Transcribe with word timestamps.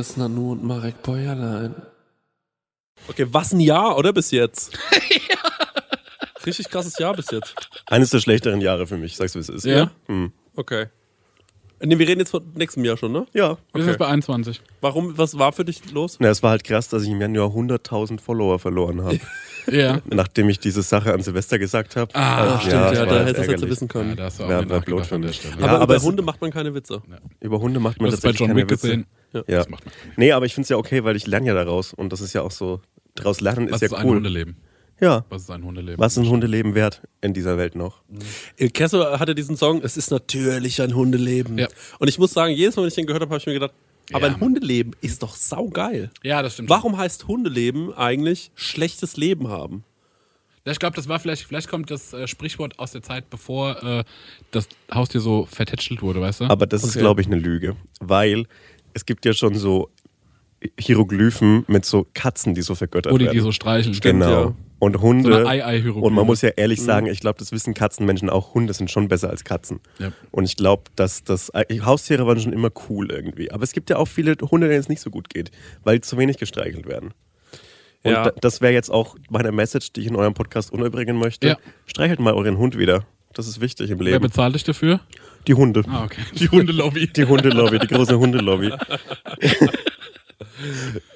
Chris 0.00 0.16
Nanu 0.16 0.52
und 0.52 0.64
Marek 0.64 1.02
Bäuerlein. 1.02 1.74
Okay, 3.06 3.26
was 3.28 3.52
ein 3.52 3.60
Jahr, 3.60 3.98
oder 3.98 4.14
bis 4.14 4.30
jetzt? 4.30 4.78
Richtig 6.46 6.70
krasses 6.70 6.98
Jahr 6.98 7.14
bis 7.14 7.30
jetzt. 7.30 7.54
Eines 7.84 8.08
der 8.08 8.20
schlechteren 8.20 8.62
Jahre 8.62 8.86
für 8.86 8.96
mich, 8.96 9.16
sagst 9.16 9.34
du, 9.34 9.40
wie 9.40 9.42
es 9.42 9.50
ist. 9.50 9.66
Ja. 9.66 9.90
Hm. 10.06 10.32
Okay. 10.56 10.86
Ne, 11.82 11.98
wir 11.98 12.06
reden 12.06 12.20
jetzt 12.20 12.30
von 12.30 12.42
nächstem 12.54 12.84
Jahr 12.84 12.96
schon, 12.98 13.12
ne? 13.12 13.26
Ja. 13.32 13.56
Wir 13.72 13.82
sind 13.82 13.88
jetzt 13.92 13.98
bei 13.98 14.06
21. 14.06 14.60
Warum, 14.82 15.16
was 15.16 15.38
war 15.38 15.52
für 15.52 15.64
dich 15.64 15.90
los? 15.92 16.16
Na, 16.20 16.28
es 16.28 16.42
war 16.42 16.50
halt 16.50 16.62
krass, 16.64 16.88
dass 16.88 17.04
ich 17.04 17.08
im 17.08 17.20
Januar 17.20 17.48
100.000 17.50 18.20
Follower 18.20 18.58
verloren 18.58 19.02
habe, 19.02 19.18
Ja. 19.70 20.00
nachdem 20.04 20.48
ich 20.50 20.58
diese 20.58 20.82
Sache 20.82 21.14
an 21.14 21.22
Silvester 21.22 21.58
gesagt 21.58 21.96
habe. 21.96 22.14
Ah, 22.14 22.58
stimmt, 22.60 22.72
ja, 22.74 22.90
das 22.90 22.98
war 22.98 23.06
da 23.06 23.18
du 23.22 23.28
jetzt 23.28 23.38
ärgerlich. 23.38 23.70
wissen 23.70 23.84
Ja, 23.88 23.92
können. 23.92 24.16
da 24.16 24.24
hast 24.24 24.40
du 24.40 24.44
auch 24.44 24.48
Ja, 24.50 24.60
ja, 24.60 24.68
war 24.68 24.80
blöd 24.80 24.98
nachgedacht 24.98 25.06
von 25.08 25.22
der 25.22 25.32
Stelle. 25.32 25.54
Ja, 25.58 25.66
aber, 25.68 25.80
aber 25.80 25.96
über 25.96 26.04
Hunde 26.04 26.22
macht 26.22 26.40
man 26.42 26.50
keine 26.50 26.74
Witze. 26.74 27.02
Über 27.40 27.60
Hunde 27.60 27.80
macht 27.80 27.98
man 27.98 28.06
bei 28.06 28.10
tatsächlich 28.10 28.40
John 28.40 28.48
keine 28.48 28.62
Witze. 28.62 28.74
gesehen. 28.88 29.06
Ja. 29.32 29.42
Ja. 29.46 29.56
Das 29.58 29.68
macht 29.70 29.84
man. 29.86 29.94
Nee, 30.16 30.32
aber 30.32 30.44
ich 30.46 30.54
finde 30.54 30.64
es 30.64 30.68
ja 30.70 30.76
okay, 30.76 31.04
weil 31.04 31.16
ich 31.16 31.26
lerne 31.26 31.46
ja 31.46 31.54
daraus 31.54 31.94
und 31.94 32.12
das 32.12 32.20
ist 32.20 32.32
ja 32.34 32.42
auch 32.42 32.50
so, 32.50 32.80
daraus 33.14 33.40
lernen 33.40 33.68
ist 33.68 33.74
Was 33.74 33.80
ja 33.80 33.86
ist 33.86 33.94
ein 33.94 34.06
cool. 34.06 34.16
Hundeleben? 34.16 34.56
Ja. 35.00 35.24
Was 35.30 35.42
ist 35.42 35.50
ein 35.50 35.64
Hundeleben? 35.64 35.98
Was 35.98 36.12
ist 36.12 36.18
ein 36.24 36.28
Hundeleben 36.28 36.74
wert 36.74 37.02
in 37.20 37.32
dieser 37.34 37.56
Welt 37.58 37.74
noch? 37.74 38.02
Il 38.58 38.70
Kesso 38.70 39.18
hatte 39.18 39.34
diesen 39.34 39.56
Song, 39.56 39.80
es 39.82 39.96
ist 39.96 40.10
natürlich 40.10 40.80
ein 40.82 40.94
Hundeleben. 40.94 41.58
Ja. 41.58 41.68
Und 41.98 42.08
ich 42.08 42.18
muss 42.18 42.32
sagen, 42.32 42.52
jedes 42.54 42.76
Mal, 42.76 42.82
wenn 42.82 42.88
ich 42.88 42.94
den 42.94 43.06
gehört 43.06 43.22
habe, 43.22 43.30
habe 43.30 43.40
ich 43.40 43.46
mir 43.46 43.54
gedacht, 43.54 43.72
aber 44.12 44.26
Ja, 44.28 44.34
ein. 44.34 44.40
Hundeleben 44.40 44.94
ist 45.00 45.22
doch 45.22 45.34
saugeil. 45.34 46.10
Ja, 46.22 46.42
das 46.42 46.54
stimmt. 46.54 46.68
Warum 46.68 46.96
heißt 46.98 47.28
Hundeleben 47.28 47.94
eigentlich 47.94 48.50
schlechtes 48.54 49.16
Leben 49.16 49.48
haben? 49.48 49.84
Ja, 50.66 50.72
ich 50.72 50.78
glaube, 50.78 50.94
das 50.96 51.08
war 51.08 51.18
vielleicht, 51.18 51.44
vielleicht 51.44 51.68
kommt 51.68 51.90
das 51.90 52.12
äh, 52.12 52.26
Sprichwort 52.28 52.78
aus 52.78 52.92
der 52.92 53.02
Zeit, 53.02 53.30
bevor 53.30 53.82
äh, 53.82 54.04
das 54.50 54.68
Haustier 54.92 55.20
so 55.22 55.46
vertätschelt 55.46 56.02
wurde, 56.02 56.20
weißt 56.20 56.40
du? 56.40 56.44
Aber 56.44 56.66
das 56.66 56.82
ist, 56.84 56.90
Okay. 56.90 56.98
glaube 56.98 57.22
ich, 57.22 57.26
eine 57.28 57.36
Lüge, 57.36 57.76
weil 58.00 58.44
es 58.92 59.06
gibt 59.06 59.24
ja 59.24 59.32
schon 59.32 59.54
so 59.54 59.88
Hieroglyphen 60.78 61.64
mit 61.68 61.84
so 61.84 62.06
Katzen, 62.14 62.54
die 62.54 62.62
so 62.62 62.74
vergöttert 62.74 63.12
die 63.14 63.20
werden. 63.24 63.32
die 63.34 63.40
so 63.40 63.52
streicheln. 63.52 63.96
genau. 64.00 64.30
ja. 64.46 64.54
Und 64.78 64.94
So 64.96 65.02
Hunde. 65.02 65.36
eine 65.36 65.46
Ei-Ei-Hieroglyphe. 65.46 66.06
und 66.06 66.14
man 66.14 66.24
muss 66.26 66.40
ja 66.40 66.48
ehrlich 66.56 66.80
sagen, 66.80 67.06
ich 67.06 67.20
glaube, 67.20 67.38
das 67.38 67.52
wissen 67.52 67.74
Katzenmenschen 67.74 68.30
auch. 68.30 68.54
Hunde 68.54 68.72
sind 68.72 68.90
schon 68.90 69.08
besser 69.08 69.28
als 69.28 69.44
Katzen. 69.44 69.80
Ja. 69.98 70.12
Und 70.30 70.44
ich 70.44 70.56
glaube, 70.56 70.84
dass 70.96 71.22
das 71.22 71.52
Haustiere 71.84 72.26
waren 72.26 72.40
schon 72.40 72.54
immer 72.54 72.70
cool 72.88 73.10
irgendwie. 73.10 73.50
Aber 73.50 73.62
es 73.62 73.72
gibt 73.72 73.90
ja 73.90 73.96
auch 73.96 74.06
viele 74.08 74.36
Hunde, 74.50 74.68
denen 74.68 74.80
es 74.80 74.88
nicht 74.88 75.02
so 75.02 75.10
gut 75.10 75.28
geht, 75.28 75.50
weil 75.84 76.00
zu 76.00 76.16
wenig 76.16 76.38
gestreichelt 76.38 76.86
werden. 76.86 77.12
Und 78.02 78.12
Ja. 78.12 78.24
da, 78.24 78.30
das 78.40 78.62
wäre 78.62 78.72
jetzt 78.72 78.90
auch 78.90 79.16
meine 79.28 79.52
Message, 79.52 79.92
die 79.92 80.00
ich 80.00 80.06
in 80.06 80.16
eurem 80.16 80.32
Podcast 80.32 80.72
unterbringen 80.72 81.18
möchte. 81.18 81.46
Ja. 81.48 81.56
Streichelt 81.84 82.18
mal 82.20 82.32
euren 82.32 82.56
Hund 82.56 82.78
wieder. 82.78 83.04
Das 83.34 83.46
ist 83.48 83.60
wichtig 83.60 83.90
im 83.90 83.98
Wer 83.98 84.04
Leben. 84.12 84.22
bezahlt 84.22 84.54
dich 84.54 84.64
dafür? 84.64 85.00
Die 85.46 85.52
Hunde. 85.54 85.82
Ah, 85.88 86.04
okay. 86.04 86.22
Die 86.38 86.48
Hundelobby. 86.48 87.06
Die 87.14 87.24
Hundelobby, 87.26 87.78
die 87.80 87.86
große 87.86 88.18
Hundelobby. 88.18 88.72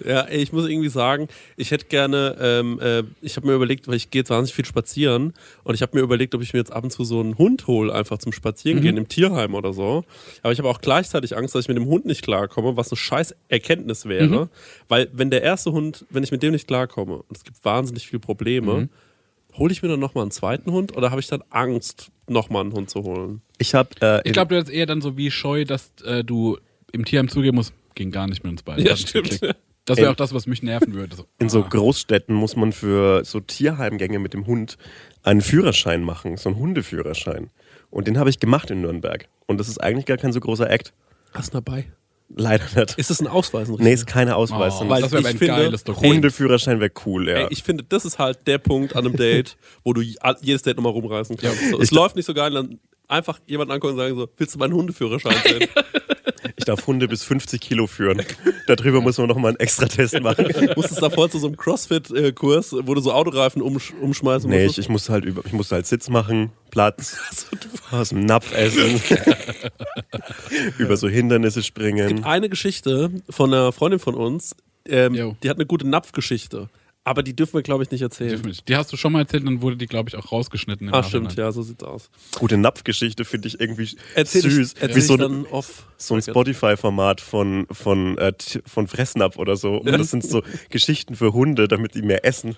Ja, 0.07 0.29
ich 0.29 0.53
muss 0.53 0.69
irgendwie 0.69 0.89
sagen, 0.89 1.29
ich 1.57 1.71
hätte 1.71 1.87
gerne, 1.87 2.37
ähm, 2.41 2.79
äh, 2.81 3.03
ich 3.23 3.37
habe 3.37 3.47
mir 3.47 3.55
überlegt, 3.55 3.89
weil 3.89 3.95
ich 3.95 4.11
gehe 4.11 4.21
jetzt 4.21 4.31
wahnsinnig 4.31 4.55
viel 4.55 4.65
spazieren 4.65 5.33
und 5.63 5.75
ich 5.75 5.83
habe 5.83 5.97
mir 5.97 6.03
überlegt, 6.03 6.35
ob 6.35 6.43
ich 6.43 6.53
mir 6.53 6.59
jetzt 6.59 6.73
ab 6.73 6.85
und 6.85 6.91
zu 6.91 7.05
so 7.05 7.21
einen 7.21 7.39
Hund 7.39 7.67
hole, 7.67 7.93
einfach 7.93 8.19
zum 8.19 8.33
Spazierengehen 8.33 8.97
im 8.97 9.09
Tierheim 9.09 9.55
oder 9.55 9.73
so. 9.73 10.05
Aber 10.43 10.53
ich 10.53 10.59
habe 10.59 10.69
auch 10.69 10.81
gleichzeitig 10.81 11.37
Angst, 11.37 11.55
dass 11.55 11.65
ich 11.65 11.69
mit 11.69 11.77
dem 11.77 11.87
Hund 11.87 12.05
nicht 12.05 12.23
klarkomme, 12.23 12.77
was 12.77 12.91
eine 12.91 12.97
scheiß 12.97 13.35
Erkenntnis 13.49 14.07
wäre. 14.07 14.49
Weil 14.89 15.09
wenn 15.13 15.31
der 15.31 15.43
erste 15.43 15.73
Hund, 15.73 16.05
wenn 16.11 16.23
ich 16.23 16.31
mit 16.31 16.43
dem 16.43 16.53
nicht 16.53 16.67
klarkomme 16.67 17.17
und 17.17 17.37
es 17.37 17.45
gibt 17.45 17.65
wahnsinnig 17.65 18.07
viele 18.07 18.21
Probleme, 18.21 18.89
hole 19.57 19.73
ich 19.73 19.83
mir 19.83 19.89
dann 19.89 20.01
nochmal 20.01 20.23
einen 20.23 20.31
zweiten 20.33 20.71
Hund 20.73 20.97
oder 20.97 21.11
habe 21.11 21.21
ich 21.21 21.29
dann 21.29 21.43
Angst, 21.51 22.11
nochmal 22.29 22.63
einen 22.63 22.73
Hund 22.73 22.91
zu 22.91 23.03
holen? 23.03 23.41
Ich 23.59 23.75
habe 23.75 23.91
äh, 24.01 24.21
Ich 24.25 24.33
glaube, 24.33 24.49
du 24.49 24.57
hättest 24.57 24.73
eher 24.73 24.87
dann 24.87 25.01
so 25.01 25.17
wie 25.17 25.31
scheu, 25.31 25.65
dass 25.65 25.93
äh, 26.05 26.25
du 26.25 26.59
im 26.93 27.05
Tierheim 27.05 27.29
zugeben 27.29 27.57
musst, 27.57 27.73
ging 27.95 28.11
gar 28.11 28.27
nicht 28.27 28.45
mit 28.45 28.53
uns 28.53 28.63
beiden. 28.63 28.85
Ja, 28.85 28.97
stimmt. 28.97 29.41
Das 29.87 29.99
wäre 29.99 30.11
auch 30.11 30.17
das, 30.17 30.33
was 30.33 30.47
mich 30.47 30.63
nerven 30.63 30.95
würde. 30.95 31.15
So, 31.15 31.27
in 31.39 31.51
so 31.51 31.63
ah. 31.63 31.69
Großstädten 31.69 32.35
muss 32.35 32.57
man 32.57 32.73
für 32.73 33.25
so 33.25 33.41
Tierheimgänge 33.41 34.19
mit 34.19 34.33
dem 34.33 34.47
Hund 34.47 34.79
einen 35.23 35.43
Führerschein 35.43 36.03
machen, 36.03 36.37
so 36.37 36.49
einen 36.49 36.59
Hundeführerschein. 36.59 37.51
Und 37.91 38.09
den 38.09 38.19
habe 38.19 38.31
ich 38.31 38.41
gemacht 38.41 38.71
in 38.71 38.81
Nürnberg. 38.81 39.29
Und 39.47 39.59
das 39.59 39.69
ist 39.69 39.79
eigentlich 39.79 40.07
gar 40.07 40.17
kein 40.17 40.33
so 40.33 40.41
großer 40.41 40.71
Act. 40.71 40.95
Hast 41.33 41.53
du 41.53 41.59
dabei? 41.59 41.87
Leider 42.35 42.65
nicht. 42.75 42.99
Ist 42.99 43.11
das 43.11 43.21
ein 43.21 43.27
Ausweis? 43.27 43.69
ein 43.69 43.77
Nee, 43.79 43.93
ist 43.93 44.07
keine 44.07 44.37
Ausweis. 44.37 44.75
Oh, 44.75 44.79
sondern 44.79 44.97
weil 44.97 45.03
das 45.03 45.13
wäre 45.13 45.23
ich 45.23 45.29
ein 45.29 45.39
finde, 45.39 45.55
geiles 45.55 45.85
Dokument. 45.85 46.15
Hundeführerschein 46.15 46.81
wäre 46.81 46.91
cool, 47.05 47.29
ja. 47.29 47.35
Ey, 47.37 47.47
ich 47.51 47.63
finde, 47.63 47.85
das 47.85 48.05
ist 48.05 48.19
halt 48.19 48.47
der 48.47 48.59
Punkt 48.59 48.97
an 48.97 49.05
einem 49.05 49.17
Date, 49.19 49.57
wo 49.85 49.93
du 49.93 50.01
jedes 50.01 50.63
Date 50.63 50.77
nochmal 50.77 50.93
rumreißen 50.93 51.37
kannst. 51.37 51.71
so, 51.71 51.81
es 51.81 51.91
läuft 51.91 52.17
nicht 52.17 52.25
so 52.27 52.33
geil, 52.33 52.53
dann 52.53 52.81
einfach 53.09 53.39
jemanden 53.47 53.73
angucken 53.73 53.95
und 53.95 53.99
sagen 53.99 54.17
so, 54.17 54.29
willst 54.37 54.55
du 54.55 54.59
meinen 54.59 54.75
Hundeführerschein 54.75 55.37
sehen? 55.45 55.69
Ich 56.57 56.67
darf 56.67 56.87
Hunde 56.87 57.09
bis 57.09 57.25
50 57.25 57.61
Kilo 57.61 57.87
führen. 57.87 58.23
Darüber 58.67 59.01
muss 59.01 59.19
man 59.19 59.29
nochmal 59.29 59.51
einen 59.51 59.61
extra 59.61 59.87
Test 59.87 60.19
machen. 60.21 60.47
Musstest 60.77 61.03
davor 61.03 61.29
zu 61.29 61.39
so 61.39 61.47
einem 61.47 61.57
Crossfit-Kurs, 61.57 62.75
wo 62.85 62.95
du 62.95 63.01
so 63.01 63.13
Autoreifen 63.13 63.61
umsch 63.61 63.93
umschmeißen 64.01 64.49
Nee, 64.49 64.67
ich, 64.67 64.79
ich 64.79 64.89
musste 64.89 65.13
halt 65.13 65.25
über, 65.25 65.45
ich 65.45 65.53
musste 65.53 65.75
halt 65.75 65.87
Sitz 65.87 66.09
machen, 66.09 66.53
Platz, 66.71 67.17
aus 67.91 68.11
dem 68.11 68.25
Napf 68.25 68.55
essen, 68.55 69.01
über 70.79 70.97
so 70.97 71.09
Hindernisse 71.09 71.63
springen. 71.63 72.25
Eine 72.25 72.49
Geschichte 72.49 73.11
von 73.29 73.53
einer 73.53 73.73
Freundin 73.73 74.01
von 74.01 74.15
uns, 74.15 74.55
ähm, 74.87 75.37
die 75.43 75.51
hat 75.51 75.57
eine 75.57 75.67
gute 75.67 75.87
Napfgeschichte. 75.87 76.69
Aber 77.07 77.23
die 77.23 77.37
dürfen 77.37 77.53
wir, 77.55 77.63
glaube 77.63 77.83
ich, 77.85 77.91
nicht 77.91 78.01
erzählen. 78.01 78.41
Nicht. 78.41 78.67
Die 78.67 78.77
hast 78.77 78.91
du 78.91 78.97
schon 78.97 79.13
mal 79.13 79.19
erzählt, 79.21 79.47
dann 79.47 79.61
wurde 79.61 79.77
die, 79.77 79.87
glaube 79.87 80.09
ich, 80.09 80.17
auch 80.17 80.33
rausgeschnitten. 80.33 80.87
im 80.87 80.91
Nachhinein. 80.93 81.09
stimmt, 81.31 81.37
ja, 81.39 81.53
so 81.53 81.61
sieht's 81.63 81.85
aus. 81.85 82.09
Gute 82.39 82.57
Napfgeschichte 82.57 83.27
finde 83.27 83.49
ich 83.49 83.61
irgendwie 83.61 83.91
Erzähl 84.15 84.41
süß. 84.41 84.73
Ich, 84.73 84.81
erzähl 84.83 84.95
Wie 84.97 84.99
ich 85.01 85.07
so, 85.07 85.17
dann 85.19 85.45
off. 85.47 85.87
so 85.99 86.15
ein 86.15 86.23
Spotify-Format 86.23 87.21
von, 87.21 87.67
von, 87.71 88.17
äh, 88.17 88.33
von 88.65 88.89
Fressnapf 88.89 89.37
oder 89.37 89.57
so. 89.57 89.77
Und 89.77 89.93
das 89.93 90.11
sind 90.13 90.25
so 90.25 90.43
Geschichten 90.71 91.15
für 91.15 91.35
Hunde, 91.35 91.69
damit 91.69 91.95
die 91.95 92.01
mehr 92.01 92.25
essen. 92.25 92.57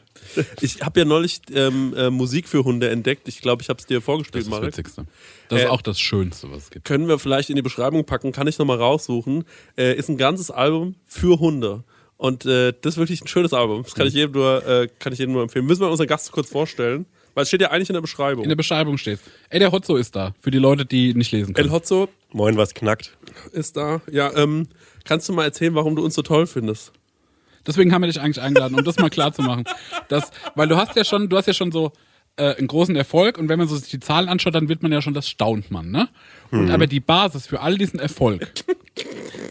Ich 0.61 0.81
habe 0.83 1.01
ja 1.01 1.05
neulich 1.07 1.41
ähm, 1.53 1.93
äh, 1.97 2.11
Musik 2.11 2.47
für 2.47 2.63
Hunde 2.63 2.89
entdeckt. 2.91 3.27
Ich 3.27 3.41
glaube, 3.41 3.63
ich 3.63 3.69
habe 3.69 3.81
es 3.81 3.87
dir 3.87 3.97
Das 3.97 4.05
vorgespielt, 4.05 4.43
ist 4.45 4.51
das 4.53 4.61
Marek. 4.61 4.77
Witzigste. 4.79 5.07
Das 5.49 5.61
Äh, 5.61 5.65
ist 5.65 5.71
auch 5.71 5.83
das 5.83 5.99
Schönste, 5.99 6.51
was 6.53 6.65
es 6.65 6.71
gibt. 6.71 6.85
können 6.85 7.09
wir 7.09 7.19
vielleicht 7.19 7.51
in 7.51 7.57
die 7.57 7.63
Beschreibung 7.63 8.05
packen, 8.05 8.31
kann 8.31 8.47
ich 8.47 8.59
nochmal 8.59 8.79
raussuchen. 8.79 9.45
Äh, 9.77 9.95
ist 9.97 10.09
ein 10.09 10.17
ganzes 10.19 10.53
Album 10.53 10.95
für 11.05 11.41
Hunde. 11.41 11.83
Und 12.19 12.47
äh, 12.47 12.73
das 12.81 12.95
ist 12.95 12.99
wirklich 12.99 13.23
ein 13.23 13.27
schönes 13.27 13.53
Album. 13.53 13.83
Das 13.83 13.95
kann 13.95 14.07
ich 14.07 14.15
jedem 14.15 14.33
nur, 14.33 14.67
äh, 14.67 14.89
kann 14.99 15.13
ich 15.13 15.19
jedem 15.19 15.33
nur 15.33 15.43
empfehlen. 15.43 15.67
Müssen 15.67 15.83
wir 15.83 15.91
unseren 15.91 16.07
Gast 16.07 16.33
kurz 16.33 16.49
vorstellen, 16.49 17.07
weil 17.35 17.43
es 17.43 17.49
steht 17.49 17.61
ja 17.61 17.71
eigentlich 17.71 17.91
in 17.91 17.95
der 17.95 18.01
Beschreibung. 18.01 18.45
In 18.45 18.49
der 18.49 18.57
Beschreibung 18.57 18.97
steht. 18.97 19.21
Ey, 19.51 19.59
der 19.59 19.71
Hotzo 19.71 19.97
ist 19.97 20.17
da. 20.17 20.35
Für 20.41 20.51
die 20.51 20.59
Leute, 20.59 20.87
die 20.87 21.13
nicht 21.15 21.33
lesen 21.33 21.53
können. 21.53 21.69
El 21.69 21.73
Hotzo 21.73 22.09
Moin, 22.33 22.57
was 22.57 22.75
knackt? 22.75 23.17
ist 23.53 23.77
da. 23.77 24.01
Ja, 24.11 24.35
ähm, 24.37 24.69
kannst 25.05 25.29
du 25.29 25.33
mal 25.33 25.45
erzählen, 25.45 25.75
warum 25.75 25.97
du 25.97 26.05
uns 26.05 26.15
so 26.15 26.23
toll 26.23 26.47
findest? 26.47 26.93
Deswegen 27.67 27.93
haben 27.93 28.03
wir 28.03 28.09
dich 28.09 28.21
eigentlich 28.21 28.41
eingeladen, 28.41 28.77
um 28.79 28.85
das 28.85 28.99
mal 28.99 29.11
klar 29.11 29.33
zu 29.33 29.43
machen. 29.43 29.65
Das, 30.09 30.31
weil 30.55 30.69
du 30.69 30.77
hast 30.77 30.95
ja 30.95 31.05
schon, 31.05 31.29
du 31.29 31.37
hast 31.37 31.47
ja 31.47 31.53
schon 31.53 31.73
so 31.73 31.91
äh, 32.37 32.55
einen 32.57 32.67
großen 32.67 32.95
Erfolg 32.97 33.39
und 33.39 33.49
wenn 33.49 33.59
man 33.59 33.67
so 33.69 33.77
sich 33.77 33.91
die 33.91 34.01
Zahlen 34.01 34.29
anschaut, 34.29 34.55
dann 34.55 34.69
wird 34.69 34.83
man 34.83 34.93
ja 34.93 35.01
schon, 35.03 35.15
das 35.15 35.29
staunt 35.29 35.71
man, 35.71 35.91
ne? 35.91 36.09
Und 36.51 36.71
aber 36.71 36.87
die 36.87 37.01
Basis 37.01 37.47
für 37.47 37.61
all 37.61 37.77
diesen 37.77 37.99
Erfolg, 37.99 38.53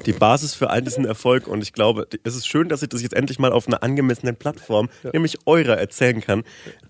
Die 0.05 0.13
Basis 0.13 0.53
für 0.55 0.69
all 0.69 0.81
diesen 0.81 1.03
Erfolg 1.05 1.47
und 1.47 1.61
ich 1.61 1.73
glaube, 1.73 2.07
es 2.23 2.35
ist 2.35 2.47
schön, 2.47 2.69
dass 2.69 2.81
ich 2.83 2.89
das 2.89 3.01
jetzt 3.01 3.13
endlich 3.13 3.37
mal 3.39 3.51
auf 3.51 3.67
einer 3.67 3.83
angemessenen 3.83 4.35
Plattform, 4.35 4.89
nämlich 5.13 5.39
eurer, 5.45 5.77
erzählen 5.77 6.21
kann. 6.21 6.43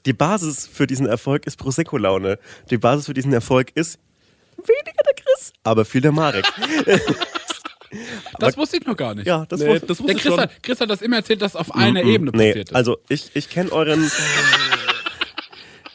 Die 0.05 0.13
Basis 0.13 0.67
für 0.71 0.85
diesen 0.85 1.05
Erfolg 1.07 1.47
ist 1.47 1.57
Prosecco-Laune. 1.57 2.37
Die 2.69 2.77
Basis 2.77 3.05
für 3.07 3.13
diesen 3.13 3.33
Erfolg 3.33 3.71
ist 3.75 3.99
weniger 4.57 5.03
der 5.05 5.13
Chris, 5.15 5.53
aber 5.63 5.85
viel 5.85 6.01
der 6.01 6.11
Marek. 6.11 6.45
das 8.39 8.57
wusste 8.57 8.77
ich 8.77 8.85
noch 8.85 8.97
gar 8.97 9.15
nicht. 9.15 9.25
Ja, 9.27 9.45
das 9.47 9.59
Nee, 9.59 9.67
wusste- 9.69 9.87
das 9.87 9.97
Der 9.97 10.03
wusste 10.05 10.17
ich 10.17 10.21
Chris 10.23 10.31
schon. 10.33 10.41
hat, 10.41 10.63
Chris 10.63 10.79
hat 10.81 10.89
das 10.89 11.01
immer 11.01 11.15
erzählt, 11.17 11.41
dass 11.41 11.55
auf 11.55 11.73
einer 11.73 12.03
Ebene 12.03 12.31
Nee, 12.33 12.49
passiert 12.49 12.69
ist. 12.69 12.75
also 12.75 12.97
ich, 13.09 13.31
ich 13.33 13.49
kenne 13.49 13.71
euren. 13.71 14.11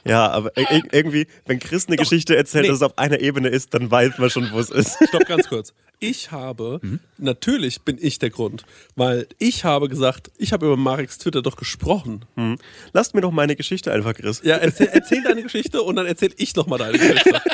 Ja, 0.04 0.30
aber 0.30 0.56
ir- 0.56 0.82
irgendwie, 0.92 1.26
wenn 1.46 1.58
Chris 1.58 1.86
eine 1.86 1.96
Geschichte 1.96 2.36
erzählt, 2.36 2.62
nee. 2.62 2.68
dass 2.68 2.78
es 2.78 2.82
auf 2.82 2.98
einer 2.98 3.20
Ebene 3.20 3.48
ist, 3.48 3.74
dann 3.74 3.90
weiß 3.90 4.18
man 4.18 4.30
schon, 4.30 4.50
wo 4.52 4.58
es 4.58 4.70
ist. 4.70 4.96
Stopp 5.08 5.26
ganz 5.26 5.48
kurz. 5.48 5.74
Ich 5.98 6.30
habe, 6.32 6.80
natürlich 7.18 7.82
bin 7.82 7.98
ich 8.00 8.18
der 8.18 8.30
Grund, 8.30 8.64
weil 8.96 9.26
ich 9.38 9.64
habe 9.64 9.90
gesagt, 9.90 10.30
ich 10.38 10.52
habe 10.54 10.64
über 10.64 10.78
Mareks 10.78 11.18
Twitter 11.18 11.42
doch 11.42 11.56
gesprochen. 11.56 12.24
Hm. 12.36 12.56
Lasst 12.94 13.14
mir 13.14 13.20
doch 13.20 13.30
meine 13.30 13.54
Geschichte 13.54 13.92
einfach, 13.92 14.14
Chris. 14.14 14.40
Ja, 14.42 14.56
erzähl, 14.56 14.88
erzähl 14.90 15.22
deine 15.22 15.42
Geschichte 15.42 15.82
und 15.82 15.96
dann 15.96 16.06
erzähl 16.06 16.30
ich 16.38 16.56
nochmal 16.56 16.78
deine 16.78 16.98
Geschichte. 16.98 17.40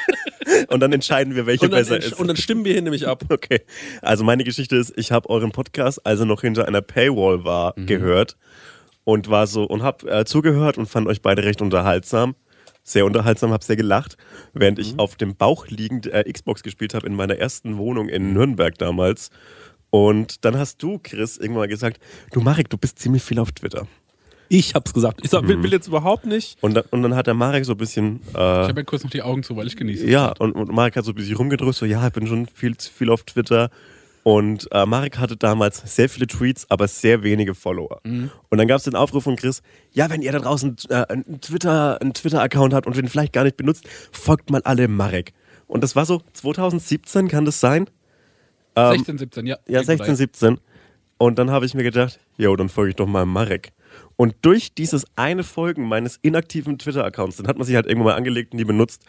Und 0.69 0.81
dann 0.81 0.93
entscheiden 0.93 1.35
wir, 1.35 1.45
welche 1.47 1.69
besser 1.69 1.99
ist. 1.99 2.15
und 2.15 2.29
dann 2.29 2.37
stimmen 2.37 2.65
wir 2.65 2.73
hier 2.73 2.81
nämlich 2.81 3.07
ab. 3.07 3.25
Okay. 3.29 3.63
Also 4.01 4.23
meine 4.25 4.45
Geschichte 4.45 4.77
ist, 4.77 4.93
ich 4.97 5.11
habe 5.11 5.29
euren 5.29 5.51
Podcast, 5.51 6.07
als 6.07 6.21
er 6.21 6.27
noch 6.27 6.41
hinter 6.41 6.67
einer 6.67 6.81
Paywall 6.83 7.45
war, 7.45 7.75
gehört 7.75 8.37
und 9.07 9.31
war 9.31 9.47
so 9.47 9.63
und 9.63 9.85
habe 9.85 10.11
äh, 10.11 10.25
zugehört 10.25 10.79
und 10.79 10.87
fand 10.87 11.07
euch 11.07 11.23
beide 11.23 11.45
recht 11.45 11.63
unterhaltsam. 11.63 12.35
Sehr 12.83 13.07
unterhaltsam, 13.07 13.53
habe 13.53 13.65
sehr 13.65 13.77
gelacht, 13.77 14.17
während 14.53 14.79
ich 14.81 14.99
auf 14.99 15.15
dem 15.15 15.37
Bauch 15.37 15.69
liegend 15.69 16.09
äh, 16.09 16.31
Xbox 16.31 16.63
gespielt 16.63 16.93
habe 16.93 17.07
in 17.07 17.15
meiner 17.15 17.37
ersten 17.37 17.79
Wohnung 17.79 18.09
in 18.09 18.33
Nürnberg 18.33 18.77
damals. 18.77 19.31
Und 19.91 20.45
dann 20.45 20.59
hast 20.59 20.83
du, 20.83 20.99
Chris, 21.01 21.37
irgendwann 21.37 21.63
mal 21.63 21.69
gesagt, 21.69 22.01
du 22.33 22.41
Marek, 22.41 22.69
du 22.69 22.77
bist 22.77 22.99
ziemlich 22.99 23.23
viel 23.23 23.39
auf 23.39 23.53
Twitter. 23.53 23.87
Ich 24.49 24.75
hab's 24.75 24.93
gesagt. 24.93 25.21
Ich 25.23 25.31
sag, 25.31 25.47
will, 25.47 25.63
will 25.63 25.73
jetzt 25.73 25.87
überhaupt 25.87 26.27
nicht. 26.27 26.59
Und 26.61 26.75
dann, 26.75 26.85
und 26.91 27.03
dann 27.03 27.15
hat 27.15 27.29
der 27.29 27.35
Marek 27.35 27.65
so 27.65 27.73
ein 27.73 27.79
bisschen 27.79 28.21
ich 28.29 28.35
äh, 28.35 28.39
habe 28.39 28.81
ja 28.81 28.85
kurz 28.85 29.05
noch 29.05 29.11
die 29.11 29.23
Augen 29.23 29.45
zu, 29.45 29.57
weil 29.57 29.69
ich 29.69 29.77
genieße. 29.77 30.09
Ja, 30.09 30.33
und, 30.39 30.53
und 30.53 30.73
Marek 30.73 30.97
hat 30.97 31.05
so 31.05 31.13
ein 31.13 31.15
bisschen 31.15 31.37
rumgedrückt, 31.37 31.77
so, 31.77 31.87
ja, 31.87 32.05
ich 32.07 32.13
bin 32.13 32.27
schon 32.27 32.47
viel, 32.47 32.75
viel 32.79 33.11
auf 33.11 33.23
Twitter. 33.23 33.71
Und 34.27 34.67
äh, 34.73 34.85
Marek 34.87 35.19
hatte 35.19 35.37
damals 35.37 35.83
sehr 35.95 36.09
viele 36.09 36.27
Tweets, 36.27 36.69
aber 36.69 36.89
sehr 36.89 37.23
wenige 37.23 37.55
Follower. 37.55 38.01
Und 38.49 38.59
dann 38.59 38.67
gab 38.67 38.79
es 38.79 38.83
den 38.83 38.97
Aufruf 38.97 39.23
von 39.23 39.37
Chris, 39.37 39.63
ja, 39.93 40.11
wenn 40.11 40.21
ihr 40.21 40.33
da 40.33 40.41
draußen 40.41 40.77
äh, 40.89 40.95
einen 41.07 41.41
Twitter- 41.41 42.01
Twitter-Account 42.01 42.75
habt 42.75 42.89
und 42.89 42.97
den 42.97 43.07
vielleicht 43.07 43.33
gar 43.33 43.45
nicht 43.45 43.57
benutzt, 43.57 43.89
folgt 44.11 44.51
mal 44.51 44.63
alle 44.65 44.89
Marek. 44.89 45.33
Und 45.69 45.85
das 45.85 45.95
war 45.95 46.07
so 46.07 46.23
2017, 46.33 47.29
kann 47.29 47.45
das 47.45 47.61
sein? 47.61 47.89
16, 48.75 49.19
17, 49.19 49.47
ja. 49.47 49.59
Ja, 49.69 49.85
16, 49.85 50.17
17. 50.17 50.59
Und 51.19 51.39
dann 51.39 51.53
habe 51.53 51.65
ich 51.65 51.75
mir 51.75 51.85
gedacht, 51.85 52.19
jo, 52.37 52.57
dann 52.57 52.69
folge 52.69 52.91
ich 52.91 52.97
doch 52.97 53.07
mal 53.07 53.27
Marek. 53.27 53.71
Und 54.17 54.35
durch 54.43 54.75
dieses 54.75 55.07
eine 55.15 55.45
Folgen 55.45 55.87
meines 55.87 56.17
inaktiven 56.21 56.79
Twitter-Accounts, 56.81 57.37
den 57.37 57.47
hat 57.47 57.59
man 57.59 57.65
sich 57.65 57.77
halt 57.77 57.87
irgendwann 57.87 58.07
mal 58.15 58.17
angelegt 58.17 58.55
und 58.55 58.59
nie 58.59 58.65
benutzt, 58.65 59.05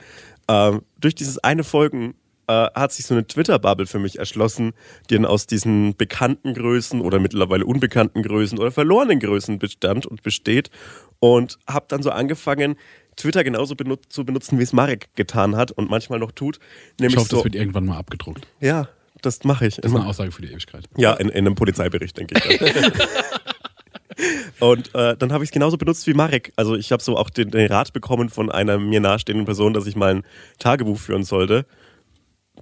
ähm, 0.48 0.84
durch 1.00 1.16
dieses 1.16 1.40
eine 1.40 1.64
Folgen 1.64 2.14
äh, 2.48 2.68
hat 2.74 2.92
sich 2.92 3.06
so 3.06 3.14
eine 3.14 3.28
Twitter-Bubble 3.28 3.88
für 3.88 4.00
mich 4.00 4.20
erschlossen, 4.20 4.74
die 5.10 5.16
dann 5.16 5.26
aus 5.26 5.48
diesen 5.48 5.96
bekannten 5.96 6.54
Größen 6.54 7.02
oder 7.02 7.20
mittlerweile 7.20 7.66
unbekannten 7.66 8.24
Größen 8.24 8.58
oder 8.58 8.72
verlorenen 8.72 9.20
Größen 9.20 9.60
bestand 9.60 10.06
und 10.06 10.24
besteht. 10.24 10.70
Und 11.20 11.58
habe 11.68 11.86
dann 11.90 12.04
so 12.04 12.12
angefangen, 12.12 12.76
Twitter 13.16 13.44
genauso 13.44 13.76
benut 13.76 14.02
zu 14.10 14.24
benutzen, 14.24 14.60
wie 14.60 14.64
es 14.64 14.74
Marek 14.74 15.10
getan 15.16 15.56
hat 15.56 15.72
und 15.72 15.90
manchmal 15.90 16.20
noch 16.20 16.32
tut. 16.32 16.60
Ich 16.96 17.00
Nämlich 17.00 17.18
hoffe, 17.18 17.30
so, 17.30 17.36
das 17.38 17.46
wird 17.46 17.56
irgendwann 17.56 17.86
mal 17.86 17.98
abgedruckt. 17.98 18.48
ja, 18.60 18.88
das 19.24 19.44
mache 19.44 19.66
ich. 19.66 19.78
Das 19.78 19.92
ist 19.92 19.98
eine 19.98 20.06
Aussage 20.06 20.32
für 20.32 20.44
die 20.44 20.50
Ewigkeit. 20.52 20.86
Ja, 20.96 21.14
in, 21.14 21.30
in 21.30 21.38
einem 21.48 21.56
Polizeibericht, 21.56 22.16
denke 22.18 22.36
ich. 22.38 22.62
Und 24.60 24.94
äh, 24.96 25.16
dann 25.18 25.32
habe 25.32 25.44
ich 25.44 25.50
es 25.50 25.54
genauso 25.54 25.78
benutzt 25.78 26.08
wie 26.08 26.14
Marek. 26.14 26.52
Also 26.56 26.76
ich 26.76 26.92
habe 26.92 27.04
so 27.04 27.18
auch 27.18 27.30
den, 27.30 27.52
den 27.52 27.72
Rat 27.72 27.94
bekommen 27.94 28.30
von 28.30 28.52
einer 28.52 28.78
mir 28.80 29.00
nahestehenden 29.00 29.46
Person, 29.46 29.74
dass 29.74 29.86
ich 29.86 29.96
mal 29.96 30.16
ein 30.16 30.24
Tagebuch 30.60 30.98
führen 30.98 31.24
sollte. 31.24 31.66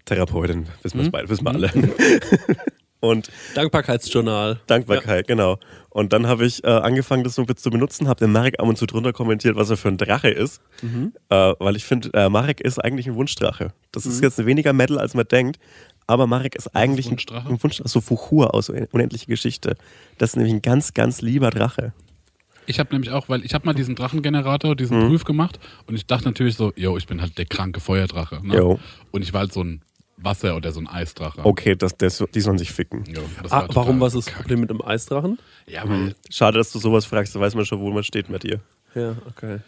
Therapeutin, 0.06 0.68
wissen 0.84 1.02
wir 1.02 1.12
beide, 1.12 1.30
wissen 1.30 1.46
wir 1.46 1.52
alle. 1.52 1.72
Und 3.02 3.30
Dankbarkeitsjournal. 3.54 4.62
Dankbarkeit, 4.66 5.28
genau. 5.28 5.60
Und 5.90 6.12
dann 6.12 6.26
habe 6.28 6.46
ich 6.46 6.64
äh, 6.64 6.68
angefangen, 6.68 7.24
das 7.24 7.36
so 7.36 7.44
zu 7.46 7.70
benutzen, 7.70 8.08
habe 8.08 8.20
den 8.20 8.32
Marek 8.32 8.60
ab 8.60 8.68
und 8.68 8.78
zu 8.78 8.88
drunter 8.88 9.14
kommentiert, 9.14 9.56
was 9.56 9.70
er 9.70 9.78
für 9.78 9.90
ein 9.90 9.98
Drache 9.98 10.30
ist. 10.30 10.60
Äh, 11.30 11.36
weil 11.60 11.76
ich 11.76 11.86
finde, 11.86 12.10
äh, 12.14 12.30
Marek 12.30 12.62
ist 12.62 12.80
eigentlich 12.84 13.06
ein 13.08 13.16
Wunschdrache. 13.16 13.74
Das 13.92 14.08
ist 14.08 14.24
jetzt 14.24 14.44
weniger 14.44 14.74
Metal, 14.74 14.98
als 14.98 15.14
man 15.14 15.28
denkt. 15.28 15.60
Aber 16.08 16.26
Marek 16.26 16.56
ist 16.56 16.76
eigentlich 16.76 17.08
ein 17.08 17.12
Wunschdrache? 17.12 17.48
ein 17.50 17.62
Wunschdrache. 17.62 17.90
So 17.90 18.02
Fuchur 18.02 18.56
aus 18.56 18.70
Unendliche 18.70 19.28
Geschichte. 19.28 19.76
Das 20.18 20.32
ist 20.32 20.36
nämlich 20.38 20.54
ein 20.54 20.62
ganz, 20.64 20.94
ganz 20.96 21.22
lieber 21.22 21.52
Drache. 21.52 21.94
Ich 22.66 22.80
habe 22.80 22.92
nämlich 22.92 23.12
auch, 23.12 23.30
weil 23.30 23.46
ich 23.46 23.54
habe 23.54 23.66
mal 23.68 23.74
diesen 23.74 23.96
Drachengenerator, 23.96 24.76
diesen 24.76 24.98
Mhm. 25.04 25.10
Prüf 25.10 25.24
gemacht 25.26 25.60
und 25.86 25.94
ich 25.96 26.08
dachte 26.08 26.26
natürlich 26.26 26.56
so, 26.56 26.74
yo, 26.76 26.98
ich 26.98 27.06
bin 27.06 27.22
halt 27.22 27.38
der 27.38 27.46
kranke 27.46 27.80
Feuerdrache. 27.80 28.40
Ne? 28.46 28.80
Und 29.12 29.22
ich 29.22 29.34
war 29.34 29.42
halt 29.42 29.54
so 29.54 29.64
ein 29.64 29.82
Wasser- 30.18 30.56
oder 30.56 30.72
so 30.72 30.80
ein 30.80 30.88
Eisdrache. 30.88 31.42
Okay, 31.44 31.76
das, 31.76 31.98
das, 31.98 32.24
die 32.34 32.42
sollen 32.42 32.58
sich 32.58 32.72
ficken. 32.72 33.04
Das 33.44 33.52
Ah, 33.52 33.62
war 33.68 33.76
warum, 33.76 34.00
was 34.00 34.16
ist 34.16 34.28
das. 34.30 34.36
Problem 34.36 34.62
mit 34.62 34.70
dem 34.70 34.82
Eisdrachen? 34.82 35.40
Ja, 35.68 35.88
weil, 35.88 36.16
Schade, 36.30 36.58
dass 36.58 36.72
du 36.72 36.80
sowas 36.80 37.06
fragst, 37.06 37.36
da 37.36 37.40
weiß 37.40 37.56
man 37.56 37.66
schon, 37.66 37.80
wo 37.82 37.92
man 37.92 38.04
steht 38.04 38.30
mit 38.30 38.44
dir. 38.44 38.60
Ja, 38.96 39.16
okay. 39.28 39.60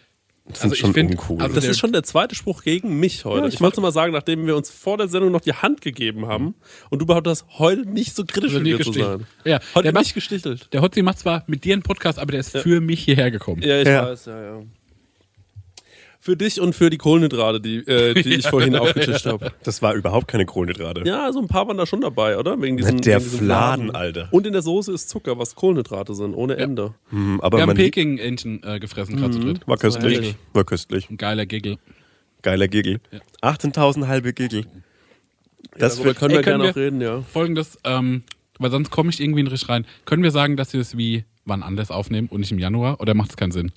Das 0.50 0.62
Also 0.62 0.76
ich 0.76 0.80
schon 0.80 0.94
find- 0.94 1.12
uncool. 1.12 1.42
also 1.42 1.54
Das 1.56 1.66
ist 1.66 1.78
schon 1.78 1.92
der 1.92 2.04
zweite 2.04 2.34
Spruch 2.34 2.64
gegen 2.64 2.98
mich 3.02 3.26
heute. 3.26 3.42
Ja, 3.42 3.48
ich 3.50 3.56
ich 3.56 3.60
wollte 3.62 3.82
mal 3.82 3.92
sagen, 3.92 4.14
nachdem 4.14 4.48
wir 4.48 4.56
uns 4.56 4.70
vor 4.70 4.98
der 4.98 5.10
Sendung 5.10 5.30
noch 5.34 5.42
die 5.42 5.52
Hand 5.52 5.82
gegeben 5.82 6.28
haben 6.28 6.56
und 6.90 7.00
du 7.00 7.06
behauptest, 7.06 7.46
heute 7.60 7.82
nicht 7.82 8.16
so 8.16 8.24
kritisch 8.24 8.54
Also 8.54 8.62
mit 8.64 8.78
mir 8.78 8.80
zu 8.80 8.94
sein. 8.94 9.26
Ja, 9.44 9.60
heute 9.76 9.84
der 9.84 9.92
macht- 9.94 10.06
nicht 10.06 10.14
gestichelt. 10.14 10.72
der 10.74 10.82
Hotzi 10.82 11.02
macht 11.02 11.20
zwar 11.20 11.44
mit 11.48 11.66
dir 11.66 11.74
einen 11.74 11.84
Podcast, 11.84 12.18
aber 12.18 12.32
der 12.32 12.40
ist 12.40 12.58
für 12.58 12.80
mich 12.80 13.04
hierher 13.04 13.30
gekommen. 13.30 13.62
Ja, 13.62 13.82
ich 13.82 13.88
Ja. 13.90 14.06
weiß, 14.06 14.26
ja, 14.28 14.42
ja. 14.42 14.62
Für 16.28 16.36
dich 16.36 16.60
und 16.60 16.76
für 16.76 16.90
die 16.90 16.98
Kohlenhydrate, 16.98 17.62
die, 17.62 17.78
äh, 17.88 18.14
die 18.22 18.34
ich 18.34 18.50
vorhin 18.50 18.76
aufgetischt 18.76 19.26
habe. 19.26 19.54
das 19.64 19.82
war 19.82 19.94
überhaupt 19.94 20.28
keine 20.28 20.46
Kohlenhydrate. 20.46 21.04
Ja, 21.06 21.32
so 21.32 21.40
ein 21.40 21.48
paar 21.48 21.66
waren 21.70 21.78
da 21.78 21.86
schon 21.86 22.02
dabei, 22.02 22.38
oder? 22.38 22.62
Wegen 22.62 22.76
diesen, 22.76 23.00
der 23.00 23.22
wegen 23.22 23.24
diesen 23.30 23.46
Fladen, 23.46 23.92
Alter. 23.96 24.28
Und 24.32 24.46
in 24.46 24.52
der 24.52 24.62
Soße 24.62 24.92
ist 24.92 25.08
Zucker, 25.08 25.40
was 25.40 25.56
Kohlenhydrate 25.56 26.14
sind, 26.16 26.34
ohne 26.34 26.58
Ende. 26.58 26.94
Hm, 27.12 27.40
aber 27.40 27.60
Wir 27.60 27.62
haben 27.62 27.68
man 27.70 27.78
Peking-Entchen 27.78 28.62
äh, 28.62 28.78
gefressen, 28.82 29.16
gerade 29.16 29.36
zu 29.36 29.40
dritt. 29.40 29.66
war 29.70 29.78
köstlich. 29.78 30.36
War 30.52 30.66
köstlich. 30.66 31.10
Ein 31.10 31.16
geiler 31.16 31.46
Giggle. 31.46 31.78
Geiler 32.42 32.68
Giggle. 32.68 33.00
18.000 33.42 34.08
halbe 34.08 34.34
Giggle. 34.34 34.66
Das 35.78 35.94
Darüber 35.94 36.08
wird 36.10 36.18
können 36.20 36.32
Ey, 36.32 36.38
wir 36.40 36.44
können 36.44 36.60
gerne 36.60 36.64
wir- 36.66 36.72
auch 36.72 36.76
reden, 36.76 37.00
ja. 37.00 37.22
Folgendes, 37.22 37.78
ähm, 37.86 38.24
weil 38.60 38.70
sonst 38.72 38.90
komme 38.92 39.12
ich 39.12 39.22
irgendwie 39.22 39.44
nicht 39.44 39.70
rein. 39.70 39.86
Können 40.04 40.24
wir 40.24 40.32
sagen, 40.32 40.58
dass 40.58 40.74
wir 40.74 40.82
es 40.82 40.98
wie 40.98 41.24
wann 41.46 41.64
anders 41.64 41.90
aufnehmen 41.90 42.28
und 42.28 42.42
nicht 42.42 42.52
im 42.52 42.60
Januar? 42.60 43.00
Oder 43.00 43.14
macht 43.14 43.30
es 43.30 43.38
keinen 43.38 43.52
Sinn? 43.54 43.72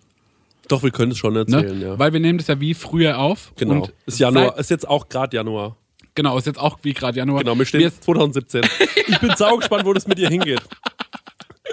Doch, 0.71 0.83
wir 0.83 0.91
können 0.91 1.13
es 1.13 1.19
schon 1.19 1.35
Ne? 1.35 1.41
erzählen, 1.41 1.81
ja. 1.81 1.99
Weil 1.99 2.13
wir 2.13 2.21
nehmen 2.21 2.39
das 2.39 2.47
ja 2.47 2.61
wie 2.61 2.75
früher 2.75 3.19
auf. 3.19 3.53
Genau. 3.57 3.89
Ist 4.07 4.19
Januar, 4.19 4.59
ist 4.59 4.71
jetzt 4.71 4.89
auch 4.89 5.09
gerade 5.09 5.37
Januar. 5.37 5.77
genau, 6.15 6.37
ist 6.39 6.47
jetzt 6.47 6.59
auch 6.59 6.79
wie 6.83 6.93
gerade 6.95 7.19
Januar. 7.19 7.41
Genau, 7.45 7.57
wir 7.59 7.65
stehen 7.67 7.81
Wir- 7.81 7.93
2017. 8.01 8.63
Ich 9.07 9.19
bin 9.21 9.31
saugespannt, 9.37 9.85
wo 9.85 9.93
das 9.93 10.07
mit 10.07 10.19
dir 10.19 10.29
hingeht. 10.29 10.61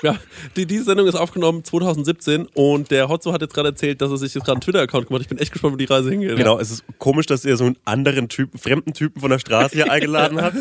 Ja, 0.03 0.15
die, 0.55 0.65
diese 0.67 0.83
Sendung 0.83 1.07
ist 1.07 1.15
aufgenommen 1.15 1.63
2017 1.63 2.47
und 2.53 2.91
der 2.91 3.09
Hotzo 3.09 3.33
hat 3.33 3.41
jetzt 3.41 3.53
gerade 3.53 3.69
erzählt, 3.69 3.99
dass 4.01 4.11
er 4.11 4.17
sich 4.17 4.33
jetzt 4.35 4.43
gerade 4.45 4.53
einen 4.57 4.61
Twitter-Account 4.61 5.07
gemacht 5.07 5.21
hat. 5.21 5.25
Ich 5.25 5.29
bin 5.29 5.37
echt 5.39 5.51
gespannt, 5.51 5.73
wo 5.73 5.77
die 5.77 5.85
Reise 5.85 6.09
hingeht. 6.11 6.35
Genau, 6.37 6.59
es 6.59 6.69
ist 6.69 6.83
komisch, 6.99 7.25
dass 7.25 7.43
ihr 7.45 7.57
so 7.57 7.65
einen 7.65 7.77
anderen 7.85 8.29
Typen, 8.29 8.59
fremden 8.59 8.93
Typen 8.93 9.19
von 9.21 9.31
der 9.31 9.39
Straße 9.39 9.73
hier 9.75 9.91
eingeladen 9.91 10.39
habt. 10.41 10.57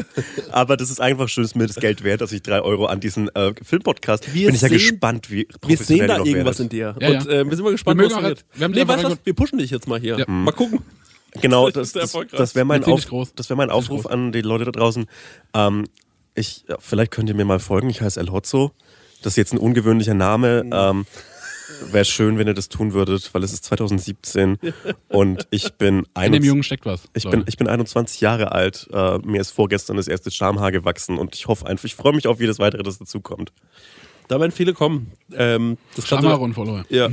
Aber 0.50 0.77
das 0.77 0.91
ist 0.91 1.00
einfach 1.00 1.29
schön, 1.29 1.44
ist 1.44 1.55
mir 1.56 1.67
das 1.67 1.77
Geld 1.77 2.03
wert, 2.03 2.21
dass 2.23 2.33
ich 2.33 2.43
drei 2.43 2.62
Euro 2.62 2.87
an 2.87 3.00
diesen 3.00 3.29
äh, 3.35 3.53
Filmpodcast. 3.62 4.33
Wir 4.35 4.47
Bin 4.47 4.55
ich 4.55 4.62
ja 4.62 4.69
sehen- 4.69 4.79
gespannt, 4.79 5.31
wie 5.31 5.47
Wir 5.67 5.77
sehen 5.77 6.09
da 6.09 6.19
irgendwas 6.19 6.59
werdet. 6.59 6.61
in 6.61 6.69
dir. 6.71 6.97
Ja, 7.00 7.09
und 7.09 7.25
ja. 7.27 7.31
äh, 7.33 7.44
wir 7.50 7.56
sind 7.56 7.65
mal 7.65 7.73
gespannt, 7.73 8.00
Wir 8.00 8.06
was 8.06 8.15
auch 8.15 8.23
wird. 8.23 8.44
wir 8.55 8.69
Nee, 8.69 8.88
weißt 8.88 9.05
was? 9.05 9.19
Wir 9.25 9.35
pushen 9.35 9.59
dich 9.59 9.71
jetzt 9.71 9.87
mal 9.87 10.00
hier. 10.00 10.19
Ja. 10.19 10.25
Mal 10.29 10.53
gucken. 10.53 10.81
Genau, 11.43 11.69
das, 11.71 11.88
ist 11.88 11.97
der 11.97 12.03
das, 12.03 12.17
das 12.33 12.55
wäre 12.55 12.65
mein, 12.65 12.83
Auf, 12.85 13.03
das 13.35 13.50
wär 13.50 13.56
mein 13.56 13.71
Aufruf 13.71 14.06
an 14.06 14.33
die 14.33 14.41
Leute 14.41 14.65
da 14.65 14.71
draußen. 14.71 15.05
Ähm, 15.53 15.85
ich, 16.35 16.65
vielleicht 16.79 17.11
könnt 17.12 17.29
ihr 17.29 17.35
mir 17.35 17.44
mal 17.44 17.59
folgen. 17.59 17.88
Ich 17.91 18.00
heiße 18.00 18.21
El 18.21 18.31
Hotzo. 18.31 18.73
Das 19.22 19.32
ist 19.32 19.36
jetzt 19.36 19.52
ein 19.52 19.58
ungewöhnlicher 19.58 20.14
Name. 20.14 20.64
Mhm. 20.64 20.70
Ähm, 20.72 21.06
wäre 21.90 22.04
schön, 22.04 22.38
wenn 22.38 22.46
ihr 22.46 22.54
das 22.54 22.68
tun 22.68 22.92
würdet, 22.92 23.32
weil 23.34 23.42
es 23.42 23.52
ist 23.52 23.64
2017 23.64 24.58
und 25.08 25.46
ich 25.50 25.74
bin, 25.74 25.98
In 25.98 26.02
dem 26.04 26.06
21 26.14 26.46
Jungen 26.46 26.62
steckt 26.62 26.86
was. 26.86 27.02
ich 27.14 27.24
Leute. 27.24 27.38
bin, 27.38 27.46
ich 27.48 27.56
bin 27.56 27.68
21 27.68 28.20
Jahre 28.20 28.52
alt. 28.52 28.88
Äh, 28.92 29.18
mir 29.18 29.40
ist 29.40 29.50
vorgestern 29.50 29.96
das 29.96 30.08
erste 30.08 30.30
Schamhaar 30.30 30.73
gewachsen 30.73 31.18
und 31.18 31.35
ich 31.35 31.46
hoffe 31.49 31.66
einfach, 31.66 31.85
ich 31.85 31.94
freue 31.94 32.12
mich 32.12 32.26
auf 32.26 32.40
jedes 32.40 32.58
weitere, 32.58 32.82
das 32.82 32.99
dazukommt. 32.99 33.52
Da 34.28 34.40
werden 34.40 34.52
viele 34.52 34.75
kommen. 34.75 35.12
Ähm, 35.35 35.78
das 35.94 36.08
so, 36.08 36.16
und 36.16 36.54
Follower. 36.54 36.85
ja. 36.88 37.08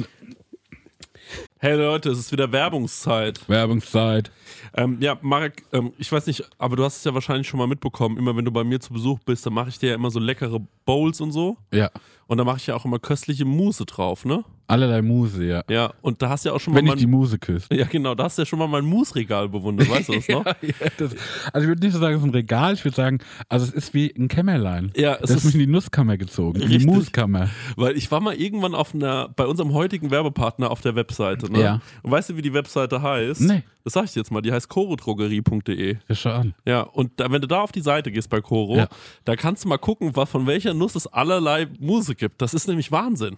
Hey 1.63 1.77
Leute, 1.77 2.09
es 2.09 2.19
ist 2.19 2.33
wieder 2.33 2.51
Werbungszeit. 2.51 3.47
Werbungszeit. 3.47 4.31
Ähm, 4.75 4.97
ja, 4.99 5.17
Marek, 5.21 5.63
ähm, 5.71 5.93
ich 5.97 6.11
weiß 6.11 6.27
nicht, 6.27 6.43
aber 6.57 6.75
du 6.75 6.83
hast 6.83 6.97
es 6.97 7.05
ja 7.05 7.13
wahrscheinlich 7.13 7.47
schon 7.47 7.57
mal 7.57 7.67
mitbekommen. 7.67 8.17
Immer 8.17 8.35
wenn 8.35 8.43
du 8.43 8.51
bei 8.51 8.65
mir 8.65 8.81
zu 8.81 8.91
Besuch 8.91 9.19
bist, 9.19 9.45
dann 9.45 9.53
mache 9.53 9.69
ich 9.69 9.79
dir 9.79 9.91
ja 9.91 9.95
immer 9.95 10.11
so 10.11 10.19
leckere 10.19 10.59
Bowls 10.83 11.21
und 11.21 11.31
so. 11.31 11.55
Ja. 11.71 11.89
Und 12.27 12.37
da 12.37 12.43
mache 12.43 12.57
ich 12.57 12.67
ja 12.67 12.75
auch 12.75 12.85
immer 12.85 12.99
köstliche 12.99 13.45
Mousse 13.45 13.85
drauf, 13.85 14.25
ne? 14.25 14.43
Allerlei 14.65 15.01
Muse, 15.01 15.45
ja. 15.45 15.63
Ja, 15.69 15.93
und 16.01 16.21
da 16.21 16.29
hast 16.29 16.45
du 16.45 16.49
ja 16.49 16.55
auch 16.55 16.59
schon 16.59 16.73
Wenn 16.73 16.85
mal 16.85 16.93
ich 16.93 16.99
die 17.01 17.05
mein, 17.05 17.19
Muse 17.19 17.37
küsse. 17.37 17.67
Ja, 17.73 17.85
genau, 17.85 18.15
da 18.15 18.23
hast 18.23 18.37
du 18.37 18.43
ja 18.43 18.45
schon 18.45 18.59
mal 18.59 18.67
mein 18.67 18.85
Mousse-Regal 18.85 19.49
bewundert, 19.49 19.89
weißt 19.89 20.09
du 20.09 20.13
das 20.15 20.27
noch? 20.29 20.45
Ja, 20.45 20.53
das, 20.97 21.15
also 21.51 21.63
ich 21.63 21.67
würde 21.67 21.81
nicht 21.85 21.93
so 21.93 21.99
sagen, 21.99 22.15
es 22.15 22.21
ist 22.21 22.27
ein 22.27 22.31
Regal, 22.31 22.73
ich 22.73 22.85
würde 22.85 22.95
sagen, 22.95 23.19
also 23.49 23.65
es 23.65 23.71
ist 23.73 23.93
wie 23.93 24.13
ein 24.17 24.29
Kämmerlein. 24.29 24.91
Ja, 24.95 25.15
es 25.15 25.21
das 25.21 25.31
ist 25.31 25.45
mich 25.45 25.53
in 25.55 25.59
die 25.59 25.67
Nusskammer 25.67 26.17
gezogen, 26.17 26.61
in 26.61 26.69
die. 26.69 26.85
Muskammer. 26.85 27.49
Weil 27.75 27.97
ich 27.97 28.09
war 28.09 28.21
mal 28.21 28.35
irgendwann 28.35 28.73
auf 28.73 28.95
einer, 28.95 29.29
bei 29.35 29.45
unserem 29.45 29.73
heutigen 29.73 30.11
Werbepartner 30.11 30.71
auf 30.71 30.81
der 30.81 30.95
Webseite, 30.95 31.51
ne? 31.51 31.61
Ja. 31.61 31.81
Und 32.01 32.11
weißt 32.11 32.29
du, 32.29 32.37
wie 32.37 32.41
die 32.41 32.53
Webseite 32.53 33.01
heißt? 33.01 33.41
Nee. 33.41 33.63
Das 33.83 33.93
sag 33.93 34.05
ich 34.05 34.15
jetzt 34.15 34.31
mal, 34.31 34.41
die 34.41 34.51
heißt 34.51 34.69
chorodrogerie.de. 34.69 35.97
Ja, 36.07 36.15
schau 36.15 36.29
an. 36.31 36.53
Ja, 36.65 36.81
und 36.81 37.19
da, 37.19 37.29
wenn 37.31 37.41
du 37.41 37.47
da 37.47 37.61
auf 37.61 37.71
die 37.71 37.81
Seite 37.81 38.11
gehst 38.11 38.29
bei 38.29 38.39
Coro, 38.41 38.77
Ja. 38.77 38.87
da 39.25 39.35
kannst 39.35 39.65
du 39.65 39.67
mal 39.69 39.77
gucken, 39.77 40.15
was, 40.15 40.29
von 40.29 40.47
welcher 40.47 40.73
Nuss 40.73 40.95
es 40.95 41.07
allerlei 41.07 41.67
Muse 41.79 42.15
gibt. 42.15 42.41
Das 42.41 42.53
ist 42.53 42.67
nämlich 42.67 42.91
Wahnsinn. 42.91 43.37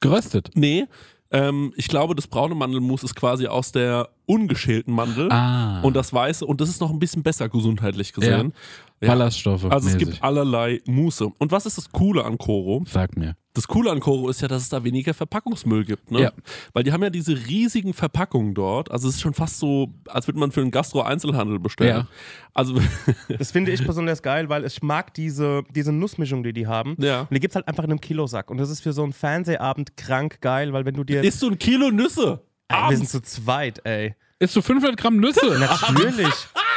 Geröstet. 0.00 0.50
Nee, 0.54 0.86
ähm, 1.30 1.72
ich 1.76 1.88
glaube, 1.88 2.14
das 2.14 2.26
braune 2.26 2.54
Mandelmus 2.54 3.02
ist 3.02 3.14
quasi 3.14 3.46
aus 3.46 3.72
der 3.72 4.08
ungeschälten 4.26 4.94
Mandel. 4.94 5.30
Ah. 5.30 5.80
Und 5.82 5.94
das 5.94 6.12
weiße, 6.12 6.44
und 6.46 6.60
das 6.60 6.68
ist 6.68 6.80
noch 6.80 6.90
ein 6.90 6.98
bisschen 6.98 7.22
besser 7.22 7.48
gesundheitlich 7.48 8.12
gesehen. 8.12 8.54
Ja. 9.00 9.08
Ballaststoffe. 9.08 9.64
Also 9.66 9.88
es 9.88 9.94
mäßig. 9.94 10.10
gibt 10.10 10.24
allerlei 10.24 10.80
Muße. 10.86 11.28
Und 11.38 11.52
was 11.52 11.66
ist 11.66 11.78
das 11.78 11.92
Coole 11.92 12.24
an 12.24 12.38
Koro? 12.38 12.82
Sag 12.88 13.16
mir. 13.16 13.36
Das 13.58 13.66
Coole 13.66 13.90
an 13.90 13.98
Koro 13.98 14.28
ist 14.28 14.40
ja, 14.40 14.46
dass 14.46 14.62
es 14.62 14.68
da 14.68 14.84
weniger 14.84 15.12
Verpackungsmüll 15.14 15.84
gibt, 15.84 16.12
ne? 16.12 16.22
Ja. 16.22 16.32
Weil 16.74 16.84
die 16.84 16.92
haben 16.92 17.02
ja 17.02 17.10
diese 17.10 17.36
riesigen 17.48 17.92
Verpackungen 17.92 18.54
dort. 18.54 18.88
Also 18.88 19.08
es 19.08 19.16
ist 19.16 19.20
schon 19.20 19.34
fast 19.34 19.58
so, 19.58 19.92
als 20.06 20.28
würde 20.28 20.38
man 20.38 20.52
für 20.52 20.60
einen 20.60 20.70
Gastro-Einzelhandel 20.70 21.58
bestellen. 21.58 22.06
Ja. 22.06 22.08
Also 22.54 22.80
Das 23.38 23.50
finde 23.50 23.72
ich 23.72 23.84
besonders 23.84 24.22
geil, 24.22 24.48
weil 24.48 24.64
ich 24.64 24.80
mag 24.80 25.12
diese, 25.14 25.64
diese 25.74 25.90
Nussmischung, 25.90 26.44
die 26.44 26.52
die 26.52 26.68
haben. 26.68 26.94
Ja. 27.00 27.22
Und 27.22 27.34
die 27.34 27.40
gibt's 27.40 27.56
halt 27.56 27.66
einfach 27.66 27.82
in 27.82 27.90
einem 27.90 28.00
Kilosack. 28.00 28.48
Und 28.48 28.58
das 28.58 28.70
ist 28.70 28.80
für 28.80 28.92
so 28.92 29.02
einen 29.02 29.12
Fernsehabend 29.12 29.96
krank 29.96 30.40
geil, 30.40 30.72
weil 30.72 30.84
wenn 30.84 30.94
du 30.94 31.02
dir... 31.02 31.24
isst 31.24 31.42
du 31.42 31.48
ein 31.50 31.58
Kilo 31.58 31.90
Nüsse. 31.90 32.40
ey, 32.68 32.90
wir 32.90 32.96
sind 32.96 33.08
zu 33.08 33.20
zweit, 33.22 33.84
ey. 33.84 34.14
Isst 34.38 34.54
du 34.54 34.62
500 34.62 34.96
Gramm 34.96 35.16
Nüsse? 35.16 35.58
Natürlich. 35.58 36.32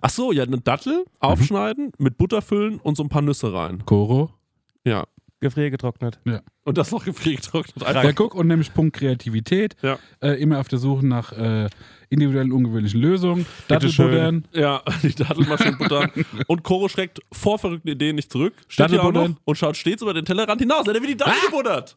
Ach 0.00 0.10
so, 0.10 0.32
ja, 0.32 0.44
eine 0.44 0.58
Dattel 0.58 1.04
aufschneiden, 1.20 1.92
mit 1.98 2.18
Butter 2.18 2.42
füllen 2.42 2.78
und 2.78 2.96
so 2.96 3.02
ein 3.02 3.08
paar 3.08 3.22
Nüsse 3.22 3.52
rein. 3.52 3.84
Koro. 3.86 4.30
Ja. 4.84 5.04
Gefriergetrocknet. 5.40 6.20
Ja. 6.24 6.40
Und 6.64 6.78
das 6.78 6.92
noch 6.92 7.04
gefriergetrocknet. 7.04 7.84
Einfach. 7.84 8.04
Ja, 8.04 8.12
guck, 8.12 8.36
und 8.36 8.46
nämlich 8.46 8.72
Punkt 8.72 8.96
Kreativität. 8.96 9.74
Ja. 9.82 9.98
Äh, 10.20 10.40
immer 10.40 10.60
auf 10.60 10.68
der 10.68 10.78
Suche 10.78 11.04
nach 11.04 11.32
äh, 11.32 11.68
individuellen, 12.10 12.52
ungewöhnlichen 12.52 13.00
Lösungen. 13.00 13.44
Dattelbuddern. 13.66 14.46
Ja, 14.52 14.82
die 15.02 15.14
Dattelmaschine 15.14 15.76
buttern. 15.76 16.12
Und 16.46 16.62
Koro 16.62 16.88
schreckt 16.88 17.20
vor 17.32 17.58
verrückten 17.58 17.88
Ideen 17.88 18.14
nicht 18.14 18.30
zurück. 18.30 18.54
Steht 18.68 18.90
hier 18.90 19.02
auch 19.02 19.12
noch 19.12 19.30
und 19.44 19.56
schaut 19.56 19.76
stets 19.76 20.02
über 20.02 20.14
den 20.14 20.24
Tellerrand 20.24 20.60
hinaus. 20.60 20.86
Er 20.86 20.94
hat 20.94 21.02
wieder 21.02 21.12
die 21.12 21.16
Dattel 21.16 21.40
gebuddert. 21.46 21.96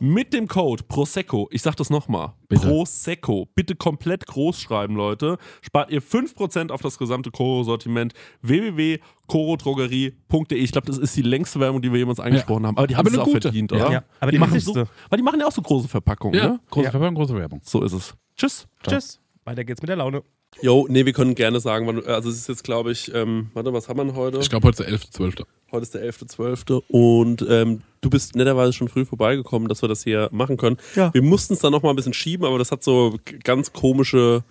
mit 0.00 0.32
dem 0.32 0.48
Code 0.48 0.82
Prosecco, 0.88 1.48
ich 1.50 1.62
sag 1.62 1.76
das 1.76 1.90
nochmal. 1.90 2.32
Prosecco, 2.48 3.48
bitte 3.54 3.74
komplett 3.76 4.26
groß 4.26 4.58
schreiben, 4.60 4.96
Leute, 4.96 5.38
spart 5.62 5.90
ihr 5.90 6.02
5% 6.02 6.70
auf 6.70 6.80
das 6.82 6.98
gesamte 6.98 7.30
Koro-Sortiment 7.30 8.12
www.korodrogerie.de. 8.42 10.58
Ich 10.58 10.72
glaube, 10.72 10.86
das 10.86 10.98
ist 10.98 11.16
die 11.16 11.22
längste 11.22 11.60
Werbung, 11.60 11.82
die 11.82 11.90
wir 11.92 11.98
jemals 11.98 12.20
angesprochen 12.20 12.66
haben, 12.66 12.76
aber 12.76 12.86
die 12.86 12.96
haben 12.96 13.06
Aber 13.06 13.14
es 13.16 13.20
auch 13.20 13.24
gute. 13.26 13.42
verdient, 13.42 13.72
Ja. 13.72 13.76
oder? 13.86 13.92
Ja, 13.92 14.04
aber 14.20 14.30
die 14.32 14.38
machen 14.38 14.54
wichtigste. 14.54 14.84
so, 14.86 14.90
weil 15.10 15.16
die 15.18 15.22
machen 15.22 15.40
ja 15.40 15.46
auch 15.46 15.52
so 15.52 15.62
große 15.62 15.88
Verpackungen, 15.88 16.38
Ja, 16.38 16.48
ne? 16.48 16.60
große 16.70 16.84
Ja. 16.86 16.90
Verpackung, 16.90 17.14
große 17.16 17.34
Werbung. 17.34 17.60
So 17.64 17.82
ist 17.82 17.92
es. 17.92 18.14
Tschüss. 18.36 18.66
Tschüss. 18.86 19.20
Weiter 19.44 19.64
geht's 19.64 19.82
mit 19.82 19.88
der 19.88 19.96
Laune. 19.96 20.22
Jo, 20.62 20.86
nee, 20.88 21.04
wir 21.04 21.12
können 21.12 21.34
gerne 21.34 21.58
sagen, 21.58 21.88
also 22.06 22.28
es 22.30 22.36
ist 22.36 22.48
jetzt, 22.48 22.62
glaube 22.62 22.92
ich, 22.92 23.12
ähm, 23.12 23.50
warte, 23.54 23.72
was 23.72 23.88
haben 23.88 23.98
wir 23.98 24.04
denn 24.04 24.14
heute? 24.14 24.38
Ich 24.38 24.48
glaube, 24.48 24.68
heute 24.68 24.84
ist 24.84 25.18
der 25.18 25.26
11.12. 25.26 25.44
Heute 25.74 25.82
ist 25.82 25.94
der 25.94 26.08
11.12. 26.08 26.84
und 26.86 27.44
ähm, 27.50 27.82
du 28.00 28.08
bist 28.08 28.36
netterweise 28.36 28.72
schon 28.72 28.86
früh 28.86 29.04
vorbeigekommen, 29.04 29.66
dass 29.66 29.82
wir 29.82 29.88
das 29.88 30.04
hier 30.04 30.28
machen 30.30 30.56
können. 30.56 30.76
Ja. 30.94 31.12
Wir 31.12 31.20
mussten 31.20 31.54
es 31.54 31.58
dann 31.58 31.72
noch 31.72 31.82
mal 31.82 31.90
ein 31.90 31.96
bisschen 31.96 32.14
schieben, 32.14 32.46
aber 32.46 32.58
das 32.58 32.70
hat 32.70 32.84
so 32.84 33.16
ganz 33.42 33.72
komische, 33.72 34.44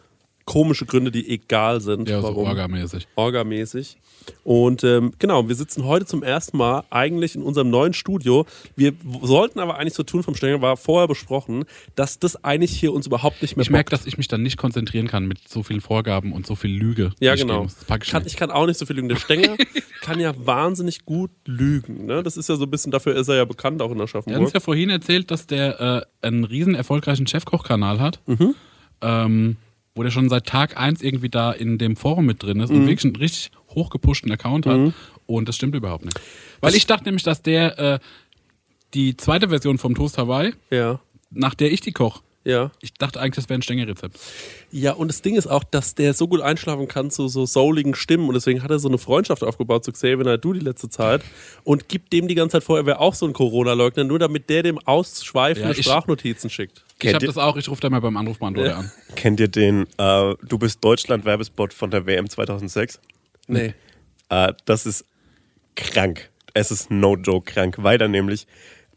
komische 0.46 0.86
Gründe, 0.86 1.10
die 1.12 1.30
egal 1.30 1.80
sind. 1.82 2.10
Ja, 2.10 2.22
so 2.22 2.28
Warum? 2.28 2.48
orgamäßig. 2.48 3.08
Orgamäßig. 3.16 3.98
Und 4.44 4.84
ähm, 4.86 5.12
genau, 5.20 5.48
wir 5.50 5.56
sitzen 5.56 5.84
heute 5.86 6.06
zum 6.06 6.24
ersten 6.24 6.56
Mal 6.58 6.84
eigentlich 6.90 7.36
in 7.36 7.42
unserem 7.42 7.70
neuen 7.70 7.94
Studio. 7.94 8.46
Wir 8.76 8.94
sollten 9.22 9.60
aber 9.60 9.78
eigentlich 9.78 9.94
so 9.96 10.04
tun 10.04 10.24
vom 10.24 10.36
Stängel, 10.36 10.62
war 10.62 10.78
vorher 10.78 11.08
besprochen, 11.10 11.66
dass 11.96 12.20
das 12.20 12.42
eigentlich 12.44 12.72
hier 12.72 12.94
uns 12.94 13.06
überhaupt 13.08 13.42
nicht 13.42 13.58
mehr 13.58 13.64
Ich 13.64 13.70
merke, 13.70 13.90
dass 13.90 14.06
ich 14.06 14.18
mich 14.18 14.28
dann 14.30 14.42
nicht 14.42 14.58
konzentrieren 14.58 15.08
kann 15.08 15.26
mit 15.28 15.48
so 15.48 15.62
vielen 15.64 15.82
Vorgaben 15.82 16.32
und 16.32 16.46
so 16.46 16.56
viel 16.56 16.72
Lüge. 16.72 17.12
Ja, 17.20 17.36
genau. 17.36 17.68
ich 18.02 18.10
kann, 18.12 18.26
ich 18.26 18.38
kann 18.38 18.50
auch 18.52 18.66
nicht 18.66 18.78
so 18.80 18.86
viel 18.86 18.96
lügen. 18.96 19.10
Der 19.10 19.18
Stenger 19.18 19.58
kann 20.02 20.20
ja 20.22 20.34
wahnsinnig 20.38 21.04
gut 21.06 21.32
lügen. 21.46 22.06
Ne? 22.06 22.24
Das 22.24 22.38
ist 22.38 22.48
ja 22.50 22.56
so 22.56 22.64
ein 22.64 22.72
bisschen, 22.72 22.92
dafür 22.92 23.16
ist 23.16 23.28
er 23.28 23.36
ja 23.36 23.46
bekannt 23.46 23.82
auch 23.82 23.92
in 23.92 23.98
der 23.98 24.08
Der 24.08 24.14
hat 24.14 24.26
uns 24.26 24.28
Aschaffenburg. 24.28 24.54
ja 24.54 24.60
vorhin 24.62 24.90
erzählt, 24.90 25.32
dass 25.32 25.48
der 25.48 26.06
äh, 26.22 26.26
einen 26.26 26.44
riesen 26.46 26.76
erfolgreichen 26.76 27.28
Chefkoch-Kanal 27.28 28.00
hat, 28.00 28.22
Mhm. 28.26 28.56
ähm, 29.02 29.58
wo 29.96 30.04
der 30.04 30.12
schon 30.12 30.30
seit 30.30 30.46
Tag 30.48 30.78
1 30.78 31.02
irgendwie 31.02 31.30
da 31.30 31.52
in 31.52 31.78
dem 31.78 31.96
Forum 31.96 32.26
mit 32.26 32.42
drin 32.44 32.60
ist 32.60 32.70
Mhm. 32.72 32.78
und 32.78 32.88
wirklich 32.88 33.06
einen 33.06 33.16
richtig 33.16 33.52
hochgepushten 33.70 34.32
Account 34.32 34.66
hat. 34.66 34.94
Und 35.26 35.48
das 35.48 35.56
stimmt 35.56 35.76
überhaupt 35.76 36.06
nicht. 36.06 36.20
Weil 36.62 36.76
ich 36.76 36.86
dachte 36.88 37.06
nämlich, 37.06 37.24
dass 37.24 37.42
der 37.42 37.78
äh, 37.80 38.00
die 38.94 39.16
zweite 39.18 39.50
Version 39.50 39.78
vom 39.78 39.96
Toast 39.96 40.18
Hawaii, 40.18 40.54
Ja, 40.70 41.00
nach 41.32 41.54
der 41.56 41.72
ich 41.72 41.82
die 41.82 41.92
koche, 41.92 42.22
ja. 42.44 42.72
ich 42.82 42.94
dachte 42.94 43.20
eigentlich, 43.20 43.36
das 43.36 43.50
wäre 43.50 43.60
ein 43.60 43.62
Stänger-Rezept. 43.62 44.20
Ja, 44.72 44.94
und 44.94 45.08
das 45.08 45.22
Ding 45.22 45.36
ist 45.36 45.48
auch, 45.48 45.64
dass 45.64 45.96
der 45.96 46.14
so 46.14 46.28
gut 46.28 46.42
einschlafen 46.42 46.88
kann 46.88 47.12
zu 47.12 47.28
so 47.28 47.46
souligen 47.46 47.96
Stimmen 47.96 48.28
und 48.28 48.34
deswegen 48.34 48.64
hat 48.64 48.72
er 48.72 48.80
so 48.80 48.88
eine 48.88 48.98
Freundschaft 48.98 49.44
aufgebaut 49.44 49.86
zu 49.86 49.92
Xavier 49.92 50.24
Naidoo 50.24 50.54
die 50.54 50.60
letzte 50.60 50.90
Zeit 50.90 51.22
und 51.64 51.90
gibt 51.90 52.12
dem 52.14 52.28
die 52.28 52.36
ganze 52.36 52.58
Zeit 52.58 52.64
vor, 52.64 52.78
er 52.78 52.86
wäre 52.86 53.00
auch 53.00 53.14
so 53.14 53.26
ein 53.26 53.34
Corona-Leugner, 53.34 54.04
nur 54.04 54.20
damit 54.20 54.50
der 54.50 54.64
dem 54.64 54.80
ausschweifende 54.80 55.76
Ja, 55.76 55.84
Sprachnotizen 55.84 56.50
schickt. 56.50 56.84
Ich 57.02 57.14
habe 57.14 57.26
das 57.26 57.38
auch, 57.38 57.58
ich 57.58 57.70
rufe 57.70 57.82
da 57.82 57.90
mal 57.90 58.00
beim 58.00 58.16
Anrufbeantworter 58.18 58.78
an. 58.78 58.92
Kennt 59.16 59.40
ihr 59.40 59.48
den 59.50 59.88
äh, 59.98 60.36
Du 60.44 60.58
bist 60.58 60.84
Deutschland-Werbespot 60.84 61.74
von 61.74 61.92
der 61.92 62.06
WM 62.06 62.30
2006? 62.30 63.00
Nee. 63.48 63.74
Äh, 64.30 64.54
das 64.66 64.86
ist 64.86 65.06
krank. 65.76 66.30
Es 66.54 66.72
ist 66.72 66.92
no 66.92 67.16
joke 67.16 67.52
krank, 67.52 67.78
weil 67.80 67.98
da 67.98 68.08
nämlich 68.08 68.48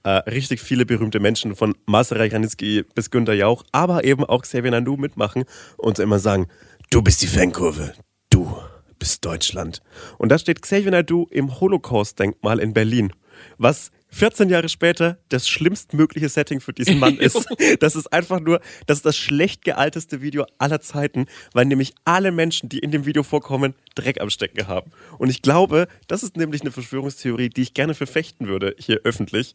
äh, 0.07 0.31
richtig 0.31 0.61
viele 0.61 0.87
berühmte 0.87 1.19
Menschen 1.19 1.57
von 1.57 1.75
Maserei 1.85 2.29
Granitzky 2.29 2.85
bis 2.95 3.11
Günter 3.11 3.35
Jauch, 3.35 3.65
aber 3.73 4.05
eben 4.05 4.25
auch 4.25 4.43
Xavier 4.43 4.71
Nadu 4.71 4.97
mitmachen 4.97 5.45
und 5.77 5.99
immer 5.99 6.21
sagen, 6.21 6.47
du 6.91 7.03
bist 7.03 7.23
die 7.23 7.27
Fankurve, 7.27 7.93
du 8.31 8.57
bist 9.01 9.25
Deutschland. 9.25 9.83
Und 10.17 10.31
da 10.31 10.39
steht 10.39 10.63
Xavier 10.63 10.93
Nadu 10.93 11.27
im 11.33 11.59
Holocaust-Denkmal 11.61 12.61
in 12.61 12.73
Berlin, 12.73 13.13
was 13.59 13.91
14 14.11 14.49
Jahre 14.49 14.69
später 14.69 15.19
das 15.29 15.49
schlimmstmögliche 15.49 16.29
Setting 16.29 16.61
für 16.61 16.73
diesen 16.73 16.99
Mann 16.99 17.17
ist. 17.19 17.47
Das 17.81 17.97
ist 17.97 18.13
einfach 18.13 18.41
nur, 18.41 18.61
das 18.87 18.99
ist 18.99 19.07
das 19.07 19.17
schlecht 19.17 19.65
gealteste 19.65 20.23
Video 20.23 20.47
aller 20.59 20.81
Zeiten, 20.81 21.27
weil 21.53 21.67
nämlich 21.67 21.95
alle 22.05 22.33
Menschen, 22.33 22.69
die 22.69 22.79
in 22.79 22.91
dem 22.91 23.05
Video 23.05 23.23
vorkommen, 23.23 23.75
Dreck 23.95 24.21
am 24.21 24.31
Stecken 24.31 24.69
haben. 24.69 24.91
Und 25.19 25.29
ich 25.29 25.43
glaube, 25.43 25.89
das 26.07 26.23
ist 26.23 26.37
nämlich 26.37 26.63
eine 26.63 26.71
Verschwörungstheorie, 26.71 27.51
die 27.51 27.63
ich 27.63 27.75
gerne 27.75 27.95
verfechten 27.95 28.47
würde, 28.47 28.75
hier 28.79 29.01
öffentlich. 29.05 29.55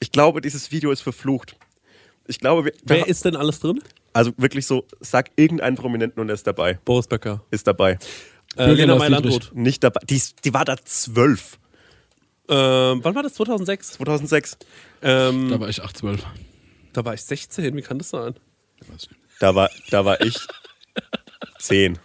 Ich 0.00 0.12
glaube, 0.12 0.40
dieses 0.40 0.70
Video 0.70 0.90
ist 0.90 1.00
verflucht. 1.00 1.56
Ich 2.26 2.38
glaube, 2.40 2.66
wir, 2.66 2.72
Wer 2.84 3.06
ist 3.06 3.24
denn 3.24 3.36
alles 3.36 3.60
drin? 3.60 3.80
also 4.12 4.32
wirklich 4.36 4.66
so, 4.66 4.84
sag 5.00 5.30
irgendeinen 5.36 5.76
Prominenten 5.76 6.20
und 6.20 6.28
er 6.28 6.34
ist 6.34 6.46
dabei. 6.46 6.74
Boris 6.84 7.06
Becker. 7.06 7.42
Ist 7.50 7.66
dabei. 7.66 7.98
Äh, 8.56 8.72
Lena 8.72 8.96
Meyer-Landrut. 8.96 9.50
Nicht 9.54 9.84
dabei. 9.84 10.00
Die, 10.08 10.20
die 10.44 10.52
war 10.54 10.64
da 10.64 10.76
zwölf. 10.84 11.58
Ähm, 12.48 13.00
wann 13.02 13.14
war 13.14 13.22
das? 13.22 13.34
2006? 13.34 13.92
2006. 13.92 14.56
Ähm, 15.02 15.50
Da 15.50 15.60
war 15.60 15.68
ich 15.68 15.82
8, 15.82 15.96
12. 15.98 16.24
da 16.92 17.04
war 17.04 17.14
ich 17.14 17.22
16, 17.22 17.76
wie 17.76 17.82
kann 17.82 17.98
das 17.98 18.10
sein? 18.10 18.34
Weiß 18.88 19.02
ich 19.04 19.10
nicht. 19.10 19.20
Da 19.38 19.54
war, 19.54 19.70
da 19.90 20.04
war 20.04 20.20
ich 20.20 20.36
zehn. 21.58 21.98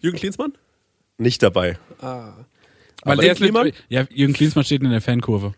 Jürgen 0.00 0.18
Klinsmann? 0.18 0.52
Nicht 1.18 1.42
dabei. 1.42 1.78
Weil 3.04 3.16
Finn 3.18 3.26
er 3.26 3.32
ist 3.32 3.40
nicht, 3.40 3.50
Kliman? 3.52 3.72
ja, 3.88 4.06
Jürgen 4.12 4.34
Klinsmann 4.34 4.64
steht 4.64 4.82
in 4.82 4.90
der 4.90 5.00
Fankurve. 5.00 5.54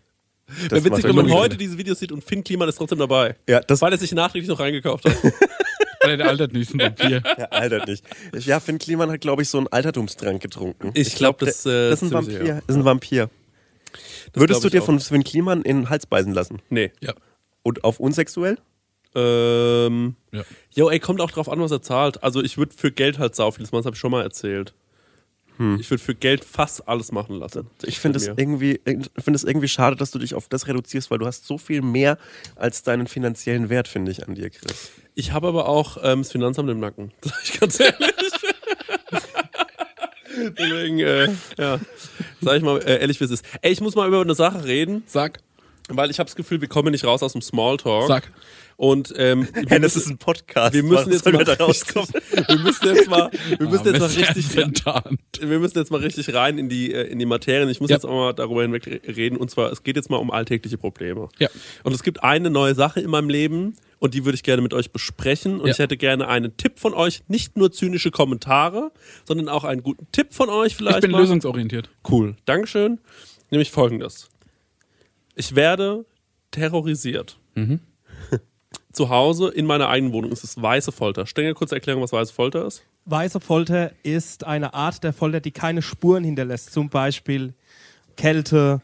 Das 0.47 0.71
Wäre 0.71 0.85
witzig, 0.85 1.03
wenn 1.05 1.15
man 1.15 1.31
heute 1.31 1.57
diese 1.57 1.77
Videos 1.77 1.99
sieht 1.99 2.11
und 2.11 2.23
Finn 2.23 2.43
Kliman 2.43 2.69
ist 2.69 2.75
trotzdem 2.75 2.99
dabei. 2.99 3.35
Ja, 3.47 3.61
das- 3.61 3.81
Weil 3.81 3.91
er 3.91 3.97
sich 3.97 4.11
nachträglich 4.11 4.47
noch 4.49 4.59
reingekauft 4.59 5.05
hat. 5.05 5.15
Weil 6.01 6.17
der 6.17 6.27
altert 6.27 6.53
nicht, 6.53 6.69
ist 6.69 6.75
ein 6.75 6.79
Vampir. 6.81 7.23
Ja, 7.37 7.45
altert 7.45 7.87
nicht. 7.87 8.03
Ja, 8.45 8.59
Finn 8.59 8.77
Kliman 8.77 9.09
hat, 9.09 9.21
glaube 9.21 9.41
ich, 9.41 9.49
so 9.49 9.57
einen 9.57 9.67
Altertumstrank 9.67 10.39
getrunken. 10.41 10.91
Ich 10.93 11.15
glaub, 11.15 11.39
das, 11.39 11.63
der- 11.63 11.87
äh, 11.87 11.89
das 11.89 12.01
ist 12.03 12.09
ein 12.09 12.13
Vampir. 12.13 12.39
Das 12.43 12.63
ist 12.67 12.75
ein 12.75 12.85
Vampir. 12.85 13.29
Das 14.33 14.41
Würdest 14.41 14.63
du 14.63 14.67
ich 14.67 14.71
dir 14.73 14.81
auch. 14.81 14.85
von 14.85 14.99
Sven 14.99 15.23
Kliman 15.23 15.61
in 15.63 15.77
den 15.81 15.89
Hals 15.89 16.05
beißen 16.05 16.31
lassen? 16.33 16.61
Nee. 16.69 16.91
Ja. 17.01 17.13
Und 17.63 17.83
auf 17.83 17.99
unsexuell? 17.99 18.57
Ähm. 19.15 20.15
Ja. 20.31 20.43
Jo, 20.75 20.89
ey, 20.89 20.99
kommt 20.99 21.21
auch 21.21 21.31
drauf 21.31 21.49
an, 21.49 21.59
was 21.59 21.71
er 21.71 21.81
zahlt. 21.81 22.21
Also 22.23 22.43
ich 22.43 22.57
würde 22.57 22.75
für 22.75 22.91
Geld 22.91 23.17
halt 23.17 23.35
sau 23.35 23.49
vieles 23.51 23.71
machen, 23.71 23.79
das 23.81 23.85
habe 23.87 23.95
ich 23.95 23.99
schon 23.99 24.11
mal 24.11 24.21
erzählt. 24.23 24.73
Ich 25.57 25.89
würde 25.89 26.03
für 26.03 26.15
Geld 26.15 26.43
fast 26.43 26.87
alles 26.87 27.11
machen 27.13 27.39
lassen. 27.39 27.67
Ich 27.83 27.99
finde 27.99 28.17
es 28.17 28.27
irgendwie, 28.27 28.81
es 28.83 29.43
irgendwie 29.43 29.67
schade, 29.69 29.95
dass 29.95 30.11
du 30.11 30.19
dich 30.19 30.35
auf 30.35 30.49
das 30.49 30.67
reduzierst, 30.67 31.09
weil 31.11 31.19
du 31.19 31.25
hast 31.25 31.47
so 31.47 31.57
viel 31.57 31.81
mehr 31.81 32.17
als 32.55 32.83
deinen 32.83 33.07
finanziellen 33.07 33.69
Wert, 33.69 33.87
finde 33.87 34.11
ich, 34.11 34.27
an 34.27 34.35
dir, 34.35 34.49
Chris. 34.49 34.91
Ich 35.13 35.31
habe 35.31 35.47
aber 35.47 35.69
auch 35.69 35.97
ähm, 36.03 36.21
das 36.21 36.31
Finanzamt 36.31 36.69
im 36.69 36.79
Nacken. 36.79 37.11
Sag 37.21 37.43
ich 37.43 37.59
ganz 37.59 37.79
ehrlich. 37.79 38.11
Deswegen, 40.57 40.99
äh, 40.99 41.29
ja, 41.57 41.79
sag 42.41 42.57
ich 42.57 42.63
mal 42.63 42.79
äh, 42.81 42.99
ehrlich, 42.99 43.21
wie 43.21 43.23
es 43.23 43.31
ist. 43.31 43.45
Ey, 43.61 43.71
ich 43.71 43.79
muss 43.79 43.95
mal 43.95 44.07
über 44.07 44.19
eine 44.19 44.35
Sache 44.35 44.65
reden, 44.65 45.03
Sag, 45.05 45.39
weil 45.87 46.11
ich 46.11 46.19
habe 46.19 46.27
das 46.27 46.35
Gefühl, 46.35 46.59
wir 46.59 46.67
kommen 46.67 46.91
nicht 46.91 47.05
raus 47.05 47.23
aus 47.23 47.31
dem 47.31 47.41
Smalltalk. 47.41 48.07
sag. 48.07 48.31
Und 48.77 49.13
ähm, 49.17 49.47
Hey, 49.67 49.79
das 49.79 49.95
ist 49.95 50.07
ein 50.07 50.17
Podcast. 50.17 50.73
wir 50.73 50.83
müssen 50.83 51.11
jetzt 51.11 51.25
mal 51.31 51.41
rauskommen? 51.59 52.09
wir 52.47 52.57
müssen 52.59 52.85
jetzt 52.93 53.09
mal, 53.09 53.31
wir 53.57 53.69
müssen 53.69 53.85
jetzt 53.87 53.99
mal 53.99 54.07
richtig, 54.07 54.55
wir 55.39 55.59
müssen 55.59 55.77
jetzt 55.77 55.91
mal 55.91 56.01
richtig 56.01 56.33
rein 56.33 56.57
in 56.57 56.67
die, 56.67 56.93
äh, 56.93 57.03
in 57.07 57.19
die 57.19 57.25
Materie. 57.25 57.69
Ich 57.71 57.79
muss 57.79 57.89
Ja. 57.89 57.95
jetzt 57.95 58.05
auch 58.05 58.09
mal 58.13 58.33
darüber 58.33 58.63
hinweg 58.63 58.85
re- 58.87 59.01
reden. 59.15 59.37
Und 59.37 59.49
zwar, 59.49 59.71
es 59.71 59.83
geht 59.83 59.95
jetzt 59.95 60.09
mal 60.09 60.17
um 60.17 60.29
alltägliche 60.29 60.77
Probleme. 60.77 61.29
Ja. 61.39 61.47
Und 61.83 61.93
es 61.93 62.03
gibt 62.03 62.23
eine 62.23 62.49
neue 62.49 62.75
Sache 62.75 62.99
in 62.99 63.09
meinem 63.09 63.29
Leben 63.29 63.75
und 63.99 64.13
die 64.13 64.25
würde 64.25 64.35
ich 64.35 64.43
gerne 64.43 64.61
mit 64.61 64.73
euch 64.73 64.91
besprechen. 64.91 65.61
Und 65.61 65.67
Ja. 65.67 65.71
ich 65.73 65.79
hätte 65.79 65.95
gerne 65.95 66.27
einen 66.27 66.57
Tipp 66.57 66.77
von 66.79 66.93
euch, 66.93 67.21
nicht 67.29 67.55
nur 67.55 67.71
zynische 67.71 68.11
Kommentare, 68.11 68.91
sondern 69.23 69.47
auch 69.47 69.63
einen 69.63 69.83
guten 69.83 70.05
Tipp 70.11 70.33
von 70.33 70.49
euch 70.49 70.75
vielleicht. 70.75 70.97
Ich 70.97 71.01
bin 71.01 71.11
mal. 71.11 71.21
lösungsorientiert. 71.21 71.89
Cool, 72.09 72.35
Dankeschön. 72.45 72.99
Nämlich 73.51 73.71
folgendes. 73.71 74.27
Ich 75.35 75.55
werde 75.55 76.05
terrorisiert. 76.51 77.37
Mhm. 77.55 77.79
Zu 78.95 79.09
Hause 79.09 79.49
in 79.49 79.65
meiner 79.65 79.89
eigenen 79.89 80.13
Wohnung 80.13 80.31
ist 80.31 80.45
es 80.45 80.61
weiße 80.61 80.93
Folter. 80.93 81.25
Stengel, 81.25 81.53
kurz 81.53 81.73
erklären, 81.73 81.99
was 81.99 82.13
weiße 82.13 82.33
Folter 82.33 82.65
ist. 82.65 82.83
Weiße 83.03 83.41
Folter 83.41 83.91
ist 84.03 84.45
eine 84.45 84.73
Art 84.73 85.03
der 85.03 85.11
Folter, 85.11 85.41
die 85.41 85.51
keine 85.51 85.81
Spuren 85.81 86.23
hinterlässt. 86.23 86.71
Zum 86.71 86.87
Beispiel 86.89 87.53
Kälte, 88.15 88.81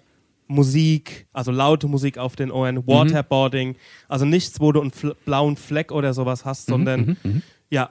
Musik, 0.48 1.27
also 1.32 1.51
laute 1.51 1.88
Musik 1.88 2.18
auf 2.18 2.36
den 2.36 2.51
Ohren, 2.51 2.86
Waterboarding. 2.86 3.77
Also 4.10 4.25
nichts, 4.25 4.60
wo 4.60 4.74
du 4.74 4.82
einen 4.82 4.91
fl 4.91 5.15
blauen 5.24 5.56
Fleck 5.56 5.94
oder 5.94 6.13
sowas 6.13 6.44
hast, 6.44 6.65
sondern 6.65 7.15
ja, 7.70 7.89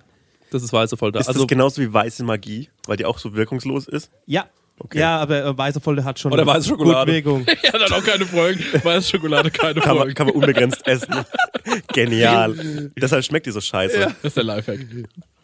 Das 0.50 0.62
ist 0.62 0.74
weiße 0.74 0.98
Folter. 0.98 1.20
Ist 1.20 1.28
also 1.28 1.40
das 1.40 1.48
genauso 1.48 1.80
wie 1.80 1.90
weiße 1.90 2.22
Magie, 2.22 2.68
weil 2.86 2.98
die 2.98 3.06
auch 3.06 3.18
so 3.18 3.34
wirkungslos 3.34 3.88
ist? 3.88 4.10
ja. 4.26 4.44
Okay. 4.82 4.98
Ja, 4.98 5.18
aber 5.18 5.44
äh, 5.44 5.58
weiße 5.58 5.78
Folter 5.80 6.04
hat 6.04 6.18
schon 6.18 6.32
Oder 6.32 6.46
weiße 6.46 6.68
Schokolade. 6.68 7.12
Wirkung. 7.12 7.44
Ja, 7.62 7.72
dann 7.72 7.92
auch 7.92 8.02
keine 8.02 8.24
Folgen. 8.24 8.64
Weiß 8.82 9.10
Schokolade, 9.10 9.50
keine 9.50 9.80
Kann 9.80 9.90
man, 9.90 9.98
Folgen. 9.98 10.14
kann 10.14 10.26
man 10.28 10.36
unbegrenzt 10.36 10.86
essen. 10.86 11.14
Genial. 11.92 12.90
Deshalb 12.96 13.24
schmeckt 13.24 13.46
die 13.46 13.50
so 13.50 13.60
scheiße. 13.60 13.98
Das 14.00 14.14
ist 14.22 14.36
der 14.36 14.44
Lifehack. 14.44 14.80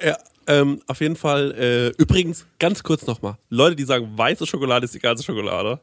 Ja, 0.02 0.16
ähm, 0.46 0.80
auf 0.86 1.00
jeden 1.00 1.16
Fall. 1.16 1.52
Äh, 1.52 1.88
übrigens, 2.02 2.46
ganz 2.58 2.82
kurz 2.82 3.06
nochmal. 3.06 3.36
Leute, 3.50 3.76
die 3.76 3.84
sagen, 3.84 4.10
weiße 4.16 4.46
Schokolade 4.46 4.84
ist 4.84 4.94
die 4.94 4.98
ganze 5.00 5.22
Schokolade. 5.22 5.80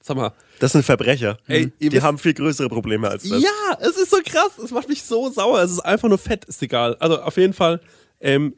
Sag 0.00 0.16
mal. 0.16 0.32
Das 0.58 0.72
sind 0.72 0.84
Verbrecher. 0.84 1.38
Ey, 1.46 1.72
die 1.80 1.92
wisst- 1.92 2.02
haben 2.02 2.18
viel 2.18 2.34
größere 2.34 2.68
Probleme 2.68 3.08
als 3.08 3.22
das. 3.28 3.42
Ja, 3.42 3.78
es 3.80 3.96
ist 3.96 4.10
so 4.10 4.18
krass. 4.24 4.58
Es 4.62 4.70
macht 4.70 4.88
mich 4.88 5.02
so 5.02 5.30
sauer. 5.30 5.60
Es 5.62 5.70
ist 5.72 5.80
einfach 5.80 6.08
nur 6.08 6.18
Fett, 6.18 6.44
ist 6.44 6.62
egal. 6.62 6.96
Also 7.00 7.20
auf 7.20 7.36
jeden 7.36 7.52
Fall. 7.52 7.80
Ähm, 8.22 8.54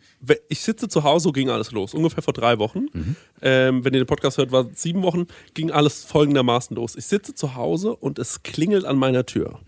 ich 0.49 0.61
sitze 0.61 0.88
zu 0.88 1.02
Hause, 1.02 1.33
ging 1.33 1.50
alles 1.50 1.73
los. 1.73 1.94
Ungefähr 1.94 2.23
vor 2.23 2.35
drei 2.35 2.59
Wochen. 2.59 2.87
Ähm, 3.42 3.85
wenn 3.85 3.94
ihr 3.94 4.00
den 4.00 4.06
Podcast 4.06 4.38
hört, 4.38 4.52
war 4.52 4.71
es 4.71 4.83
sieben 4.83 5.02
Wochen, 5.02 5.26
ging 5.54 5.70
alles 5.70 6.05
folgendermaßen 6.05 6.77
los. 6.77 6.94
Ich 6.96 7.07
sitze 7.07 7.35
zu 7.35 7.55
Hause 7.55 7.96
und 7.96 8.18
es 8.18 8.42
klingelt 8.42 8.85
an 8.85 8.96
meiner 8.96 9.27
Tür. 9.27 9.61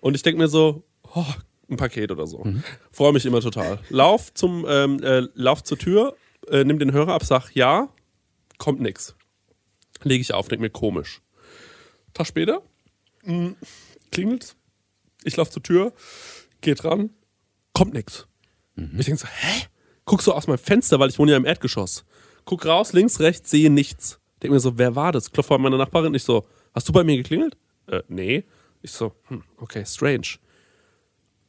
Und 0.00 0.14
ich 0.14 0.22
denke 0.22 0.40
mir 0.40 0.48
so, 0.48 0.84
oh, 1.14 1.24
ein 1.70 1.76
Paket 1.76 2.10
oder 2.12 2.26
so. 2.26 2.44
Freue 2.92 3.12
mich 3.12 3.24
immer 3.26 3.40
total. 3.40 3.78
Lauf 3.88 4.32
zum, 4.34 4.66
ähm, 4.68 5.02
äh, 5.02 5.22
lauf 5.34 5.62
zur 5.64 5.78
Tür, 5.78 6.16
äh, 6.48 6.64
nimm 6.64 6.78
den 6.78 6.92
Hörer 6.92 7.14
ab, 7.14 7.24
sag 7.24 7.50
ja, 7.54 7.88
kommt 8.58 8.80
nix. 8.80 9.14
Lege 10.02 10.20
ich 10.20 10.34
auf, 10.34 10.48
denke 10.48 10.62
mir 10.62 10.70
komisch. 10.70 11.20
Tag 12.12 12.26
später 12.26 12.62
mh, 13.24 13.54
klingelt's. 14.10 14.56
Ich 15.24 15.36
laufe 15.36 15.50
zur 15.50 15.62
Tür, 15.62 15.92
geht 16.60 16.84
ran, 16.84 17.10
kommt 17.72 17.94
nix. 17.94 18.26
Ich 18.98 19.06
denke 19.06 19.20
so, 19.20 19.26
hä? 19.26 19.66
Guck 20.04 20.22
so 20.22 20.34
aus 20.34 20.46
meinem 20.46 20.58
Fenster, 20.58 20.98
weil 20.98 21.10
ich 21.10 21.18
wohne 21.18 21.32
ja 21.32 21.36
im 21.36 21.44
Erdgeschoss. 21.44 22.04
Guck 22.44 22.66
raus, 22.66 22.92
links, 22.92 23.20
rechts, 23.20 23.50
sehe 23.50 23.70
nichts. 23.70 24.18
Denke 24.42 24.54
mir 24.54 24.60
so, 24.60 24.78
wer 24.78 24.96
war 24.96 25.12
das? 25.12 25.30
Klopf 25.30 25.48
bei 25.48 25.58
meiner 25.58 25.76
Nachbarin. 25.76 26.14
Ich 26.14 26.24
so, 26.24 26.46
hast 26.74 26.88
du 26.88 26.92
bei 26.92 27.04
mir 27.04 27.16
geklingelt? 27.16 27.56
Äh, 27.86 28.02
nee. 28.08 28.44
Ich 28.82 28.92
so, 28.92 29.12
hm, 29.28 29.44
okay, 29.58 29.84
strange. 29.84 30.38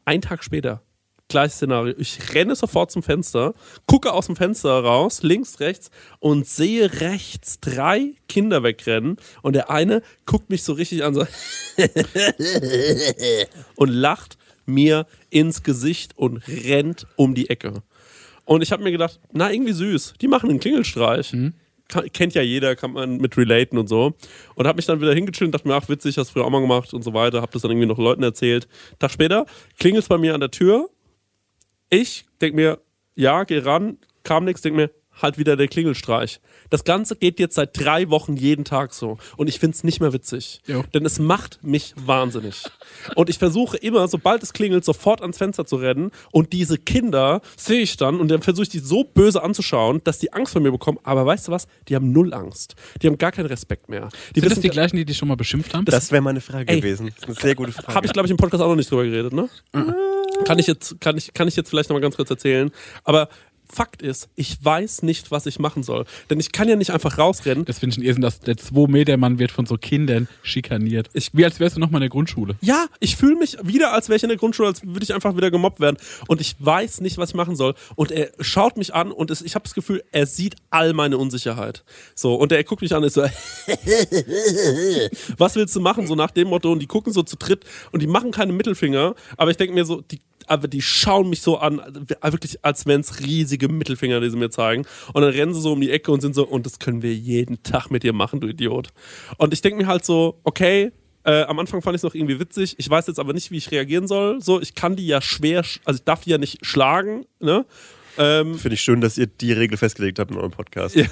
Ein 0.03 0.21
Tag 0.21 0.43
später, 0.43 0.81
gleiches 1.29 1.55
Szenario. 1.55 1.95
Ich 1.97 2.33
renne 2.33 2.55
sofort 2.55 2.91
zum 2.91 3.03
Fenster, 3.03 3.53
gucke 3.87 4.11
aus 4.11 4.25
dem 4.25 4.35
Fenster 4.35 4.83
raus, 4.83 5.23
links, 5.23 5.59
rechts 5.59 5.89
und 6.19 6.45
sehe 6.47 7.01
rechts 7.01 7.59
drei 7.61 8.15
Kinder 8.27 8.63
wegrennen 8.63 9.17
und 9.41 9.53
der 9.53 9.69
eine 9.69 10.01
guckt 10.25 10.49
mich 10.49 10.63
so 10.63 10.73
richtig 10.73 11.03
an, 11.03 11.13
so 11.13 11.25
und 13.75 13.89
lacht 13.89 14.37
mir 14.73 15.05
ins 15.29 15.63
Gesicht 15.63 16.17
und 16.17 16.41
rennt 16.47 17.07
um 17.15 17.35
die 17.35 17.49
Ecke. 17.49 17.83
Und 18.45 18.61
ich 18.61 18.71
habe 18.71 18.83
mir 18.83 18.91
gedacht, 18.91 19.19
na, 19.31 19.51
irgendwie 19.51 19.73
süß. 19.73 20.15
Die 20.19 20.27
machen 20.27 20.49
einen 20.49 20.59
Klingelstreich. 20.59 21.33
Kann, 21.87 22.11
kennt 22.11 22.33
ja 22.33 22.41
jeder, 22.41 22.75
kann 22.75 22.93
man 22.93 23.17
mit 23.17 23.37
relaten 23.37 23.77
und 23.77 23.87
so. 23.87 24.13
Und 24.55 24.67
habe 24.67 24.77
mich 24.77 24.85
dann 24.85 25.01
wieder 25.01 25.13
hingechillt 25.13 25.49
und 25.49 25.51
dachte 25.51 25.67
mir, 25.67 25.75
ach, 25.75 25.89
witzig, 25.89 26.17
hast 26.17 26.31
früher 26.31 26.45
auch 26.45 26.49
mal 26.49 26.61
gemacht 26.61 26.93
und 26.93 27.03
so 27.03 27.13
weiter. 27.13 27.41
Hab 27.41 27.51
das 27.51 27.61
dann 27.61 27.71
irgendwie 27.71 27.87
noch 27.87 27.97
Leuten 27.97 28.23
erzählt. 28.23 28.67
Tag 28.99 29.11
später 29.11 29.45
klingelt's 29.77 30.07
bei 30.07 30.17
mir 30.17 30.33
an 30.33 30.39
der 30.39 30.51
Tür. 30.51 30.89
Ich 31.89 32.25
denk 32.39 32.55
mir, 32.55 32.79
ja, 33.15 33.43
geh 33.43 33.59
ran, 33.59 33.97
kam 34.23 34.45
nichts, 34.45 34.61
denk 34.61 34.75
mir, 34.75 34.89
halt 35.21 35.37
wieder 35.37 35.55
der 35.55 35.67
Klingelstreich. 35.67 36.39
Das 36.69 36.83
Ganze 36.83 37.15
geht 37.15 37.39
jetzt 37.39 37.55
seit 37.55 37.79
drei 37.79 38.09
Wochen 38.09 38.35
jeden 38.35 38.65
Tag 38.65 38.93
so. 38.93 39.17
Und 39.37 39.47
ich 39.47 39.59
find's 39.59 39.83
nicht 39.83 39.99
mehr 39.99 40.13
witzig. 40.13 40.61
Jo. 40.67 40.83
Denn 40.93 41.05
es 41.05 41.19
macht 41.19 41.59
mich 41.63 41.93
wahnsinnig. 41.97 42.63
Und 43.15 43.29
ich 43.29 43.37
versuche 43.37 43.77
immer, 43.77 44.07
sobald 44.07 44.43
es 44.43 44.53
klingelt, 44.53 44.85
sofort 44.85 45.21
ans 45.21 45.37
Fenster 45.37 45.65
zu 45.65 45.75
rennen. 45.77 46.11
Und 46.31 46.53
diese 46.53 46.77
Kinder 46.77 47.41
sehe 47.57 47.81
ich 47.81 47.97
dann 47.97 48.19
und 48.19 48.29
dann 48.29 48.41
versuche 48.41 48.63
ich 48.63 48.69
die 48.69 48.79
so 48.79 49.03
böse 49.03 49.43
anzuschauen, 49.43 50.01
dass 50.03 50.19
die 50.19 50.33
Angst 50.33 50.53
vor 50.53 50.61
mir 50.61 50.71
bekommen. 50.71 50.99
Aber 51.03 51.25
weißt 51.25 51.47
du 51.47 51.51
was? 51.51 51.67
Die 51.87 51.95
haben 51.95 52.11
null 52.11 52.33
Angst. 52.33 52.75
Die 53.01 53.07
haben 53.07 53.17
gar 53.17 53.31
keinen 53.31 53.47
Respekt 53.47 53.89
mehr. 53.89 54.09
Die 54.35 54.39
Sind 54.39 54.51
das 54.51 54.59
die 54.59 54.69
gleichen, 54.69 54.95
die 54.95 55.05
dich 55.05 55.17
schon 55.17 55.27
mal 55.27 55.35
beschimpft 55.35 55.73
haben? 55.73 55.85
Das 55.85 56.11
wäre 56.11 56.21
meine 56.21 56.41
Frage 56.41 56.71
Ey. 56.71 56.79
gewesen. 56.79 57.07
Das 57.07 57.17
ist 57.17 57.25
eine 57.25 57.35
sehr 57.35 57.55
gute 57.55 57.71
Frage. 57.71 57.93
habe 57.93 58.05
ich, 58.05 58.13
glaube 58.13 58.27
ich, 58.27 58.31
im 58.31 58.37
Podcast 58.37 58.63
auch 58.63 58.69
noch 58.69 58.75
nicht 58.75 58.89
drüber 58.89 59.03
geredet, 59.03 59.33
ne? 59.33 59.49
Kann 60.45 60.59
ich 60.59 60.67
jetzt, 60.67 60.99
kann 60.99 61.17
ich, 61.17 61.33
kann 61.33 61.47
ich 61.47 61.55
jetzt 61.55 61.69
vielleicht 61.69 61.89
noch 61.89 61.95
mal 61.95 62.01
ganz 62.01 62.15
kurz 62.15 62.29
erzählen. 62.29 62.71
Aber 63.03 63.29
Fakt 63.71 64.01
ist, 64.01 64.29
ich 64.35 64.63
weiß 64.63 65.03
nicht, 65.03 65.31
was 65.31 65.45
ich 65.45 65.59
machen 65.59 65.83
soll. 65.83 66.05
Denn 66.29 66.39
ich 66.39 66.51
kann 66.51 66.67
ja 66.69 66.75
nicht 66.75 66.91
einfach 66.91 67.17
rausrennen. 67.17 67.65
Das 67.65 67.79
finde 67.79 67.93
ich 67.93 67.97
ein 67.99 68.03
Irrsinn, 68.03 68.21
dass 68.21 68.39
der 68.41 68.55
2-Meter-Mann 68.55 69.39
wird 69.39 69.51
von 69.51 69.65
so 69.65 69.77
Kindern 69.77 70.27
schikaniert. 70.43 71.09
Ich- 71.13 71.29
Wie 71.33 71.45
als 71.45 71.59
wärst 71.59 71.77
du 71.77 71.79
noch 71.79 71.89
mal 71.89 71.97
in 71.99 72.01
der 72.01 72.09
Grundschule. 72.09 72.55
Ja, 72.61 72.85
ich 72.99 73.15
fühle 73.15 73.35
mich 73.37 73.57
wieder, 73.63 73.93
als 73.93 74.09
wäre 74.09 74.17
ich 74.17 74.23
in 74.23 74.29
der 74.29 74.37
Grundschule, 74.37 74.67
als 74.69 74.85
würde 74.85 75.03
ich 75.03 75.13
einfach 75.13 75.35
wieder 75.35 75.51
gemobbt 75.51 75.79
werden. 75.79 75.97
Und 76.27 76.41
ich 76.41 76.55
weiß 76.59 77.01
nicht, 77.01 77.17
was 77.17 77.29
ich 77.29 77.35
machen 77.35 77.55
soll. 77.55 77.73
Und 77.95 78.11
er 78.11 78.31
schaut 78.39 78.77
mich 78.77 78.93
an 78.93 79.11
und 79.11 79.31
es, 79.31 79.41
ich 79.41 79.55
habe 79.55 79.63
das 79.63 79.73
Gefühl, 79.73 80.03
er 80.11 80.25
sieht 80.25 80.55
all 80.69 80.93
meine 80.93 81.17
Unsicherheit. 81.17 81.83
So, 82.15 82.35
und 82.35 82.51
er 82.51 82.63
guckt 82.63 82.81
mich 82.81 82.93
an 82.93 83.01
und 83.03 83.07
ist 83.07 83.13
so, 83.15 83.21
was 85.37 85.55
willst 85.55 85.75
du 85.75 85.79
machen? 85.81 86.07
So 86.07 86.15
nach 86.15 86.31
dem 86.31 86.47
Motto. 86.49 86.71
Und 86.71 86.79
die 86.79 86.87
gucken 86.87 87.13
so 87.13 87.23
zu 87.23 87.35
dritt 87.37 87.65
und 87.91 88.01
die 88.01 88.07
machen 88.07 88.31
keine 88.31 88.53
Mittelfinger. 88.53 89.15
Aber 89.37 89.51
ich 89.51 89.57
denke 89.57 89.73
mir 89.73 89.85
so, 89.85 90.01
die, 90.01 90.19
aber 90.49 90.67
die 90.67 90.81
schauen 90.81 91.29
mich 91.29 91.41
so 91.41 91.57
an, 91.57 91.81
wirklich, 92.23 92.63
als 92.63 92.85
wären 92.85 93.01
es 93.01 93.19
riesige 93.19 93.67
Mittelfinger, 93.69 94.19
die 94.21 94.29
sie 94.29 94.37
mir 94.37 94.49
zeigen. 94.49 94.85
Und 95.13 95.21
dann 95.21 95.31
rennen 95.31 95.53
sie 95.53 95.61
so 95.61 95.73
um 95.73 95.81
die 95.81 95.91
Ecke 95.91 96.11
und 96.11 96.21
sind 96.21 96.35
so, 96.35 96.45
und 96.47 96.65
das 96.65 96.79
können 96.79 97.01
wir 97.01 97.13
jeden 97.13 97.63
Tag 97.63 97.89
mit 97.91 98.03
dir 98.03 98.13
machen, 98.13 98.39
du 98.39 98.47
Idiot. 98.47 98.89
Und 99.37 99.53
ich 99.53 99.61
denke 99.61 99.77
mir 99.81 99.87
halt 99.87 100.05
so, 100.05 100.39
okay, 100.43 100.91
äh, 101.23 101.43
am 101.43 101.59
Anfang 101.59 101.81
fand 101.81 101.95
ich 101.95 101.99
es 101.99 102.03
noch 102.03 102.15
irgendwie 102.15 102.39
witzig. 102.39 102.75
Ich 102.79 102.89
weiß 102.89 103.05
jetzt 103.07 103.19
aber 103.19 103.33
nicht, 103.33 103.51
wie 103.51 103.57
ich 103.57 103.69
reagieren 103.71 104.07
soll. 104.07 104.41
So, 104.41 104.59
ich 104.59 104.73
kann 104.73 104.95
die 104.95 105.05
ja 105.05 105.21
schwer, 105.21 105.63
sch- 105.63 105.79
also 105.85 105.99
ich 105.99 106.03
darf 106.03 106.21
die 106.21 106.31
ja 106.31 106.37
nicht 106.37 106.65
schlagen, 106.65 107.25
ne? 107.39 107.65
Ähm, 108.17 108.55
Finde 108.55 108.73
ich 108.75 108.81
schön, 108.81 108.99
dass 108.99 109.17
ihr 109.17 109.27
die 109.27 109.53
Regel 109.53 109.77
festgelegt 109.77 110.19
habt 110.19 110.31
in 110.31 110.37
eurem 110.37 110.51
Podcast. 110.51 110.95
Ja. 110.97 111.05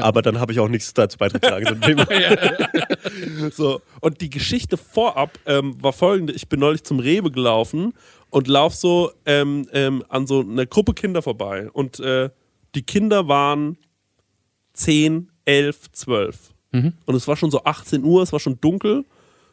Aber 0.00 0.22
dann 0.22 0.38
habe 0.38 0.52
ich 0.52 0.60
auch 0.60 0.68
nichts 0.68 0.94
dazu 0.94 1.18
beizutragen. 1.18 1.66
zum 1.66 1.80
Thema. 1.80 2.06
So, 3.52 3.80
und 4.00 4.20
die 4.20 4.30
Geschichte 4.30 4.76
vorab 4.76 5.38
ähm, 5.46 5.76
war 5.82 5.92
folgende: 5.92 6.32
Ich 6.32 6.48
bin 6.48 6.60
neulich 6.60 6.84
zum 6.84 6.98
Rewe 7.00 7.30
gelaufen 7.30 7.92
und 8.34 8.48
lauf 8.48 8.74
so 8.74 9.12
ähm, 9.26 9.68
ähm, 9.72 10.02
an 10.08 10.26
so 10.26 10.40
einer 10.40 10.66
Gruppe 10.66 10.92
Kinder 10.92 11.22
vorbei. 11.22 11.70
Und 11.70 12.00
äh, 12.00 12.30
die 12.74 12.82
Kinder 12.82 13.28
waren 13.28 13.78
10, 14.72 15.30
11, 15.44 15.92
12. 15.92 16.52
Und 17.06 17.14
es 17.14 17.28
war 17.28 17.36
schon 17.36 17.52
so 17.52 17.62
18 17.62 18.02
Uhr, 18.02 18.24
es 18.24 18.32
war 18.32 18.40
schon 18.40 18.60
dunkel. 18.60 19.04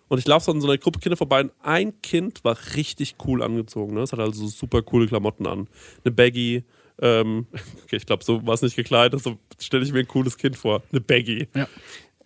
Und 0.07 0.17
ich 0.17 0.27
laufe 0.27 0.45
so 0.45 0.51
an 0.51 0.61
so 0.61 0.67
einer 0.67 0.79
Gruppe 0.79 0.99
Kinder 0.99 1.15
vorbei 1.15 1.41
und 1.41 1.51
ein 1.61 2.01
Kind 2.01 2.43
war 2.43 2.57
richtig 2.75 3.17
cool 3.27 3.43
angezogen. 3.43 3.93
Ne? 3.93 4.01
Es 4.01 4.13
hatte 4.13 4.23
also 4.23 4.47
so 4.47 4.47
super 4.47 4.81
coole 4.81 5.05
Klamotten 5.05 5.45
an. 5.45 5.67
Eine 6.03 6.15
Baggy. 6.15 6.63
Ähm, 6.99 7.45
okay, 7.83 7.97
ich 7.97 8.07
glaube, 8.07 8.23
so 8.23 8.43
war 8.47 8.55
es 8.55 8.63
nicht 8.63 8.75
gekleidet, 8.75 9.21
so 9.21 9.37
stelle 9.59 9.83
ich 9.83 9.93
mir 9.93 9.99
ein 9.99 10.07
cooles 10.07 10.39
Kind 10.39 10.57
vor. 10.57 10.81
Eine 10.91 11.01
Baggy. 11.01 11.47
Ja. 11.53 11.67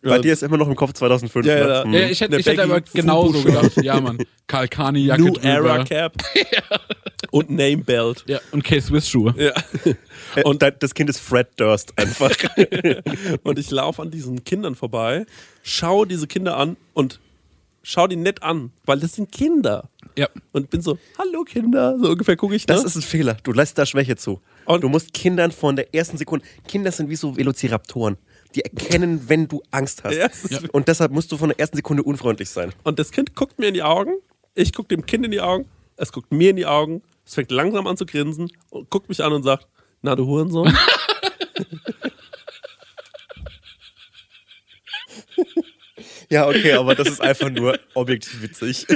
Bei 0.09 0.19
dir 0.19 0.33
ist 0.33 0.43
immer 0.43 0.57
noch 0.57 0.67
im 0.67 0.75
Kopf 0.75 0.93
2005. 0.93 1.45
Ja, 1.45 1.55
ne? 1.55 1.59
ja, 1.69 1.83
Hm. 1.83 1.93
Ja, 1.93 1.99
ich 2.07 2.21
hätte, 2.21 2.37
ich 2.37 2.45
hätte 2.45 2.63
aber 2.63 2.81
genauso 2.81 3.41
gedacht. 3.43 3.71
Ja, 3.83 3.99
Mann. 3.99 4.17
Karl 4.47 4.67
Kani 4.67 4.99
Jacke 5.05 5.21
New 5.21 5.33
drüber. 5.33 5.47
Era 5.49 5.83
Cap. 5.83 6.13
Und 7.31 7.49
Name 7.49 7.77
Belt. 7.77 8.23
Ja, 8.27 8.39
und 8.51 8.63
K-Swiss-Schuhe. 8.63 9.33
Ja. 9.37 9.53
Äh, 10.35 10.43
Und 10.43 10.61
das 10.61 10.93
Kind 10.93 11.09
ist 11.09 11.19
Fred 11.19 11.47
Durst 11.57 11.93
einfach. 11.97 12.31
Und 13.43 13.57
ich 13.59 13.71
laufe 13.71 14.01
an 14.01 14.11
diesen 14.11 14.43
Kindern 14.43 14.75
vorbei, 14.75 15.25
schaue 15.63 16.07
diese 16.07 16.27
Kinder 16.27 16.57
an 16.57 16.75
und 16.93 17.19
schaue 17.83 18.09
die 18.09 18.15
nett 18.17 18.43
an, 18.43 18.71
weil 18.85 18.99
das 18.99 19.13
sind 19.13 19.31
Kinder. 19.31 19.89
Ja. 20.17 20.27
Und 20.51 20.71
bin 20.71 20.81
so, 20.81 20.97
hallo 21.17 21.43
Kinder, 21.43 21.97
so 22.01 22.09
ungefähr 22.09 22.35
gucke 22.35 22.55
ich 22.55 22.65
Das 22.65 22.81
ne? 22.81 22.87
ist 22.87 22.95
ein 22.97 23.01
Fehler. 23.01 23.37
Du 23.43 23.53
lässt 23.53 23.77
da 23.77 23.85
Schwäche 23.85 24.15
zu. 24.17 24.41
Und- 24.65 24.83
du 24.83 24.89
musst 24.89 25.13
Kindern 25.13 25.51
von 25.51 25.75
der 25.77 25.93
ersten 25.93 26.17
Sekunde. 26.17 26.45
Kinder 26.67 26.91
sind 26.91 27.09
wie 27.09 27.15
so 27.15 27.37
Velociraptoren. 27.37 28.17
Die 28.55 28.61
erkennen, 28.61 29.27
wenn 29.27 29.47
du 29.47 29.61
Angst 29.71 30.03
hast. 30.03 30.15
Ja, 30.15 30.59
Und 30.71 30.87
deshalb 30.87 31.11
musst 31.11 31.31
du 31.31 31.37
von 31.37 31.49
der 31.49 31.59
ersten 31.59 31.75
Sekunde 31.75 32.03
unfreundlich 32.03 32.49
sein. 32.49 32.73
Und 32.83 32.99
das 32.99 33.11
Kind 33.11 33.35
guckt 33.35 33.59
mir 33.59 33.67
in 33.67 33.73
die 33.73 33.83
Augen, 33.83 34.13
ich 34.53 34.73
gucke 34.73 34.87
dem 34.87 35.05
Kind 35.05 35.25
in 35.25 35.31
die 35.31 35.41
Augen, 35.41 35.65
es 35.97 36.11
guckt 36.11 36.31
mir 36.31 36.51
in 36.51 36.55
die 36.55 36.65
Augen, 36.65 37.01
es 37.25 37.35
fängt 37.35 37.51
langsam 37.51 37.85
an 37.87 37.97
zu 37.97 38.05
grinsen 38.05 38.51
und 38.69 38.89
guckt 38.89 39.09
mich 39.09 39.23
an 39.23 39.33
und 39.33 39.43
sagt, 39.43 39.67
na 40.01 40.15
du 40.15 40.25
Hurensohn. 40.25 40.75
Ja, 46.29 46.47
okay, 46.47 46.73
aber 46.73 46.95
das 46.95 47.07
ist 47.07 47.21
einfach 47.21 47.49
nur 47.49 47.79
objektiv 47.93 48.41
witzig. 48.41 48.87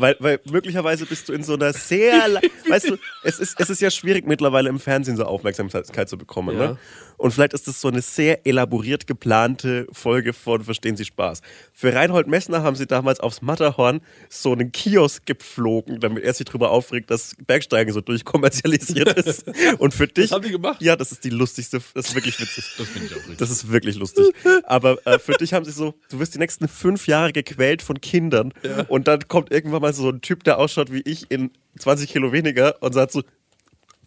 Weil, 0.00 0.14
weil 0.20 0.38
möglicherweise 0.48 1.06
bist 1.06 1.28
du 1.28 1.32
in 1.32 1.42
so 1.42 1.54
einer 1.54 1.72
sehr, 1.72 2.12
weißt 2.68 2.90
du, 2.90 2.98
es 3.24 3.40
ist, 3.40 3.58
es 3.58 3.68
ist 3.68 3.80
ja 3.80 3.90
schwierig 3.90 4.28
mittlerweile 4.28 4.68
im 4.68 4.78
Fernsehen 4.78 5.16
so 5.16 5.24
Aufmerksamkeit 5.24 6.08
zu 6.08 6.16
bekommen. 6.16 6.56
Ja. 6.56 6.68
Ne? 6.68 6.78
Und 7.18 7.32
vielleicht 7.32 7.52
ist 7.52 7.68
das 7.68 7.80
so 7.80 7.88
eine 7.88 8.00
sehr 8.00 8.46
elaboriert 8.46 9.06
geplante 9.06 9.86
Folge 9.92 10.32
von 10.32 10.64
Verstehen 10.64 10.96
Sie 10.96 11.04
Spaß. 11.04 11.42
Für 11.72 11.94
Reinhold 11.94 12.28
Messner 12.28 12.62
haben 12.62 12.76
sie 12.76 12.86
damals 12.86 13.20
aufs 13.20 13.42
Matterhorn 13.42 14.00
so 14.28 14.52
einen 14.52 14.72
Kiosk 14.72 15.26
gepflogen, 15.26 16.00
damit 16.00 16.24
er 16.24 16.32
sich 16.32 16.46
darüber 16.46 16.70
aufregt, 16.70 17.10
dass 17.10 17.34
Bergsteigen 17.46 17.92
so 17.92 18.00
durchkommerzialisiert 18.00 19.12
ist. 19.18 19.44
Und 19.78 19.92
für 19.92 20.06
dich. 20.06 20.32
haben 20.32 20.42
die 20.42 20.52
gemacht? 20.52 20.80
Ja, 20.80 20.96
das 20.96 21.12
ist 21.12 21.24
die 21.24 21.30
lustigste, 21.30 21.80
das 21.94 22.08
ist 22.08 22.14
wirklich 22.14 22.40
witzig. 22.40 22.64
Das 22.78 22.88
finde 22.88 23.08
ich 23.08 23.12
auch 23.12 23.18
richtig. 23.18 23.38
Das 23.38 23.50
ist 23.50 23.70
wirklich 23.70 23.96
lustig. 23.96 24.32
Aber 24.64 25.04
äh, 25.06 25.18
für 25.18 25.32
dich 25.32 25.52
haben 25.52 25.64
sie 25.64 25.72
so, 25.72 25.94
du 26.10 26.20
wirst 26.20 26.34
die 26.34 26.38
nächsten 26.38 26.68
fünf 26.68 27.06
Jahre 27.08 27.32
gequält 27.32 27.82
von 27.82 28.00
Kindern. 28.00 28.52
Und 28.88 29.08
dann 29.08 29.26
kommt 29.26 29.50
irgendwann 29.50 29.82
mal 29.82 29.92
so 29.92 30.08
ein 30.08 30.20
Typ, 30.20 30.44
der 30.44 30.58
ausschaut 30.58 30.92
wie 30.92 31.02
ich 31.04 31.30
in 31.30 31.50
20 31.78 32.10
Kilo 32.10 32.32
weniger 32.32 32.80
und 32.80 32.92
sagt 32.92 33.12
so, 33.12 33.22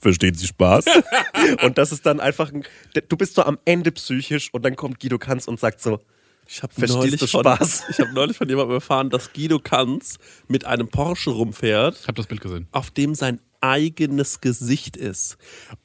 verstehen 0.02 0.34
Sie 0.36 0.48
Spaß? 0.48 0.86
und 1.64 1.78
das 1.78 1.92
ist 1.92 2.06
dann 2.06 2.20
einfach 2.20 2.52
ein, 2.52 2.64
du 3.08 3.18
bist 3.18 3.36
so 3.36 3.44
am 3.44 3.58
Ende 3.66 3.92
psychisch 3.92 4.54
und 4.54 4.64
dann 4.66 4.76
kommt 4.76 5.00
Guido 5.00 5.18
Kanz 5.20 5.48
und 5.48 5.60
sagt 5.60 5.82
so, 5.82 6.00
Ich 6.48 6.62
habe 6.64 6.74
neulich, 6.88 7.20
du 7.20 7.28
von- 7.28 7.42
Spaß? 7.42 7.84
ich 7.90 8.00
hab 8.00 8.12
neulich 8.14 8.38
von 8.38 8.50
jemandem 8.50 8.76
erfahren, 8.76 9.10
dass 9.10 9.32
Guido 9.34 9.60
Kanz 9.60 10.18
mit 10.48 10.66
einem 10.66 10.88
Porsche 10.90 11.30
rumfährt, 11.30 11.98
Ich 12.02 12.08
habe 12.08 12.16
das 12.16 12.28
Bild 12.28 12.42
gesehen. 12.42 12.68
auf 12.72 12.92
dem 12.92 13.16
sein 13.16 13.40
eigenes 13.64 14.42
Gesicht 14.42 14.98
ist. 14.98 15.38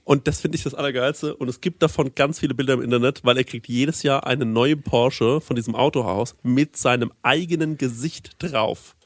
Und 0.02 0.26
das 0.26 0.40
finde 0.40 0.56
ich 0.56 0.64
das 0.64 0.72
Allergeilste. 0.72 1.36
Und 1.36 1.48
es 1.48 1.60
gibt 1.60 1.82
davon 1.82 2.14
ganz 2.14 2.38
viele 2.40 2.54
Bilder 2.54 2.72
im 2.72 2.80
Internet, 2.80 3.22
weil 3.22 3.36
er 3.36 3.44
kriegt 3.44 3.68
jedes 3.68 4.02
Jahr 4.02 4.26
eine 4.26 4.46
neue 4.46 4.78
Porsche 4.78 5.42
von 5.42 5.56
diesem 5.56 5.74
Autohaus 5.74 6.36
mit 6.42 6.78
seinem 6.78 7.12
eigenen 7.22 7.76
Gesicht 7.76 8.36
drauf. 8.38 8.96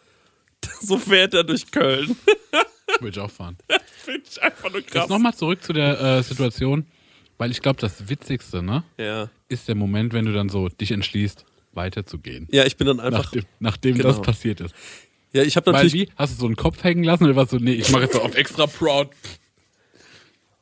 So 0.82 0.98
fährt 0.98 1.34
er 1.34 1.42
durch 1.42 1.70
Köln. 1.72 2.16
Würde 3.00 3.08
ich 3.08 3.18
auch 3.18 3.30
fahren. 3.30 3.56
Finde 4.04 4.22
ich 4.30 4.42
einfach 4.42 4.70
nur 4.70 4.80
Jetzt 4.80 4.90
krass. 4.92 5.08
nochmal 5.08 5.34
zurück 5.34 5.62
zu 5.62 5.72
der 5.72 6.00
äh, 6.00 6.22
Situation, 6.22 6.86
weil 7.38 7.50
ich 7.50 7.60
glaube, 7.62 7.80
das 7.80 8.08
Witzigste, 8.08 8.62
ne, 8.62 8.84
Ja. 8.98 9.30
ist 9.48 9.68
der 9.68 9.74
Moment, 9.74 10.12
wenn 10.12 10.24
du 10.26 10.32
dann 10.32 10.48
so 10.48 10.68
dich 10.68 10.90
entschließt, 10.92 11.44
weiterzugehen. 11.72 12.48
ja, 12.50 12.64
ich 12.64 12.76
bin 12.76 12.86
dann 12.86 12.98
einfach. 13.00 13.24
Nachdem, 13.24 13.44
nachdem 13.60 13.96
Genau. 13.96 14.08
das 14.08 14.22
passiert 14.22 14.60
ist. 14.60 14.74
Ja, 15.32 15.42
ich 15.44 15.54
habe 15.56 15.66
Weil 15.66 15.84
natürlich. 15.84 16.08
wie? 16.10 16.12
Hast 16.16 16.34
du 16.34 16.40
so 16.40 16.46
einen 16.46 16.56
Kopf 16.56 16.82
hängen 16.82 17.04
lassen 17.04 17.24
oder 17.24 17.36
was 17.36 17.50
so, 17.50 17.58
nee, 17.58 17.74
ich 17.74 17.90
mache 17.90 18.02
jetzt 18.02 18.14
so 18.14 18.20
auf 18.22 18.34
extra 18.34 18.66
proud. 18.66 19.10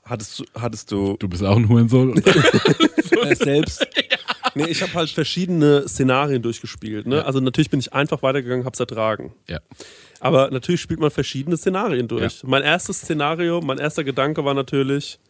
hattest 0.05 0.41
du, 0.41 0.45
hattest 0.55 0.93
du, 0.93 1.17
Du 1.19 1.29
bist 1.29 1.43
auch 1.43 1.57
ein 1.57 1.69
Hurensohn. 1.69 2.17
äh, 2.23 3.35
selbst. 3.35 3.87
Nee, 4.59 4.71
ich 4.71 4.83
habe 4.83 4.93
halt 4.95 5.11
verschiedene 5.11 5.89
Szenarien 5.89 6.43
durchgespielt. 6.43 7.07
Ne? 7.07 7.25
Also 7.25 7.41
natürlich 7.41 7.71
bin 7.71 7.81
ich 7.81 7.93
einfach 7.93 8.23
weitergegangen, 8.23 8.65
hab's 8.65 8.81
ertragen. 8.81 9.33
ja. 9.49 9.61
Aber 10.21 10.51
natürlich 10.51 10.81
spielt 10.81 10.99
man 10.99 11.13
verschiedene 11.13 11.57
Szenarien 11.57 12.09
durch. 12.09 12.43
Ja. 12.43 12.49
Mein 12.49 12.65
erstes 12.65 12.99
Szenario, 13.03 13.61
mein 13.61 13.79
erster 13.79 14.03
Gedanke 14.03 14.45
war 14.45 14.53
natürlich, 14.53 15.21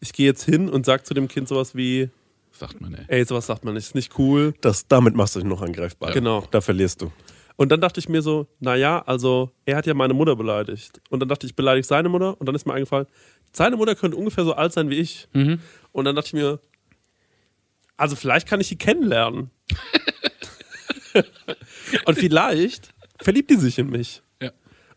ich 0.00 0.12
gehe 0.12 0.26
jetzt 0.26 0.42
hin 0.42 0.68
und 0.68 0.84
sag 0.84 1.06
zu 1.06 1.14
dem 1.14 1.28
Kind 1.28 1.46
sowas 1.46 1.76
wie, 1.76 2.10
Sagt 2.50 2.80
man, 2.80 2.94
ey. 2.94 3.04
ey, 3.06 3.24
sowas 3.24 3.46
sagt 3.46 3.64
man 3.64 3.74
nicht, 3.74 3.84
ist 3.84 3.94
nicht 3.94 4.18
cool. 4.18 4.52
das, 4.62 4.88
damit 4.88 5.14
machst 5.14 5.36
du 5.36 5.40
dich 5.40 5.48
noch 5.48 5.62
angreifbar. 5.62 6.10
Genau. 6.12 6.44
Da 6.50 6.60
verlierst 6.60 7.02
du. 7.02 7.12
Und 7.54 7.70
dann 7.70 7.80
dachte 7.80 8.00
ich 8.00 8.08
mir 8.08 8.20
so, 8.20 8.46
naja, 8.60 9.02
also 9.06 9.50
er 9.64 9.76
hat 9.76 9.86
ja 9.86 9.94
meine 9.94 10.12
Mutter 10.12 10.34
beleidigt. 10.34 11.00
Und 11.08 11.20
dann 11.20 11.28
dachte 11.28 11.46
ich, 11.46 11.52
ich 11.52 11.56
beleidige 11.56 11.86
seine 11.86 12.08
Mutter. 12.08 12.38
Und 12.40 12.46
dann 12.46 12.54
ist 12.56 12.66
mir 12.66 12.74
eingefallen, 12.74 13.06
seine 13.52 13.76
Mutter 13.76 13.94
könnte 13.94 14.16
ungefähr 14.16 14.44
so 14.44 14.54
alt 14.54 14.72
sein 14.72 14.90
wie 14.90 14.96
ich. 14.96 15.28
Und 15.32 16.04
dann 16.04 16.16
dachte 16.16 16.26
ich 16.28 16.32
mir, 16.34 16.58
also 17.96 18.16
vielleicht 18.16 18.46
kann 18.48 18.60
ich 18.60 18.68
die 18.68 18.76
kennenlernen. 18.78 19.50
und 22.04 22.18
vielleicht 22.18 22.92
verliebt 23.20 23.50
die 23.50 23.56
sich 23.56 23.78
in 23.78 23.88
mich. 23.90 24.22
Ja. 24.42 24.50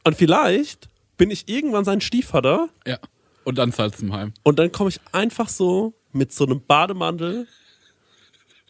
Und 0.03 0.15
vielleicht 0.17 0.89
bin 1.17 1.31
ich 1.31 1.47
irgendwann 1.49 1.85
sein 1.85 2.01
Stiefvater 2.01 2.69
Ja. 2.85 2.97
Und 3.45 3.57
dann 3.57 3.71
zahlst 3.73 4.01
du 4.01 4.05
im 4.05 4.13
Heim. 4.13 4.33
und 4.43 4.59
dann 4.59 4.71
komme 4.71 4.89
ich 4.89 4.99
einfach 5.11 5.49
so 5.49 5.93
mit 6.11 6.31
so 6.33 6.45
einem 6.45 6.61
Bademantel 6.65 7.47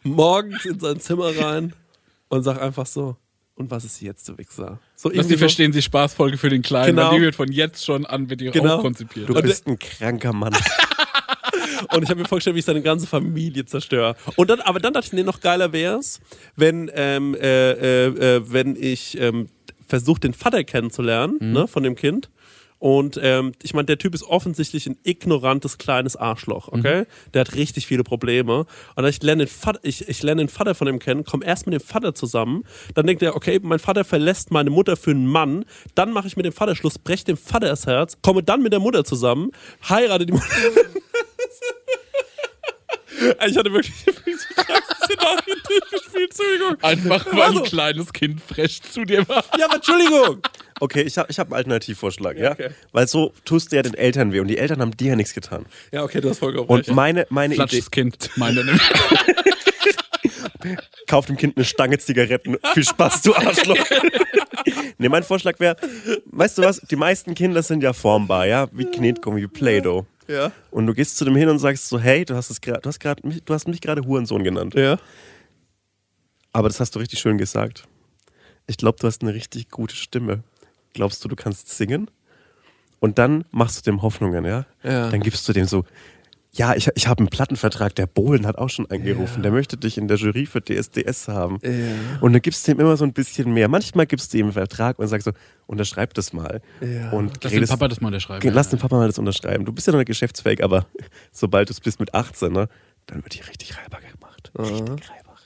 morgens 0.02 0.64
in 0.64 0.78
sein 0.80 1.00
Zimmer 1.00 1.36
rein 1.36 1.74
und 2.28 2.42
sag 2.44 2.60
einfach 2.62 2.86
so, 2.86 3.16
und 3.56 3.70
was 3.70 3.84
ist 3.84 4.00
jetzt, 4.00 4.26
du 4.28 4.38
Wichser? 4.38 4.78
So 4.96 5.08
Das 5.10 5.16
irgendwie 5.16 5.34
die 5.34 5.38
verstehen 5.38 5.72
Sie 5.74 5.82
Spaßfolge 5.82 6.38
für 6.38 6.48
den 6.48 6.62
Kleinen, 6.62 6.96
Genau. 6.96 7.10
weil 7.10 7.18
die 7.18 7.24
wird 7.26 7.34
von 7.34 7.52
jetzt 7.52 7.84
schon 7.84 8.06
an, 8.06 8.30
wird 8.30 8.40
die 8.40 8.46
Genau. 8.50 8.76
auch 8.78 8.80
konzipiert. 8.82 9.28
Du 9.28 9.34
Und- 9.34 9.42
bist 9.42 9.66
ein 9.66 9.78
kranker 9.78 10.32
Mann. 10.32 10.54
Und 11.92 12.02
ich 12.02 12.10
habe 12.10 12.20
mir 12.20 12.28
vorgestellt, 12.28 12.56
wie 12.56 12.60
ich 12.60 12.64
seine 12.64 12.82
ganze 12.82 13.06
Familie 13.06 13.64
zerstöre. 13.64 14.16
Und 14.36 14.50
dann, 14.50 14.60
aber 14.60 14.80
dann 14.80 14.92
dachte 14.92 15.06
ich, 15.06 15.12
nee, 15.12 15.22
noch 15.22 15.40
geiler 15.40 15.72
wär's, 15.72 16.20
wenn, 16.56 16.90
ähm, 16.94 17.34
äh, 17.34 17.72
äh, 17.72 18.36
äh, 18.36 18.42
wenn 18.52 18.76
ich 18.76 19.18
ähm, 19.20 19.48
versuche, 19.86 20.20
den 20.20 20.34
Vater 20.34 20.64
kennenzulernen 20.64 21.38
ne, 21.40 21.66
von 21.66 21.82
dem 21.82 21.96
Kind. 21.96 22.30
Und 22.80 23.20
ähm, 23.22 23.52
ich 23.62 23.74
meine, 23.74 23.84
der 23.84 23.98
Typ 23.98 24.14
ist 24.14 24.22
offensichtlich 24.22 24.86
ein 24.86 24.96
ignorantes 25.02 25.76
kleines 25.76 26.16
Arschloch, 26.16 26.68
okay? 26.68 27.04
Der 27.34 27.42
hat 27.42 27.54
richtig 27.54 27.86
viele 27.86 28.04
Probleme. 28.04 28.64
Und 28.96 29.04
ich 29.04 29.22
lerne, 29.22 29.44
den 29.44 29.50
Vater, 29.50 29.80
ich, 29.82 30.08
ich 30.08 30.22
lerne 30.22 30.40
den 30.40 30.48
Vater 30.48 30.74
von 30.74 30.88
ihm 30.88 30.98
kennen, 30.98 31.24
komme 31.24 31.44
erst 31.44 31.66
mit 31.66 31.74
dem 31.74 31.86
Vater 31.86 32.14
zusammen. 32.14 32.64
Dann 32.94 33.06
denkt 33.06 33.22
er, 33.22 33.36
okay, 33.36 33.60
mein 33.62 33.80
Vater 33.80 34.02
verlässt 34.02 34.50
meine 34.50 34.70
Mutter 34.70 34.96
für 34.96 35.10
einen 35.10 35.26
Mann. 35.26 35.66
Dann 35.94 36.10
mache 36.10 36.26
ich 36.26 36.38
mit 36.38 36.46
dem 36.46 36.54
Vater 36.54 36.74
Schluss, 36.74 36.98
breche 36.98 37.26
dem 37.26 37.36
Vater 37.36 37.66
das 37.68 37.86
Herz, 37.86 38.16
komme 38.22 38.42
dann 38.42 38.62
mit 38.62 38.72
der 38.72 38.80
Mutter 38.80 39.04
zusammen, 39.04 39.50
heirate 39.86 40.24
die 40.24 40.32
Mutter. 40.32 40.46
Ich 43.46 43.56
hatte 43.56 43.72
wirklich 43.72 43.94
Szenarien 44.00 45.60
durchgespielt, 45.68 46.30
Entschuldigung. 46.30 46.76
Einfach 46.82 47.26
weil 47.32 47.42
Also- 47.42 47.58
ein 47.58 47.64
kleines 47.64 48.12
Kind 48.12 48.40
frech 48.40 48.80
zu 48.82 49.04
dir 49.04 49.28
war. 49.28 49.44
Ja, 49.58 49.66
aber 49.66 49.76
Entschuldigung. 49.76 50.40
Okay, 50.80 51.02
ich 51.02 51.18
habe 51.18 51.30
ich 51.30 51.38
hab 51.38 51.48
einen 51.48 51.54
Alternativvorschlag, 51.56 52.38
ja? 52.38 52.52
okay. 52.52 52.70
Weil 52.92 53.06
so 53.08 53.34
tust 53.44 53.72
du 53.72 53.76
ja 53.76 53.82
den 53.82 53.94
Eltern 53.94 54.32
weh 54.32 54.40
und 54.40 54.48
die 54.48 54.56
Eltern 54.56 54.80
haben 54.80 54.96
dir 54.96 55.08
ja 55.10 55.16
nichts 55.16 55.34
getan. 55.34 55.66
Ja, 55.92 56.04
okay, 56.04 56.20
du 56.22 56.30
hast 56.30 56.38
vollkommen 56.38 56.68
Und 56.68 56.78
recht. 56.86 56.90
meine, 56.92 57.26
meine 57.28 57.54
Idee, 57.54 57.62
Flatsches 57.64 57.90
Kind, 57.90 58.30
meine 58.36 58.64
nämlich. 58.64 58.80
kauf 61.06 61.26
dem 61.26 61.36
Kind 61.36 61.56
eine 61.56 61.64
Stange 61.64 61.98
Zigaretten. 61.98 62.56
Viel 62.72 62.84
Spaß, 62.84 63.22
du 63.22 63.34
Arschloch. 63.34 63.76
nee, 64.98 65.08
mein 65.08 65.22
Vorschlag 65.24 65.58
wäre, 65.60 65.76
weißt 66.26 66.58
du 66.58 66.62
was, 66.62 66.80
die 66.80 66.96
meisten 66.96 67.34
Kinder 67.34 67.62
sind 67.62 67.82
ja 67.82 67.92
formbar, 67.92 68.46
ja? 68.46 68.68
Wie 68.72 68.84
Knetgummi, 68.86 69.42
wie 69.42 69.46
Play-Doh. 69.48 70.06
Ja. 70.30 70.52
Und 70.70 70.86
du 70.86 70.94
gehst 70.94 71.16
zu 71.16 71.24
dem 71.24 71.34
hin 71.34 71.48
und 71.48 71.58
sagst 71.58 71.88
so, 71.88 71.98
hey, 71.98 72.24
du 72.24 72.36
hast 72.36 72.50
es 72.50 72.60
gerade, 72.60 72.80
du 72.80 72.88
hast 72.88 73.00
gerade 73.00 73.26
mich, 73.26 73.42
du 73.42 73.52
hast 73.52 73.66
mich 73.66 73.80
gerade 73.80 74.02
Hurensohn 74.02 74.44
genannt. 74.44 74.74
Ja. 74.74 74.96
Aber 76.52 76.68
das 76.68 76.78
hast 76.78 76.94
du 76.94 77.00
richtig 77.00 77.18
schön 77.18 77.36
gesagt. 77.36 77.88
Ich 78.66 78.76
glaube, 78.76 78.98
du 79.00 79.06
hast 79.06 79.22
eine 79.22 79.34
richtig 79.34 79.70
gute 79.70 79.96
Stimme. 79.96 80.44
Glaubst 80.94 81.24
du, 81.24 81.28
du 81.28 81.34
kannst 81.34 81.68
singen? 81.68 82.10
Und 83.00 83.18
dann 83.18 83.44
machst 83.50 83.78
du 83.78 83.90
dem 83.90 84.02
Hoffnungen, 84.02 84.44
ja? 84.44 84.66
Ja. 84.82 85.10
Dann 85.10 85.20
gibst 85.20 85.48
du 85.48 85.52
dem 85.52 85.66
so, 85.66 85.84
ja, 86.52 86.74
ich, 86.74 86.88
ich 86.96 87.06
habe 87.06 87.20
einen 87.20 87.28
Plattenvertrag, 87.28 87.94
der 87.94 88.06
Bohlen 88.06 88.44
hat 88.46 88.58
auch 88.58 88.68
schon 88.70 88.90
angerufen, 88.90 89.42
der 89.42 89.52
möchte 89.52 89.76
dich 89.76 89.96
in 89.96 90.08
der 90.08 90.16
Jury 90.16 90.46
für 90.46 90.60
DSDS 90.60 91.28
haben. 91.28 91.58
Und 92.20 92.32
dann 92.32 92.42
gibst 92.42 92.66
du 92.66 92.72
ihm 92.72 92.80
immer 92.80 92.96
so 92.96 93.04
ein 93.04 93.12
bisschen 93.12 93.52
mehr. 93.52 93.68
Manchmal 93.68 94.06
gibst 94.06 94.32
du 94.34 94.38
ihm 94.38 94.46
einen 94.46 94.52
Vertrag 94.52 94.98
und 94.98 95.06
sagst 95.06 95.26
so, 95.26 95.32
unterschreib 95.66 96.12
das 96.14 96.32
mal. 96.32 96.60
Ja. 96.80 97.10
Und 97.10 97.42
Lass 97.44 97.52
den 97.52 97.60
redest- 97.62 97.70
Papa 97.70 97.86
das 97.88 98.00
mal 98.00 98.08
unterschreiben. 98.08 98.50
Lass 98.52 98.68
den 98.68 98.78
Papa 98.80 98.96
mal 98.96 99.06
das 99.06 99.18
unterschreiben. 99.18 99.64
Du 99.64 99.72
bist 99.72 99.86
ja 99.86 99.92
noch 99.92 99.98
nicht 100.00 100.08
geschäftsfähig, 100.08 100.64
aber 100.64 100.86
sobald 101.32 101.68
du 101.68 101.72
es 101.72 101.80
bist 101.80 102.00
mit 102.00 102.14
18, 102.14 102.52
ne, 102.52 102.68
dann 103.06 103.22
wird 103.22 103.34
hier 103.34 103.46
richtig 103.48 103.76
Reibach 103.78 104.00
gemacht. 104.00 104.50
Richtig 104.58 105.08
Reibach. 105.08 105.40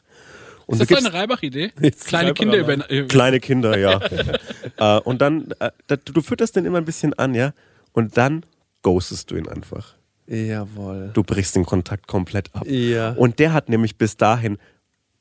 Und 0.66 0.74
Ist 0.76 0.80
das 0.80 0.88
gibst 0.88 1.04
eine 1.06 1.12
Reibach-Idee? 1.14 1.72
Kleine 2.06 2.28
Reibach 2.30 2.34
Kinder 2.40 2.56
über. 2.56 2.90
Äh, 2.90 3.04
kleine 3.04 3.40
Kinder, 3.40 3.76
ja. 3.78 4.00
äh, 4.78 5.00
und 5.00 5.20
dann, 5.20 5.50
äh, 5.60 5.70
da- 5.86 5.96
du, 5.96 6.14
du 6.14 6.22
fütterst 6.22 6.56
den 6.56 6.64
immer 6.64 6.78
ein 6.78 6.86
bisschen 6.86 7.12
an, 7.12 7.34
ja, 7.34 7.52
und 7.92 8.16
dann 8.16 8.46
ghostest 8.80 9.30
du 9.30 9.36
ihn 9.36 9.46
einfach. 9.48 9.96
Jawohl. 10.26 11.10
Du 11.12 11.22
brichst 11.22 11.54
den 11.56 11.64
Kontakt 11.66 12.06
komplett 12.06 12.54
ab. 12.54 12.66
Ja. 12.66 13.10
Und 13.12 13.38
der 13.38 13.52
hat 13.52 13.68
nämlich 13.68 13.96
bis 13.98 14.16
dahin 14.16 14.58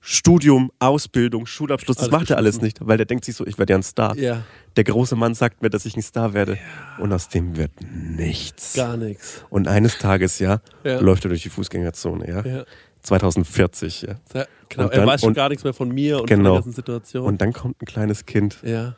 Studium, 0.05 0.69
Ausbildung, 0.79 1.45
Schulabschluss, 1.45 1.95
das 1.95 2.09
Alles 2.09 2.11
macht 2.19 2.29
er 2.29 2.35
alles 2.37 2.61
nicht, 2.61 2.85
weil 2.85 2.97
der 2.97 3.05
denkt 3.05 3.23
sich 3.23 3.35
so, 3.35 3.45
ich 3.47 3.57
werde 3.57 3.71
ja 3.71 3.77
ein 3.79 3.83
Star. 3.83 4.17
Ja. 4.17 4.43
Der 4.75 4.83
große 4.83 5.15
Mann 5.15 5.33
sagt 5.33 5.61
mir, 5.61 5.69
dass 5.69 5.85
ich 5.85 5.95
ein 5.95 6.01
Star 6.01 6.33
werde. 6.33 6.57
Und 6.99 7.13
aus 7.13 7.29
dem 7.29 7.55
wird 7.55 7.71
nichts. 7.89 8.73
Gar 8.73 8.97
nichts. 8.97 9.45
Und 9.49 9.67
eines 9.69 9.97
Tages, 9.99 10.39
ja, 10.39 10.59
Ja. 10.83 10.99
läuft 10.99 11.25
er 11.25 11.29
durch 11.29 11.43
die 11.43 11.49
Fußgängerzone, 11.49 12.27
ja. 12.27 12.45
Ja. 12.45 12.63
2040, 13.01 14.01
ja. 14.01 14.15
Ja, 14.33 14.45
genau. 14.67 14.83
Und 14.85 14.91
er 14.91 14.97
dann- 14.99 15.07
weiß 15.07 15.21
schon 15.21 15.33
gar 15.33 15.47
nichts 15.49 15.63
mehr 15.63 15.73
von 15.73 15.89
mir 15.89 16.15
und 16.21 16.27
von 16.29 16.37
Genau. 16.37 16.49
der 16.51 16.61
ganzen 16.63 16.73
Situation. 16.73 17.25
Und 17.25 17.41
dann 17.41 17.53
kommt 17.53 17.81
ein 17.81 17.85
kleines 17.85 18.25
Kind 18.25 18.57
ja. 18.63 18.95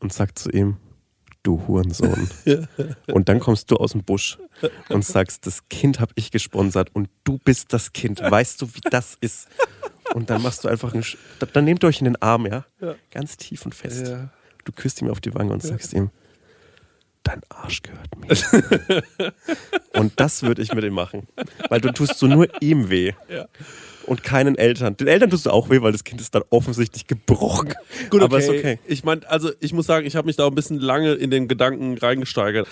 und 0.00 0.12
sagt 0.12 0.38
zu 0.38 0.50
ihm, 0.50 0.78
du 1.42 1.66
Hurensohn. 1.66 2.28
Und 3.06 3.28
dann 3.28 3.40
kommst 3.40 3.70
du 3.70 3.76
aus 3.76 3.92
dem 3.92 4.02
Busch 4.04 4.38
und 4.88 5.04
sagst, 5.04 5.46
das 5.46 5.68
Kind 5.68 6.00
habe 6.00 6.12
ich 6.16 6.30
gesponsert 6.30 6.90
und 6.94 7.08
du 7.24 7.38
bist 7.38 7.72
das 7.72 7.92
Kind. 7.92 8.20
Weißt 8.20 8.60
du, 8.60 8.66
wie 8.74 8.80
das 8.90 9.16
ist? 9.20 9.48
Und 10.14 10.30
dann 10.30 10.42
machst 10.42 10.64
du 10.64 10.68
einfach 10.68 10.92
einen, 10.94 11.02
Sch- 11.04 11.16
dann- 11.52 11.64
nehmt 11.64 11.84
ihr 11.84 11.88
euch 11.88 12.00
in 12.00 12.06
den 12.06 12.20
Arm, 12.20 12.46
ja? 12.46 12.64
Ganz 13.12 13.36
tief 13.36 13.64
und 13.64 13.74
fest. 13.74 14.08
Ja. 14.08 14.30
Du 14.64 14.72
küsst 14.72 15.00
ihm 15.00 15.08
auf 15.10 15.20
die 15.20 15.34
Wange 15.34 15.52
und 15.52 15.62
sagst 15.62 15.92
ihm, 15.92 16.10
dein 17.22 17.40
Arsch 17.50 17.82
gehört 17.82 18.16
mir. 18.18 19.32
und 19.94 20.18
das 20.18 20.42
würde 20.42 20.60
ich 20.62 20.72
mit 20.74 20.84
ihm 20.84 20.94
machen. 20.94 21.28
Weil 21.68 21.80
du 21.80 21.92
tust 21.92 22.18
so 22.18 22.26
nur 22.26 22.48
ihm 22.62 22.90
weh. 22.90 23.12
Und 24.08 24.22
keinen 24.22 24.56
Eltern. 24.56 24.96
Den 24.96 25.06
Eltern 25.06 25.30
tust 25.30 25.46
du 25.46 25.50
auch 25.50 25.68
weh, 25.70 25.82
weil 25.82 25.92
das 25.92 26.02
Kind 26.04 26.20
ist 26.20 26.34
dann 26.34 26.42
offensichtlich 26.50 27.06
gebrochen. 27.06 27.74
Gut, 28.10 28.22
okay. 28.22 28.24
Aber 28.24 28.38
ist 28.38 28.48
okay. 28.48 28.78
Ich 28.86 29.04
meine, 29.04 29.28
also 29.30 29.50
ich 29.60 29.72
muss 29.72 29.86
sagen, 29.86 30.06
ich 30.06 30.16
habe 30.16 30.26
mich 30.26 30.36
da 30.36 30.46
ein 30.46 30.54
bisschen 30.54 30.78
lange 30.80 31.12
in 31.12 31.30
den 31.30 31.46
Gedanken 31.48 31.96
reingesteigert. 31.98 32.66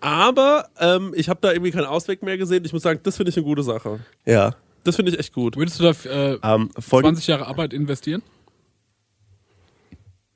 Aber 0.00 0.68
ähm, 0.80 1.12
ich 1.16 1.28
habe 1.28 1.38
da 1.40 1.52
irgendwie 1.52 1.70
keinen 1.70 1.86
Ausweg 1.86 2.22
mehr 2.22 2.36
gesehen. 2.36 2.64
Ich 2.64 2.72
muss 2.72 2.82
sagen, 2.82 3.00
das 3.04 3.16
finde 3.16 3.30
ich 3.30 3.36
eine 3.36 3.44
gute 3.46 3.62
Sache. 3.62 4.00
Ja. 4.26 4.54
Das 4.82 4.96
finde 4.96 5.12
ich 5.12 5.18
echt 5.18 5.32
gut. 5.32 5.56
Würdest 5.56 5.80
du 5.80 5.84
da 5.84 5.90
äh, 6.10 6.38
Ähm, 6.42 6.68
folgend- 6.78 7.14
20 7.16 7.26
Jahre 7.28 7.46
Arbeit 7.46 7.72
investieren? 7.72 8.22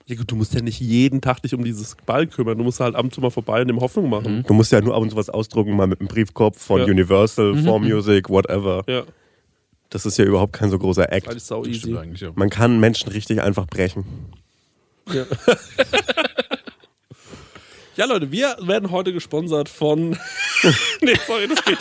Ja, 0.07 0.17
gut, 0.17 0.31
du 0.31 0.37
musst 0.37 0.55
ja 0.55 0.63
nicht 0.63 0.81
jeden 0.81 1.21
Tag 1.21 1.43
dich 1.43 1.53
um 1.55 1.63
dieses 1.65 1.95
Ball 2.07 2.27
kümmern. 2.27 2.57
Du 2.57 2.65
musst 2.65 2.81
halt 2.81 2.95
ab 2.95 3.05
und 3.05 3.13
zu 3.15 3.21
mal 3.21 3.29
vorbei 3.31 3.61
und 3.61 3.69
dem 3.69 3.79
Hoffnung 3.81 4.09
machen. 4.09 4.43
Du 4.47 4.55
musst 4.55 4.73
ja 4.73 4.81
nur 4.81 4.95
ab 4.95 5.03
und 5.03 5.11
zu 5.11 5.17
was 5.17 5.29
ausdrucken, 5.29 5.77
mal 5.77 5.87
mit 5.87 6.01
einem 6.01 6.09
Briefkopf 6.09 6.63
von 6.63 6.81
Ja. 6.81 6.87
Universal, 6.87 7.53
4Music, 7.53 8.31
whatever. 8.31 8.85
Ja, 8.87 9.03
Das 9.91 10.07
ist 10.07 10.19
ja 10.19 10.25
überhaupt 10.25 10.53
kein 10.53 10.71
so 10.71 10.79
großer 10.79 11.11
Act. 11.13 11.29
alles 11.29 11.47
sau 11.47 11.65
easy. 11.65 11.97
eigentlich, 11.97 12.21
ja. 12.21 12.31
Man 12.35 12.51
kann 12.51 12.79
Menschen 12.79 13.11
richtig 13.11 13.41
einfach 13.43 13.67
brechen. 13.67 14.05
Ja. 15.13 15.25
ja, 17.97 18.05
Leute, 18.05 18.31
wir 18.31 18.57
werden 18.61 18.91
heute 18.91 19.13
gesponsert 19.13 19.69
von. 19.69 20.11
nee, 21.01 21.15
sorry, 21.27 21.49
das 21.49 21.65
geht. 21.65 21.79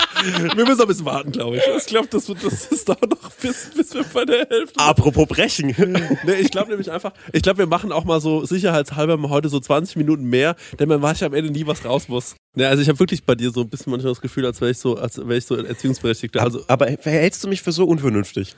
Wir 0.56 0.66
müssen 0.66 0.82
ein 0.82 0.88
bisschen 0.88 1.06
warten, 1.06 1.32
glaube 1.32 1.58
ich. 1.58 1.64
Ich 1.78 1.86
glaube, 1.88 2.08
das, 2.10 2.28
wird- 2.30 2.44
das 2.44 2.66
ist 2.68 2.88
dauert 2.88 3.10
noch 3.10 3.17
bis, 3.42 3.72
bis 3.76 3.94
wir 3.94 4.04
bei 4.14 4.26
der 4.26 4.48
Hälfte. 4.50 4.80
Apropos 4.80 5.28
brechen. 5.28 5.76
Nee, 6.24 6.34
ich 6.40 6.52
glaube 6.52 6.70
nämlich 6.70 6.92
einfach, 6.92 7.14
ich 7.32 7.42
glaube, 7.42 7.60
wir 7.60 7.68
machen 7.68 7.92
auch 7.92 8.04
mal 8.04 8.20
so 8.20 8.46
sicherheitshalber 8.46 9.18
mal 9.18 9.30
heute 9.30 9.50
so 9.50 9.60
20 9.60 9.96
Minuten 9.96 10.26
mehr, 10.26 10.56
denn 10.80 10.90
man 10.90 11.02
weiß 11.02 11.20
ja 11.22 11.28
am 11.28 11.34
Ende 11.34 11.52
nie, 11.52 11.66
was 11.68 11.86
raus 11.86 12.08
muss. 12.08 12.36
Ja, 12.56 12.70
also 12.70 12.82
ich 12.82 12.90
habe 12.90 13.00
wirklich 13.00 13.24
bei 13.24 13.36
dir 13.36 13.52
so 13.52 13.62
ein 13.62 13.70
bisschen 13.70 13.92
manchmal 13.92 14.12
das 14.12 14.22
Gefühl, 14.22 14.46
als 14.46 14.60
wäre 14.62 14.72
ich 14.72 14.80
so, 14.80 14.98
als 14.98 15.18
wäre 15.18 15.38
ich 15.38 15.46
so 15.46 15.56
Erziehungsberechtigter. 15.56 16.42
Also, 16.42 16.64
Aber 16.68 16.88
verhältst 17.00 17.44
du 17.44 17.48
mich 17.48 17.62
für 17.62 17.72
so 17.72 17.86
unvernünftig? 17.86 18.56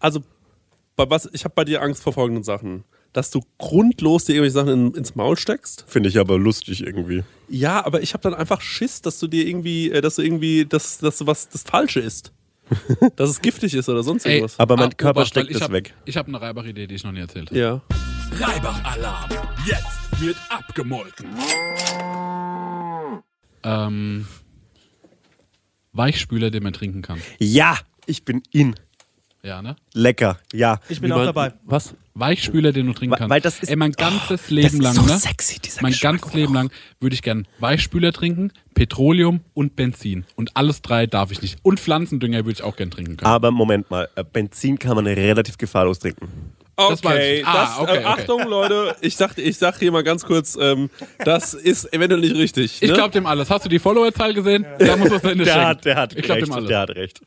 also 0.00 0.22
bei 0.96 1.08
was, 1.08 1.28
ich 1.32 1.44
habe 1.44 1.54
bei 1.54 1.64
dir 1.64 1.82
Angst 1.82 2.02
vor 2.02 2.12
folgenden 2.12 2.44
Sachen. 2.44 2.84
Dass 3.12 3.30
du 3.30 3.40
grundlos 3.56 4.26
dir 4.26 4.34
irgendwelche 4.34 4.54
Sachen 4.54 4.68
in, 4.68 4.94
ins 4.94 5.14
Maul 5.14 5.38
steckst. 5.38 5.84
Finde 5.88 6.10
ich 6.10 6.18
aber 6.18 6.38
lustig 6.38 6.82
irgendwie. 6.82 7.24
Ja, 7.48 7.84
aber 7.86 8.02
ich 8.02 8.12
habe 8.12 8.22
dann 8.22 8.34
einfach 8.34 8.60
Schiss, 8.60 9.00
dass 9.00 9.18
du 9.18 9.28
dir 9.28 9.46
irgendwie, 9.46 9.90
äh, 9.90 10.02
dass 10.02 10.16
du 10.16 10.22
irgendwie, 10.22 10.66
dass, 10.66 10.98
dass 10.98 11.16
du 11.18 11.26
was 11.26 11.48
das 11.48 11.62
Falsche 11.62 12.00
ist. 12.00 12.32
dass 13.16 13.30
es 13.30 13.40
giftig 13.40 13.74
ist 13.74 13.88
oder 13.88 14.02
sonst 14.02 14.26
irgendwas. 14.26 14.58
Aber 14.58 14.76
mein 14.76 14.90
ah, 14.90 14.94
Körper 14.96 15.20
Obacht, 15.20 15.28
steckt 15.28 15.50
ich 15.50 15.56
es 15.56 15.62
hab, 15.62 15.72
weg. 15.72 15.94
Ich 16.04 16.16
habe 16.16 16.28
eine 16.28 16.40
Reibach-Idee, 16.40 16.86
die 16.86 16.94
ich 16.94 17.04
noch 17.04 17.12
nie 17.12 17.20
erzählt 17.20 17.50
habe. 17.50 17.58
ja. 17.58 17.82
Reibach-Alarm. 18.40 19.30
Jetzt 19.66 20.20
wird 20.20 20.36
abgemolken. 20.50 21.26
Ähm, 23.64 24.26
Weichspüler, 25.92 26.50
den 26.50 26.62
man 26.62 26.72
trinken 26.72 27.02
kann. 27.02 27.20
Ja, 27.38 27.78
ich 28.06 28.24
bin 28.24 28.42
in. 28.52 28.74
Ja, 29.42 29.62
ne? 29.62 29.76
Lecker. 29.94 30.38
Ja. 30.52 30.80
Ich 30.88 31.00
bin 31.00 31.10
Wie 31.10 31.14
auch 31.14 31.24
dabei. 31.24 31.52
Was? 31.64 31.94
Weichspüler, 32.14 32.72
den 32.72 32.86
du 32.86 32.92
trinken 32.92 33.12
Weil- 33.12 33.18
kannst. 33.18 33.30
weil 33.30 33.40
das 33.40 33.60
ist- 33.60 33.68
Ey, 33.68 33.76
mein 33.76 33.92
ganzes 33.92 34.28
das 34.42 34.50
Leben 34.50 34.66
ist 34.66 34.82
lang, 34.82 34.94
so 34.94 35.02
ne? 35.02 35.16
sexy, 35.16 35.60
dieser 35.60 35.82
Mein 35.82 35.92
ganzes 35.92 36.34
Leben 36.34 36.52
lang 36.54 36.70
würde 36.98 37.14
ich 37.14 37.22
gern 37.22 37.46
Weichspüler 37.60 38.12
trinken, 38.12 38.52
Petroleum 38.74 39.40
und 39.54 39.76
Benzin. 39.76 40.24
Und 40.34 40.56
alles 40.56 40.82
drei 40.82 41.06
darf 41.06 41.30
ich 41.30 41.40
nicht. 41.42 41.58
Und 41.62 41.78
Pflanzendünger 41.78 42.38
würde 42.38 42.52
ich 42.52 42.62
auch 42.62 42.74
gern 42.76 42.90
trinken 42.90 43.16
können. 43.16 43.30
Aber 43.30 43.52
Moment 43.52 43.88
mal, 43.90 44.08
äh, 44.16 44.24
Benzin 44.24 44.78
kann 44.80 44.96
man 44.96 45.06
relativ 45.06 45.56
gefahrlos 45.58 46.00
trinken. 46.00 46.28
Okay, 46.78 47.38
ich. 47.38 47.44
das, 47.44 47.54
Ah, 47.54 47.76
okay, 47.82 47.90
äh, 47.96 47.98
okay. 47.98 48.04
Achtung 48.06 48.48
Leute, 48.48 48.94
ich 49.00 49.16
sag, 49.16 49.36
ich 49.36 49.58
sag 49.58 49.78
hier 49.78 49.90
mal 49.92 50.02
ganz 50.04 50.24
kurz, 50.24 50.56
ähm, 50.60 50.90
das 51.24 51.52
ist 51.54 51.92
eventuell 51.92 52.20
nicht 52.20 52.36
richtig. 52.36 52.80
Ich 52.82 52.88
ne? 52.88 52.94
glaube 52.94 53.10
dem 53.10 53.26
alles. 53.26 53.50
Hast 53.50 53.64
du 53.64 53.68
die 53.68 53.78
Followerzahl 53.80 54.32
gesehen? 54.32 54.64
Da 54.78 54.96
muss 54.96 55.08
das 55.10 55.24
Ende 55.24 55.44
Der 55.44 55.52
schenken. 55.54 55.66
hat, 55.68 55.84
der 55.84 55.96
hat 55.96 56.12
ich 56.14 56.22
glaube 56.22 56.40
recht. 56.40 56.46
dem 56.48 56.54
alles. 56.54 56.68
Der 56.68 56.78
hat 56.80 56.90
recht. 56.90 57.20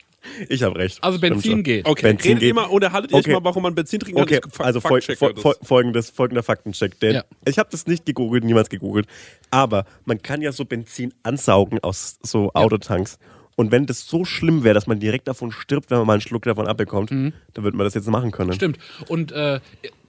Ich 0.48 0.62
habe 0.62 0.78
recht. 0.78 0.98
Also 1.02 1.18
Stimmt 1.18 1.34
Benzin 1.34 1.50
schon. 1.52 1.62
geht. 1.64 1.84
Okay, 1.86 2.02
Benzin 2.02 2.28
redet 2.30 2.40
geht. 2.40 2.50
immer 2.50 2.70
oder 2.70 2.92
haltet 2.92 3.10
ihr 3.10 3.18
Okay. 3.18 3.30
euch 3.30 3.34
mal, 3.40 3.44
warum 3.44 3.64
man 3.64 3.74
Benzin 3.74 3.98
trinken 4.00 4.18
kann. 4.18 4.24
Okay, 4.24 4.40
Ich 4.46 4.54
fa- 4.54 4.64
also 4.64 4.80
fol 4.80 5.00
fol 5.02 5.34
fol 5.36 5.54
folgendes, 5.62 6.10
folgender 6.10 6.42
Faktencheck. 6.44 6.98
Denn 7.00 7.16
Ja. 7.16 7.24
Ich 7.44 7.58
habe 7.58 7.68
das 7.72 7.86
nicht 7.88 8.06
gegoogelt, 8.06 8.44
niemals 8.44 8.70
gegoogelt. 8.70 9.06
Aber 9.50 9.84
man 10.04 10.22
kann 10.22 10.40
ja 10.40 10.52
so 10.52 10.64
Benzin 10.64 11.12
ansaugen 11.24 11.78
aus 11.80 12.18
so 12.22 12.52
Autotanks. 12.54 13.18
Und 13.54 13.70
wenn 13.70 13.86
das 13.86 14.06
so 14.06 14.24
schlimm 14.24 14.64
wäre, 14.64 14.74
dass 14.74 14.86
man 14.86 14.98
direkt 14.98 15.28
davon 15.28 15.52
stirbt, 15.52 15.90
wenn 15.90 15.98
man 15.98 16.06
mal 16.06 16.12
einen 16.14 16.22
Schluck 16.22 16.42
davon 16.42 16.66
abbekommt, 16.66 17.10
dann 17.10 17.32
würde 17.54 17.76
man 17.76 17.84
das 17.84 17.94
jetzt 17.94 18.08
machen 18.08 18.30
können. 18.30 18.50
Mhm. 18.50 18.54
Stimmt. 18.54 18.78
Und 19.08 19.32
äh, 19.32 19.60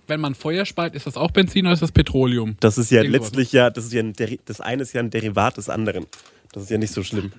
wenn 0.07 0.19
man 0.19 0.35
Feuer 0.35 0.65
speit, 0.65 0.95
ist 0.95 1.07
das 1.07 1.17
auch 1.17 1.31
Benzin 1.31 1.65
oder 1.65 1.73
ist 1.73 1.81
das 1.81 1.91
Petroleum? 1.91 2.55
Das 2.59 2.77
ist 2.77 2.91
ja 2.91 3.01
Irgendwas. 3.01 3.21
letztlich 3.21 3.51
ja, 3.51 3.69
das 3.69 3.85
ist 3.85 3.93
ja 3.93 4.01
ein 4.01 4.13
Deri 4.13 4.39
das 4.45 4.61
eine 4.61 4.81
ist 4.83 4.93
ja 4.93 5.01
ein 5.01 5.09
Derivat 5.09 5.57
des 5.57 5.69
anderen. 5.69 6.05
Das 6.51 6.63
ist 6.63 6.69
ja 6.69 6.77
nicht 6.77 6.93
so 6.93 7.03
schlimm. 7.03 7.31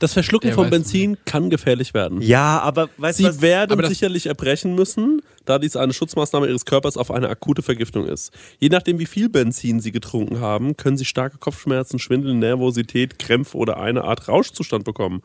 Das 0.00 0.14
Verschlucken 0.14 0.48
Der 0.48 0.54
von 0.54 0.70
Benzin 0.70 1.18
kann 1.26 1.50
gefährlich 1.50 1.92
werden. 1.92 2.22
Ja, 2.22 2.58
aber 2.60 2.88
weißt 2.96 3.20
du 3.20 3.24
Sie 3.24 3.28
was? 3.28 3.42
werden 3.42 3.78
Aber 3.78 3.86
sicherlich 3.86 4.26
erbrechen 4.26 4.74
müssen, 4.74 5.20
da 5.44 5.58
dies 5.58 5.76
eine 5.76 5.92
Schutzmaßnahme 5.92 6.48
ihres 6.48 6.64
Körpers 6.64 6.96
auf 6.96 7.10
eine 7.10 7.28
akute 7.28 7.60
Vergiftung 7.60 8.06
ist. 8.06 8.32
Je 8.58 8.70
nachdem, 8.70 8.98
wie 8.98 9.04
viel 9.04 9.28
Benzin 9.28 9.78
sie 9.80 9.92
getrunken 9.92 10.40
haben, 10.40 10.76
können 10.78 10.96
sie 10.96 11.04
starke 11.04 11.36
Kopfschmerzen, 11.36 11.98
Schwindel, 11.98 12.34
Nervosität, 12.34 13.18
Krämpfe 13.18 13.58
oder 13.58 13.78
eine 13.78 14.02
Art 14.04 14.26
Rauschzustand 14.26 14.84
bekommen. 14.84 15.22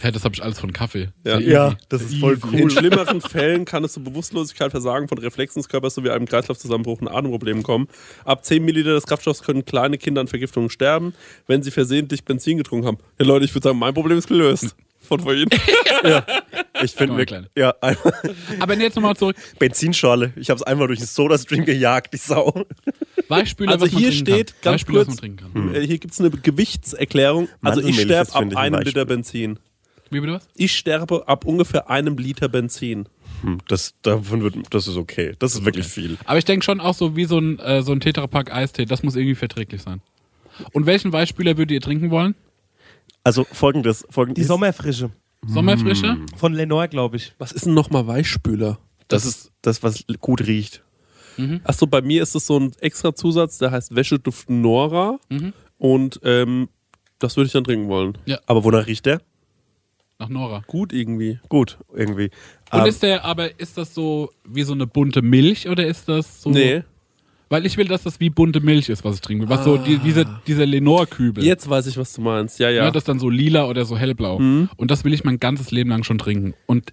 Hey, 0.00 0.12
das 0.12 0.24
habe 0.24 0.34
ich 0.34 0.42
alles 0.42 0.60
von 0.60 0.72
Kaffee. 0.72 1.08
Ja. 1.24 1.38
Ja, 1.40 1.76
das 1.88 2.02
ist 2.02 2.16
voll 2.18 2.38
In 2.52 2.62
cool. 2.62 2.70
schlimmeren 2.70 3.20
Fällen 3.20 3.64
kann 3.64 3.82
es 3.82 3.92
zu 3.94 4.02
Bewusstlosigkeit, 4.04 4.70
Versagen 4.70 5.08
von 5.08 5.18
Reflexen 5.18 5.60
des 5.60 5.68
Körpers 5.68 5.94
sowie 5.96 6.10
einem 6.10 6.26
Kreislaufzusammenbruch 6.26 7.00
und 7.00 7.08
Atemproblemen 7.08 7.62
kommen. 7.64 7.88
Ab 8.24 8.44
10 8.44 8.64
Milliliter 8.64 8.94
des 8.94 9.06
Kraftstoffs 9.06 9.42
können 9.42 9.64
kleine 9.64 9.98
Kinder 9.98 10.20
an 10.20 10.28
Vergiftungen 10.28 10.70
sterben, 10.70 11.12
wenn 11.48 11.62
sie 11.64 11.72
versehentlich 11.72 12.24
Benzin 12.24 12.56
getrunken 12.58 12.86
haben. 12.86 12.98
Ja, 13.18 13.26
Leute, 13.26 13.44
ich 13.46 13.54
würde 13.54 13.64
sagen, 13.68 13.78
mein 13.78 13.92
Problem 13.94 14.16
ist 14.18 14.28
gelöst. 14.28 14.76
Von 15.02 15.20
vorhin. 15.20 15.48
Ich 16.82 16.92
finde 16.92 17.26
klein. 17.26 17.46
ja, 17.56 17.74
einmal 17.82 18.12
Aber 18.58 18.74
nee, 18.74 18.84
jetzt 18.84 18.94
nochmal 18.94 19.14
zurück. 19.14 19.36
Benzinschorle. 19.58 20.32
Ich 20.36 20.48
habe 20.48 20.56
es 20.56 20.62
einmal 20.62 20.86
durch 20.86 20.98
den 21.00 21.06
Sodastream 21.08 21.66
gejagt, 21.66 22.14
die 22.14 22.16
Sau. 22.16 22.64
Weichspüler, 23.28 23.72
Also 23.72 23.84
was 23.84 23.92
man 23.92 24.00
hier 24.00 24.10
trinken 24.10 24.26
steht 24.26 24.46
kann. 24.54 24.56
ganz 24.62 24.72
Weichspüler, 24.74 24.98
was 25.00 25.06
kurz, 25.06 25.20
man 25.22 25.36
trinken 25.36 25.52
kann. 25.52 25.74
Äh, 25.74 25.86
hier 25.86 25.98
gibt 25.98 26.14
es 26.14 26.20
eine 26.20 26.30
Gewichtserklärung. 26.30 27.48
Also 27.60 27.82
ich 27.82 28.00
sterbe 28.00 28.32
ab 28.34 28.56
einem 28.56 28.80
Liter. 28.80 29.04
Benzin. 29.04 29.58
Wie 30.10 30.20
bitte 30.20 30.34
was? 30.34 30.48
Ich 30.54 30.72
sterbe 30.76 31.26
ab 31.28 31.44
ungefähr 31.44 31.88
einem 31.88 32.16
Liter 32.18 32.48
Benzin. 32.48 33.08
Hm, 33.42 33.58
Das, 33.68 33.94
davon 34.02 34.42
wird, 34.42 34.56
das 34.70 34.88
ist 34.88 34.96
okay. 34.96 35.34
Das 35.38 35.54
ist 35.54 35.64
wirklich 35.64 35.86
viel. 35.86 36.18
Aber 36.24 36.38
ich 36.38 36.44
denke 36.44 36.64
schon 36.64 36.80
auch 36.80 36.94
so 36.94 37.16
wie 37.16 37.24
so 37.24 37.38
ein, 37.38 37.58
äh, 37.60 37.82
so 37.82 37.92
ein 37.92 38.00
Tetrapack 38.00 38.52
Eistee. 38.52 38.84
Das 38.86 39.02
muss 39.02 39.16
irgendwie 39.16 39.34
verträglich 39.36 39.82
sein. 39.82 40.02
Und 40.72 40.86
welchen 40.86 41.12
Weichspüler 41.12 41.56
würdet 41.56 41.70
ihr 41.72 41.80
trinken 41.80 42.10
wollen? 42.10 42.34
Also 43.24 43.44
folgendes, 43.52 44.04
Die 44.08 44.12
folgendes 44.12 44.46
Sommerfrische. 44.46 45.10
Sommerfrische? 45.46 46.18
Von 46.36 46.52
Lenore, 46.54 46.88
glaube 46.88 47.16
ich. 47.16 47.32
Was 47.38 47.52
ist 47.52 47.66
denn 47.66 47.74
nochmal 47.74 48.06
Weichspüler? 48.06 48.78
das 49.08 49.24
ist 49.24 49.50
das, 49.62 49.82
was 49.82 50.04
gut 50.20 50.46
riecht. 50.46 50.84
Achso, 51.64 51.86
bei 51.86 52.02
mir 52.02 52.22
ist 52.22 52.34
es 52.34 52.46
so 52.46 52.58
ein 52.60 52.72
extra 52.80 53.14
Zusatz, 53.14 53.56
der 53.58 53.70
heißt 53.70 53.94
Wäscheduft 53.96 54.50
Nora. 54.50 55.18
Und 55.78 56.20
ähm, 56.22 56.68
das 57.18 57.36
würde 57.36 57.46
ich 57.46 57.52
dann 57.52 57.64
trinken 57.64 57.88
wollen. 57.88 58.18
Aber 58.46 58.62
wonach 58.64 58.86
riecht 58.86 59.06
der? 59.06 59.22
Nach 60.20 60.28
Nora. 60.28 60.62
Gut 60.66 60.92
irgendwie. 60.92 61.40
Gut, 61.48 61.78
irgendwie. 61.94 62.30
Und 62.70 62.80
Ähm, 62.80 62.86
ist 62.86 63.02
der, 63.02 63.24
aber 63.24 63.58
ist 63.58 63.76
das 63.78 63.94
so 63.94 64.30
wie 64.44 64.62
so 64.62 64.74
eine 64.74 64.86
bunte 64.86 65.22
Milch 65.22 65.66
oder 65.68 65.86
ist 65.86 66.08
das 66.08 66.42
so? 66.42 66.50
Nee. 66.50 66.82
Weil 67.48 67.64
ich 67.66 67.76
will, 67.78 67.88
dass 67.88 68.02
das 68.04 68.20
wie 68.20 68.28
bunte 68.30 68.60
Milch 68.60 68.90
ist, 68.90 69.02
was 69.02 69.16
ich 69.16 69.20
trinke. 69.22 69.48
Was 69.48 69.64
so 69.64 69.76
die, 69.78 69.96
diese, 69.98 70.24
dieser 70.46 70.66
Lenore-Kübel. 70.66 71.42
Jetzt 71.42 71.68
weiß 71.68 71.86
ich, 71.86 71.96
was 71.96 72.12
du 72.12 72.20
meinst. 72.20 72.60
Ja, 72.60 72.68
Ja. 72.70 72.84
ja. 72.84 72.90
das 72.92 73.02
dann 73.04 73.18
so 73.18 73.28
lila 73.30 73.64
oder 73.66 73.84
so 73.86 73.96
hellblau. 73.96 74.36
Und 74.36 74.90
das 74.90 75.04
will 75.04 75.12
ich 75.14 75.24
mein 75.24 75.40
ganzes 75.40 75.70
Leben 75.72 75.90
lang 75.90 76.04
schon 76.04 76.18
trinken. 76.18 76.54
Und 76.66 76.92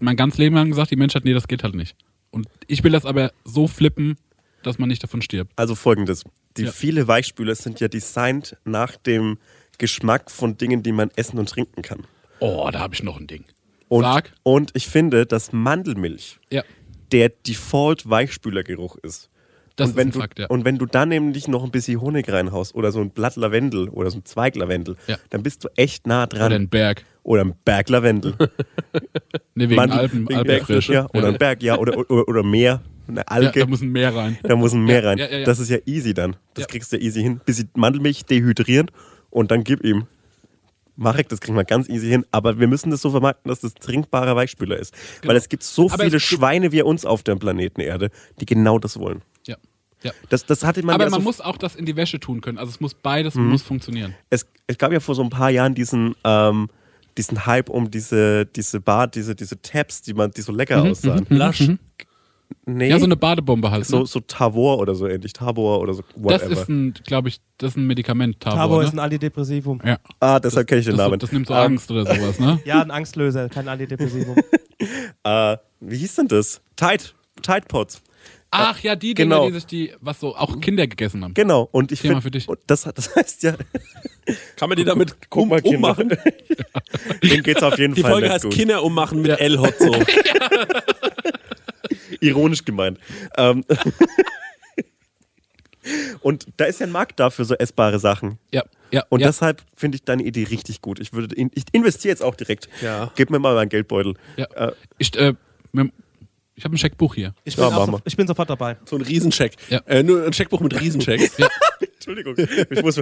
mein 0.00 0.16
ganzes 0.16 0.38
Leben 0.38 0.56
lang 0.56 0.70
gesagt, 0.70 0.90
die 0.90 0.96
Menschheit, 0.96 1.24
nee, 1.24 1.34
das 1.34 1.46
geht 1.46 1.62
halt 1.62 1.74
nicht. 1.74 1.94
Und 2.30 2.48
ich 2.66 2.82
will 2.82 2.90
das 2.92 3.04
aber 3.04 3.32
so 3.44 3.68
flippen, 3.68 4.16
dass 4.62 4.78
man 4.78 4.88
nicht 4.88 5.02
davon 5.02 5.22
stirbt. 5.22 5.52
also 5.56 5.74
folgendes. 5.74 6.24
die 6.56 6.62
Ja. 6.64 6.72
viele 6.72 7.06
Weichspüler 7.06 7.54
sind 7.54 7.78
ja 7.80 7.86
designt 7.88 8.56
nach 8.64 8.96
dem 8.96 9.38
Geschmack 9.78 10.30
von 10.30 10.56
Dingen, 10.58 10.82
die 10.82 10.92
man 10.92 11.10
essen 11.16 11.38
und 11.38 11.48
trinken 11.48 11.82
kann. 11.82 12.00
Oh, 12.40 12.68
da 12.72 12.80
habe 12.80 12.94
ich 12.94 13.02
noch 13.02 13.18
ein 13.18 13.26
Ding. 13.26 13.44
Und, 13.88 14.02
Sag. 14.02 14.32
und 14.42 14.70
ich 14.74 14.86
finde, 14.86 15.24
dass 15.26 15.52
Mandelmilch 15.52 16.38
Ja, 16.52 16.62
der 17.10 17.30
Default-Weichspülergeruch 17.46 18.96
ist. 19.02 19.30
das 19.76 19.90
und 19.90 19.96
wenn 19.96 20.08
ist 20.08 20.14
du, 20.14 20.18
ein 20.18 20.22
Fakt, 20.22 20.38
ja. 20.40 20.46
Und 20.48 20.64
wenn 20.64 20.76
du 20.78 20.86
dann 20.86 21.08
nämlich 21.08 21.48
noch 21.48 21.64
ein 21.64 21.70
bisschen 21.70 22.00
Honig 22.00 22.30
reinhaust 22.30 22.74
oder 22.74 22.92
so 22.92 23.00
ein 23.00 23.10
Blatt 23.10 23.36
Lavendel 23.36 23.88
oder 23.88 24.10
so 24.10 24.18
ein 24.18 24.24
Zweig 24.24 24.56
Lavendel, 24.56 24.96
Ja. 25.06 25.16
dann 25.30 25.42
bist 25.42 25.64
du 25.64 25.68
echt 25.76 26.06
nah 26.06 26.26
dran. 26.26 26.46
Oder 26.46 26.56
ein 26.56 26.68
Berg. 26.68 27.04
Oder 27.22 27.44
ein 27.44 27.54
Berg 27.64 27.88
Lavendel. 27.88 28.34
Ne, 29.54 29.68
wegen 29.68 29.74
Mandel- 29.76 29.98
Alpen, 29.98 30.28
wegen 30.28 30.38
Alpenfrische. 30.38 30.92
Ja, 30.92 31.06
oder 31.12 31.28
ein 31.28 31.38
Berg, 31.38 31.62
ja, 31.64 31.76
oder, 31.78 31.98
oder, 31.98 32.28
oder 32.28 32.42
Meer, 32.44 32.80
eine 33.08 33.18
Ja, 33.20 33.24
Alge. 33.26 33.60
da 33.60 33.66
muss 33.66 33.80
ein 33.80 33.90
Meer 33.90 34.14
rein. 34.14 34.38
Da 34.44 34.54
muss 34.54 34.72
ein 34.72 34.84
Meer 34.84 35.02
Ja, 35.02 35.08
rein. 35.08 35.18
ja, 35.18 35.26
ja, 35.28 35.38
ja. 35.38 35.44
Das 35.44 35.58
ist 35.58 35.68
ja 35.68 35.78
easy 35.84 36.14
dann. 36.14 36.36
Das 36.54 36.62
Ja. 36.62 36.68
kriegst 36.68 36.92
du 36.92 36.96
easy 36.96 37.22
hin. 37.22 37.40
Bisschen 37.44 37.68
Mandelmilch 37.74 38.24
dehydrieren 38.24 38.88
und 39.30 39.50
dann 39.50 39.64
gib 39.64 39.84
ihm. 39.84 40.06
Marek, 40.96 41.28
das 41.28 41.40
kriegen 41.40 41.56
wir 41.56 41.64
ganz 41.64 41.88
easy 41.88 42.08
hin. 42.08 42.26
Aber 42.32 42.58
wir 42.58 42.66
müssen 42.66 42.90
das 42.90 43.02
so 43.02 43.10
vermarkten, 43.10 43.48
dass 43.48 43.60
das 43.60 43.74
trinkbarer 43.74 44.34
Weichspüler 44.34 44.76
ist. 44.76 44.92
Weil 45.22 45.36
es 45.36 45.48
gibt 45.48 45.62
so 45.62 45.82
Genau. 45.84 45.94
Aber 45.94 46.04
viele 46.04 46.18
Schweine 46.18 46.72
wie 46.72 46.82
uns 46.82 47.04
auf 47.04 47.22
dem 47.22 47.38
Planeten 47.38 47.80
Erde, 47.80 48.10
die 48.40 48.46
genau 48.46 48.80
das 48.80 48.98
wollen. 48.98 49.22
Ja. 49.46 49.56
ja. 50.02 50.10
Das, 50.28 50.44
das 50.44 50.64
hatte 50.64 50.82
man 50.84 50.96
Aber 50.96 51.04
ja 51.04 51.10
man 51.10 51.20
so, 51.20 51.24
muss 51.24 51.40
auch 51.40 51.56
das 51.56 51.76
in 51.76 51.86
die 51.86 51.94
Wäsche 51.94 52.18
tun 52.18 52.40
können. 52.40 52.58
Also 52.58 52.70
es 52.70 52.80
muss 52.80 52.94
beides 52.94 53.36
Mhm. 53.36 53.48
muss 53.50 53.62
funktionieren. 53.62 54.16
es, 54.30 54.44
es 54.66 54.76
gab 54.76 54.90
ja 54.92 54.98
vor 54.98 55.14
so 55.14 55.22
ein 55.22 55.30
paar 55.30 55.50
Jahren 55.50 55.76
diesen, 55.76 56.16
ähm, 56.24 56.68
diesen 57.16 57.46
Hype 57.46 57.68
um 57.70 57.92
diese, 57.92 58.46
diese 58.46 58.80
Bad, 58.80 59.14
diese, 59.14 59.36
diese 59.36 59.62
Tabs, 59.62 60.02
die, 60.02 60.14
man, 60.14 60.32
die 60.32 60.40
so 60.40 60.50
lecker 60.50 60.82
aussahen. 60.82 61.26
Lasch. 61.28 61.70
Nee. 62.64 62.88
Ja, 62.90 62.98
so 62.98 63.06
eine 63.06 63.16
Badebombe 63.16 63.70
halt. 63.70 63.86
so, 63.86 64.00
ne? 64.00 64.06
so 64.06 64.20
Tavor 64.20 64.78
oder 64.78 64.94
so 64.94 65.06
ähnlich. 65.06 65.32
Tabor 65.32 65.80
oder 65.80 65.94
so. 65.94 66.02
Das 66.16 66.42
Whatever. 66.42 66.52
ist 66.60 66.68
ein, 66.68 66.94
glaube 67.06 67.28
ich, 67.28 67.40
das 67.56 67.70
ist 67.70 67.76
ein 67.76 67.86
Medikament. 67.86 68.40
Tabor, 68.40 68.58
Tabor 68.58 68.78
ne? 68.80 68.84
ist 68.88 68.92
ein 68.92 68.98
Antidepressivum. 68.98 69.80
ja. 69.84 69.98
ah, 70.20 70.38
deshalb 70.38 70.66
kenne 70.66 70.80
ich 70.80 70.86
den 70.86 70.96
Das, 70.96 71.06
Namen. 71.06 71.18
das 71.18 71.32
nimmt 71.32 71.46
so 71.46 71.54
Angst 71.54 71.90
oder 71.90 72.04
sowas, 72.04 72.38
ne? 72.38 72.60
Ja, 72.64 72.82
ein 72.82 72.90
Angstlöser, 72.90 73.48
kein 73.48 73.68
Antidepressivum. 73.68 74.36
Äh, 75.24 75.56
wie 75.80 75.96
hieß 75.96 76.16
denn 76.16 76.28
das? 76.28 76.60
Tide. 76.76 77.04
Tide 77.42 77.66
Pods. 77.68 78.02
Ach 78.50 78.80
ja, 78.80 78.96
die 78.96 79.12
Dinger, 79.14 79.36
genau. 79.36 79.46
die 79.48 79.54
sich 79.54 79.66
die, 79.66 79.92
was 80.00 80.20
so 80.20 80.34
auch 80.34 80.58
Kinder 80.60 80.86
gegessen 80.86 81.22
haben. 81.22 81.34
Genau. 81.34 81.68
Und 81.70 81.92
ich 81.92 82.00
Thema 82.00 82.14
finde, 82.14 82.22
für 82.22 82.30
dich. 82.30 82.48
und 82.48 82.58
das, 82.66 82.82
das 82.94 83.14
heißt 83.14 83.42
ja, 83.42 83.54
Kann 84.56 84.68
man 84.68 84.76
die 84.76 84.84
damit 84.84 85.16
um, 85.30 85.50
ummachen? 85.50 86.10
Dem 87.22 87.42
geht's 87.42 87.62
auf 87.62 87.78
jeden 87.78 87.94
Die 87.94 88.02
Fall 88.02 88.12
Folge 88.12 88.26
nicht 88.26 88.34
heißt 88.34 88.44
gut. 88.44 88.54
Kinder 88.54 88.82
ummachen 88.82 89.22
mit 89.22 89.38
L-Hotzo. 89.38 89.94
Ironisch 92.20 92.64
gemeint. 92.64 92.98
Ähm, 93.36 93.64
und 96.20 96.46
da 96.56 96.64
ist 96.66 96.80
ja 96.80 96.86
ein 96.86 96.92
Markt 96.92 97.18
da 97.20 97.30
für 97.30 97.44
so 97.44 97.54
essbare 97.54 97.98
Sachen. 97.98 98.38
Ja, 98.52 98.64
ja. 98.90 99.04
Und 99.08 99.20
ja, 99.20 99.28
deshalb 99.28 99.62
finde 99.74 99.96
ich 99.96 100.04
deine 100.04 100.22
Idee 100.22 100.44
richtig 100.44 100.82
gut. 100.82 101.00
Ich 101.00 101.12
würde, 101.12 101.34
in, 101.34 101.50
ich 101.54 101.64
investiere 101.72 102.10
jetzt 102.12 102.22
auch 102.22 102.34
direkt. 102.34 102.68
Ja. 102.82 103.10
Gib 103.14 103.30
mir 103.30 103.38
mal 103.38 103.54
meinen 103.54 103.68
Geldbeutel. 103.68 104.14
ja. 104.36 104.46
Äh, 104.54 104.72
Ich, 104.98 105.16
äh, 105.16 105.34
ich 106.54 106.64
habe 106.64 106.74
ein 106.74 106.78
Scheckbuch 106.78 107.14
hier. 107.14 107.34
Ich 107.44 107.56
bin, 107.56 107.64
Ja, 107.64 107.84
so, 107.84 107.92
mal. 107.92 108.00
ich 108.04 108.16
bin 108.16 108.26
sofort 108.26 108.50
dabei. 108.50 108.76
So 108.84 108.96
ein 108.96 109.02
Riesencheck. 109.02 109.54
Ja. 109.70 109.78
Äh, 109.86 110.02
nur 110.02 110.24
ein 110.24 110.32
Scheckbuch 110.32 110.60
mit 110.60 110.78
Riesencheck. 110.80 111.30
Entschuldigung. 112.08 112.66
Ich 112.70 112.82
muss, 112.82 113.00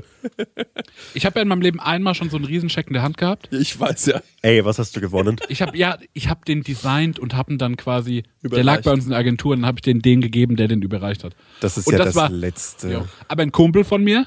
Ich 1.14 1.24
habe 1.26 1.38
ja 1.38 1.42
in 1.42 1.48
meinem 1.48 1.60
Leben 1.62 1.80
einmal 1.80 2.14
schon 2.14 2.30
so 2.30 2.36
einen 2.36 2.44
Riesenscheck 2.46 2.86
in 2.88 2.92
der 2.94 3.02
Hand 3.02 3.16
gehabt. 3.18 3.48
Ich 3.52 3.78
weiß 3.78 4.06
ja. 4.06 4.20
ey, 4.42 4.64
was 4.64 4.78
hast 4.78 4.96
du 4.96 5.00
gewonnen? 5.00 5.36
Ich 5.48 5.62
habe 5.62 5.76
ja, 5.76 5.98
ich 6.12 6.28
habe 6.28 6.40
den 6.46 6.62
designt 6.62 7.18
und 7.18 7.34
habe 7.34 7.52
ihn 7.52 7.58
dann 7.58 7.76
quasi, 7.76 8.22
der 8.42 8.46
Überreicht. 8.50 8.64
lag 8.66 8.82
bei 8.82 8.92
uns 8.92 9.04
in 9.04 9.10
der 9.10 9.18
Agentur 9.18 9.52
und 9.52 9.60
dann 9.60 9.66
habe 9.66 9.78
ich 9.78 9.82
den 9.82 10.00
den 10.00 10.20
gegeben, 10.20 10.56
der 10.56 10.68
den 10.68 10.82
überreicht 10.82 11.24
hat. 11.24 11.34
Das 11.60 11.76
ist 11.78 11.86
Und 11.86 11.92
ja 11.92 11.98
das 11.98 12.08
das, 12.08 12.16
war- 12.16 12.30
Letzte. 12.30 12.92
Jo. 12.92 13.08
Aber 13.28 13.42
ein 13.42 13.52
Kumpel 13.52 13.84
von 13.84 14.02
mir, 14.04 14.26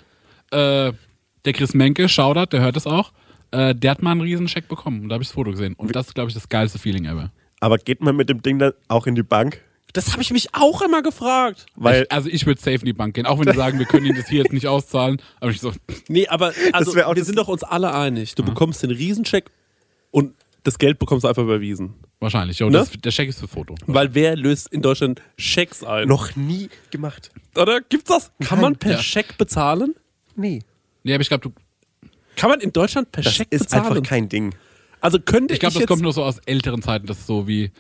äh, 0.52 0.92
der 1.46 1.54
Chris 1.54 1.74
Menke, 1.74 2.10
Shoutout, 2.10 2.48
der 2.52 2.62
hört 2.62 2.76
es 2.78 2.86
auch, 2.88 3.12
äh, 3.52 3.74
der 3.76 3.92
hat 3.92 4.02
mal 4.02 4.12
einen 4.12 4.22
Riesenscheck 4.22 4.68
bekommen 4.68 5.02
und 5.04 5.10
da 5.10 5.14
habe 5.14 5.24
ich 5.24 5.30
das 5.30 5.36
Foto 5.36 5.52
gesehen. 5.52 5.74
Und 5.76 5.96
das 5.96 6.08
ist, 6.08 6.14
glaube 6.16 6.30
ich, 6.30 6.34
das 6.34 6.50
geilste 6.50 6.80
Feeling 6.80 7.06
ever. 7.06 7.32
Aber 7.62 7.78
geht 7.78 8.02
man 8.02 8.16
mit 8.16 8.30
dem 8.30 8.42
Ding 8.42 8.60
dann 8.60 8.74
auch 8.88 9.06
in 9.08 9.16
die 9.16 9.24
Bank? 9.24 9.62
Das 9.94 10.12
habe 10.12 10.22
ich 10.22 10.32
mich 10.32 10.54
auch 10.54 10.82
immer 10.82 11.02
gefragt. 11.02 11.66
Weil 11.76 12.04
ich, 12.04 12.12
also 12.12 12.30
ich 12.30 12.46
würde 12.46 12.60
safe 12.62 12.76
in 12.78 12.86
die 12.86 12.94
Bank 12.94 13.16
gehen, 13.16 13.26
auch 13.26 13.40
wenn 13.40 13.48
die 13.48 13.56
sagen, 13.58 13.80
wir 13.80 13.86
können 13.88 14.06
Ihnen 14.06 14.16
das 14.18 14.28
hier 14.30 14.44
jetzt 14.44 14.54
nicht 14.54 14.68
auszahlen. 14.68 15.22
Aber 15.40 15.52
ich 15.52 15.60
so, 15.62 15.74
Nee, 16.08 16.28
aber 16.28 16.54
also, 16.74 16.96
wir 16.96 17.04
das- 17.16 17.26
sind 17.26 17.38
doch 17.38 17.48
uns 17.48 17.64
alle 17.64 17.94
einig. 17.94 18.32
Mhm. 18.32 18.36
Du 18.36 18.44
bekommst 18.44 18.84
den 18.84 18.92
Riesencheck 18.92 19.50
und 20.12 20.34
das 20.64 20.78
Geld 20.78 21.00
bekommst 21.00 21.24
du 21.24 21.28
einfach 21.28 21.42
überwiesen. 21.44 21.96
wahrscheinlich, 22.20 22.60
jo, 22.60 22.68
Ne? 22.70 22.80
das, 22.80 22.92
der 22.92 23.12
Scheck 23.12 23.30
ist 23.30 23.40
für 23.40 23.48
Foto. 23.48 23.76
Weil 23.88 24.14
wer 24.14 24.36
löst 24.36 24.68
in 24.74 24.82
Deutschland 24.82 25.22
Schecks 25.38 25.84
ein? 25.84 26.08
noch 26.08 26.36
nie 26.36 26.70
gemacht. 26.92 27.32
Oder 27.56 27.80
gibt's 27.82 28.10
das? 28.10 28.32
Kann 28.46 28.60
man 28.62 28.76
per 28.76 28.92
Ja. 28.92 29.02
Scheck 29.02 29.38
bezahlen? 29.38 29.96
Nee. 30.36 30.60
Nee, 31.04 31.14
aber 31.14 31.22
ich 31.22 31.30
glaube, 31.30 31.52
Kann 32.36 32.50
man 32.50 32.60
in 32.60 32.72
Deutschland 32.74 33.12
per 33.12 33.24
Das 33.24 33.34
Scheck 33.34 33.48
ist 33.52 33.64
bezahlen? 33.70 33.86
einfach 33.86 34.04
kein 34.04 34.28
Ding. 34.30 34.54
also 35.02 35.18
könnte 35.20 35.54
ich 35.54 35.56
ich, 35.56 35.60
glaube, 35.62 35.74
das 35.74 35.80
jetzt, 35.82 35.88
kommt 35.88 36.02
nur 36.02 36.12
so 36.14 36.24
aus 36.24 36.40
älteren 36.46 36.82
Zeiten, 36.82 37.08
das 37.08 37.20
ist 37.20 37.28
so 37.28 37.48
wie, 37.48 37.72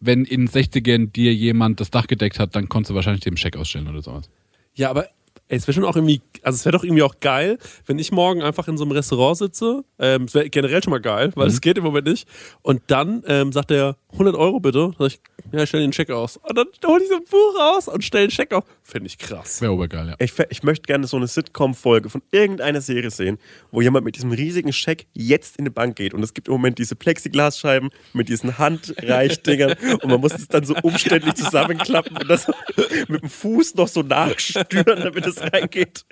wenn 0.00 0.24
in 0.24 0.46
den 0.46 0.48
60ern 0.48 1.10
dir 1.10 1.34
jemand 1.34 1.80
das 1.80 1.90
Dach 1.90 2.06
gedeckt 2.06 2.38
hat, 2.38 2.54
dann 2.54 2.68
konntest 2.68 2.90
du 2.90 2.94
wahrscheinlich 2.94 3.24
dem 3.24 3.36
Scheck 3.36 3.56
ausstellen 3.56 3.88
oder 3.88 4.02
sowas. 4.02 4.28
Ja, 4.74 4.90
aber 4.90 5.08
ey, 5.48 5.58
es 5.58 5.66
wäre 5.66 5.74
schon 5.74 5.84
auch 5.84 5.96
irgendwie, 5.96 6.20
also 6.42 6.56
es 6.56 6.64
wäre 6.64 6.76
doch 6.76 6.84
irgendwie 6.84 7.02
auch 7.02 7.20
geil, 7.20 7.58
wenn 7.86 7.98
ich 7.98 8.12
morgen 8.12 8.42
einfach 8.42 8.68
in 8.68 8.76
so 8.76 8.84
einem 8.84 8.92
Restaurant 8.92 9.38
sitze. 9.38 9.84
Ähm, 9.98 10.24
es 10.24 10.34
wäre 10.34 10.50
generell 10.50 10.82
schon 10.82 10.90
mal 10.90 11.00
geil, 11.00 11.32
weil 11.34 11.48
es 11.48 11.60
geht 11.60 11.78
im 11.78 11.84
Moment 11.84 12.06
nicht. 12.06 12.28
Und 12.62 12.82
dann 12.88 13.22
ähm, 13.26 13.52
sagt 13.52 13.70
er 13.70 13.96
100 14.12 14.34
Euro 14.34 14.60
bitte. 14.60 14.92
Sag 14.98 15.06
ich, 15.08 15.20
ja, 15.52 15.62
ich 15.62 15.68
stell 15.68 15.80
den 15.80 15.92
Check 15.92 16.10
aus. 16.10 16.36
Und 16.36 16.56
dann 16.56 16.66
hole 16.86 17.02
ich 17.02 17.08
so 17.08 17.16
ein 17.16 17.24
Buch 17.24 17.58
raus 17.58 17.88
und 17.88 18.02
stell 18.02 18.26
den 18.26 18.30
Check 18.30 18.52
aus. 18.52 18.64
Finde 18.82 19.06
ich 19.08 19.18
krass. 19.18 19.60
Wäre 19.60 19.72
obergeil, 19.72 20.08
ja. 20.08 20.14
Ich, 20.18 20.32
ich 20.50 20.62
möchte 20.62 20.86
gerne 20.86 21.06
so 21.06 21.16
eine 21.16 21.26
Sitcom-Folge 21.26 22.10
von 22.10 22.22
irgendeiner 22.30 22.80
Serie 22.80 23.10
sehen, 23.10 23.38
wo 23.70 23.80
jemand 23.80 24.04
mit 24.04 24.16
diesem 24.16 24.32
riesigen 24.32 24.72
Scheck 24.72 25.06
jetzt 25.12 25.56
in 25.56 25.64
die 25.64 25.70
Bank 25.70 25.96
geht. 25.96 26.14
Und 26.14 26.22
es 26.22 26.34
gibt 26.34 26.48
im 26.48 26.52
Moment 26.52 26.78
diese 26.78 26.96
Plexiglasscheiben 26.96 27.90
mit 28.12 28.28
diesen 28.28 28.58
Handreichdingern 28.58 29.76
und 30.02 30.06
man 30.06 30.20
muss 30.20 30.34
es 30.34 30.48
dann 30.48 30.64
so 30.64 30.74
umständlich 30.82 31.34
zusammenklappen 31.34 32.16
und 32.16 32.28
das 32.28 32.46
mit 33.08 33.22
dem 33.22 33.30
Fuß 33.30 33.74
noch 33.74 33.88
so 33.88 34.02
nachstüren, 34.02 35.00
damit 35.02 35.26
es 35.26 35.35
reingeht. 35.40 36.04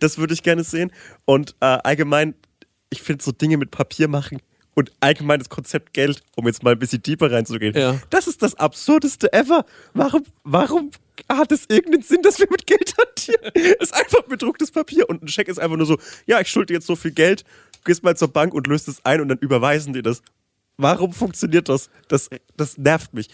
Das 0.00 0.18
würde 0.18 0.34
ich 0.34 0.42
gerne 0.42 0.64
sehen. 0.64 0.92
Und 1.24 1.54
äh, 1.60 1.66
allgemein, 1.66 2.34
ich 2.90 3.02
finde 3.02 3.24
so 3.24 3.32
Dinge 3.32 3.56
mit 3.56 3.70
Papier 3.70 4.08
machen 4.08 4.38
und 4.74 4.92
allgemein 5.00 5.38
das 5.38 5.48
Konzept 5.48 5.92
Geld, 5.92 6.22
um 6.36 6.46
jetzt 6.46 6.62
mal 6.62 6.72
ein 6.72 6.78
bisschen 6.78 7.02
tiefer 7.02 7.30
reinzugehen. 7.30 7.76
Ja. 7.76 7.98
Das 8.10 8.26
ist 8.26 8.42
das 8.42 8.54
absurdeste 8.54 9.32
ever. 9.32 9.64
Warum, 9.94 10.24
warum 10.44 10.90
hat 11.28 11.52
es 11.52 11.66
irgendeinen 11.68 12.02
Sinn, 12.02 12.22
dass 12.22 12.38
wir 12.38 12.46
mit 12.50 12.66
Geld 12.66 12.94
hantieren? 12.98 13.52
Es 13.54 13.90
ist 13.90 13.94
einfach 13.94 14.22
bedrucktes 14.22 14.70
Papier 14.70 15.08
und 15.08 15.22
ein 15.22 15.28
Scheck 15.28 15.48
ist 15.48 15.58
einfach 15.58 15.76
nur 15.76 15.86
so, 15.86 15.98
ja, 16.26 16.40
ich 16.40 16.48
schulde 16.48 16.72
dir 16.72 16.74
jetzt 16.74 16.86
so 16.86 16.96
viel 16.96 17.12
Geld, 17.12 17.44
gehst 17.84 18.02
mal 18.02 18.16
zur 18.16 18.28
Bank 18.28 18.54
und 18.54 18.66
löst 18.66 18.88
es 18.88 19.04
ein 19.04 19.20
und 19.20 19.28
dann 19.28 19.38
überweisen 19.38 19.92
die 19.92 20.02
das. 20.02 20.22
Warum 20.78 21.12
funktioniert 21.12 21.68
das? 21.68 21.90
Das, 22.08 22.30
das 22.56 22.78
nervt 22.78 23.12
mich. 23.12 23.28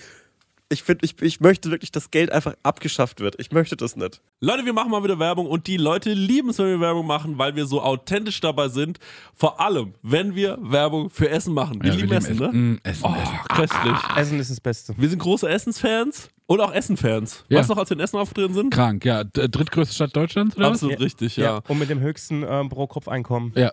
Ich 0.70 0.82
finde, 0.82 1.06
ich, 1.06 1.20
ich 1.22 1.40
möchte 1.40 1.70
wirklich, 1.70 1.92
dass 1.92 2.10
Geld 2.10 2.30
einfach 2.30 2.54
abgeschafft 2.62 3.20
wird. 3.20 3.36
Ich 3.38 3.52
möchte 3.52 3.74
das 3.74 3.96
nicht. 3.96 4.20
Leute, 4.40 4.66
wir 4.66 4.74
machen 4.74 4.90
mal 4.90 5.02
wieder 5.02 5.18
Werbung 5.18 5.46
und 5.46 5.66
die 5.66 5.78
Leute 5.78 6.12
lieben 6.12 6.50
es, 6.50 6.58
wenn 6.58 6.66
wir 6.66 6.80
Werbung 6.80 7.06
machen, 7.06 7.38
weil 7.38 7.56
wir 7.56 7.64
so 7.64 7.80
authentisch 7.80 8.38
dabei 8.42 8.68
sind. 8.68 8.98
Vor 9.34 9.60
allem, 9.60 9.94
wenn 10.02 10.34
wir 10.34 10.58
Werbung 10.60 11.08
für 11.08 11.30
Essen 11.30 11.54
machen. 11.54 11.82
Wir 11.82 11.90
Ja, 11.92 11.96
lieben 11.96 12.10
wir 12.10 12.18
Essen, 12.18 12.38
lieben 12.38 12.72
ne? 12.72 12.80
Essen, 12.82 13.04
oh, 13.04 13.14
Essen. 13.14 13.38
köstlich. 13.48 13.96
Essen 14.16 14.38
ist 14.40 14.50
das 14.50 14.60
Beste. 14.60 14.94
Wir 14.98 15.08
sind 15.08 15.20
große 15.20 15.48
Essensfans 15.48 16.28
und 16.44 16.60
auch 16.60 16.72
Essenfans. 16.74 17.44
Ja. 17.48 17.60
Weißt 17.60 17.70
du 17.70 17.72
noch, 17.74 17.80
als 17.80 17.88
wir 17.88 17.96
in 17.96 18.02
Essen 18.02 18.18
aufgetreten 18.18 18.52
sind? 18.52 18.70
Krank, 18.70 19.06
ja. 19.06 19.24
Drittgrößte 19.24 19.94
Stadt 19.94 20.14
Deutschlands, 20.14 20.54
oder? 20.58 20.66
Absolut 20.68 21.00
richtig, 21.00 21.38
ja. 21.38 21.62
Und 21.66 21.78
mit 21.78 21.88
dem 21.88 22.00
höchsten 22.00 22.44
ähm, 22.46 22.68
Pro-Kopf-Einkommen. 22.68 23.52
Ja. 23.56 23.72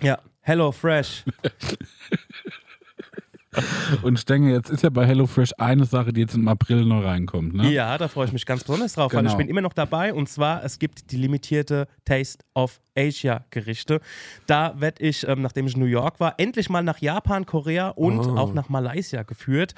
Ja, 0.00 0.18
HelloFresh. 0.42 1.24
Und 4.02 4.18
Stenge, 4.20 4.52
jetzt 4.52 4.70
ist 4.70 4.82
ja 4.82 4.90
bei 4.90 5.06
HelloFresh 5.06 5.52
eine 5.58 5.84
Sache, 5.84 6.12
die 6.12 6.20
jetzt 6.20 6.34
im 6.34 6.48
April 6.48 6.84
noch 6.84 7.02
reinkommt. 7.02 7.54
Ne? 7.54 7.72
Ja, 7.72 7.96
da 7.98 8.08
freue 8.08 8.26
ich 8.26 8.32
mich 8.32 8.44
ganz 8.46 8.62
besonders 8.64 8.92
drauf, 8.94 9.12
weil 9.12 9.20
Genau. 9.20 9.30
ich 9.32 9.36
bin 9.38 9.48
immer 9.48 9.60
noch 9.62 9.72
dabei 9.72 10.12
und 10.12 10.28
zwar, 10.28 10.64
es 10.64 10.78
gibt 10.78 11.10
die 11.10 11.16
limitierte 11.16 11.88
Taste 12.04 12.44
of 12.54 12.80
Asia 12.96 13.44
Gerichte. 13.50 14.00
Da 14.46 14.74
werde 14.80 15.02
ich, 15.04 15.26
ähm, 15.26 15.40
nachdem 15.40 15.66
ich 15.66 15.74
in 15.74 15.80
New 15.80 15.86
York 15.86 16.18
war, 16.20 16.34
endlich 16.38 16.68
mal 16.68 16.82
nach 16.82 16.98
Japan, 16.98 17.46
Korea 17.46 17.88
und 17.90 18.20
auch 18.36 18.52
nach 18.52 18.68
Malaysia 18.68 19.22
geführt. 19.22 19.74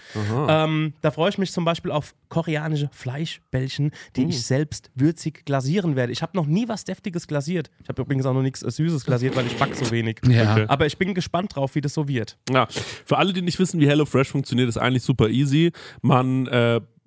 Ähm, 0.48 0.94
da 1.02 1.10
freue 1.10 1.28
ich 1.30 1.38
mich 1.38 1.52
zum 1.52 1.64
Beispiel 1.64 1.90
auf 1.90 2.14
koreanische 2.28 2.88
Fleischbällchen, 2.92 3.90
die 4.16 4.24
ich 4.24 4.44
selbst 4.46 4.90
würzig 4.94 5.44
glasieren 5.44 5.96
werde. 5.96 6.12
Ich 6.12 6.22
habe 6.22 6.36
noch 6.36 6.46
nie 6.46 6.66
was 6.68 6.84
Deftiges 6.84 7.26
glasiert. 7.26 7.70
Ich 7.82 7.88
habe 7.88 8.00
übrigens 8.02 8.24
auch 8.26 8.32
noch 8.34 8.42
nichts 8.42 8.62
äh, 8.62 8.70
Süßes 8.70 9.04
glasiert, 9.04 9.36
weil 9.36 9.46
ich 9.46 9.56
back 9.56 9.74
so 9.74 9.90
wenig. 9.90 10.20
Ja. 10.26 10.64
Aber 10.68 10.86
ich 10.86 10.96
bin 10.96 11.12
gespannt 11.14 11.54
drauf, 11.56 11.74
wie 11.74 11.80
das 11.82 11.92
so 11.94 12.08
wird. 12.08 12.38
Ja, 12.50 12.68
für 13.04 13.18
alle, 13.18 13.32
die 13.32 13.42
nicht 13.42 13.58
wissen, 13.60 13.80
wie 13.80 13.86
HelloFresh 13.86 14.28
funktioniert, 14.28 14.68
ist 14.68 14.78
eigentlich 14.78 15.04
super 15.04 15.28
easy. 15.28 15.70
Man, 16.02 16.46
äh, 16.48 16.80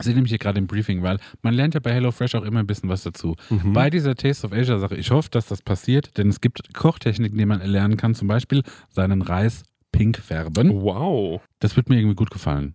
Ich 0.00 0.06
sehe 0.06 0.14
nämlich 0.14 0.30
hier 0.30 0.38
gerade 0.38 0.58
im 0.58 0.66
Briefing, 0.66 1.02
weil 1.02 1.18
man 1.42 1.52
lernt 1.54 1.74
ja 1.74 1.80
bei 1.80 1.92
HelloFresh 1.92 2.34
auch 2.34 2.44
immer 2.44 2.60
ein 2.60 2.66
bisschen 2.66 2.88
was 2.88 3.02
dazu. 3.02 3.36
Bei 3.64 3.90
dieser 3.90 4.14
Taste 4.14 4.46
of 4.46 4.52
Asia 4.52 4.78
Sache, 4.78 4.96
ich 4.96 5.10
hoffe, 5.10 5.28
dass 5.30 5.46
das 5.46 5.60
passiert, 5.60 6.16
denn 6.16 6.28
es 6.28 6.40
gibt 6.40 6.72
Kochtechniken, 6.74 7.36
die 7.36 7.44
man 7.44 7.60
erlernen 7.60 7.96
kann, 7.98 8.14
zum 8.14 8.26
Beispiel 8.26 8.62
seinen 8.88 9.20
Reis 9.20 9.62
pink 9.92 10.16
färben. 10.18 10.70
Wow. 10.82 11.42
Das 11.58 11.76
wird 11.76 11.90
mir 11.90 11.96
irgendwie 11.98 12.16
gut 12.16 12.30
gefallen. 12.30 12.74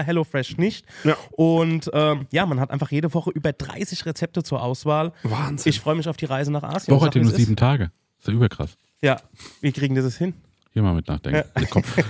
HelloFresh 0.03 0.57
nicht. 0.57 0.85
Ja. 1.03 1.15
Und 1.31 1.89
ähm, 1.93 2.27
ja, 2.31 2.45
man 2.45 2.59
hat 2.59 2.71
einfach 2.71 2.91
jede 2.91 3.13
Woche 3.13 3.31
über 3.31 3.53
30 3.53 4.05
Rezepte 4.05 4.43
zur 4.43 4.61
Auswahl. 4.61 5.13
Wahnsinn. 5.23 5.69
Ich 5.69 5.79
freue 5.79 5.95
mich 5.95 6.07
auf 6.07 6.17
die 6.17 6.25
Reise 6.25 6.51
nach 6.51 6.63
Asien. 6.63 6.95
Woche 6.95 7.07
hat 7.07 7.15
ja 7.15 7.21
nur 7.21 7.31
es 7.31 7.37
ist. 7.37 7.45
sieben 7.45 7.55
Tage. 7.55 7.91
Ist 8.19 8.27
ja 8.27 8.33
überkrass. 8.33 8.77
Ja, 9.01 9.17
wie 9.61 9.71
kriegen 9.71 9.95
die 9.95 10.01
das 10.01 10.17
hin? 10.17 10.33
Hier 10.73 10.83
mal 10.83 10.93
mit 10.93 11.07
nachdenken. 11.07 11.43
Der 11.57 11.67
Kopf. 11.67 11.97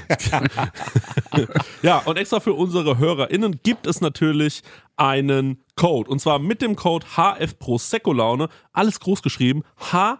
Ja, 1.82 1.98
und 2.00 2.18
extra 2.18 2.39
für 2.39 2.54
unsere 2.54 2.98
HörerInnen 3.00 3.60
gibt 3.64 3.88
es 3.88 4.02
natürlich 4.02 4.62
einen 4.98 5.64
Code. 5.76 6.10
Und 6.12 6.20
zwar 6.20 6.38
mit 6.38 6.62
dem 6.62 6.76
Code 6.76 7.06
HF 7.16 7.58
Prosecco 7.58 8.14
Laune. 8.14 8.50
Alles 8.72 9.00
groß 9.00 9.24
geschrieben. 9.24 9.64
HF 9.92 10.20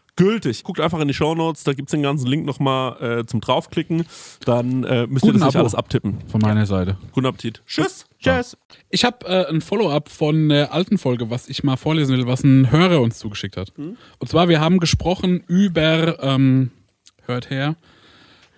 gültig. 0.15 0.63
Guckt 0.63 0.79
einfach 0.79 0.99
in 0.99 1.07
die 1.07 1.13
Shownotes, 1.13 1.63
da 1.63 1.73
gibt's 1.73 1.91
den 1.91 2.03
ganzen 2.03 2.27
Link 2.27 2.45
nochmal 2.45 3.19
äh, 3.21 3.25
zum 3.25 3.41
draufklicken. 3.41 4.05
Dann 4.45 4.83
äh, 4.83 5.07
müsst 5.07 5.25
ihr 5.25 5.31
Guten 5.31 5.39
das 5.39 5.47
nicht 5.47 5.55
Abo. 5.55 5.59
alles 5.59 5.75
abtippen. 5.75 6.19
Von 6.27 6.41
meiner 6.41 6.65
Seite. 6.65 6.97
Guten 7.11 7.27
Appetit. 7.27 7.61
Tschüss. 7.65 8.05
Tschüss. 8.19 8.57
Ich 8.89 9.03
habe 9.03 9.25
äh, 9.25 9.47
ein 9.49 9.61
Follow-up 9.61 10.09
von 10.09 10.49
der 10.49 10.73
alten 10.73 10.97
Folge, 10.97 11.29
was 11.29 11.47
ich 11.49 11.63
mal 11.63 11.77
vorlesen 11.77 12.15
will, 12.17 12.27
was 12.27 12.43
ein 12.43 12.71
Hörer 12.71 13.01
uns 13.01 13.17
zugeschickt 13.19 13.57
hat. 13.57 13.73
Und 13.77 14.29
zwar, 14.29 14.47
wir 14.49 14.59
haben 14.61 14.79
gesprochen 14.79 15.43
über, 15.47 16.21
ähm, 16.23 16.71
hört 17.25 17.49
her, 17.49 17.75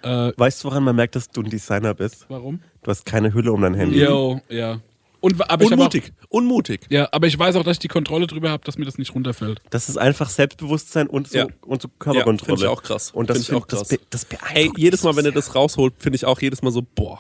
Weißt 0.06 0.62
du, 0.62 0.68
woran 0.68 0.84
man 0.84 0.98
merkt, 0.98 1.16
dass 1.16 1.30
du 1.30 1.42
ein 1.42 1.50
Designer 1.50 1.94
bist? 1.94 2.26
warum? 2.28 2.60
Du 2.82 2.92
hast 2.92 3.06
keine 3.06 3.34
Hülle 3.34 3.54
um 3.54 3.62
dein 3.62 3.74
Handy. 3.74 4.02
Yo, 4.04 4.42
ja. 4.50 4.82
Und, 5.24 5.50
aber 5.50 5.64
ich 5.64 5.72
Unmutig. 5.72 6.12
Unmutig. 6.28 6.82
Auch, 6.88 6.92
ja, 6.92 7.08
aber 7.14 7.28
ich 7.28 7.40
weiß 7.40 7.56
auch, 7.56 7.64
dass 7.64 7.76
ich 7.76 7.80
die 7.80 7.88
Kontrolle 7.88 8.28
drüber 8.28 8.50
habe, 8.50 8.66
dass 8.66 8.78
mir 8.78 8.84
das 8.84 8.98
nicht 8.98 9.16
runterfällt. 9.16 9.62
Das 9.70 9.88
ist 9.88 9.96
einfach 9.98 10.30
Selbstbewusstsein 10.30 11.08
und 11.08 11.30
so, 11.30 11.38
Ja. 11.38 11.48
und 11.62 11.82
so 11.82 11.88
Ja, 11.88 11.94
Körperkontrolle. 12.00 12.58
find 12.58 12.60
ich 12.60 12.68
auch 12.68 12.84
krass. 12.84 13.12
Und 13.12 13.30
das, 13.30 13.38
Find 13.38 13.44
ich 13.44 13.50
find- 13.52 13.62
auch 13.64 13.68
krass. 13.68 13.88
das, 13.88 13.98
be- 13.98 14.04
das 14.10 14.28
Ey, 14.54 14.70
jedes 14.76 15.02
Mal, 15.04 15.16
wenn 15.16 15.24
er 15.24 15.32
das 15.32 15.56
rausholt, 15.56 15.94
finde 15.98 16.18
ich 16.18 16.26
auch 16.26 16.42
jedes 16.42 16.62
Mal 16.62 16.72
so, 16.72 16.82
boah. 16.82 17.20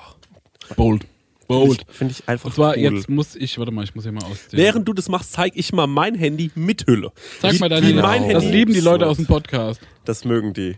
Bold. 0.75 1.07
Bold. 1.47 1.85
Finde 1.89 2.11
ich 2.17 2.27
einfach 2.27 2.47
Und 2.47 2.55
zwar, 2.55 2.71
cool. 2.75 2.77
jetzt 2.95 3.07
muss 3.09 3.35
ich, 3.37 3.57
warte 3.57 3.71
mal, 3.71 3.85
ich 3.85 3.95
muss 3.95 4.03
hier 4.03 4.11
mal 4.11 4.23
aus. 4.25 4.37
Während 4.51 4.85
du 4.85 4.91
das 4.91 5.07
machst, 5.07 5.31
zeig 5.31 5.53
ich 5.55 5.71
mal 5.71 5.87
mein 5.87 6.15
Handy 6.15 6.51
mit 6.55 6.85
Hülle. 6.87 7.13
Sag 7.41 7.53
Wie- 7.53 7.59
mal 7.59 7.69
deine 7.69 7.87
wie 7.87 7.93
mein 7.93 8.27
Das 8.29 8.43
Handy. 8.43 8.57
lieben 8.57 8.73
die 8.73 8.81
Leute 8.81 9.07
aus 9.07 9.15
dem 9.15 9.27
Podcast. 9.27 9.79
Das 10.03 10.25
mögen 10.25 10.53
die. 10.53 10.75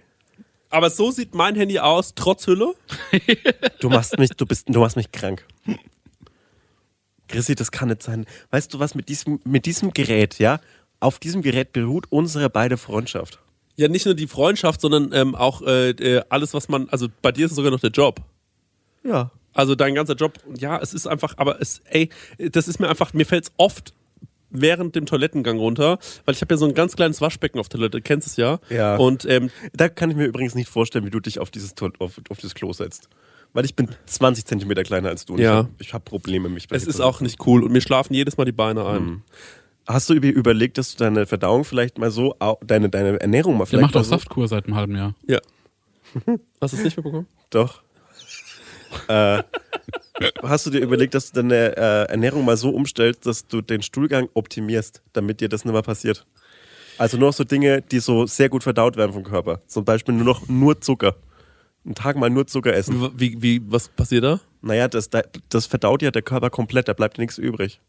Aber 0.69 0.91
so 0.91 1.09
sieht 1.09 1.34
mein 1.34 1.55
Handy 1.55 1.80
aus, 1.80 2.13
trotz 2.15 2.45
Hülle. 2.45 2.76
Du 3.80 3.89
machst 3.89 4.19
mich, 4.19 4.30
du 4.38 4.45
bist, 4.45 4.67
du 4.69 4.80
machst 4.80 4.95
mich 4.95 5.11
krank. 5.11 5.43
Chrissy, 7.28 7.55
das 7.55 7.71
kann 7.71 7.89
nicht 7.89 8.03
sein. 8.03 8.26
Weißt 8.51 8.73
du 8.73 8.80
was, 8.80 8.95
mit 8.95 9.09
diesem, 9.09 9.39
mit 9.43 9.65
diesem 9.65 9.93
Gerät, 9.93 10.39
ja? 10.39 10.59
Auf 10.99 11.19
diesem 11.19 11.41
Gerät 11.41 11.73
beruht 11.73 12.05
unsere 12.09 12.49
beide 12.49 12.78
Freundschaft. 12.78 13.39
Ja, 13.76 13.88
nicht 13.88 14.05
nur 14.05 14.15
die 14.15 14.28
Freundschaft, 14.28 14.80
sondern 14.82 15.11
ähm, 15.13 15.36
auch 15.36 15.61
äh, 15.61 15.89
äh, 15.89 16.23
alles, 16.30 16.53
was 16.53 16.69
man, 16.69 16.88
also 16.89 17.07
bei 17.21 17.32
dir 17.32 17.45
ist 17.45 17.51
es 17.51 17.55
sogar 17.57 17.71
noch 17.71 17.82
der 17.82 17.89
Job. 17.89 18.21
Ja. 19.03 19.32
Also 19.53 19.76
dein 19.76 19.95
ganzer 19.95 20.15
Job, 20.15 20.39
ja, 20.57 20.80
es 20.80 20.93
ist 20.93 21.07
einfach, 21.07 21.36
aber 21.38 21.61
es, 21.61 21.82
ey, 21.86 22.09
das 22.38 22.67
ist 22.67 22.80
mir 22.80 22.89
einfach, 22.89 23.13
mir 23.13 23.26
fällt 23.26 23.45
es 23.45 23.51
oft 23.57 23.93
während 24.49 24.95
dem 24.95 25.05
Toilettengang 25.05 25.57
runter, 25.57 25.99
weil 26.26 26.36
ich 26.36 26.41
habe 26.41 26.53
ja 26.53 26.57
so 26.57 26.65
ein 26.65 26.73
ganz 26.73 26.95
kleines 26.95 27.21
Waschbecken 27.21 27.59
auf 27.59 27.69
Toilette, 27.69 27.97
du 27.97 28.01
kennst 28.01 28.28
es 28.28 28.38
ja. 28.38 28.59
Ja. 28.69 28.95
Und 28.95 29.26
ähm, 29.26 29.49
Da 29.73 29.89
kann 29.89 30.11
ich 30.11 30.17
mir 30.17 30.26
übrigens 30.26 30.55
nicht 30.55 30.69
vorstellen, 30.69 31.05
wie 31.05 31.09
du 31.09 31.19
dich 31.19 31.39
auf 31.39 31.51
dieses, 31.51 31.73
auf, 31.99 32.21
auf 32.30 32.38
dieses 32.38 32.55
Klo 32.55 32.73
setzt. 32.73 33.09
Weil 33.56 33.66
ich 33.66 33.76
bin 33.76 33.89
20 34.06 34.45
Zentimeter 34.45 34.84
kleiner 34.84 35.10
als 35.10 35.26
du. 35.26 35.34
und 35.34 35.39
Ja. 35.39 35.68
Ich 35.80 35.93
habe 35.93 36.01
hab 36.03 36.06
Probleme, 36.06 36.49
mich 36.49 36.68
bei 36.68 36.76
es 36.76 36.86
ist 36.86 36.99
auch 36.99 37.22
nicht 37.22 37.39
cool 37.47 37.64
und 37.64 37.72
mir 37.72 37.82
schlafen 37.82 38.14
jedes 38.14 38.38
Mal 38.38 38.45
die 38.45 38.51
Beine 38.51 38.86
ein. 38.86 39.03
Mhm. 39.03 39.22
Hast 39.88 40.10
du 40.10 40.14
über- 40.14 40.28
überlegt, 40.28 40.78
dass 40.78 40.91
du 40.95 40.97
deine 41.03 41.26
Verdauung 41.26 41.64
vielleicht 41.64 41.97
mal 41.97 42.12
so, 42.12 42.36
deine, 42.66 42.89
deine 42.89 43.20
Ernährung 43.22 43.53
mal 43.53 43.60
Der 43.60 43.68
vielleicht 43.68 43.82
macht 43.84 43.93
mal 43.95 44.01
auch 44.01 44.03
so, 44.03 44.10
Saftkur 44.12 44.47
seit 44.47 44.66
einem 44.66 44.76
halben 44.76 44.95
Jahr. 44.95 45.16
Ja. 45.26 45.39
Hast 46.62 46.74
du 46.74 46.78
es 46.78 46.84
nicht 46.84 46.97
mitbekommen? 46.97 47.28
Doch. 47.49 47.82
äh, 49.08 49.41
hast 50.43 50.66
du 50.66 50.70
dir 50.70 50.80
überlegt, 50.80 51.14
dass 51.14 51.32
du 51.32 51.41
deine 51.41 51.76
äh, 51.78 52.10
Ernährung 52.12 52.45
mal 52.45 52.56
so 52.58 52.70
umstellst, 52.70 53.26
dass 53.26 53.47
du 53.47 53.62
den 53.62 53.82
Stuhlgang 53.82 54.30
optimierst, 54.34 55.01
damit 55.14 55.41
dir 55.41 55.49
das 55.49 55.66
nicht 55.66 55.74
mehr 55.74 55.82
passiert? 55.82 56.26
Also 56.97 57.18
nur 57.18 57.30
noch 57.30 57.34
so 57.36 57.43
Dinge, 57.43 57.82
die 57.82 57.99
so 57.99 58.26
sehr 58.26 58.47
gut 58.49 58.64
verdaut 58.64 58.95
werden 58.95 59.12
vom 59.14 59.24
Körper. 59.24 59.62
Zum 59.68 59.84
Beispiel 59.84 60.14
nur 60.16 60.24
noch 60.26 60.47
nur 60.47 60.80
Zucker. 60.80 61.16
Einen 61.86 61.95
Tag 61.95 62.15
mal 62.17 62.29
nur 62.29 62.47
Zucker 62.47 62.73
essen. 62.73 63.11
Wie, 63.15 63.41
wie, 63.41 63.61
was 63.67 63.89
passiert 63.89 64.23
da? 64.23 64.39
Naja, 64.61 64.88
das, 64.88 65.09
das 65.49 65.65
verdaut 65.67 66.01
ja 66.01 66.09
der 66.11 66.23
Körper 66.23 66.49
komplett, 66.49 66.88
da 66.88 66.93
bleibt 66.93 67.17
nichts 67.19 67.38
übrig. 67.38 67.79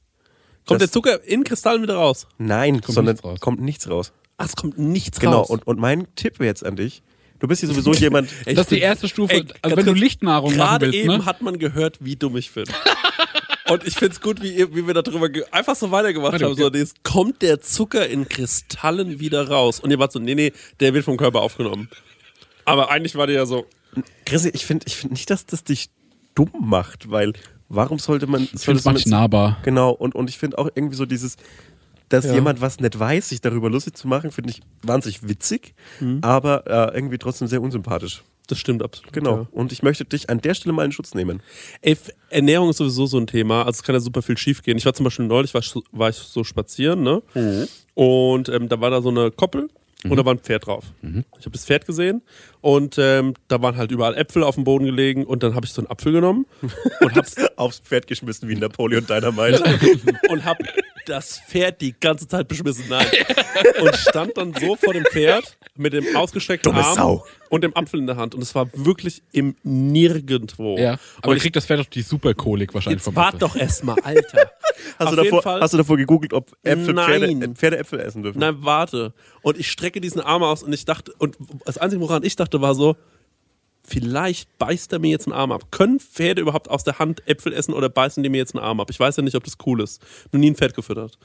Kommt 0.66 0.80
Das- 0.82 0.88
der 0.90 0.92
Zucker 0.92 1.24
in 1.24 1.44
Kristallen 1.44 1.82
wieder 1.82 1.94
raus? 1.97 2.26
Nein, 2.38 2.80
sondern 2.86 3.14
nichts 3.14 3.24
raus. 3.24 3.40
kommt 3.40 3.61
nichts 3.61 3.88
raus. 3.88 4.12
Ach, 4.36 4.44
es 4.47 4.55
kommt 4.57 4.78
nichts 4.78 5.18
Genau, 5.18 5.38
raus. 5.38 5.49
und, 5.51 5.66
und 5.66 5.78
mein 5.78 6.07
Tipp 6.14 6.40
jetzt 6.40 6.64
an 6.66 6.76
dich, 6.76 7.03
du 7.38 7.49
bist 7.49 7.61
hier 7.61 7.70
sowieso 7.70 7.92
jemand, 7.94 8.28
Das 8.44 8.55
ist 8.55 8.70
die 8.70 8.74
bin- 8.74 8.82
erste 8.84 9.09
Stufe, 9.09 9.32
Ey, 9.32 9.44
also 9.62 9.76
wenn 9.76 9.86
du 9.86 9.94
Lichtnahrung 9.94 10.51
machen 10.55 10.59
Gerade 10.59 10.86
willst, 10.86 10.99
eben 10.99 11.09
ne? 11.18 11.24
hat 11.24 11.40
man 11.40 11.59
gehört, 11.59 11.97
wie 12.05 12.16
dumm 12.16 12.36
ich 12.36 12.51
finde. 12.51 12.72
Und 13.70 13.84
ich 13.84 13.94
finde 13.94 14.12
es 14.12 14.20
gut, 14.20 14.42
wie, 14.42 14.59
wie 14.76 14.86
wir 14.86 14.94
darüber 14.94 15.28
einfach 15.51 15.74
so 15.74 15.90
weitergemacht 15.90 16.32
Warte, 16.34 16.44
haben. 16.44 16.55
So, 16.55 16.70
das, 16.70 16.94
kommt 17.03 17.42
der 17.42 17.61
Zucker 17.61 18.07
in 18.07 18.28
Kristallen 18.28 19.18
wieder 19.18 19.49
raus? 19.49 19.80
Und 19.80 19.90
ihr 19.90 19.99
wart 19.99 20.12
so, 20.12 20.20
nee, 20.20 20.36
nee, 20.36 20.53
der 20.78 20.94
wird 20.94 21.05
vom 21.05 21.16
Körper 21.16 21.40
aufgenommen. 21.40 21.88
Aber 22.64 22.90
eigentlich 22.90 23.16
war 23.16 23.26
der 23.26 23.34
ja 23.36 23.47
so, 23.47 23.66
Chrissy, 24.24 24.51
ich 24.51 24.66
finde 24.66 24.86
ich 24.86 24.97
find 24.97 25.12
nicht, 25.12 25.30
dass 25.30 25.47
das 25.47 25.64
dich 25.64 25.90
dumm 26.34 26.51
macht, 26.61 27.11
weil 27.11 27.32
warum 27.68 27.99
sollte 27.99 28.26
man. 28.26 28.42
Ich 28.42 28.49
finde 28.51 28.62
sollte 28.64 28.78
es 28.78 28.84
manchmal 29.07 29.20
nahbar. 29.20 29.59
Genau, 29.62 29.90
und, 29.90 30.14
und 30.14 30.30
ich 30.30 30.38
finde 30.38 30.59
auch 30.59 30.68
irgendwie 30.74 30.97
so 30.97 31.07
dieses, 31.07 31.36
dass 32.09 32.24
Ja. 32.26 32.34
jemand 32.34 32.61
was 32.61 32.78
nicht 32.80 32.99
weiß, 32.99 33.28
sich 33.30 33.40
darüber 33.40 33.68
lustig 33.70 33.97
zu 33.97 34.07
machen, 34.09 34.30
finde 34.30 34.51
ich 34.51 34.61
wahnsinnig 34.82 35.26
witzig, 35.28 35.74
Mhm. 36.01 36.18
aber 36.22 36.64
äh, 36.66 36.94
irgendwie 36.97 37.18
trotzdem 37.18 37.49
sehr 37.49 37.61
unsympathisch. 37.62 38.22
Das 38.49 38.59
stimmt 38.59 38.80
absolut. 38.84 39.12
Genau. 39.12 39.36
Ja. 39.38 39.47
Und 39.51 39.72
ich 39.72 39.82
möchte 39.82 40.05
dich 40.05 40.30
an 40.30 40.40
der 40.40 40.55
Stelle 40.55 40.72
mal 40.72 40.84
in 40.84 40.92
Schutz 40.92 41.14
nehmen. 41.14 41.42
Ey, 41.82 41.97
Ernährung 42.30 42.70
ist 42.70 42.76
sowieso 42.76 43.07
so 43.07 43.18
ein 43.18 43.26
Thema. 43.26 43.61
Also 43.66 43.78
es 43.78 43.82
kann 43.82 43.97
ja 43.97 44.01
super 44.01 44.22
viel 44.22 44.38
schief 44.38 44.62
gehen. 44.62 44.78
Ich 44.78 44.84
war 44.86 44.92
zum 44.94 45.03
Beispiel 45.03 45.26
neulich, 45.26 45.53
war, 45.53 45.62
ich 45.62 45.66
so- 45.68 45.82
war 45.90 46.11
ich 46.11 46.16
so 46.16 46.44
spazieren, 46.44 47.03
ne? 47.03 47.22
Und 47.94 48.49
ähm, 48.49 48.68
da 48.68 48.80
war 48.80 48.90
da 48.90 49.03
so 49.03 49.09
eine 49.09 49.30
Koppel 49.32 49.68
und 50.05 50.16
da 50.16 50.24
war 50.24 50.32
ein 50.34 50.38
Pferd 50.38 50.66
drauf. 50.66 50.84
Ich 51.03 51.44
habe 51.47 51.51
das 51.51 51.64
Pferd 51.64 51.86
gesehen 51.86 52.22
und 52.67 52.97
ähm, 52.99 53.35
da 53.47 53.62
waren 53.62 53.77
halt 53.77 53.93
überall 53.93 54.17
Äpfel 54.17 54.43
auf 54.43 54.57
dem 54.57 54.64
Boden 54.64 54.87
gelegen 54.87 55.25
und 55.25 55.45
dann 55.45 55.55
habe 55.55 55.64
ich 55.64 55.73
so 55.73 55.81
einen 55.83 55.89
Apfel 55.89 56.11
genommen 56.11 56.47
und 57.01 57.14
habe 57.14 57.29
Aufs 57.55 57.79
Pferd 57.79 58.09
geschmissen 58.09 58.49
wie 58.49 58.57
Napoleon 58.57 59.07
Dynamite. 59.07 59.62
und 60.29 60.45
hab 60.45 60.59
das 61.07 61.39
Pferd 61.49 61.81
die 61.81 61.95
ganze 61.99 62.27
Zeit 62.27 62.49
beschmissen. 62.49 62.85
Nein. 62.89 63.07
Und 63.81 63.97
stand 63.97 64.37
dann 64.37 64.53
so 64.55 64.77
vor 64.77 64.93
dem 64.93 65.05
Pferd 65.05 65.57
mit 65.77 65.93
dem 65.93 66.17
ausgestreckten 66.17 66.73
Dumme 66.73 66.85
Arm 66.85 66.95
Sau. 66.95 67.27
und 67.49 67.62
dem 67.62 67.77
Apfel 67.77 68.01
in 68.01 68.07
der 68.07 68.17
Hand. 68.17 68.35
Und 68.35 68.43
es 68.43 68.55
war 68.55 68.69
wirklich 68.75 69.23
im 69.33 69.55
Nirgendwo. 69.62 70.77
Ja. 70.79 70.99
Aber 71.19 71.31
und 71.31 71.37
ich 71.37 71.43
krieg 71.43 71.53
das 71.53 71.67
Pferd 71.67 71.81
doch 71.81 71.87
die 71.87 72.03
Superkolik 72.03 72.75
wahrscheinlich 72.75 72.99
jetzt 72.99 73.05
vom 73.05 73.17
wart 73.17 73.41
doch 73.41 73.57
erstmal, 73.57 73.99
Alter. 74.01 74.51
Hast, 74.99 75.09
Auf 75.09 75.11
du 75.11 75.23
davor, 75.23 75.43
Fall- 75.43 75.61
hast 75.61 75.75
du 75.75 75.79
davor 75.79 75.97
gegoogelt, 75.97 76.33
ob 76.33 76.53
Äpfel 76.62 76.95
Pferde, 76.95 77.27
Nein. 77.27 77.43
äh, 77.43 77.55
Pferde 77.55 77.79
Äpfel 77.79 78.01
essen 78.01 78.23
dürfen? 78.23 78.39
Nein, 78.39 78.57
warte. 78.61 79.12
Und 79.43 79.59
ich 79.59 79.71
strecke 79.71 80.01
diesen 80.01 80.21
Arm 80.21 80.43
aus 80.43 80.62
und 80.62 80.73
ich 80.73 80.85
dachte, 80.85 81.12
und 81.19 81.37
das 81.64 81.79
Einzige, 81.79 82.03
woran 82.03 82.23
ich 82.25 82.37
dachte, 82.37 82.55
war 82.61 82.74
so, 82.74 82.96
vielleicht 83.86 84.59
beißt 84.59 84.92
er 84.92 84.98
mir 84.98 85.11
jetzt 85.11 85.26
einen 85.26 85.34
Arm 85.34 85.52
ab. 85.52 85.70
Können 85.70 86.00
Pferde 86.00 86.40
überhaupt 86.42 86.68
aus 86.68 86.84
der 86.84 86.98
Hand 86.98 87.26
Äpfel 87.28 87.52
essen 87.52 87.72
oder 87.72 87.88
beißen 87.88 88.22
die 88.22 88.28
mir 88.28 88.38
jetzt 88.38 88.54
einen 88.54 88.64
Arm 88.64 88.80
ab? 88.80 88.90
Ich 88.90 88.98
weiß 88.98 89.16
ja 89.16 89.22
nicht, 89.22 89.36
ob 89.36 89.44
das 89.44 89.54
cool 89.64 89.80
ist. 89.80 90.02
Nur 90.32 90.40
nie 90.40 90.50
ein 90.50 90.57
Pferd 90.57 90.74
gefüttert. 90.74 91.18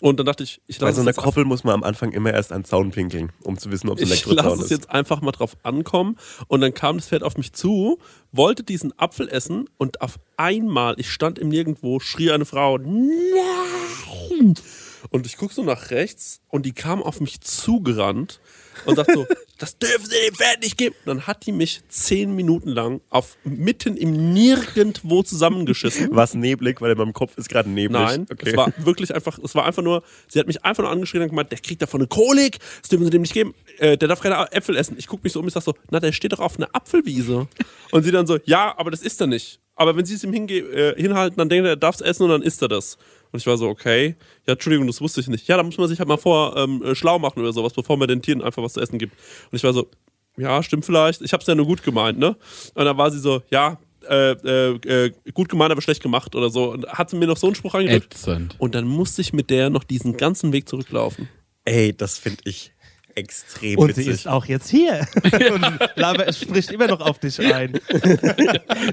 Und 0.00 0.18
dann 0.18 0.26
dachte 0.26 0.42
ich, 0.42 0.60
ich 0.66 0.78
Bei 0.78 0.86
lasse 0.86 1.02
so 1.02 1.08
es 1.08 1.18
einer 1.18 1.24
Koppel 1.24 1.44
muss 1.44 1.64
man 1.64 1.74
am 1.74 1.82
Anfang 1.82 2.12
immer 2.12 2.32
erst 2.32 2.52
einen 2.52 2.64
Zaun 2.64 2.90
pinkeln, 2.90 3.32
um 3.42 3.58
zu 3.58 3.70
wissen, 3.70 3.88
ob 3.90 3.98
es 3.98 4.02
ein 4.02 4.06
ich 4.06 4.24
Elektrozaun 4.24 4.44
lasse 4.44 4.56
es 4.56 4.64
ist. 4.64 4.70
jetzt 4.70 4.90
einfach 4.90 5.20
mal 5.20 5.32
drauf 5.32 5.56
ankommen. 5.62 6.16
Und 6.48 6.62
dann 6.62 6.74
kam 6.74 6.96
das 6.96 7.08
Pferd 7.08 7.22
auf 7.22 7.36
mich 7.36 7.52
zu, 7.52 7.98
wollte 8.32 8.62
diesen 8.62 8.98
Apfel 8.98 9.28
essen 9.28 9.68
und 9.76 10.00
auf 10.00 10.18
einmal, 10.36 10.94
ich 10.98 11.10
stand 11.10 11.38
im 11.38 11.48
Nirgendwo, 11.48 12.00
schrie 12.00 12.30
eine 12.30 12.46
Frau, 12.46 12.78
nein! 12.78 14.54
Und 15.10 15.26
ich 15.26 15.36
gucke 15.36 15.54
so 15.54 15.62
nach 15.62 15.90
rechts 15.90 16.40
und 16.48 16.66
die 16.66 16.72
kam 16.72 17.02
auf 17.02 17.20
mich 17.20 17.40
zugerannt 17.40 18.40
und 18.86 18.96
sagt 18.96 19.12
so, 19.12 19.26
das 19.58 19.78
dürfen 19.78 20.06
Sie 20.06 20.16
dem 20.26 20.34
Pferd 20.34 20.62
nicht 20.62 20.76
geben. 20.76 20.94
Und 21.04 21.06
dann 21.06 21.26
hat 21.26 21.46
die 21.46 21.52
mich 21.52 21.80
zehn 21.88 22.34
Minuten 22.34 22.68
lang 22.68 23.00
auf 23.10 23.36
mitten 23.44 23.96
im 23.96 24.32
Nirgendwo 24.32 25.22
zusammengeschissen. 25.22 26.08
Was 26.10 26.34
neblig, 26.34 26.80
weil 26.80 26.92
in 26.92 26.98
meinem 26.98 27.12
Kopf 27.12 27.36
ist 27.38 27.48
gerade 27.48 27.70
neblig. 27.70 28.00
Nein, 28.00 28.26
okay. 28.30 28.50
es 28.50 28.56
war 28.56 28.72
wirklich 28.78 29.14
einfach, 29.14 29.38
es 29.38 29.54
war 29.54 29.64
einfach 29.64 29.82
nur, 29.82 30.02
sie 30.28 30.38
hat 30.38 30.46
mich 30.46 30.64
einfach 30.64 30.82
nur 30.82 30.92
angeschrien 30.92 31.22
und 31.22 31.30
gemeint, 31.30 31.50
der 31.50 31.58
kriegt 31.58 31.80
davon 31.80 32.00
eine 32.00 32.08
Kolik, 32.08 32.58
das 32.80 32.90
dürfen 32.90 33.04
sie 33.04 33.10
dem 33.10 33.22
nicht 33.22 33.34
geben, 33.34 33.54
äh, 33.78 33.96
der 33.96 34.08
darf 34.08 34.20
keine 34.20 34.52
Äpfel 34.52 34.76
essen. 34.76 34.96
Ich 34.98 35.06
gucke 35.06 35.22
mich 35.24 35.32
so 35.32 35.40
um, 35.40 35.46
ich 35.46 35.54
sag 35.54 35.62
so, 35.62 35.74
na, 35.90 36.00
der 36.00 36.12
steht 36.12 36.32
doch 36.32 36.40
auf 36.40 36.58
einer 36.58 36.68
Apfelwiese. 36.72 37.48
Und 37.92 38.02
sie 38.02 38.10
dann 38.10 38.26
so, 38.26 38.38
ja, 38.44 38.74
aber 38.76 38.90
das 38.90 39.02
ist 39.02 39.20
er 39.20 39.26
nicht. 39.26 39.60
Aber 39.76 39.94
wenn 39.94 40.06
sie 40.06 40.14
es 40.14 40.24
ihm 40.24 40.32
hinge 40.32 40.54
äh, 40.54 41.00
hinhalten, 41.00 41.36
dann 41.36 41.48
denkt 41.50 41.66
er, 41.66 41.72
er 41.72 41.76
darf 41.76 41.96
es 41.96 42.00
essen 42.00 42.24
und 42.24 42.30
dann 42.30 42.42
isst 42.42 42.62
er 42.62 42.68
das. 42.68 42.96
Und 43.32 43.40
ich 43.40 43.46
war 43.46 43.56
so, 43.56 43.68
okay, 43.68 44.16
ja, 44.46 44.54
Entschuldigung, 44.54 44.86
das 44.86 45.00
wusste 45.00 45.20
ich 45.20 45.28
nicht. 45.28 45.46
Ja, 45.48 45.56
da 45.56 45.62
muss 45.62 45.78
man 45.78 45.88
sich 45.88 45.98
halt 45.98 46.08
mal 46.08 46.16
vor 46.16 46.56
ähm, 46.56 46.82
äh, 46.82 46.94
schlau 46.94 47.18
machen 47.18 47.40
oder 47.40 47.52
sowas, 47.52 47.72
bevor 47.72 47.96
man 47.96 48.08
den 48.08 48.22
Tieren 48.22 48.42
einfach 48.42 48.62
was 48.62 48.74
zu 48.74 48.80
essen 48.80 48.98
gibt. 48.98 49.14
Und 49.50 49.56
ich 49.56 49.64
war 49.64 49.72
so, 49.72 49.88
ja, 50.36 50.62
stimmt 50.62 50.84
vielleicht. 50.84 51.22
Ich 51.22 51.32
hab's 51.32 51.46
ja 51.46 51.54
nur 51.54 51.66
gut 51.66 51.82
gemeint, 51.82 52.18
ne? 52.18 52.36
Und 52.74 52.84
dann 52.84 52.96
war 52.96 53.10
sie 53.10 53.18
so, 53.18 53.42
ja, 53.50 53.78
äh, 54.08 54.32
äh, 54.32 55.06
äh, 55.06 55.12
gut 55.32 55.48
gemeint, 55.48 55.72
aber 55.72 55.82
schlecht 55.82 56.02
gemacht 56.02 56.34
oder 56.34 56.50
so. 56.50 56.72
Und 56.72 56.86
hat 56.86 57.10
sie 57.10 57.16
mir 57.16 57.26
noch 57.26 57.36
so 57.36 57.46
einen 57.46 57.56
Spruch 57.56 57.74
angedrückt. 57.74 58.14
Ätzend. 58.14 58.54
Und 58.58 58.74
dann 58.74 58.86
musste 58.86 59.20
ich 59.20 59.32
mit 59.32 59.50
der 59.50 59.70
noch 59.70 59.84
diesen 59.84 60.16
ganzen 60.16 60.52
Weg 60.52 60.68
zurücklaufen. 60.68 61.28
Ey, 61.64 61.92
das 61.96 62.18
finde 62.18 62.42
ich 62.44 62.72
extrem 63.16 63.78
Und 63.78 63.88
witzig. 63.88 64.04
sie 64.04 64.10
ist 64.12 64.28
auch 64.28 64.44
jetzt 64.46 64.68
hier. 64.68 65.06
Und 65.52 65.66
Laber, 65.96 66.28
es 66.28 66.40
spricht 66.40 66.70
immer 66.70 66.86
noch 66.86 67.00
auf 67.00 67.18
dich 67.18 67.40
ein. 67.40 67.72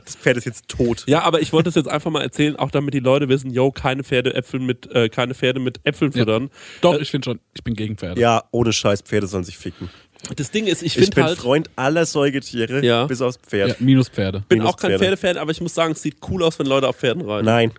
das 0.05 0.15
Pferd 0.15 0.37
ist 0.37 0.45
jetzt 0.45 0.67
tot. 0.67 1.03
Ja, 1.07 1.21
aber 1.21 1.41
ich 1.41 1.53
wollte 1.53 1.69
es 1.69 1.75
jetzt 1.75 1.87
einfach 1.89 2.09
mal 2.09 2.23
erzählen, 2.23 2.55
auch 2.55 2.71
damit 2.71 2.93
die 2.93 2.99
Leute 2.99 3.29
wissen, 3.29 3.51
yo, 3.51 3.71
keine 3.71 4.03
Pferdeäpfel 4.03 4.59
mit, 4.59 4.89
äh, 4.91 5.09
keine 5.09 5.35
Pferde 5.35 5.59
mit 5.59 5.79
Äpfeln 5.83 6.11
füttern. 6.11 6.49
Doch, 6.81 6.97
ich 6.99 7.11
finde 7.11 7.25
schon, 7.25 7.39
ich 7.53 7.63
bin 7.63 7.75
gegen 7.75 7.97
Pferde. 7.97 8.19
Ja, 8.19 8.43
ohne 8.51 8.73
Scheiß, 8.73 9.01
Pferde 9.01 9.27
sollen 9.27 9.43
sich 9.43 9.57
ficken. 9.57 9.89
Das 10.37 10.51
Ding 10.51 10.67
ist, 10.67 10.81
ich 10.81 10.87
Ich, 10.87 10.93
finde 10.93 11.15
bin 11.15 11.23
halt, 11.25 11.37
Freund 11.37 11.69
aller 11.75 12.05
Säugetiere, 12.05 12.83
Ja. 12.83 13.05
bis 13.07 13.21
aufs 13.21 13.37
Pferd. 13.37 13.69
Ja, 13.69 13.75
minus 13.79 14.07
Pferde. 14.07 14.43
bin 14.47 14.59
Minus 14.59 14.73
auch 14.73 14.77
kein 14.77 14.91
Pferde. 14.97 15.17
Pferdefan, 15.17 15.37
aber 15.41 15.51
ich 15.51 15.59
muss 15.59 15.73
sagen, 15.73 15.91
es 15.91 16.01
sieht 16.01 16.17
cool 16.29 16.43
aus, 16.43 16.57
wenn 16.59 16.65
Leute 16.65 16.87
auf 16.87 16.95
Pferden 16.95 17.23
reiten. 17.29 17.45
Nein, 17.45 17.71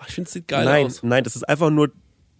Ach, 0.00 0.06
Ich 0.08 0.14
finde, 0.14 0.28
es 0.28 0.34
sieht 0.34 0.46
geil 0.46 0.64
nein, 0.66 0.86
aus. 0.86 1.02
nein, 1.02 1.24
das 1.24 1.34
ist 1.36 1.48
einfach 1.48 1.70
nur 1.70 1.90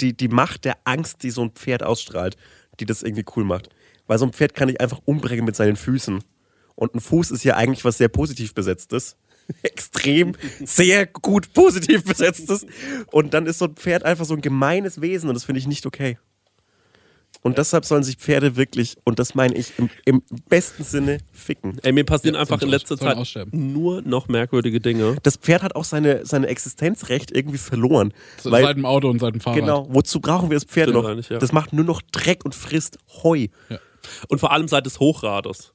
die, 0.01 0.13
die 0.17 0.29
Macht 0.29 0.65
der 0.65 0.77
Angst, 0.85 1.23
die 1.25 1.31
so 1.31 1.43
ein 1.43 1.51
Pferd 1.51 1.83
ausstrahlt, 1.83 2.37
die 2.81 2.87
das 2.87 3.03
irgendwie 3.03 3.25
cool 3.37 3.45
macht. 3.45 3.69
Weil 4.07 4.19
so 4.19 4.27
ein 4.27 4.33
Pferd 4.33 4.55
kann 4.55 4.69
ich 4.69 4.81
einfach 4.81 5.01
umbringen 5.05 5.45
mit 5.45 5.57
seinen 5.57 5.77
Füßen. 5.77 6.23
Und 6.75 6.95
ein 6.95 7.01
Fuß 7.01 7.31
ist 7.31 7.45
ja 7.45 7.57
eigentlich 7.57 7.85
was 7.85 7.99
sehr 7.99 8.09
positiv 8.09 8.55
besetztes. 8.55 9.17
Extrem, 9.63 10.35
sehr 10.65 11.07
gut 11.07 11.53
positiv 11.53 12.05
besetztes. 12.05 12.67
Und 13.11 13.35
dann 13.35 13.47
ist 13.47 13.59
so 13.59 13.67
ein 13.67 13.75
Pferd 13.75 14.05
einfach 14.05 14.25
so 14.25 14.35
ein 14.35 14.41
gemeines 14.41 15.01
Wesen 15.01 15.29
und 15.29 15.35
das 15.35 15.45
finde 15.45 15.59
ich 15.61 15.67
nicht 15.67 15.87
okay. 15.87 16.19
Und 17.43 17.57
deshalb 17.57 17.85
sollen 17.85 18.03
sich 18.03 18.17
Pferde 18.17 18.57
wirklich, 18.57 18.97
und 19.05 19.19
das 19.21 19.35
meine 19.35 19.55
ich 19.55 19.73
im, 19.79 19.89
im 20.05 20.23
besten 20.49 20.83
Sinne, 20.83 21.19
ficken. 21.33 21.79
Ey, 21.83 21.93
mir 21.93 22.05
passieren 22.05 22.35
Ja, 22.35 22.41
einfach 22.41 22.61
in 22.61 22.69
letzter 22.69 22.99
Zeit 22.99 23.17
nur 23.53 24.03
noch 24.03 24.27
merkwürdige 24.29 24.81
Dinge. 24.81 25.17
Das 25.23 25.37
Pferd 25.37 25.63
hat 25.63 25.77
auch 25.77 25.85
seine, 25.85 26.27
seine 26.27 26.49
Existenzrecht 26.49 27.31
irgendwie 27.31 27.59
verloren. 27.59 28.13
So, 28.43 28.51
weil, 28.51 28.65
seit 28.65 28.77
dem 28.77 28.85
Auto 28.85 29.09
und 29.09 29.21
seit 29.21 29.35
dem 29.35 29.41
Fahrrad. 29.41 29.61
genau, 29.61 29.87
wozu 29.91 30.21
brauchen 30.21 30.51
wir 30.51 30.57
das 30.57 30.65
Pferd 30.65 30.89
Stimmt 30.89 31.03
noch? 31.05 31.09
eigentlich, 31.09 31.29
ja. 31.29 31.39
Das 31.39 31.53
macht 31.53 31.73
nur 31.73 31.85
noch 31.85 32.03
Dreck 32.03 32.45
und 32.45 32.55
frisst 32.55 32.99
Heu. 33.23 33.47
Und 34.29 34.41
vor 34.41 34.53
allem 34.53 34.67
seit 34.67 34.85
des 34.87 34.99
Hochrades. 34.99 35.73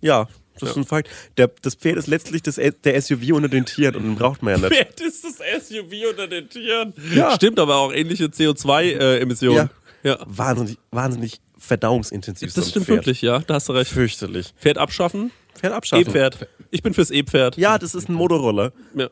Ja, 0.00 0.28
das 0.60 0.70
ist 0.70 0.76
ein 0.76 0.84
Fakt. 0.84 1.10
Der, 1.36 1.50
das 1.62 1.74
Pferd 1.74 1.98
ist 1.98 2.06
letztlich 2.06 2.42
das, 2.42 2.56
der 2.56 3.02
SUV 3.02 3.32
unter 3.32 3.48
den 3.48 3.66
Tieren 3.66 3.96
und 3.96 4.04
den 4.04 4.14
braucht 4.14 4.42
man 4.42 4.54
ja 4.54 4.68
nicht. 4.68 4.72
Pferd 4.74 5.00
ist 5.00 5.24
das 5.24 5.68
SUV 5.68 6.10
unter 6.10 6.26
den 6.28 6.48
Tieren. 6.48 6.94
Ja. 7.12 7.32
Stimmt, 7.34 7.58
aber 7.58 7.76
auch 7.76 7.92
ähnliche 7.92 8.26
CO2-Emissionen. 8.26 9.68
Ja. 10.04 10.18
Wahnsinnig, 10.26 10.78
wahnsinnig 10.92 11.40
verdauungsintensiv. 11.58 12.52
so 12.52 12.60
Das 12.60 12.66
ein 12.66 12.70
stimmt 12.70 12.86
Pferd. 12.86 12.98
wirklich, 12.98 13.22
ja, 13.22 13.38
da 13.40 13.54
hast 13.54 13.68
du 13.68 13.72
recht. 13.72 13.90
Fürchterlich. 13.90 14.52
Pferd 14.58 14.78
abschaffen, 14.78 15.30
Pferd 15.54 15.72
abschaffen. 15.72 16.06
E-Pferd. 16.06 16.46
Ich 16.70 16.82
bin 16.82 16.94
fürs 16.94 17.10
E-Pferd. 17.10 17.56
Ja, 17.56 17.78
das 17.78 17.94
ist 17.94 18.08
ein 18.08 18.14
Motorroller. 18.14 18.72
Ja, 18.94 19.08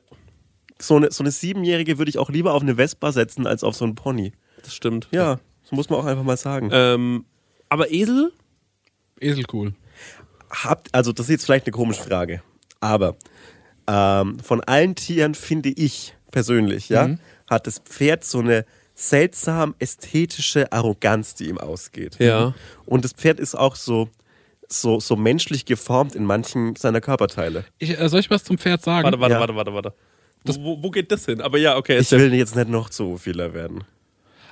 So 0.79 0.97
eine, 0.97 1.11
so 1.11 1.23
eine 1.25 1.31
Siebenjährige 1.31 1.99
würde 1.99 2.11
ich 2.11 2.19
auch 2.19 2.29
lieber 2.31 2.53
auf 2.55 2.63
eine 2.63 2.77
Vespa 2.77 3.11
setzen 3.13 3.47
als 3.47 3.65
auf 3.65 3.75
so 3.75 3.85
einen 3.85 3.95
Pony. 3.95 4.33
das 4.63 4.75
stimmt. 4.75 5.09
Ja, 5.13 5.41
das 5.63 5.73
muss 5.73 5.89
man 5.91 5.99
auch 6.01 6.05
einfach 6.05 6.25
mal 6.25 6.37
sagen. 6.37 6.69
Ähm, 6.73 7.25
aber 7.69 7.91
Esel? 7.91 8.33
Esel 9.21 9.45
cool. 9.53 9.75
Habt, 10.51 10.95
also 10.95 11.13
das 11.13 11.27
ist 11.27 11.31
jetzt 11.31 11.45
vielleicht 11.47 11.67
eine 11.67 11.73
komische 11.73 12.03
Frage, 12.03 12.43
aber 12.81 13.17
ähm, 13.87 14.39
von 14.41 14.61
allen 14.61 14.95
Tieren 14.95 15.35
finde 15.35 15.71
ich 15.71 16.15
persönlich, 16.31 16.89
ja, 16.91 17.09
Mhm. 17.09 17.19
hat 17.49 17.67
das 17.67 17.79
Pferd 17.79 18.25
so 18.25 18.41
eine 18.41 18.67
seltsam 18.95 19.75
ästhetische 19.79 20.71
Arroganz, 20.73 21.35
die 21.35 21.49
ihm 21.49 21.59
ausgeht. 21.59 22.17
Ja. 22.19 22.55
Und 22.87 23.05
das 23.05 23.13
Pferd 23.13 23.41
ist 23.41 23.55
auch 23.55 23.75
so, 23.77 24.09
so, 24.69 25.01
so 25.01 25.17
menschlich 25.17 25.65
geformt 25.65 26.15
in 26.15 26.25
manchen 26.25 26.77
seiner 26.77 27.01
Körperteile. 27.01 27.65
Ich, 27.79 27.99
äh, 27.99 28.09
soll 28.09 28.21
ich 28.21 28.31
was 28.31 28.45
zum 28.45 28.59
Pferd 28.59 28.83
sagen? 28.83 29.05
Warte, 29.05 29.21
warte, 29.21 29.35
Ja. 29.35 29.41
warte, 29.41 29.55
warte, 29.55 29.75
warte. 29.75 29.95
Wo, 30.45 30.55
wo, 30.63 30.83
wo 30.83 30.91
geht 30.91 31.13
das 31.13 31.25
hin? 31.27 31.41
Aber 31.41 31.59
ja, 31.59 31.77
okay. 31.77 31.99
Ich 31.99 32.11
will 32.11 32.33
jetzt 32.35 32.57
nicht 32.57 32.69
noch 32.69 32.91
zu 32.91 33.17
vieler 33.17 33.55
werden. 33.55 33.85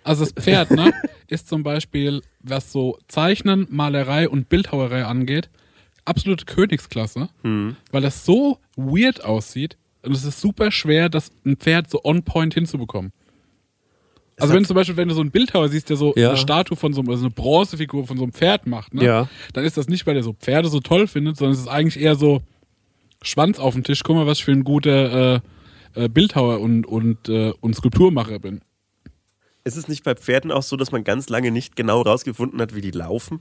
Also 0.04 0.24
das 0.24 0.32
Pferd, 0.32 0.70
ne, 0.70 0.92
ist 1.28 1.48
zum 1.48 1.62
Beispiel, 1.62 2.22
was 2.40 2.72
so 2.72 2.98
Zeichnen, 3.08 3.66
Malerei 3.70 4.28
und 4.28 4.48
Bildhauerei 4.48 5.04
angeht, 5.04 5.50
absolute 6.06 6.46
Königsklasse, 6.46 7.28
weil 7.42 8.00
das 8.02 8.24
so 8.24 8.58
weird 8.76 9.22
aussieht 9.22 9.76
und 10.02 10.12
es 10.12 10.24
ist 10.24 10.40
super 10.40 10.70
schwer, 10.70 11.10
das 11.10 11.30
ein 11.44 11.56
Pferd 11.56 11.90
so 11.90 12.00
on 12.02 12.22
point 12.24 12.54
hinzubekommen. 12.54 13.12
Also 14.42 14.54
wenn 14.54 14.62
du 14.62 14.66
zum 14.68 14.74
Beispiel, 14.76 14.96
wenn 14.96 15.08
du 15.08 15.14
so 15.14 15.20
einen 15.20 15.30
Bildhauer 15.30 15.68
siehst, 15.68 15.88
der 15.90 15.96
so 15.96 16.12
Ja. 16.16 16.30
eine 16.30 16.38
Statue 16.38 16.76
von 16.76 16.92
so 16.92 17.00
einem, 17.00 17.10
also 17.10 17.24
eine 17.24 17.30
Bronzefigur 17.30 18.06
von 18.06 18.16
so 18.16 18.22
einem 18.24 18.32
Pferd 18.32 18.66
macht, 18.66 18.94
ne, 18.94 19.04
Ja. 19.04 19.28
dann 19.52 19.64
ist 19.64 19.76
das 19.76 19.88
nicht, 19.88 20.06
weil 20.06 20.16
er 20.16 20.22
so 20.22 20.32
Pferde 20.32 20.68
so 20.68 20.80
toll 20.80 21.06
findet, 21.06 21.36
sondern 21.36 21.54
es 21.54 21.60
ist 21.60 21.68
eigentlich 21.68 22.02
eher 22.02 22.14
so 22.14 22.42
Schwanz 23.22 23.58
auf 23.58 23.74
dem 23.74 23.84
Tisch, 23.84 24.02
guck 24.02 24.16
mal, 24.16 24.26
was 24.26 24.38
ich 24.38 24.44
für 24.44 24.52
ein 24.52 24.64
guter 24.64 25.34
äh, 25.36 25.40
äh, 25.94 26.08
Bildhauer 26.08 26.60
und, 26.60 26.86
und, 26.86 27.28
äh, 27.28 27.52
und 27.60 27.74
Skulpturmacher 27.74 28.38
bin. 28.38 28.60
Ist 29.64 29.76
es 29.76 29.88
nicht 29.88 30.04
bei 30.04 30.14
Pferden 30.14 30.50
auch 30.52 30.62
so, 30.62 30.76
dass 30.76 30.90
man 30.92 31.04
ganz 31.04 31.28
lange 31.28 31.50
nicht 31.50 31.76
genau 31.76 32.00
rausgefunden 32.00 32.60
hat, 32.60 32.74
wie 32.74 32.80
die 32.80 32.92
laufen? 32.92 33.40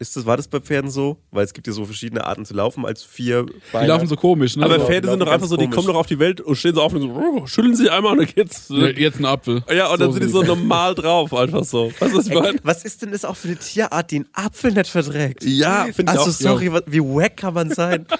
Ist 0.00 0.16
das, 0.16 0.24
war 0.24 0.38
das 0.38 0.48
bei 0.48 0.60
Pferden 0.60 0.90
so? 0.90 1.18
Weil 1.30 1.44
es 1.44 1.52
gibt 1.52 1.66
ja 1.66 1.74
so 1.74 1.84
verschiedene 1.84 2.24
Arten 2.26 2.46
zu 2.46 2.54
laufen 2.54 2.86
als 2.86 3.02
vier 3.04 3.44
Die 3.44 3.86
laufen 3.86 4.06
so 4.08 4.16
komisch, 4.16 4.56
ne? 4.56 4.64
Aber 4.64 4.80
so, 4.80 4.86
Pferde 4.86 5.10
sind 5.10 5.18
doch 5.20 5.26
einfach 5.28 5.46
so, 5.46 5.58
die 5.58 5.64
komisch. 5.64 5.76
kommen 5.76 5.88
doch 5.88 5.94
auf 5.96 6.06
die 6.06 6.18
Welt 6.18 6.40
und 6.40 6.56
stehen 6.56 6.74
so 6.74 6.80
auf 6.80 6.94
und 6.94 7.02
so, 7.02 7.08
oh, 7.10 7.46
schütteln 7.46 7.76
sich 7.76 7.90
einmal 7.92 8.12
und 8.12 8.18
dann 8.20 8.34
geht's. 8.34 8.70
Ne, 8.70 8.92
Jetzt 8.98 9.18
ein 9.20 9.26
Apfel. 9.26 9.62
Ja, 9.70 9.92
und 9.92 10.00
dann 10.00 10.08
So 10.08 10.18
sind 10.18 10.24
die 10.24 10.30
so 10.32 10.42
normal 10.42 10.94
drauf, 10.94 11.34
einfach 11.34 11.64
so. 11.64 11.92
Was 12.00 12.26
ich 12.26 12.32
Ey, 12.32 12.58
was 12.62 12.82
ist 12.82 13.02
denn 13.02 13.12
das 13.12 13.26
auch 13.26 13.36
für 13.36 13.48
eine 13.48 13.58
Tierart, 13.58 14.10
die 14.10 14.16
einen 14.16 14.28
Apfel 14.32 14.72
nicht 14.72 14.86
verträgt? 14.88 15.44
Ja, 15.44 15.84
finde 15.92 16.12
ich 16.14 16.18
Also 16.18 16.30
auch. 16.30 16.34
sorry, 16.34 16.72
was, 16.72 16.82
wie 16.86 17.00
wack 17.00 17.36
kann 17.36 17.52
man 17.52 17.70
sein? 17.70 18.06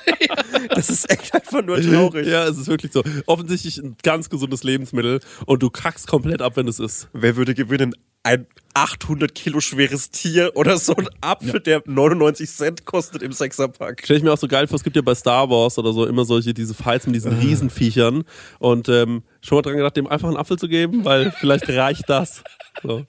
Das 0.75 0.91
ist 0.91 1.11
echt 1.11 1.35
einfach 1.35 1.65
nur 1.65 1.81
traurig. 1.81 2.27
Ja, 2.27 2.45
es 2.47 2.59
ist 2.59 2.69
wirklich 2.69 2.93
so. 2.93 3.03
Offensichtlich 3.27 3.79
ein 3.79 3.97
ganz 4.03 4.29
gesundes 4.29 4.63
Lebensmittel 4.63 5.21
und 5.47 5.63
du 5.63 5.71
kackst 5.71 6.07
komplett 6.07 6.43
ab, 6.43 6.57
wenn 6.57 6.69
es 6.69 6.79
ist. 6.79 7.09
Wer 7.13 7.37
würde 7.37 7.55
gewinnen? 7.55 7.95
Ein 8.23 8.47
800 8.75 9.35
Kilo 9.35 9.61
schweres 9.61 10.11
Tier 10.11 10.53
oder 10.55 10.77
so 10.79 10.95
ein 10.95 11.09
Apfel, 11.21 11.61
der 11.61 11.83
99 11.87 12.49
Cent 12.51 12.85
kostet 12.85 13.23
im 13.23 13.33
Sechserpack? 13.33 14.03
Stell 14.05 14.19
ich 14.19 14.23
mir 14.23 14.33
auch 14.33 14.39
so 14.39 14.47
geil 14.47 14.67
vor, 14.67 14.77
es 14.77 14.85
gibt 14.85 14.97
ja 14.97 15.03
bei 15.03 15.15
Star 15.15 15.49
Wars 15.49 15.79
oder 15.79 15.93
so 15.93 16.07
immer 16.07 16.25
solche, 16.25 16.53
diese 16.53 16.75
Fights 16.75 17.07
mit 17.07 17.17
diesen 17.17 17.33
Riesenviechern. 17.39 18.25
Und 18.59 18.89
ähm, 18.89 19.23
schon 19.41 19.57
mal 19.57 19.63
dran 19.63 19.77
gedacht, 19.77 19.97
dem 19.97 20.07
einfach 20.07 20.29
einen 20.29 20.37
Apfel 20.37 20.59
zu 20.59 20.69
geben, 20.69 21.05
weil 21.05 21.33
vielleicht 21.39 21.69
reicht 21.69 22.09
das. 22.09 22.43
So. 22.83 23.07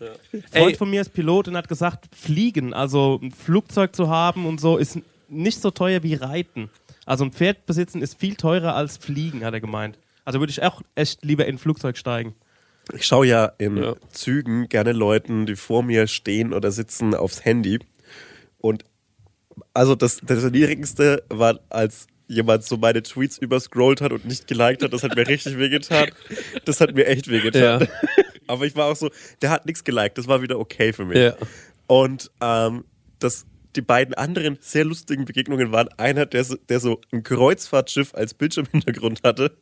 Ein 0.00 0.44
Freund 0.52 0.76
von 0.76 0.90
mir 0.90 1.00
ist 1.00 1.14
Pilot 1.14 1.48
und 1.48 1.56
hat 1.56 1.68
gesagt, 1.68 2.08
Fliegen, 2.14 2.74
also 2.74 3.20
ein 3.22 3.30
Flugzeug 3.30 3.94
zu 3.94 4.08
haben 4.08 4.46
und 4.46 4.60
so, 4.60 4.76
ist 4.76 4.98
nicht 5.28 5.60
so 5.60 5.70
teuer 5.70 6.02
wie 6.02 6.14
Reiten. 6.14 6.70
Also 7.06 7.24
ein 7.24 7.32
Pferd 7.32 7.66
besitzen 7.66 8.02
ist 8.02 8.18
viel 8.18 8.34
teurer 8.34 8.74
als 8.74 8.96
Fliegen, 8.96 9.44
hat 9.44 9.54
er 9.54 9.60
gemeint. 9.60 9.96
Also 10.24 10.40
würde 10.40 10.50
ich 10.50 10.62
auch 10.62 10.82
echt 10.96 11.24
lieber 11.24 11.46
in 11.46 11.54
ein 11.54 11.58
Flugzeug 11.58 11.96
steigen. 11.96 12.34
Ich 12.94 13.06
schaue 13.06 13.26
ja 13.26 13.46
in 13.58 13.76
Ja. 13.76 13.94
Zügen 14.10 14.68
gerne 14.68 14.92
Leuten, 14.92 15.46
die 15.46 15.56
vor 15.56 15.82
mir 15.82 16.06
stehen 16.06 16.52
oder 16.52 16.70
sitzen, 16.70 17.14
aufs 17.14 17.44
Handy. 17.44 17.80
Und 18.58 18.84
also 19.74 19.94
das, 19.94 20.20
das 20.22 20.44
Niedrigste 20.44 21.24
war, 21.28 21.60
als 21.68 22.06
jemand 22.28 22.64
so 22.64 22.76
meine 22.76 23.02
Tweets 23.02 23.38
überscrollt 23.38 24.00
hat 24.00 24.12
und 24.12 24.24
nicht 24.24 24.46
geliked 24.46 24.82
hat, 24.82 24.92
das 24.92 25.02
hat 25.02 25.14
mir 25.16 25.26
richtig 25.26 25.58
wehgetan. 25.58 26.10
Das 26.64 26.80
hat 26.80 26.94
mir 26.94 27.06
echt 27.06 27.28
wehgetan. 27.28 27.80
Ja. 27.82 27.86
Aber 28.46 28.64
ich 28.64 28.76
war 28.76 28.86
auch 28.86 28.96
so, 28.96 29.10
der 29.42 29.50
hat 29.50 29.66
nichts 29.66 29.84
geliked, 29.84 30.18
das 30.18 30.28
war 30.28 30.42
wieder 30.42 30.58
okay 30.58 30.92
für 30.92 31.04
mich. 31.04 31.18
Ja. 31.18 31.36
Und 31.86 32.30
ähm, 32.40 32.84
das, 33.18 33.46
die 33.76 33.82
beiden 33.82 34.14
anderen 34.14 34.58
sehr 34.60 34.84
lustigen 34.84 35.24
Begegnungen 35.26 35.70
waren 35.72 35.88
einer, 35.98 36.26
der 36.26 36.44
so, 36.44 36.56
der 36.68 36.80
so 36.80 37.00
ein 37.12 37.22
Kreuzfahrtschiff 37.22 38.14
als 38.14 38.34
Bildschirmhintergrund 38.34 39.20
hatte 39.22 39.52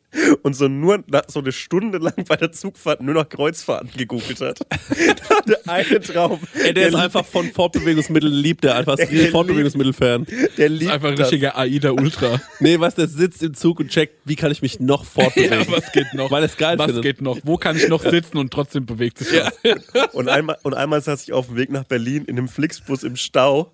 und 0.43 0.55
so 0.55 0.67
nur 0.67 1.03
nach, 1.07 1.23
so 1.27 1.39
eine 1.39 1.51
Stunde 1.51 1.97
lang 1.97 2.13
bei 2.27 2.35
der 2.37 2.51
Zugfahrt 2.51 3.01
nur 3.01 3.13
noch 3.13 3.27
Kreuzfahrten 3.29 3.91
gegoogelt 3.95 4.41
hat. 4.41 4.59
hatte 5.29 5.67
einen 5.69 6.01
Traum. 6.01 6.39
Ey, 6.63 6.73
der 6.73 6.87
ist 6.89 6.95
einfach 6.95 7.25
von 7.25 7.51
Fortbewegungsmitteln 7.51 8.33
liebt, 8.33 8.63
der 8.63 8.75
einfach 8.75 8.93
ist 8.97 9.11
Der 9.11 9.19
liebt- 9.19 9.31
Fortbewegungsmittel-Fan. 9.31 10.25
der 10.57 10.69
liebt 10.69 10.83
ist 10.83 10.89
einfach 10.91 11.09
ein 11.09 11.17
richtiger 11.17 11.57
AIDA 11.57 11.91
Ultra. 11.91 12.41
Nee, 12.59 12.79
was 12.79 12.95
der 12.95 13.07
sitzt 13.07 13.43
im 13.43 13.53
Zug 13.53 13.79
und 13.79 13.89
checkt, 13.89 14.15
wie 14.25 14.35
kann 14.35 14.51
ich 14.51 14.61
mich 14.61 14.79
noch 14.79 15.03
fortbewegen. 15.05 15.59
Ja, 15.59 15.71
was 15.71 15.91
geht 15.91 16.13
noch? 16.13 16.31
Weil 16.31 16.43
es 16.43 16.55
geil 16.57 16.79
was 16.79 16.87
findet. 16.87 17.03
geht 17.03 17.21
noch? 17.21 17.37
Wo 17.43 17.57
kann 17.57 17.75
ich 17.75 17.87
noch 17.89 18.01
sitzen 18.01 18.37
und 18.37 18.51
trotzdem 18.51 18.85
bewegt 18.85 19.17
sich 19.19 19.27
was? 19.39 20.13
Und 20.13 20.29
einmal, 20.29 20.57
und 20.63 20.73
einmal 20.73 21.01
saß 21.01 21.23
ich 21.23 21.33
auf 21.33 21.47
dem 21.47 21.57
Weg 21.57 21.69
nach 21.69 21.83
Berlin 21.83 22.23
in 22.25 22.37
einem 22.37 22.47
Flixbus 22.47 23.03
im 23.03 23.15
Stau. 23.17 23.73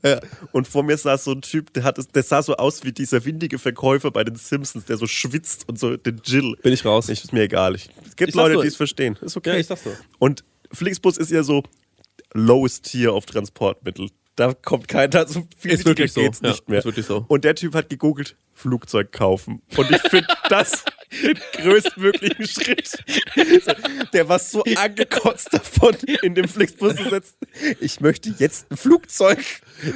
Und 0.51 0.67
vor 0.67 0.84
mir 0.84 0.97
saß 0.97 1.23
so 1.23 1.32
ein 1.32 1.41
Typ, 1.41 1.73
der, 1.73 1.84
hat, 1.84 1.97
der 2.15 2.23
sah 2.23 2.41
so 2.43 2.55
aus 2.57 2.84
wie 2.84 2.91
dieser 2.91 3.23
windige 3.25 3.59
Verkäufer 3.59 4.11
bei 4.11 4.23
den 4.23 4.36
Simpsons, 4.36 4.86
der 4.86 4.97
so 4.97 5.07
schwitzt 5.07 5.67
und 5.67 5.79
so 5.79 5.97
den 5.97 6.21
Jill. 6.23 6.55
Bin 6.61 6.73
ich 6.73 6.86
raus. 6.86 7.09
Ich, 7.09 7.23
ist 7.23 7.34
mir 7.34 7.43
egal. 7.43 7.75
Ich, 7.75 7.89
es 8.05 8.15
gibt 8.15 8.29
Ich 8.29 8.36
Leute, 8.36 8.53
nur. 8.55 8.63
die 8.63 8.67
es 8.69 8.75
verstehen. 8.75 9.17
Ist 9.21 9.38
okay. 9.38 9.51
Ja, 9.51 9.55
ich 9.57 9.67
sag's 9.67 9.86
nur. 9.86 9.95
Und 10.19 10.43
Flixbus 10.71 11.17
ist 11.17 11.32
ja 11.32 11.43
so 11.43 11.63
lowest 12.34 12.86
Tier 12.86 13.13
auf 13.13 13.25
Transportmittel. 13.25 14.09
Da 14.36 14.53
kommt 14.53 14.88
keiner, 14.88 15.27
so 15.27 15.45
viel 15.57 15.71
Ist 15.71 15.86
wirklich 15.86 16.13
so. 16.13 16.21
geht's 16.21 16.39
Ja, 16.41 16.49
nicht 16.51 16.69
mehr. 16.69 16.79
ist 16.79 16.86
wirklich 16.86 17.05
so. 17.05 17.25
Und 17.27 17.43
der 17.43 17.53
Typ 17.55 17.75
hat 17.75 17.89
gegoogelt, 17.89 18.38
Flugzeug 18.53 19.11
kaufen. 19.11 19.61
Und 19.75 19.91
ich 19.91 20.01
finde 20.09 20.27
das 20.49 20.86
den 21.24 21.38
größtmöglichen 21.64 22.47
Schritt. 22.47 23.03
Der 24.14 24.28
war 24.30 24.39
so 24.39 24.64
angekotzt 24.76 25.53
davon, 25.53 25.95
in 26.22 26.36
dem 26.36 26.47
Flixbus 26.47 26.95
zu 26.95 27.09
sitzen. 27.09 27.36
Ich 27.80 27.99
möchte 27.99 28.34
jetzt 28.38 28.72
ein 28.72 28.78
Flugzeug. 28.78 29.39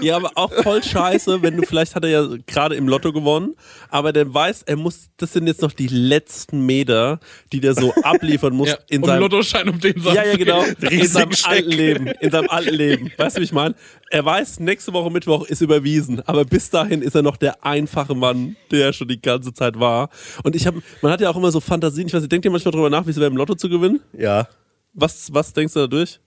Ja, 0.02 0.16
aber 0.18 0.32
auch 0.36 0.52
voll 0.52 0.84
scheiße, 0.84 1.42
wenn 1.42 1.58
du, 1.58 1.64
vielleicht 1.64 1.96
hat 1.96 2.04
er 2.04 2.10
ja 2.10 2.28
gerade 2.48 2.76
im 2.76 2.88
Lotto 2.88 3.14
gewonnen, 3.14 3.56
aber 3.90 4.12
der 4.14 4.34
weiß, 4.34 4.64
er 4.64 4.76
muss, 4.78 5.10
das 5.18 5.34
sind 5.34 5.48
jetzt 5.48 5.62
noch 5.62 5.72
die 5.74 5.88
letzten 5.88 6.66
Meter, 6.66 7.20
die 7.54 7.60
der 7.60 7.76
so 7.76 7.94
abliefern 8.04 8.54
muss 8.54 8.70
Ja, 8.70 8.78
in 8.90 9.04
um 9.04 9.08
seinem. 9.10 9.20
Lottoschein 9.22 9.70
um 9.70 9.80
den 9.80 10.02
Satz. 10.02 10.16
ja, 10.16 10.24
ja, 10.26 10.36
genau. 10.36 10.64
In 10.90 11.08
seinem 11.08 11.32
Scheck. 11.34 11.50
alten 11.52 11.70
Leben. 11.72 12.08
In 12.20 12.32
seinem 12.32 12.50
alten 12.50 12.74
Leben. 12.74 13.12
Weißt 13.18 13.38
du, 13.38 13.42
wie 13.42 13.46
ich 13.46 13.52
meine? 13.52 13.76
Er 14.16 14.24
weiß, 14.24 14.62
nächste 14.62 14.94
Woche 14.94 15.12
Mittwoch 15.12 15.46
ist 15.46 15.60
überwiesen, 15.60 16.22
aber 16.26 16.46
bis 16.46 16.70
dahin 16.70 17.02
ist 17.02 17.16
er 17.16 17.22
noch 17.22 17.36
der 17.36 17.66
einfache 17.66 18.16
Mann, 18.16 18.56
der 18.72 18.86
er 18.86 18.94
schon 18.94 19.10
die 19.10 19.22
ganze 19.22 19.52
Zeit 19.52 19.78
war. 19.78 20.10
Und 20.44 20.56
ich 20.56 20.66
habe, 20.68 20.82
man 21.02 21.12
hat 21.12 21.20
ja 21.20 21.30
auch 21.30 21.36
immer 21.36 21.52
so 21.52 21.60
Fantasien. 21.60 22.08
Ich 22.08 22.14
weiß 22.14 22.22
nicht, 22.22 22.32
denkt 22.32 22.46
ihr 22.46 22.52
manchmal 22.52 22.72
drüber 22.72 22.90
nach, 22.90 23.06
wie 23.06 23.10
es 23.10 23.18
wäre, 23.18 23.30
im 23.30 23.36
Lotto 23.36 23.56
zu 23.56 23.68
gewinnen? 23.68 24.00
Ja. 24.18 24.48
Was, 24.94 25.34
was 25.34 25.52
denkst 25.52 25.74
du 25.74 25.82
dadurch? 25.82 26.22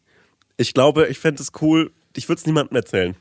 Ich 0.59 0.74
glaube, 0.74 1.07
ich 1.07 1.18
fände 1.18 1.41
es 1.41 1.51
cool. 1.62 1.91
Ich 2.14 2.28
würde 2.28 2.41
es 2.41 2.45
niemandem 2.45 2.76
erzählen. 2.76 3.16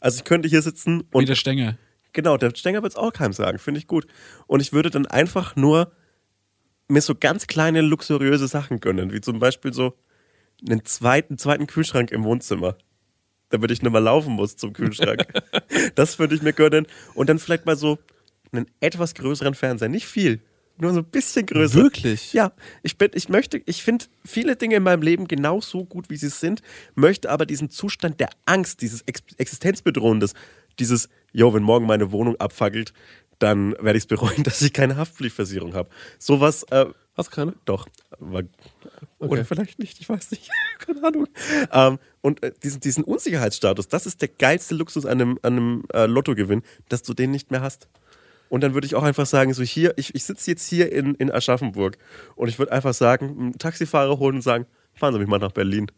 Also 0.00 0.16
ich 0.16 0.24
könnte 0.24 0.48
hier 0.48 0.62
sitzen 0.62 1.00
Wie 1.10 1.18
und 1.18 1.28
der 1.28 1.34
Stänger. 1.34 1.76
Genau, 2.14 2.38
der 2.38 2.56
Stenger 2.56 2.82
wird 2.82 2.92
es 2.94 2.96
auch 2.96 3.12
keinem 3.12 3.34
sagen, 3.34 3.58
finde 3.58 3.80
ich 3.80 3.86
gut. 3.86 4.06
Und 4.46 4.60
ich 4.60 4.72
würde 4.72 4.88
dann 4.88 5.04
einfach 5.04 5.56
nur 5.56 5.92
mir 6.88 7.02
so 7.02 7.14
ganz 7.14 7.46
kleine, 7.46 7.82
luxuriöse 7.82 8.48
Sachen 8.48 8.80
gönnen, 8.80 9.12
wie 9.12 9.20
zum 9.20 9.40
Beispiel 9.40 9.74
so 9.74 9.92
einen 10.66 10.86
zweiten, 10.86 11.36
zweiten 11.36 11.66
Kühlschrank 11.66 12.12
im 12.12 12.24
Wohnzimmer, 12.24 12.78
damit 13.54 13.70
ich 13.70 13.82
nicht 13.82 13.92
mehr 13.92 14.00
laufen 14.00 14.34
muss 14.34 14.56
zum 14.56 14.72
Kühlschrank. 14.72 15.24
das 15.94 16.18
würde 16.18 16.34
ich 16.34 16.42
mir 16.42 16.52
gönnen. 16.52 16.86
Und 17.14 17.28
dann 17.28 17.38
vielleicht 17.38 17.64
mal 17.64 17.76
so 17.76 17.98
einen 18.52 18.66
etwas 18.80 19.14
größeren 19.14 19.54
Fernseher, 19.54 19.88
nicht 19.88 20.06
viel, 20.06 20.40
nur 20.76 20.92
so 20.92 21.00
ein 21.00 21.04
bisschen 21.04 21.46
größer. 21.46 21.74
Wirklich? 21.74 22.32
Ja, 22.32 22.52
ich 22.82 22.98
bin, 22.98 23.10
ich 23.14 23.28
möchte, 23.28 23.62
ich 23.64 23.82
finde 23.82 24.06
viele 24.24 24.56
Dinge 24.56 24.76
in 24.76 24.82
meinem 24.82 25.02
Leben 25.02 25.28
genauso 25.28 25.84
gut, 25.84 26.10
wie 26.10 26.16
sie 26.16 26.28
sind, 26.28 26.62
möchte 26.94 27.30
aber 27.30 27.46
diesen 27.46 27.70
Zustand 27.70 28.20
der 28.20 28.30
Angst, 28.44 28.82
dieses 28.82 29.02
Ex 29.02 29.22
Existenzbedrohendes, 29.36 30.34
dieses, 30.80 31.08
yo, 31.32 31.54
wenn 31.54 31.62
morgen 31.62 31.86
meine 31.86 32.10
Wohnung 32.10 32.36
abfackelt, 32.36 32.92
dann 33.44 33.72
werde 33.72 33.98
ich 33.98 34.04
es 34.04 34.06
bereuen, 34.06 34.42
dass 34.42 34.62
ich 34.62 34.72
keine 34.72 34.96
Haftpflichtversicherung 34.96 35.74
habe. 35.74 35.90
Sowas, 36.18 36.64
äh, 36.70 36.86
Hast 37.16 37.30
du 37.30 37.36
keine? 37.36 37.54
doch, 37.64 37.86
aber, 38.10 38.42
oder 39.20 39.44
vielleicht 39.44 39.78
nicht, 39.78 40.00
ich 40.00 40.08
weiß 40.08 40.32
nicht, 40.32 40.50
keine 40.78 41.04
Ahnung. 41.04 41.28
Ähm, 41.70 41.98
und 42.22 42.42
äh, 42.42 42.52
diesen, 42.62 42.80
diesen 42.80 43.04
Unsicherheitsstatus, 43.04 43.86
das 43.86 44.06
ist 44.06 44.20
der 44.20 44.28
geilste 44.28 44.74
Luxus 44.74 45.06
an 45.06 45.20
einem, 45.20 45.38
an 45.42 45.52
einem 45.52 45.84
äh, 45.92 46.06
Lottogewinn, 46.06 46.62
dass 46.88 47.02
du 47.02 47.14
den 47.14 47.30
nicht 47.30 47.52
mehr 47.52 47.60
hast. 47.60 47.88
Und 48.48 48.62
dann 48.62 48.74
würde 48.74 48.86
ich 48.86 48.94
auch 48.94 49.02
einfach 49.02 49.26
sagen, 49.26 49.54
so 49.54 49.62
hier, 49.62 49.94
ich, 49.96 50.14
ich 50.14 50.24
sitze 50.24 50.50
jetzt 50.50 50.66
hier 50.66 50.90
in, 50.90 51.14
in 51.14 51.30
Aschaffenburg 51.30 51.98
und 52.34 52.48
ich 52.48 52.58
würde 52.58 52.72
einfach 52.72 52.94
sagen, 52.94 53.36
einen 53.38 53.58
Taxifahrer 53.58 54.18
holen 54.18 54.36
und 54.36 54.42
sagen, 54.42 54.66
fahren 54.94 55.12
Sie 55.12 55.20
mich 55.20 55.28
mal 55.28 55.38
nach 55.38 55.52
Berlin. 55.52 55.90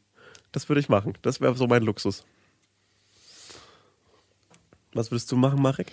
Das 0.52 0.68
würde 0.68 0.80
ich 0.80 0.88
machen. 0.88 1.14
Das 1.22 1.40
wäre 1.40 1.54
so 1.54 1.66
mein 1.66 1.82
Luxus. 1.82 2.24
Was 4.92 5.10
würdest 5.10 5.30
du 5.32 5.36
machen, 5.36 5.60
Marek? 5.60 5.92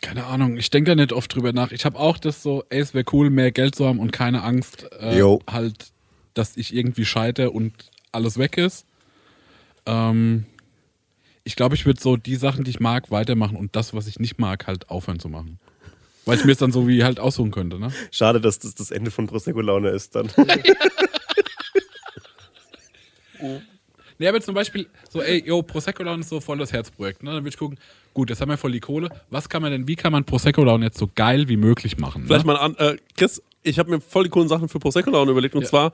Keine 0.00 0.24
Ahnung, 0.24 0.56
ich 0.56 0.70
denke 0.70 0.90
da 0.90 0.94
nicht 0.94 1.12
oft 1.12 1.34
drüber 1.34 1.52
nach. 1.52 1.72
Ich 1.72 1.84
habe 1.84 1.98
auch 1.98 2.16
das 2.16 2.42
so, 2.42 2.64
ey, 2.70 2.80
es 2.80 2.94
wäre 2.94 3.04
cool, 3.12 3.28
mehr 3.28 3.52
Geld 3.52 3.74
zu 3.74 3.86
haben 3.86 3.98
und 3.98 4.12
keine 4.12 4.42
Angst, 4.42 4.90
äh, 4.98 5.22
halt, 5.48 5.92
dass 6.32 6.56
ich 6.56 6.74
irgendwie 6.74 7.04
scheitere 7.04 7.50
und 7.50 7.74
alles 8.10 8.38
weg 8.38 8.56
ist. 8.56 8.86
Ähm, 9.84 10.46
ich 11.44 11.54
glaube, 11.54 11.74
ich 11.74 11.84
würde 11.84 12.00
so 12.00 12.16
die 12.16 12.36
Sachen, 12.36 12.64
die 12.64 12.70
ich 12.70 12.80
mag, 12.80 13.10
weitermachen 13.10 13.56
und 13.56 13.76
das, 13.76 13.92
was 13.92 14.06
ich 14.06 14.18
nicht 14.18 14.38
mag, 14.38 14.66
halt 14.66 14.88
aufhören 14.88 15.20
zu 15.20 15.28
machen. 15.28 15.58
Weil 16.24 16.38
ich 16.38 16.44
mir 16.44 16.52
es 16.52 16.58
dann 16.58 16.72
so 16.72 16.86
wie 16.86 17.04
halt 17.04 17.18
aussuchen 17.18 17.50
könnte, 17.50 17.78
ne? 17.78 17.92
Schade, 18.10 18.40
dass 18.40 18.58
das 18.58 18.74
das 18.74 18.90
Ende 18.90 19.10
von 19.10 19.26
Prosecco-Laune 19.26 19.90
ist 19.90 20.14
dann. 20.14 20.30
Nee, 24.18 24.28
aber 24.28 24.42
zum 24.42 24.54
Beispiel 24.54 24.86
so, 25.08 25.22
ey, 25.22 25.42
yo, 25.46 25.62
Prosecco 25.62 26.02
Laune 26.02 26.20
ist 26.20 26.28
so 26.28 26.40
voll 26.40 26.58
das 26.58 26.74
Herzprojekt, 26.74 27.22
ne? 27.22 27.30
Dann 27.30 27.42
würde 27.42 27.48
ich 27.48 27.56
gucken, 27.56 27.78
gut, 28.14 28.30
jetzt 28.30 28.40
haben 28.40 28.48
wir 28.48 28.56
voll 28.56 28.72
die 28.72 28.80
Kohle. 28.80 29.08
Was 29.30 29.48
kann 29.48 29.62
man 29.62 29.72
denn, 29.72 29.88
wie 29.88 29.96
kann 29.96 30.12
man 30.12 30.24
Prosecco 30.24 30.64
Laune 30.64 30.86
jetzt 30.86 30.98
so 30.98 31.08
geil 31.14 31.48
wie 31.48 31.56
möglich 31.56 31.98
machen? 31.98 32.24
Vielleicht 32.26 32.46
ne? 32.46 32.52
mal 32.52 32.58
an, 32.58 32.76
äh, 32.76 32.96
Chris, 33.16 33.42
ich 33.62 33.78
habe 33.78 33.90
mir 33.90 34.00
voll 34.00 34.24
die 34.24 34.30
coolen 34.30 34.48
Sachen 34.48 34.68
für 34.68 34.78
Prosecco 34.78 35.10
Laune 35.10 35.30
überlegt. 35.30 35.54
Und 35.54 35.66
zwar, 35.66 35.92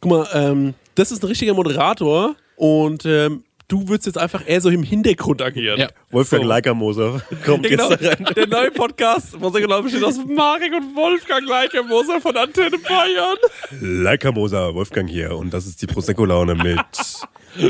guck 0.00 0.10
mal, 0.10 0.28
ähm, 0.32 0.74
das 0.94 1.12
ist 1.12 1.22
ein 1.22 1.26
richtiger 1.28 1.54
Moderator 1.54 2.36
und 2.56 3.04
ähm, 3.04 3.44
du 3.68 3.88
würdest 3.88 4.06
jetzt 4.06 4.18
einfach 4.18 4.42
eher 4.46 4.60
so 4.60 4.68
im 4.70 4.82
Hintergrund 4.82 5.40
agieren. 5.42 5.80
Ja. 5.80 5.88
Wolfgang 6.10 6.42
So. 6.42 6.48
Leikermoser 6.48 7.22
kommt 7.46 7.64
Ja, 7.64 7.70
genau. 7.70 7.90
jetzt 7.90 8.02
da 8.04 8.08
rein. 8.10 8.24
Der 8.36 8.46
neue 8.46 8.70
Podcast, 8.70 9.38
Prosecco 9.38 9.66
Laune 9.68 9.82
besteht 9.84 10.04
aus 10.04 10.18
Marek 10.26 10.72
und 10.72 10.94
Wolfgang 10.96 11.46
Leikermoser 11.48 12.20
von 12.20 12.36
Antenne 12.36 12.78
Bayern. 12.78 13.36
Leikermoser, 13.80 14.74
Wolfgang 14.74 15.08
hier 15.08 15.36
und 15.36 15.52
das 15.52 15.66
ist 15.66 15.80
die 15.82 15.86
Prosecco-Laune 15.86 16.54
mit 16.54 16.78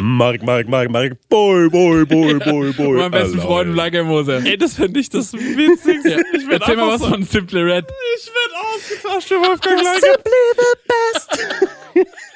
Marek, 0.01 0.43
Marek, 0.43 0.69
Marek, 0.69 0.91
Marek, 0.91 1.29
boy, 1.29 1.69
boy, 1.69 2.07
boy, 2.07 2.35
boy, 2.39 2.73
boy. 2.73 2.97
Mein 2.99 3.11
besten. 3.11 3.39
Freund 3.41 3.75
Like 3.77 4.03
Moser. 4.05 4.43
Ey, 4.45 4.57
das 4.57 4.75
fände 4.75 4.99
ich 4.99 5.11
das 5.11 5.33
Witzigste. 5.35 6.09
Ja. 6.11 6.19
Ich 6.33 6.49
werd 6.49 6.63
Erzähl 6.63 6.77
mal 6.77 6.85
einfach 6.85 6.95
was 6.95 7.01
so- 7.03 7.09
von 7.09 7.23
Simple 7.23 7.65
Red. 7.67 7.85
Ich 8.17 8.27
werde 8.27 8.55
ausgetauscht 8.75 9.29
für 9.29 9.35
Wolfgang 9.37 9.83
Leiker. 9.83 10.19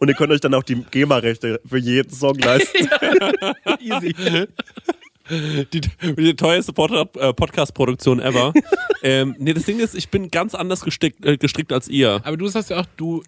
Und 0.00 0.08
ihr 0.08 0.14
könnt 0.14 0.32
euch 0.32 0.40
dann 0.40 0.54
auch 0.54 0.62
die 0.62 0.76
GEMA-Rechte 0.90 1.60
für 1.66 1.78
jeden 1.78 2.10
Song 2.10 2.38
leisten. 2.38 2.88
Easy. 3.80 4.14
Die, 5.72 5.80
die 6.16 6.36
teuerste 6.36 6.72
Pod 6.74 6.90
äh, 7.16 7.32
Podcast-Produktion 7.32 8.20
ever. 8.20 8.52
ähm, 9.02 9.34
nee, 9.38 9.54
das 9.54 9.64
Ding 9.64 9.78
ist, 9.80 9.94
ich 9.94 10.10
bin 10.10 10.30
ganz 10.30 10.54
anders 10.54 10.82
gestickt, 10.82 11.24
äh, 11.24 11.38
gestrickt 11.38 11.72
als 11.72 11.88
ihr. 11.88 12.20
Aber 12.24 12.36
du 12.36 12.46
sagst 12.48 12.68
ja 12.70 12.80
auch, 12.80 12.86
du 12.98 13.22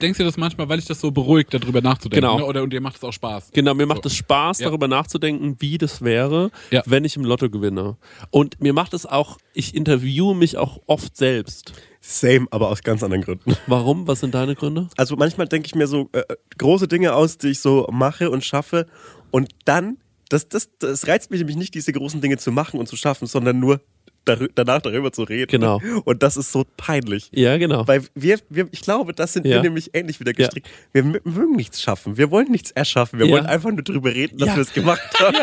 denkst 0.00 0.16
dir 0.16 0.24
das 0.24 0.38
manchmal, 0.38 0.68
weil 0.70 0.78
ich 0.78 0.86
das 0.86 1.00
so 1.00 1.10
beruhigt, 1.10 1.52
darüber 1.52 1.82
nachzudenken. 1.82 2.22
Genau. 2.26 2.38
Ne? 2.38 2.44
Oder 2.46 2.62
und 2.62 2.72
dir 2.72 2.80
macht 2.80 2.96
es 2.96 3.04
auch 3.04 3.12
Spaß. 3.12 3.50
Genau, 3.52 3.74
mir 3.74 3.84
macht 3.84 4.04
So. 4.04 4.06
es 4.08 4.14
Spaß, 4.16 4.60
Ja. 4.60 4.68
darüber 4.68 4.88
nachzudenken, 4.88 5.56
wie 5.58 5.76
das 5.76 6.00
wäre, 6.02 6.50
Ja. 6.70 6.82
wenn 6.86 7.04
ich 7.04 7.16
im 7.16 7.24
Lotto 7.24 7.50
gewinne. 7.50 7.98
Und 8.30 8.60
mir 8.62 8.72
macht 8.72 8.94
es 8.94 9.04
auch, 9.04 9.36
ich 9.52 9.74
interviewe 9.74 10.34
mich 10.34 10.56
auch 10.56 10.80
oft 10.86 11.14
selbst. 11.14 11.74
Same, 12.00 12.46
aber 12.50 12.68
aus 12.68 12.82
ganz 12.82 13.02
anderen 13.02 13.22
Gründen. 13.22 13.56
Warum? 13.66 14.06
Was 14.06 14.20
sind 14.20 14.34
deine 14.34 14.54
Gründe? 14.54 14.88
Also 14.96 15.16
manchmal 15.16 15.48
denke 15.48 15.66
ich 15.66 15.74
mir 15.74 15.86
so 15.86 16.08
äh, 16.12 16.22
große 16.56 16.88
Dinge 16.88 17.14
aus, 17.14 17.38
die 17.38 17.48
ich 17.48 17.60
so 17.60 17.86
mache 17.90 18.30
und 18.30 18.44
schaffe. 18.44 18.86
Und 19.30 19.50
dann, 19.64 19.98
das, 20.28 20.48
das, 20.48 20.70
das 20.78 21.06
reizt 21.06 21.30
mich 21.30 21.40
nämlich 21.40 21.56
nicht, 21.56 21.74
diese 21.74 21.92
großen 21.92 22.20
Dinge 22.20 22.38
zu 22.38 22.52
machen 22.52 22.78
und 22.78 22.86
zu 22.86 22.96
schaffen, 22.96 23.26
sondern 23.26 23.58
nur 23.58 23.80
darü 24.28 24.48
danach 24.54 24.80
darüber 24.82 25.10
zu 25.12 25.22
reden. 25.22 25.50
Genau. 25.50 25.80
Und 26.04 26.22
das 26.22 26.36
ist 26.36 26.52
so 26.52 26.64
peinlich. 26.76 27.30
Ja, 27.32 27.56
genau. 27.58 27.86
Weil 27.88 28.02
wir, 28.14 28.38
wir, 28.50 28.68
ich 28.72 28.80
glaube, 28.82 29.12
das 29.14 29.32
sind 29.32 29.46
Ja. 29.46 29.56
wir 29.56 29.62
nämlich 29.62 29.90
ähnlich 29.94 30.20
wieder 30.20 30.32
gestrickt. 30.32 30.68
Wir 30.92 31.02
m- 31.02 31.20
mögen 31.24 31.56
nichts 31.56 31.80
schaffen. 31.82 32.16
Wir 32.16 32.30
wollen 32.30 32.50
nichts 32.50 32.70
erschaffen. 32.70 33.18
Wir 33.18 33.26
Ja. 33.26 33.32
wollen 33.32 33.46
einfach 33.46 33.70
nur 33.70 33.82
drüber 33.82 34.14
reden, 34.14 34.38
dass 34.38 34.48
Ja. 34.50 34.56
wir 34.56 34.62
es 34.62 34.72
gemacht 34.72 35.00
haben. 35.20 35.36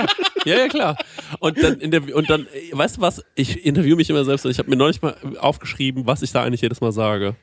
Ja, 0.46 0.58
ja, 0.58 0.68
klar. 0.68 0.98
Und 1.40 1.62
dann, 1.62 1.80
interview- 1.80 2.16
und 2.16 2.30
dann, 2.30 2.48
weißt 2.72 2.98
du 2.98 3.02
was? 3.02 3.24
Ich 3.36 3.66
interviewe 3.66 3.96
mich 3.96 4.10
immer 4.10 4.24
selbst 4.26 4.46
und 4.46 4.52
ich 4.52 4.60
habe 4.60 4.70
mir 4.70 4.76
neulich 4.76 5.02
mal 5.02 5.16
aufgeschrieben, 5.40 6.06
was 6.06 6.22
ich 6.22 6.32
da 6.32 6.44
eigentlich 6.44 6.62
jedes 6.62 6.82
Mal 6.82 6.92
sage. 6.92 7.36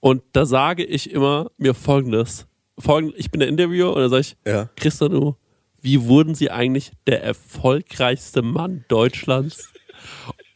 Und 0.00 0.22
da 0.32 0.44
sage 0.44 0.84
ich 0.84 1.10
immer 1.10 1.50
mir 1.56 1.72
folgendes. 1.74 2.46
Folgend, 2.78 3.14
ich 3.16 3.30
bin 3.30 3.38
der 3.40 3.48
Interviewer 3.48 3.94
und 3.94 4.02
da 4.02 4.08
sage 4.08 4.20
ich, 4.20 4.36
Ja. 4.46 4.68
Christanu, 4.76 5.34
wie 5.80 6.02
wurden 6.06 6.34
Sie 6.34 6.50
eigentlich 6.50 6.92
der 7.06 7.22
erfolgreichste 7.22 8.42
Mann 8.42 8.84
Deutschlands? 8.88 9.72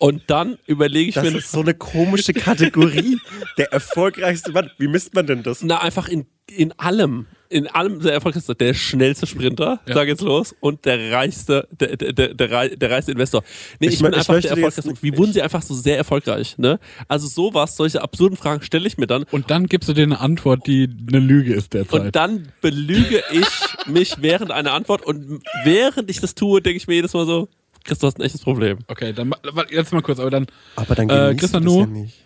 Und 0.00 0.22
dann 0.28 0.58
überlege 0.66 1.08
ich 1.08 1.14
Das 1.16 1.24
mir, 1.30 1.36
ist 1.38 1.50
so 1.50 1.60
eine 1.60 1.74
komische 1.74 2.32
Kategorie. 2.32 3.18
Der 3.58 3.72
erfolgreichste 3.72 4.52
Mann. 4.52 4.70
Wie 4.78 4.86
misst 4.88 5.12
man 5.14 5.26
denn 5.26 5.42
das? 5.42 5.62
na, 5.62 5.80
einfach 5.80 6.08
in, 6.08 6.26
in 6.48 6.72
allem. 6.78 7.26
In 7.50 7.66
allem 7.66 8.00
der 8.00 8.12
erfolgreichste, 8.12 8.54
der 8.54 8.74
schnellste 8.74 9.26
Sprinter, 9.26 9.80
Ja. 9.86 9.94
da 9.94 10.04
geht's 10.04 10.20
los, 10.20 10.54
und 10.60 10.84
der 10.84 11.10
reichste, 11.12 11.66
der, 11.80 11.96
der, 11.96 12.12
der, 12.12 12.34
der, 12.34 12.50
rei- 12.50 12.76
der 12.76 12.90
reichste 12.90 13.12
Investor. 13.12 13.42
Nee, 13.80 13.86
ich, 13.88 13.94
Ich 13.94 14.00
mein, 14.02 14.10
bin 14.10 14.20
ich 14.20 14.28
einfach 14.28 14.42
der 14.42 14.50
erfolgreichste. 14.50 14.94
Wie 15.00 15.16
wurden 15.16 15.32
sie 15.32 15.40
einfach 15.40 15.62
so 15.62 15.72
sehr 15.72 15.96
erfolgreich, 15.96 16.58
ne? 16.58 16.78
Also 17.08 17.26
sowas, 17.26 17.74
solche 17.74 18.02
absurden 18.02 18.36
Fragen 18.36 18.62
stelle 18.62 18.86
ich 18.86 18.98
mir 18.98 19.06
dann. 19.06 19.24
Und 19.30 19.50
dann 19.50 19.64
gibst 19.66 19.88
du 19.88 19.94
dir 19.94 20.02
eine 20.02 20.20
Antwort, 20.20 20.66
die 20.66 20.90
eine 21.08 21.20
Lüge 21.20 21.54
ist 21.54 21.72
derzeit. 21.72 22.00
Und 22.02 22.14
dann 22.16 22.48
belüge 22.60 23.22
ich 23.32 23.46
mich 23.86 24.16
während 24.20 24.50
einer 24.50 24.74
Antwort 24.74 25.06
und 25.06 25.40
während 25.64 26.10
ich 26.10 26.20
das 26.20 26.34
tue, 26.34 26.60
denke 26.60 26.76
ich 26.76 26.86
mir 26.86 26.96
jedes 26.96 27.14
Mal 27.14 27.24
so, 27.24 27.48
Chris, 27.88 27.98
du 27.98 28.06
hast 28.06 28.18
ein 28.18 28.22
echtes 28.22 28.42
Problem. 28.42 28.78
okay, 28.86 29.12
dann 29.12 29.34
jetzt 29.70 29.92
mal 29.92 30.02
kurz, 30.02 30.20
aber 30.20 30.30
dann 30.30 30.46
Aber 30.76 30.94
dann 30.94 31.08
Äh, 31.08 31.14
genießt 31.34 31.40
Christian, 31.40 31.64
du 31.64 31.68
das 31.80 31.88
nu? 31.88 31.94
ja 31.96 32.02
nicht. 32.02 32.24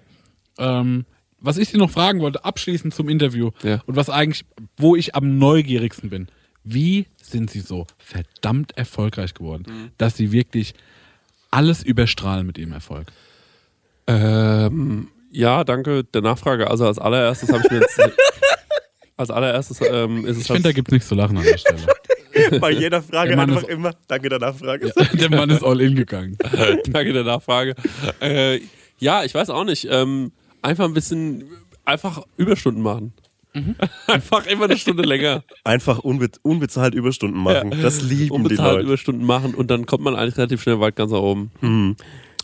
Ähm, 0.59 1.05
was 1.41 1.57
ich 1.57 1.71
dir 1.71 1.79
noch 1.79 1.91
fragen 1.91 2.21
wollte, 2.21 2.45
abschließend 2.45 2.93
zum 2.95 3.09
Interview 3.09 3.51
Ja. 3.63 3.81
und 3.87 3.97
was 3.97 4.11
eigentlich, 4.11 4.45
wo 4.77 4.95
ich 4.97 5.15
am 5.15 5.39
neugierigsten 5.39 6.11
bin. 6.11 6.29
Wie 6.65 7.07
sind 7.21 7.51
sie 7.51 7.61
so 7.61 7.87
verdammt 7.99 8.77
erfolgreich 8.77 9.35
geworden, 9.35 9.65
Mhm. 9.69 9.91
dass 9.99 10.17
sie 10.17 10.31
wirklich 10.33 10.75
alles 11.51 11.83
überstrahlen 11.83 12.47
mit 12.47 12.59
ihrem 12.59 12.73
Erfolg? 12.73 13.09
Ähm, 14.07 15.09
ja, 15.31 15.65
danke 15.65 16.05
der 16.05 16.23
Nachfrage. 16.23 16.71
Also 16.71 16.87
als 16.87 16.99
allererstes 16.99 17.51
habe 17.53 17.63
ich 17.65 17.71
mir 17.71 17.81
jetzt. 17.81 17.99
Als 19.23 19.31
allererstes 19.31 19.81
ähm, 19.89 20.27
ist 20.27 20.37
es 20.37 20.43
Ich 20.43 20.47
finde, 20.49 20.63
da 20.65 20.73
gibt 20.73 20.89
es 20.89 20.93
nichts 20.93 21.09
zu 21.09 21.15
lachen 21.15 21.37
an 21.39 21.45
der 21.45 21.57
Stelle. 21.59 21.81
Bei 22.61 22.71
jeder 22.71 23.03
Frage 23.03 23.39
einfach 23.39 23.63
ist- 23.63 23.69
immer, 23.71 23.93
danke 24.09 24.29
der 24.29 24.39
Nachfrage. 24.39 24.93
Der 25.15 25.31
Mann 25.31 25.51
ist 25.51 25.63
all 25.63 25.81
in 25.81 25.95
gegangen. 25.95 26.37
Danke 26.89 27.13
der 27.13 27.25
Nachfrage. 27.25 27.75
Äh, 28.21 28.61
ja, 28.99 29.23
ich 29.23 29.35
weiß 29.35 29.51
auch 29.51 29.65
nicht. 29.65 29.87
Ähm, 29.91 30.33
einfach 30.63 30.87
ein 30.87 30.95
bisschen, 30.95 31.45
einfach 31.85 32.23
Überstunden 32.39 32.83
machen. 32.83 33.13
Mhm. 33.55 33.75
Einfach 34.07 34.47
immer 34.47 34.65
eine 34.65 34.79
Stunde 34.79 35.03
länger. 35.03 35.45
Einfach 35.63 35.99
unbe 35.99 36.31
unbezahlt 36.41 36.95
Überstunden 36.95 37.39
machen. 37.43 37.75
Das 37.83 38.01
lieben 38.01 38.25
die 38.25 38.31
Unbezahlt 38.31 38.77
Leute. 38.77 38.85
Überstunden 38.87 39.27
machen 39.27 39.55
und 39.55 39.71
dann 39.71 39.85
kommt 39.85 40.03
man 40.03 40.17
eigentlich 40.17 40.39
relativ 40.39 40.63
schnell 40.63 40.81
weit 40.81 40.97
ganz 40.97 41.13
nach 41.13 41.19
oben. 41.21 41.51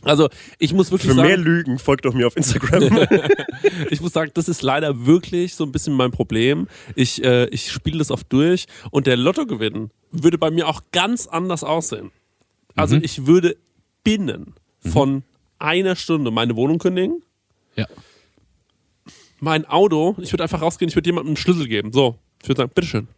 Also 0.08 0.28
ich 0.58 0.72
muss 0.72 0.90
wirklich 0.90 1.10
Für 1.10 1.16
sagen, 1.16 1.28
mehr 1.28 1.36
Lügen 1.36 1.78
folgt 1.78 2.06
doch 2.06 2.14
mir 2.14 2.26
auf 2.26 2.36
Instagram. 2.36 3.06
ich 3.90 4.00
muss 4.00 4.12
sagen, 4.14 4.30
das 4.32 4.48
ist 4.48 4.62
leider 4.62 5.04
wirklich 5.04 5.54
so 5.54 5.64
ein 5.64 5.72
bisschen 5.72 5.92
mein 5.92 6.12
Problem. 6.12 6.66
Ich, 6.94 7.22
äh, 7.22 7.46
ich 7.50 7.70
spiele 7.70 7.98
das 7.98 8.10
oft 8.10 8.32
durch 8.32 8.66
und 8.90 9.06
der 9.06 9.18
Lottogewinn 9.18 9.90
würde 10.10 10.38
bei 10.38 10.50
mir 10.50 10.66
auch 10.66 10.80
ganz 10.92 11.26
anders 11.26 11.62
aussehen. 11.62 12.10
Also 12.74 12.96
ich 12.96 13.26
würde 13.26 13.56
binnen 14.02 14.54
von 14.80 15.24
einer 15.58 15.94
Stunde 15.94 16.30
meine 16.30 16.56
Wohnung 16.56 16.78
kündigen, 16.78 17.22
Ja. 17.76 17.86
mein 19.40 19.66
Auto, 19.66 20.16
ich 20.20 20.32
würde 20.32 20.44
einfach 20.44 20.62
rausgehen, 20.62 20.88
ich 20.88 20.94
würde 20.96 21.08
jemandem 21.08 21.30
einen 21.30 21.36
Schlüssel 21.36 21.68
geben. 21.68 21.92
So, 21.92 22.16
ich 22.42 22.48
würde 22.48 22.62
sagen, 22.62 22.72
bitteschön. 22.74 23.08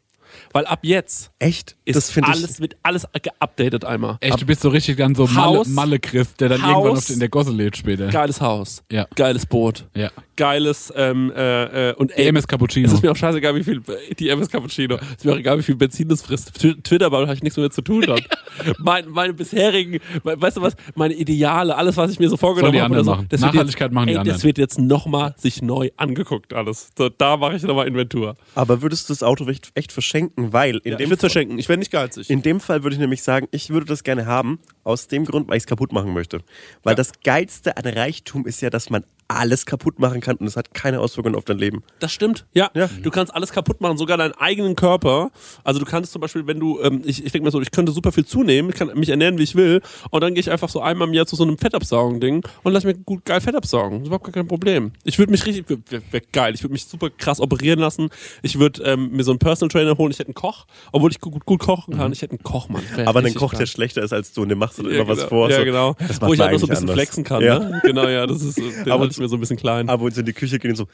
Weil 0.53 0.66
ab 0.66 0.81
jetzt 0.83 1.31
Echt? 1.39 1.76
ist 1.85 2.16
alles, 2.22 2.55
ich. 2.55 2.61
wird 2.61 2.76
alles 2.83 3.07
geupdatet 3.22 3.85
einmal. 3.85 4.16
Echt, 4.20 4.41
du 4.41 4.47
bist 4.47 4.61
so 4.62 4.68
richtig 4.68 4.97
dann 4.97 5.14
so 5.14 5.26
Malle, 5.26 5.59
Haus- 5.59 5.68
Malle 5.68 5.99
Chris, 5.99 6.35
der 6.35 6.49
dann 6.51 6.62
Haus- 6.62 6.70
irgendwann 6.70 6.99
auf, 6.99 7.11
in 7.11 7.18
der 7.20 7.28
Gosse 7.28 7.51
lebt 7.53 7.76
später. 7.76 8.09
Geiles 8.09 8.41
Haus, 8.41 8.83
Ja. 8.91 9.07
geiles 9.16 9.47
Boot, 9.47 9.87
Ja. 9.95 10.11
geiles 10.37 10.93
ähm, 10.97 11.33
äh, 11.37 11.91
äh, 11.91 11.95
und 11.95 12.11
Die 12.16 12.22
MS 12.26 12.47
Cappuccino. 12.49 12.87
Es 12.87 12.93
ist 12.95 13.03
mir 13.03 13.11
auch 13.12 13.16
scheißegal, 13.16 13.55
wie 13.55 13.64
viel 13.64 13.83
die 14.18 14.28
MS 14.28 14.49
Cappuccino. 14.49 14.97
Es 14.97 15.09
ist 15.18 15.24
mir 15.24 15.33
auch 15.33 15.39
egal, 15.39 15.59
wie 15.59 15.62
viel 15.62 15.76
Benzin 15.76 16.09
das 16.09 16.22
frisst. 16.22 16.53
Tw- 16.59 16.83
Twitter, 16.83 17.11
weil 17.12 17.28
ich 17.33 17.43
nichts 17.43 17.57
mehr 17.59 17.70
zu 17.70 17.83
tun 17.83 18.07
habe. 18.07 18.22
mein, 18.78 19.09
meine 19.09 19.35
bisherigen, 19.35 20.01
we- 20.22 20.41
weißt 20.41 20.57
du 20.59 20.62
was, 20.62 20.74
meine 20.95 21.14
Ideale, 21.14 21.76
alles, 21.76 21.97
was 21.97 22.11
ich 22.11 22.18
mir 22.18 22.28
so 22.28 22.37
vorgenommen 22.37 22.81
habe. 22.81 22.95
oder. 22.95 23.05
So, 23.05 23.14
das 23.28 23.41
wird 23.43 23.53
Nachhaltigkeit 23.55 23.89
jetzt, 23.89 23.95
machen 23.95 24.07
die 24.07 24.12
ey, 24.14 24.18
anderen. 24.18 24.37
Das 24.37 24.45
wird 24.45 24.59
jetzt 24.59 24.78
nochmal 24.78 25.35
sich 25.37 25.62
neu 25.62 25.91
angeguckt, 25.97 26.53
alles. 26.55 26.91
So, 26.97 27.09
da 27.09 27.37
mache 27.37 27.57
ich 27.57 27.62
nochmal 27.62 27.89
Inventur. 27.89 28.37
Aber 28.55 28.83
würdest 28.83 29.09
du 29.09 29.12
das 29.12 29.22
Auto 29.22 29.47
echt, 29.49 29.70
echt 29.74 29.93
verschenken? 29.93 30.20
Weil 30.37 30.77
in 30.85 30.93
Ja, 30.93 30.99
dem 30.99 31.05
ich 31.05 31.11
würde 31.11 31.21
verschenken. 31.21 31.59
Ich 31.59 31.68
werde 31.68 31.81
nicht 31.81 31.93
geizig. 31.93 32.31
In 32.31 32.43
dem 32.43 32.61
Fall 32.61 32.83
würde 32.83 32.95
ich 32.95 33.01
nämlich 33.01 33.23
sagen, 33.23 33.49
ich 33.51 33.71
würde 33.71 33.87
das 33.87 34.05
gerne 34.05 34.27
haben, 34.27 34.59
aus 34.85 35.09
dem 35.09 35.25
Grund, 35.25 35.49
weil 35.49 35.57
ich 35.57 35.62
es 35.62 35.66
kaputt 35.66 35.93
machen 35.93 36.12
möchte. 36.12 36.41
Weil 36.83 36.95
das 36.95 37.12
Geilste 37.25 37.77
an 37.77 37.87
Reichtum 37.87 38.47
ist 38.47 38.61
ja, 38.61 38.71
dass 38.71 38.91
man 38.91 39.05
alles 39.31 39.64
kaputt 39.64 39.99
machen 39.99 40.20
kann 40.20 40.37
und 40.37 40.47
es 40.47 40.57
hat 40.57 40.74
keine 40.74 41.01
Auswirkungen 41.01 41.37
auf 41.37 41.45
dein 41.45 41.59
Leben. 41.59 41.83
Das 42.01 42.12
stimmt, 42.12 42.47
ja. 42.53 42.70
Ja. 42.74 42.89
Du 43.03 43.11
kannst 43.11 43.35
alles 43.35 43.53
kaputt 43.53 43.81
machen, 43.81 43.97
sogar 43.97 44.18
deinen 44.18 44.33
eigenen 44.33 44.74
Körper. 44.74 45.31
Also 45.64 45.78
du 45.78 45.87
kannst 45.87 46.12
zum 46.12 46.20
Beispiel, 46.20 46.47
wenn 46.47 46.59
du, 46.59 46.81
ähm, 46.81 47.03
ich, 47.05 47.24
ich 47.24 47.33
denke 47.33 47.45
mir 47.45 47.51
so, 47.51 47.61
ich 47.61 47.70
könnte 47.70 47.93
super 47.93 48.12
viel 48.12 48.24
zunehmen, 48.24 48.70
ich 48.70 48.76
kann 48.76 48.91
mich 48.99 49.09
ernähren, 49.09 49.39
wie 49.39 49.45
ich 49.45 49.55
will, 49.55 49.83
und 50.11 50.20
dann 50.20 50.35
gehe 50.35 50.41
ich 50.41 50.51
einfach 50.51 50.68
so 50.68 50.81
einmal 50.81 51.09
im 51.09 51.14
Jahr 51.14 51.26
zu 51.26 51.37
so 51.37 51.45
einem 51.45 51.59
Fettabsaugen-Ding 51.59 52.45
und 52.62 52.72
lass 52.72 52.85
mir 52.85 52.95
gut 52.95 53.24
geil 53.24 53.41
Fett 53.41 53.55
absaugen. 53.55 53.99
Das 53.99 54.03
ist 54.03 54.07
überhaupt 54.09 54.24
gar 54.24 54.33
kein 54.33 54.49
Problem. 54.49 54.93
Ich 55.05 55.18
würde 55.18 55.31
mich 55.31 55.47
richtig, 55.47 55.66
wär, 55.68 56.03
wär 56.11 56.22
geil, 56.33 56.55
ich 56.55 56.62
würde 56.62 56.72
mich 56.72 56.87
super 56.87 57.11
krass 57.11 57.41
operieren 57.41 57.78
lassen. 57.78 58.09
Ich 58.43 58.59
würde 58.59 58.83
ähm, 58.83 59.11
mir 59.12 59.22
so 59.22 59.31
einen 59.31 59.39
Personal 59.39 59.70
Trainer 59.70 59.97
holen, 59.97 60.11
ich 60.11 60.18
hätte 60.18 60.28
einen 60.28 60.35
Koch, 60.35 60.66
obwohl 60.93 61.11
ich 61.11 61.20
gut, 61.20 61.45
gut 61.45 61.61
kochen 61.61 61.97
kann, 61.97 62.12
ich 62.12 62.22
hätte 62.22 62.33
einen 62.33 62.43
Koch, 62.43 62.68
Mann. 62.68 62.83
Wär 62.95 63.07
Aber 63.07 63.20
ein 63.20 63.26
richtig 63.26 63.41
Koch, 63.41 63.55
der 63.55 63.66
schlechter 63.66 64.03
ist 64.03 64.12
als 64.12 64.33
du 64.33 64.43
und 64.43 64.49
dem 64.49 64.59
machst 64.59 64.78
du 64.78 64.89
ja, 64.89 64.97
immer 64.97 65.09
was 65.09 65.18
genau. 65.18 65.28
vor. 65.28 65.51
Ja, 65.51 65.59
so. 65.59 65.64
genau. 65.64 65.97
Wo 66.20 66.33
ich 66.33 66.43
einfach 66.43 66.59
so 66.59 66.66
ein 66.66 66.70
bisschen 66.70 66.76
anders. 66.76 66.95
flexen 66.95 67.24
kann. 67.24 67.43
Ja. 67.43 67.59
Ne? 67.59 67.81
Genau, 67.85 68.09
ja, 68.09 68.26
das 68.26 68.43
ist, 68.43 68.59
den 68.85 68.91
Aber- 68.91 69.05
mir 69.21 69.29
so 69.29 69.37
ein 69.37 69.41
bisschen 69.41 69.57
klein. 69.57 69.89
Aber 69.89 70.05
uns 70.05 70.18
in 70.18 70.25
die 70.27 70.33
Küche 70.33 70.59
gehen 70.59 70.71
und 70.73 70.77
so, 70.77 70.87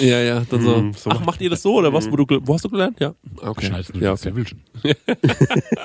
Ja, 0.00 0.20
ja, 0.20 0.42
dann 0.50 0.62
so. 0.62 0.76
Mm, 0.82 0.92
so 0.94 1.10
Ach, 1.10 1.20
macht- 1.24 1.40
ihr 1.40 1.50
das 1.50 1.62
so 1.62 1.74
oder 1.74 1.92
was? 1.92 2.10
Wo, 2.10 2.16
du, 2.16 2.26
wo 2.42 2.54
hast 2.54 2.64
du 2.64 2.68
gelernt? 2.68 2.98
Ja. 3.00 3.14
Okay. 3.40 3.66
Scheiße, 3.66 3.92
ja, 3.98 4.10
das 4.10 4.20
ist 4.20 4.26
okay. 4.26 4.30
ja 4.30 4.36
Wildchen. 4.36 4.60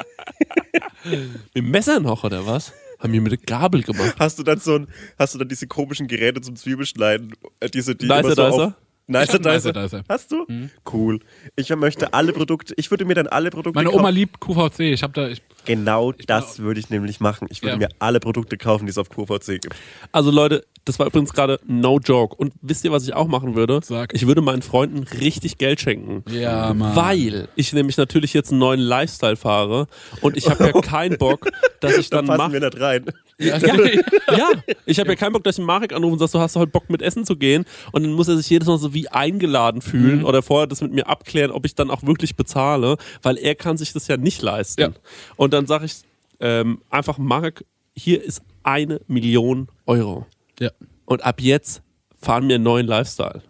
Mit 1.05 1.55
dem 1.55 1.71
Messer 1.71 1.99
noch 1.99 2.23
oder 2.23 2.45
was? 2.45 2.73
Haben 2.99 3.13
wir 3.13 3.21
mit 3.21 3.31
der 3.31 3.39
Gabel 3.39 3.83
gemacht. 3.83 4.15
hast 4.19 4.39
du 4.39 4.43
dann 4.43 4.59
so 4.59 4.75
ein, 4.75 4.87
hast 5.19 5.35
du 5.35 5.39
dann 5.39 5.49
diese 5.49 5.67
komischen 5.67 6.07
Geräte 6.07 6.41
zum 6.41 6.55
Zwiebelschneiden, 6.55 7.33
äh, 7.59 7.69
diese, 7.69 7.93
die 7.95 8.05
Nicer 8.07 8.19
immer 8.19 8.35
so 8.35 8.45
Dicer? 8.49 8.67
auf, 8.67 8.73
Nicer 9.07 9.39
Dicer. 9.73 10.03
Hast 10.09 10.31
du? 10.31 10.47
Cool. 10.91 11.19
Ich 11.55 11.69
möchte 11.75 12.13
alle 12.13 12.33
Produkte, 12.33 12.73
ich 12.77 12.89
würde 12.89 13.05
mir 13.05 13.13
dann 13.13 13.27
alle 13.27 13.49
Produkte 13.51 13.77
Meine 13.77 13.89
kaufen. 13.89 13.99
Oma 13.99 14.09
liebt 14.09 14.39
QVC. 14.39 14.79
Ich 14.79 15.03
habe 15.03 15.13
da, 15.13 15.27
ich, 15.27 15.41
Genau 15.65 16.11
das 16.11 16.59
würde 16.59 16.79
ich 16.79 16.89
nämlich 16.89 17.19
machen. 17.19 17.47
Ich 17.51 17.61
würde 17.61 17.73
Ja. 17.73 17.77
mir 17.77 17.89
alle 17.99 18.19
Produkte 18.19 18.57
kaufen, 18.57 18.85
die 18.85 18.91
es 18.91 18.97
auf 18.97 19.09
QVC 19.09 19.59
gibt. 19.61 19.75
Also 20.11 20.31
Leute, 20.31 20.63
das 20.85 20.99
war 20.99 21.07
übrigens 21.07 21.33
gerade 21.33 21.59
no 21.65 21.99
joke. 21.99 22.35
Und 22.35 22.53
wisst 22.61 22.85
ihr, 22.85 22.91
was 22.91 23.03
ich 23.07 23.13
auch 23.13 23.27
machen 23.27 23.55
würde? 23.55 23.79
Sag. 23.83 24.13
Ich 24.13 24.27
würde 24.27 24.41
meinen 24.41 24.61
Freunden 24.61 25.03
richtig 25.19 25.57
Geld 25.57 25.81
schenken. 25.81 26.23
Ja, 26.31 26.73
Mann. 26.73 26.95
Weil 26.95 27.47
ich 27.55 27.73
nämlich 27.73 27.97
natürlich 27.97 28.33
jetzt 28.33 28.51
einen 28.51 28.59
neuen 28.59 28.79
Lifestyle 28.79 29.35
fahre 29.35 29.87
und 30.21 30.37
ich 30.37 30.47
habe 30.49 30.65
ja 30.65 30.71
keinen 30.81 31.17
Bock, 31.17 31.49
dass 31.79 31.97
ich 31.97 32.09
Da 32.09 32.17
dann 32.17 32.27
passen 32.27 32.37
mache. 32.37 32.53
wir 32.53 32.59
nicht 32.59 32.79
rein. 32.79 33.05
Ja, 33.37 33.57
ja, 33.57 34.49
ich 34.85 34.97
habe 34.99 35.09
ja 35.09 35.15
keinen 35.15 35.33
Bock, 35.33 35.43
dass 35.43 35.55
ich 35.55 35.61
den 35.61 35.65
Marek 35.65 35.91
anrufe 35.91 36.13
und 36.13 36.19
sagst, 36.19 36.33
du 36.35 36.39
hast 36.39 36.55
heute 36.55 36.71
Bock 36.71 36.89
mit 36.89 37.01
Essen 37.01 37.25
zu 37.25 37.35
gehen. 37.35 37.65
Und 37.91 38.03
dann 38.03 38.13
muss 38.13 38.29
er 38.29 38.37
sich 38.37 38.49
jedes 38.49 38.67
Mal 38.67 38.77
so 38.77 38.93
wie 38.93 39.09
eingeladen 39.09 39.81
fühlen 39.81 40.19
Mhm. 40.19 40.25
oder 40.25 40.41
vorher 40.41 40.67
das 40.67 40.79
mit 40.81 40.93
mir 40.93 41.07
abklären, 41.09 41.51
ob 41.51 41.65
ich 41.65 41.75
dann 41.75 41.89
auch 41.91 42.03
wirklich 42.03 42.37
bezahle, 42.37 42.95
weil 43.23 43.37
er 43.37 43.55
kann 43.55 43.75
sich 43.75 43.91
das 43.91 44.07
ja 44.07 44.15
nicht 44.15 44.41
leisten. 44.41 44.79
Ja. 44.81 44.89
Und 45.35 45.51
dann 45.55 45.65
sage 45.67 45.85
ich 45.85 45.95
ähm, 46.39 46.81
einfach, 46.89 47.17
Marek, 47.17 47.65
hier 47.95 48.21
ist 48.23 48.41
eine 48.63 49.01
Million 49.07 49.69
Euro. 49.85 50.25
ja. 50.59 50.69
Und 51.05 51.23
ab 51.23 51.39
jetzt 51.39 51.81
fahren 52.19 52.47
wir 52.47 52.55
einen 52.55 52.63
neuen 52.63 52.87
Lifestyle. 52.87 53.43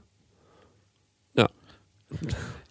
Ja. 1.35 1.47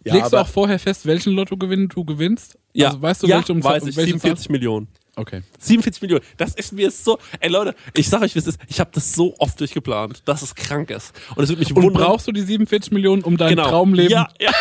Ja, 0.03 0.13
Legst 0.13 0.31
du 0.33 0.37
auch 0.37 0.47
vorher 0.47 0.77
fest, 0.79 1.05
welchen 1.07 1.33
Lottogewinn 1.33 1.87
du 1.89 2.05
gewinnst? 2.05 2.57
Ja, 2.73 2.89
Also 2.89 3.01
weißt 3.01 3.23
du, 3.23 3.27
ja, 3.27 3.37
welche 3.37 3.51
um, 3.53 3.63
weiß 3.63 3.83
um 3.83 3.89
ich, 3.89 3.95
welchen 3.97 4.19
47 4.19 4.49
Millionen. 4.49 4.87
Zahl? 4.87 5.01
Okay. 5.23 5.41
47 5.59 6.01
Millionen. 6.01 6.23
Das 6.37 6.53
ist 6.55 6.73
mir 6.73 6.91
so. 6.91 7.17
Ey 7.39 7.49
Leute, 7.49 7.73
ich 7.95 8.07
sag 8.09 8.21
euch, 8.21 8.35
wie 8.35 8.39
es 8.39 8.47
ist. 8.47 8.59
Ich 8.67 8.79
habe 8.79 8.91
das 8.93 9.13
so 9.13 9.33
oft 9.39 9.59
durchgeplant, 9.59 10.21
dass 10.25 10.41
es 10.41 10.53
krank 10.53 10.91
ist. 10.91 11.13
Und 11.35 11.43
es 11.45 11.49
wird 11.49 11.59
mich 11.59 11.73
Und 11.75 11.81
wundern. 11.83 12.03
brauchst 12.03 12.27
du 12.27 12.31
die 12.31 12.41
47 12.41 12.91
Millionen, 12.91 13.23
um 13.23 13.37
dein 13.37 13.49
genau. 13.55 13.69
Traumleben? 13.69 14.11
Ja, 14.11 14.27
ja. 14.39 14.51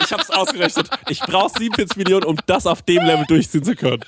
Ich 0.00 0.12
hab's 0.12 0.30
ausgerechnet. 0.30 0.88
Ich 1.08 1.20
brauche 1.20 1.58
47 1.58 1.96
Millionen, 1.96 2.24
um 2.24 2.36
das 2.46 2.66
auf 2.66 2.82
dem 2.82 3.04
Level 3.04 3.26
durchziehen 3.26 3.64
zu 3.64 3.74
können. 3.74 4.02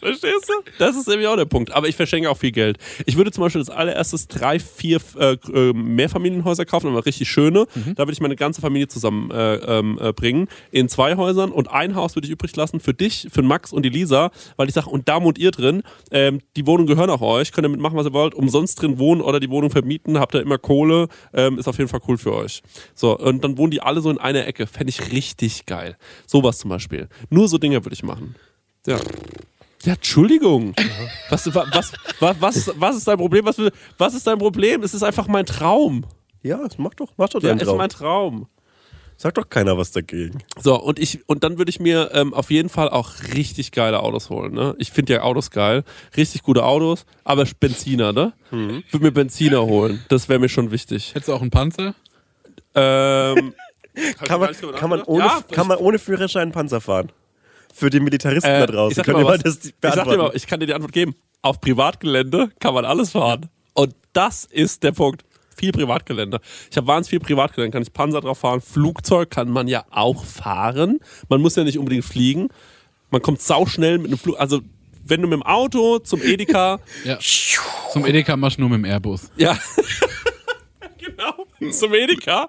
Verstehst 0.00 0.48
du? 0.48 0.70
Das 0.78 0.96
ist 0.96 1.08
nämlich 1.08 1.28
auch 1.28 1.36
der 1.36 1.44
Punkt. 1.44 1.72
Aber 1.72 1.88
ich 1.88 1.96
verschenke 1.96 2.30
auch 2.30 2.36
viel 2.36 2.52
Geld. 2.52 2.78
Ich 3.06 3.16
würde 3.16 3.30
zum 3.30 3.42
Beispiel 3.42 3.60
als 3.60 3.70
allererstes 3.70 4.28
drei, 4.28 4.58
vier 4.58 4.98
äh, 5.18 5.36
äh, 5.52 5.72
Mehrfamilienhäuser 5.72 6.64
kaufen, 6.64 6.88
aber 6.88 7.04
richtig 7.04 7.28
schöne. 7.28 7.66
Mhm. 7.74 7.94
Da 7.94 8.04
würde 8.04 8.12
ich 8.12 8.20
meine 8.20 8.36
ganze 8.36 8.60
Familie 8.60 8.88
zusammen 8.88 9.30
äh, 9.30 9.56
ähm, 9.56 9.98
äh, 10.00 10.12
bringen. 10.12 10.48
In 10.70 10.88
zwei 10.88 11.16
Häusern 11.16 11.52
und 11.52 11.70
ein 11.70 11.94
Haus 11.94 12.16
würde 12.16 12.26
ich 12.26 12.32
übrig 12.32 12.56
lassen 12.56 12.80
für 12.80 12.94
dich, 12.94 13.28
für 13.30 13.42
Max 13.42 13.72
und 13.72 13.84
die 13.84 13.90
Lisa, 13.90 14.30
weil 14.56 14.68
ich 14.68 14.74
sage, 14.74 14.88
und 14.88 15.08
da 15.08 15.22
wohnt 15.22 15.38
ihr 15.38 15.50
drin. 15.50 15.82
Ähm, 16.10 16.40
die 16.56 16.66
Wohnungen 16.66 16.86
gehören 16.86 17.10
auch 17.10 17.20
euch. 17.20 17.52
Könnt 17.52 17.66
ihr 17.66 17.70
mitmachen, 17.70 17.96
was 17.96 18.06
ihr 18.06 18.12
wollt. 18.12 18.34
Umsonst 18.34 18.80
drin 18.80 18.98
wohnen 18.98 19.20
oder 19.20 19.40
die 19.40 19.50
Wohnung 19.50 19.70
vermieten. 19.70 20.18
Habt 20.18 20.34
ihr 20.34 20.40
immer 20.40 20.58
Kohle. 20.58 21.08
Ähm, 21.34 21.58
ist 21.58 21.68
auf 21.68 21.78
jeden 21.78 21.88
Fall 21.88 22.00
cool 22.08 22.18
für 22.18 22.34
euch. 22.34 22.62
So, 22.94 23.16
und 23.18 23.44
dann 23.44 23.58
wohnen 23.58 23.70
die 23.70 23.82
alle 23.82 24.00
so 24.00 24.10
in 24.10 24.18
einer 24.18 24.46
Ecke. 24.46 24.66
Fände 24.66 24.90
ich 24.90 25.12
richtig 25.12 25.66
geil. 25.66 25.96
Sowas 26.26 26.58
zum 26.58 26.70
Beispiel. 26.70 27.08
Nur 27.28 27.48
so 27.48 27.58
Dinge 27.58 27.84
würde 27.84 27.94
ich 27.94 28.02
machen. 28.02 28.34
Ja. 28.86 28.98
Ja, 29.82 29.94
Entschuldigung. 29.94 30.74
Was, 31.30 31.52
wa- 31.54 31.66
was, 31.72 31.92
wa- 32.20 32.34
was, 32.38 32.70
was 32.76 32.96
ist 32.96 33.08
dein 33.08 33.16
Problem? 33.18 33.44
Was, 33.46 33.56
was 33.98 34.14
ist 34.14 34.26
dein 34.26 34.38
Problem? 34.38 34.82
Es 34.82 34.92
ist 34.94 35.02
einfach 35.02 35.26
mein 35.28 35.46
Traum. 35.46 36.04
Ja, 36.42 36.58
das 36.58 36.78
mach 36.78 36.94
doch, 36.94 37.08
mach 37.16 37.28
doch 37.30 37.42
Ja, 37.42 37.48
deinen 37.50 37.60
ist 37.60 37.66
Traum. 37.66 37.78
mein 37.78 37.88
Traum. 37.88 38.46
Sagt 39.16 39.36
doch 39.36 39.48
keiner 39.50 39.76
was 39.76 39.90
dagegen. 39.92 40.38
So, 40.58 40.80
und 40.80 40.98
ich, 40.98 41.28
und 41.28 41.44
dann 41.44 41.58
würde 41.58 41.68
ich 41.68 41.78
mir 41.78 42.10
ähm, 42.14 42.32
auf 42.32 42.50
jeden 42.50 42.70
Fall 42.70 42.88
auch 42.88 43.10
richtig 43.34 43.70
geile 43.72 44.00
Autos 44.02 44.30
holen. 44.30 44.54
Ne? 44.54 44.74
Ich 44.78 44.90
finde 44.92 45.12
ja 45.14 45.22
Autos 45.22 45.50
geil. 45.50 45.84
Richtig 46.16 46.42
gute 46.42 46.64
Autos, 46.64 47.04
aber 47.22 47.44
Benziner, 47.58 48.12
ne? 48.14 48.32
Mhm. 48.50 48.82
Würde 48.90 49.04
mir 49.04 49.12
Benziner 49.12 49.62
holen. 49.66 50.02
Das 50.08 50.30
wäre 50.30 50.38
mir 50.38 50.48
schon 50.48 50.70
wichtig. 50.70 51.10
Hättest 51.14 51.28
du 51.28 51.34
auch 51.34 51.42
einen 51.42 51.50
Panzer? 51.50 51.94
Ähm, 52.74 53.54
Kann 54.24 54.40
man, 54.40 54.54
kann, 54.78 54.88
man 54.88 55.02
ohne, 55.02 55.24
Ja, 55.24 55.40
kann 55.50 55.66
man 55.66 55.76
ohne 55.78 55.98
Führerschein 55.98 56.42
einen 56.44 56.52
Panzer 56.52 56.80
fahren? 56.80 57.10
Für 57.72 57.90
die 57.90 58.00
Militaristen 58.00 58.50
Äh, 58.50 58.60
da 58.60 58.66
draußen. 58.66 59.00
ich 59.00 59.06
mal 59.06 59.22
mal 59.22 59.38
was. 59.38 59.42
das 59.42 59.56
Ich 59.56 59.62
sag 59.62 59.72
dir 59.72 59.80
beantworten? 59.80 60.18
mal, 60.22 60.32
ich 60.36 60.46
kann 60.46 60.60
dir 60.60 60.66
die 60.66 60.74
Antwort 60.74 60.92
geben. 60.92 61.14
Auf 61.42 61.60
Privatgelände 61.60 62.50
kann 62.60 62.74
man 62.74 62.84
alles 62.84 63.12
fahren. 63.12 63.48
Und 63.74 63.94
das 64.12 64.44
ist 64.44 64.82
der 64.82 64.92
Punkt. 64.92 65.24
Viel 65.56 65.72
Privatgelände. 65.72 66.40
Ich 66.70 66.76
habe 66.76 66.86
wahnsinnig 66.86 67.10
viel 67.10 67.20
Privatgelände. 67.20 67.72
Kann 67.72 67.82
ich 67.82 67.92
Panzer 67.92 68.20
drauf 68.20 68.38
fahren. 68.38 68.60
Flugzeug 68.60 69.30
kann 69.30 69.50
man 69.50 69.68
ja 69.68 69.84
auch 69.90 70.24
fahren. 70.24 71.00
Man 71.28 71.40
muss 71.40 71.56
ja 71.56 71.64
nicht 71.64 71.78
unbedingt 71.78 72.04
fliegen. 72.04 72.48
Man 73.10 73.20
kommt 73.22 73.40
sauschnell 73.42 73.98
mit 73.98 74.08
einem 74.08 74.18
Flug. 74.18 74.38
Also, 74.40 74.60
wenn 75.04 75.20
du 75.22 75.28
mit 75.28 75.36
dem 75.38 75.42
Auto 75.42 75.98
zum 75.98 76.22
Edeka. 76.22 76.80
Ja. 77.04 77.18
Zum 77.92 78.06
Edeka 78.06 78.36
machst 78.36 78.56
du 78.58 78.62
nur 78.62 78.70
mit 78.70 78.78
dem 78.78 78.84
Airbus. 78.84 79.30
ja. 79.36 79.58
genau. 80.98 81.46
Zum 81.72 81.94
Edeka. 81.94 82.48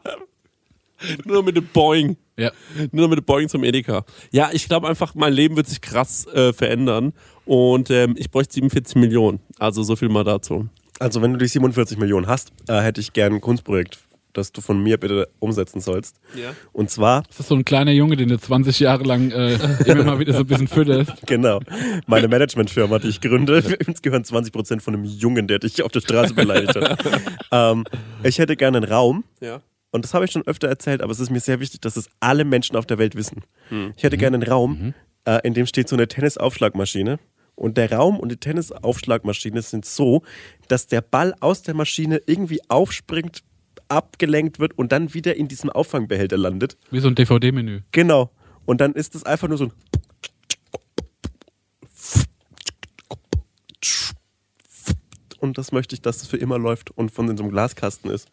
Nur 1.26 1.44
mit 1.44 1.56
dem 1.58 1.66
Boeing. 1.68 2.18
Ja. 2.42 2.52
Nur 2.92 3.08
mit 3.08 3.26
Boeing 3.26 3.48
zum 3.50 3.64
Edeka. 3.64 4.04
Ja, 4.32 4.50
ich 4.52 4.68
glaube 4.68 4.88
einfach, 4.88 5.16
mein 5.16 5.34
Leben 5.34 5.56
wird 5.56 5.68
sich 5.68 5.82
krass 5.82 6.26
äh, 6.28 6.54
verändern. 6.54 7.14
Und 7.46 7.90
ähm, 7.90 8.16
ich 8.18 8.30
bräuchte 8.32 8.54
47 8.56 8.96
Millionen. 8.96 9.40
Also 9.60 9.84
so 9.84 9.96
viel 9.96 10.10
mal 10.10 10.24
dazu. 10.24 10.68
Also, 11.00 11.22
wenn 11.22 11.34
du 11.34 11.40
die 11.40 11.48
47 11.48 11.98
Millionen 11.98 12.28
hast, 12.28 12.52
äh, 12.68 12.80
hätte 12.82 13.02
ich 13.02 13.12
gern 13.14 13.34
ein 13.34 13.42
Kunstprojekt, 13.42 13.98
das 14.34 14.52
du 14.52 14.62
von 14.62 14.82
mir 14.82 14.98
bitte 14.98 15.28
umsetzen 15.40 15.82
sollst. 15.82 16.18
Ja. 16.36 16.52
Und 16.74 16.92
zwar, 16.92 17.24
Das 17.28 17.40
ist 17.40 17.48
so 17.50 17.56
ein 17.56 17.66
kleiner 17.66 17.92
Junge, 17.92 18.16
den 18.16 18.30
du 18.30 18.38
20 18.40 18.80
Jahre 18.80 19.04
lang 19.04 19.32
äh, 19.32 19.58
immer 19.86 20.04
mal 20.04 20.20
wieder 20.20 20.34
so 20.34 20.40
ein 20.42 20.46
bisschen 20.46 20.68
fütterst. 20.68 21.12
genau, 21.26 21.60
meine 22.06 22.28
Managementfirma, 22.28 23.00
die 23.00 23.08
ich 23.08 23.20
gründe, 23.20 23.64
uns 23.88 24.04
gehören 24.04 24.24
20% 24.24 24.80
von 24.80 24.94
einem 24.94 25.04
Jungen, 25.06 25.48
der 25.48 25.58
dich 25.60 25.82
auf 25.82 25.92
der 25.92 26.02
Straße 26.02 26.36
beleidigt 26.36 26.76
hat. 26.76 27.04
ähm, 27.52 27.84
ich 28.24 28.38
hätte 28.38 28.56
gerne 28.56 28.78
einen 28.78 28.92
Raum, 28.92 29.24
Ja. 29.42 29.62
Und 29.92 30.06
das 30.06 30.14
habe 30.14 30.26
ich 30.26 30.32
schon 30.32 30.46
öfter 30.48 30.68
erzählt, 30.68 31.02
aber 31.02 31.12
es 31.12 31.20
ist 31.20 31.30
mir 31.30 31.40
sehr 31.40 31.60
wichtig, 31.60 31.82
dass 31.82 31.98
es 31.98 32.10
alle 32.20 32.46
Menschen 32.46 32.76
auf 32.76 32.86
der 32.86 32.98
Welt 32.98 33.16
wissen. 33.16 33.42
Ich 33.96 34.04
hätte 34.04 34.18
gerne 34.18 34.36
einen 34.36 34.50
Raum, 34.50 34.94
äh, 35.26 35.40
in 35.44 35.54
dem 35.54 35.66
steht 35.66 35.88
so 35.88 35.96
eine 35.96 36.08
Tennisaufschlagmaschine. 36.08 37.20
Und 37.56 37.78
der 37.78 37.92
Raum 37.92 38.20
und 38.20 38.32
die 38.32 38.38
Tennisaufschlagmaschine 38.38 39.62
sind 39.62 39.86
so, 39.86 40.24
dass 40.68 40.88
der 40.88 41.02
Ball 41.02 41.36
aus 41.42 41.62
der 41.62 41.76
Maschine 41.76 42.22
irgendwie 42.26 42.60
aufspringt, 42.70 43.44
abgelenkt 43.88 44.60
wird 44.60 44.78
und 44.78 44.92
dann 44.92 45.14
wieder 45.14 45.36
in 45.36 45.48
diesem 45.48 45.70
Auffangbehälter 45.70 46.38
landet. 46.38 46.78
Wie 46.90 47.00
so 47.00 47.10
ein 47.10 47.16
DVD-Menü. 47.16 47.82
Genau. 47.92 48.32
Und 48.66 48.82
dann 48.82 48.94
ist 48.94 49.16
es 49.16 49.24
einfach 49.24 49.48
nur 49.48 49.58
so 49.58 49.66
ein. 49.66 49.74
Und 55.42 55.58
das 55.58 55.72
möchte 55.72 55.96
ich, 55.96 56.02
dass 56.02 56.18
es 56.22 56.28
für 56.28 56.38
immer 56.38 56.58
läuft 56.60 56.92
und 56.92 57.12
von 57.12 57.28
in 57.30 57.36
so 57.36 57.44
einem 57.44 57.52
Glaskasten 57.52 58.10
ist. 58.12 58.30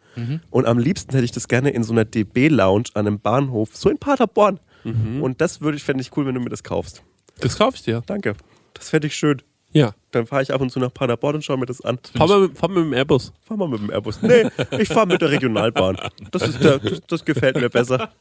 Und 0.50 0.66
am 0.66 0.78
liebsten 0.78 1.12
hätte 1.12 1.24
ich 1.24 1.32
das 1.32 1.48
gerne 1.48 1.70
in 1.70 1.82
so 1.82 1.92
einer 1.92 2.04
DB-Lounge 2.04 2.84
an 2.94 3.06
einem 3.06 3.18
Bahnhof, 3.18 3.74
so 3.74 3.88
in 3.90 3.98
Paderborn. 3.98 4.60
Und 4.84 5.40
das 5.40 5.60
würde 5.60 5.76
ich, 5.76 5.82
fände 5.82 6.00
ich 6.02 6.16
cool, 6.16 6.26
wenn 6.26 6.34
du 6.34 6.40
mir 6.40 6.50
das 6.50 6.62
kaufst. 6.62 7.02
Das 7.40 7.58
kaufe 7.58 7.76
ich 7.76 7.82
dir. 7.82 8.02
Danke. 8.06 8.34
Das 8.74 8.90
fände 8.90 9.06
ich 9.08 9.16
schön. 9.16 9.42
Ja. 9.70 9.92
Dann 10.12 10.26
fahre 10.26 10.42
ich 10.42 10.52
ab 10.54 10.62
und 10.62 10.70
zu 10.70 10.80
nach 10.80 10.94
Paderborn 10.94 11.34
und 11.36 11.44
schaue 11.44 11.58
mir 11.58 11.66
das 11.66 11.82
an. 11.82 11.98
Fahr 12.16 12.26
mal, 12.26 12.40
mit- 12.40 12.56
fahr 12.58 12.70
mal 12.70 12.76
mit 12.82 12.86
dem 12.86 12.92
Airbus. 12.94 13.34
Fahr 13.42 13.56
mal 13.58 13.68
mit 13.68 13.80
dem 13.80 13.90
Airbus. 13.90 14.22
Nee, 14.22 14.46
ich 14.78 14.88
fahre 14.88 15.06
mit 15.06 15.20
der 15.20 15.30
Regionalbahn. 15.30 15.98
Das, 16.30 16.42
ist 16.48 16.64
der, 16.64 16.78
das, 16.78 17.00
das 17.06 17.24
gefällt 17.24 17.56
mir 17.60 17.68
besser. 17.68 18.10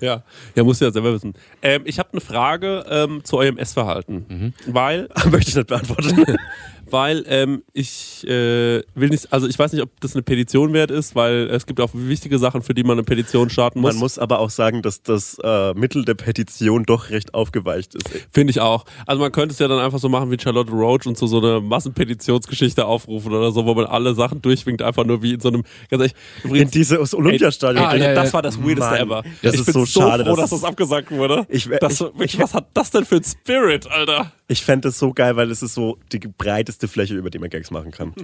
Ja. 0.00 0.24
Ja, 0.56 0.64
musst 0.64 0.80
du 0.80 0.86
ja 0.86 0.90
selber 0.92 1.14
wissen. 1.14 1.34
Ähm, 1.62 1.82
ich 1.84 1.98
habe 2.00 2.08
eine 2.12 2.20
Frage 2.20 2.84
ähm, 2.90 3.24
zu 3.24 3.38
eurem 3.38 3.58
Essverhalten. 3.58 4.52
Weil 4.66 5.08
Möchte 5.30 5.50
ich 5.50 5.54
nicht 5.56 5.68
beantworten. 5.68 6.36
weil 6.92 7.24
ähm, 7.26 7.62
ich 7.72 8.24
äh, 8.28 8.82
will 8.94 9.08
nicht, 9.08 9.32
also 9.32 9.46
ich 9.48 9.58
weiß 9.58 9.72
nicht, 9.72 9.82
ob 9.82 9.90
das 10.00 10.14
eine 10.14 10.22
Petition 10.22 10.72
wert 10.72 10.90
ist, 10.90 11.14
weil 11.14 11.48
es 11.50 11.66
gibt 11.66 11.80
auch 11.80 11.90
wichtige 11.94 12.38
Sachen, 12.38 12.62
für 12.62 12.74
die 12.74 12.84
man 12.84 12.92
eine 12.98 13.02
Petition 13.04 13.50
starten 13.50 13.80
muss. 13.80 13.94
Man 13.94 14.00
muss 14.00 14.18
aber 14.18 14.38
auch 14.38 14.50
sagen, 14.50 14.82
dass 14.82 15.02
das 15.02 15.38
äh, 15.42 15.74
Mittel 15.74 16.04
der 16.04 16.14
Petition 16.14 16.84
doch 16.84 17.10
recht 17.10 17.34
aufgeweicht 17.34 17.94
ist. 17.94 18.08
Finde 18.30 18.50
ich 18.50 18.60
auch. 18.60 18.84
Also 19.06 19.20
man 19.22 19.32
könnte 19.32 19.52
es 19.54 19.58
ja 19.58 19.68
dann 19.68 19.78
einfach 19.80 19.98
so 19.98 20.08
machen 20.08 20.30
wie 20.30 20.38
Charlotte 20.38 20.70
Roach 20.70 21.06
und 21.06 21.16
so, 21.18 21.26
so 21.26 21.38
eine 21.38 21.60
Massenpetitionsgeschichte 21.60 22.84
aufrufen 22.84 23.32
oder 23.32 23.52
so, 23.52 23.64
wo 23.66 23.74
man 23.74 23.86
alle 23.86 24.14
Sachen 24.14 24.42
durchwinkt, 24.42 24.82
einfach 24.82 25.04
nur 25.04 25.22
wie 25.22 25.34
in 25.34 25.40
so 25.40 25.48
einem, 25.48 25.62
ganz 25.90 26.02
ehrlich, 26.02 26.14
In 26.44 26.50
übrigens, 26.50 26.70
dieses 26.72 27.14
Olympiastadion. 27.14 27.84
Ah, 27.84 27.88
Alter, 27.88 28.08
ja, 28.08 28.14
das 28.14 28.32
war 28.32 28.42
das 28.42 28.58
Weirdeste 28.58 28.80
Mann, 28.80 28.98
ever. 29.00 29.22
das 29.42 29.54
ich 29.54 29.60
ist 29.60 29.66
bin 29.66 29.72
so 29.74 29.84
so 29.84 30.00
schade, 30.00 30.24
froh, 30.24 30.36
dass 30.36 30.50
dass 30.50 30.60
das 30.60 30.64
abgesagt 30.68 31.10
wurde. 31.10 31.46
Ich 31.48 31.68
das, 31.80 32.04
ich- 32.20 32.38
was 32.38 32.54
hat 32.54 32.66
das 32.74 32.90
denn 32.90 33.04
für 33.04 33.16
ein 33.16 33.24
Spirit, 33.24 33.86
Alter? 33.90 34.32
Ich 34.48 34.62
fände 34.62 34.88
das 34.88 34.98
so 34.98 35.12
geil, 35.14 35.36
weil 35.36 35.50
es 35.50 35.62
ist 35.62 35.74
so 35.74 35.98
die 36.12 36.18
breiteste 36.18 36.81
Fläche, 36.88 37.14
über 37.14 37.30
die 37.30 37.38
man 37.38 37.50
Gags 37.50 37.70
machen 37.70 37.90
kann. 37.90 38.14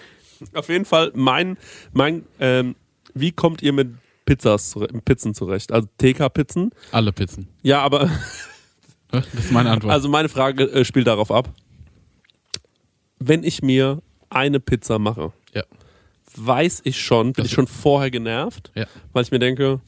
Auf 0.54 0.68
jeden 0.68 0.84
Fall, 0.84 1.12
mein, 1.14 1.56
mein, 1.92 2.24
ähm, 2.40 2.74
wie 3.14 3.32
kommt 3.32 3.62
ihr 3.62 3.72
mit 3.72 3.88
Pizzas, 4.26 4.74
Pizzen 5.04 5.34
zurecht? 5.34 5.70
Also 5.72 5.88
TK-Pizzen? 5.98 6.70
Alle 6.92 7.12
Pizzen. 7.12 7.48
Ja, 7.62 7.80
aber, 7.82 8.10
Das 9.10 9.26
ist 9.34 9.52
meine 9.52 9.70
Antwort. 9.70 9.92
also 9.92 10.08
meine 10.08 10.28
Frage 10.28 10.64
äh, 10.64 10.84
spielt 10.84 11.06
darauf 11.06 11.30
ab. 11.30 11.48
Wenn 13.18 13.44
ich 13.44 13.62
mir 13.62 14.02
eine 14.30 14.58
Pizza 14.60 14.98
mache, 14.98 15.32
ja. 15.54 15.62
weiß 16.36 16.80
ich 16.84 17.00
schon, 17.00 17.28
bin 17.28 17.34
Das- 17.44 17.46
ich 17.46 17.52
schon 17.52 17.66
vorher 17.68 18.10
genervt, 18.10 18.72
Ja. 18.74 18.86
weil 19.12 19.22
ich 19.22 19.30
mir 19.30 19.38
denke, 19.38 19.80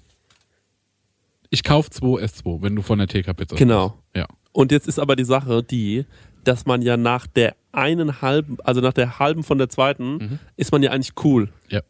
Ich 1.50 1.62
kauf 1.64 1.90
2 1.90 2.22
S2, 2.24 2.62
wenn 2.62 2.76
du 2.76 2.82
von 2.82 2.98
der 2.98 3.08
TK-Pizza 3.08 3.56
genau. 3.56 3.98
Ja. 4.14 4.26
Und 4.52 4.72
jetzt 4.72 4.86
ist 4.88 4.98
aber 4.98 5.16
die 5.16 5.24
Sache 5.24 5.62
die, 5.62 6.04
dass 6.46 6.64
man 6.66 6.82
ja 6.82 6.96
nach 6.96 7.26
der 7.26 7.56
einen 7.72 8.20
halben, 8.22 8.58
also 8.64 8.80
nach 8.80 8.92
der 8.92 9.18
halben 9.18 9.42
von 9.42 9.58
der 9.58 9.68
zweiten, 9.68 10.16
Mhm. 10.16 10.38
ist 10.56 10.72
man 10.72 10.82
ja 10.82 10.90
eigentlich 10.92 11.12
cool. 11.24 11.52
Ja. 11.68 11.82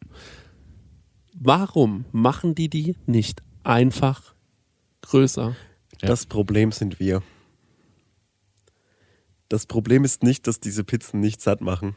Warum 1.35 2.05
machen 2.13 2.55
die 2.55 2.69
die 2.69 2.97
nicht 3.07 3.43
einfach 3.63 4.35
größer? 5.03 5.55
Ja. 6.01 6.09
Das 6.09 6.27
Problem 6.27 6.73
sind 6.73 6.99
wir. 6.99 7.23
Das 9.49 9.67
Problem 9.67 10.05
ist 10.05 10.23
nicht, 10.23 10.47
dass 10.47 10.61
diese 10.61 10.83
Pizzen 10.83 11.21
nicht 11.21 11.41
satt 11.41 11.61
machen. 11.61 11.95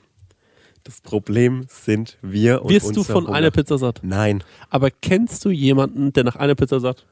Das 0.83 1.01
Problem 1.01 1.65
sind 1.67 2.17
wir 2.21 2.61
und 2.63 2.69
Wirst 2.71 2.95
du 2.95 3.03
von 3.03 3.25
Hunger. 3.25 3.35
einer 3.35 3.51
Pizza 3.51 3.77
satt? 3.77 3.99
Nein. 4.03 4.43
Aber 4.69 4.91
kennst 4.91 5.43
du 5.45 5.49
jemanden, 5.49 6.13
der 6.13 6.23
nach 6.23 6.35
einer 6.35 6.55
Pizza 6.55 6.79
satt? 6.79 7.05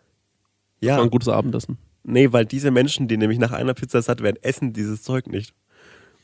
War 0.81 0.87
Ja. 0.89 1.01
ein 1.01 1.09
gutes 1.09 1.27
Abendessen. 1.27 1.77
Nee, 2.07 2.31
weil 2.31 2.45
diese 2.45 2.71
Menschen, 2.71 3.07
die 3.07 3.17
nämlich 3.17 3.37
nach 3.37 3.51
einer 3.51 3.73
Pizza 3.73 4.01
satt 4.01 4.21
werden, 4.23 4.37
essen 4.41 4.73
dieses 4.73 5.03
Zeug 5.03 5.27
nicht. 5.27 5.53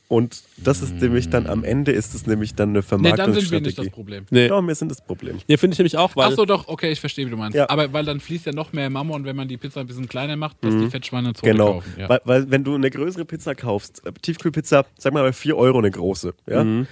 Und 0.08 0.44
das 0.58 0.82
ist 0.82 0.96
nämlich 0.96 1.30
dann 1.30 1.48
am 1.48 1.64
Ende 1.64 1.92
ist 1.92 2.14
es 2.14 2.28
nämlich 2.28 2.54
dann 2.56 2.70
eine 2.70 2.80
Nee, 3.02 3.14
dann 3.14 3.34
sind 3.34 3.52
wir 3.52 3.62
nicht 3.62 3.76
Vermarktungsstrategie. 3.76 3.76
das 3.76 3.90
Problem. 3.90 4.26
Nee. 4.30 4.48
Ja, 4.48 4.62
wir 4.62 4.76
sind 4.76 4.92
das 4.92 5.02
Problem. 5.04 5.40
Ja, 5.48 5.58
finde 5.58 5.74
ich 5.74 5.80
nämlich 5.80 5.98
auch, 5.98 6.16
weil. 6.16 6.28
Ach 6.32 6.36
so, 6.36 6.46
doch, 6.46 6.68
okay, 6.68 6.92
ich 6.92 7.00
verstehe, 7.00 7.26
wie 7.26 7.32
du 7.32 7.38
meinst. 7.38 7.56
Ja. 7.58 7.70
Aber 7.70 7.92
weil 7.94 8.06
dann 8.06 8.20
fließt 8.20 8.46
ja 8.46 8.52
noch 8.54 8.74
mehr 8.74 8.90
Mammon, 8.90 9.26
wenn 9.26 9.36
man 9.36 9.48
die 9.48 9.58
Pizza 9.58 9.80
ein 9.82 9.88
bisschen 9.88 10.08
kleiner 10.08 10.36
macht, 10.36 10.64
dass 10.64 10.76
die 10.76 10.88
Fettschweine 10.90 11.34
zu 11.34 11.42
Genau. 11.44 11.74
kaufen. 11.76 11.94
Ja. 11.98 12.10
Weil, 12.10 12.20
weil 12.26 12.52
wenn 12.52 12.64
du 12.64 12.76
eine 12.76 12.90
größere 12.92 13.26
Pizza 13.26 13.56
kaufst, 13.56 14.06
äh, 14.06 14.12
Tiefkühlpizza, 14.22 14.86
sag 14.98 15.14
mal 15.14 15.24
bei 15.24 15.34
4 15.34 15.58
Euro 15.58 15.80
eine 15.80 15.90
große, 15.92 16.34
ja. 16.48 16.64
Mhm. 16.64 16.88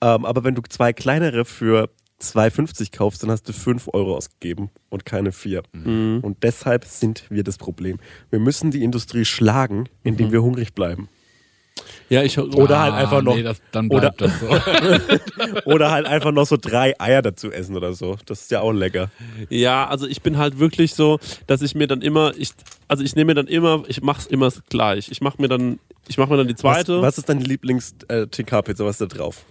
Ähm, 0.00 0.24
aber 0.24 0.44
wenn 0.44 0.54
du 0.54 0.62
zwei 0.68 0.92
kleinere 0.92 1.44
für 1.44 1.90
2,50 2.20 2.90
kaufst, 2.96 3.22
dann 3.22 3.30
hast 3.30 3.48
du 3.48 3.52
5 3.52 3.88
Euro 3.92 4.16
ausgegeben 4.16 4.70
und 4.90 5.04
keine 5.06 5.32
4. 5.32 5.62
Mhm. 5.72 6.18
Und 6.22 6.42
deshalb 6.42 6.84
sind 6.84 7.24
wir 7.30 7.44
das 7.44 7.58
Problem. 7.58 7.98
Wir 8.30 8.40
müssen 8.40 8.70
die 8.70 8.82
Industrie 8.82 9.24
schlagen, 9.24 9.88
indem 10.02 10.28
Mhm. 10.28 10.32
wir 10.32 10.42
hungrig 10.42 10.74
bleiben. 10.74 11.08
Ja, 12.08 12.24
ich, 12.24 12.36
Oder 12.38 12.80
halt 12.80 12.94
einfach 12.94 13.22
noch- 13.22 13.34
Ah, 13.34 13.36
Nee, 13.36 13.42
das, 13.44 13.60
dann 13.70 13.88
oder- 13.88 14.10
bleibt 14.10 14.20
das 14.22 14.32
so. 14.40 14.48
Oder 15.70 15.90
halt 15.92 16.06
einfach 16.06 16.32
noch 16.32 16.46
so 16.46 16.56
drei 16.60 16.98
Eier 17.00 17.22
dazu 17.22 17.52
essen 17.52 17.76
oder 17.76 17.92
so. 17.92 18.16
Das 18.26 18.40
ist 18.42 18.50
ja 18.50 18.62
auch 18.62 18.72
lecker. 18.72 19.10
Ja, 19.48 19.86
also 19.86 20.06
ich 20.08 20.20
bin 20.22 20.38
halt 20.38 20.58
wirklich 20.58 20.94
so, 20.94 21.20
dass 21.46 21.62
ich 21.62 21.74
mir 21.76 21.86
dann 21.86 22.02
immer, 22.02 22.32
ich, 22.36 22.50
also 22.88 23.04
ich 23.04 23.14
nehme 23.14 23.26
mir 23.30 23.34
dann 23.36 23.46
immer, 23.46 23.84
ich 23.86 24.02
mach's 24.02 24.26
immer 24.26 24.50
gleich. 24.70 25.08
Ich 25.10 25.20
mach 25.20 25.38
mir 25.38 25.46
dann, 25.48 25.78
ich 26.08 26.18
mach 26.18 26.28
mir 26.28 26.36
dann 26.38 26.48
die 26.48 26.56
zweite. 26.56 26.96
Was, 26.96 27.02
was 27.02 27.18
ist 27.18 27.28
deine 27.28 27.44
Lieblings-TK-Pizza? 27.44 28.84
Was 28.84 29.00
ist 29.00 29.12
da 29.12 29.16
drauf? 29.16 29.44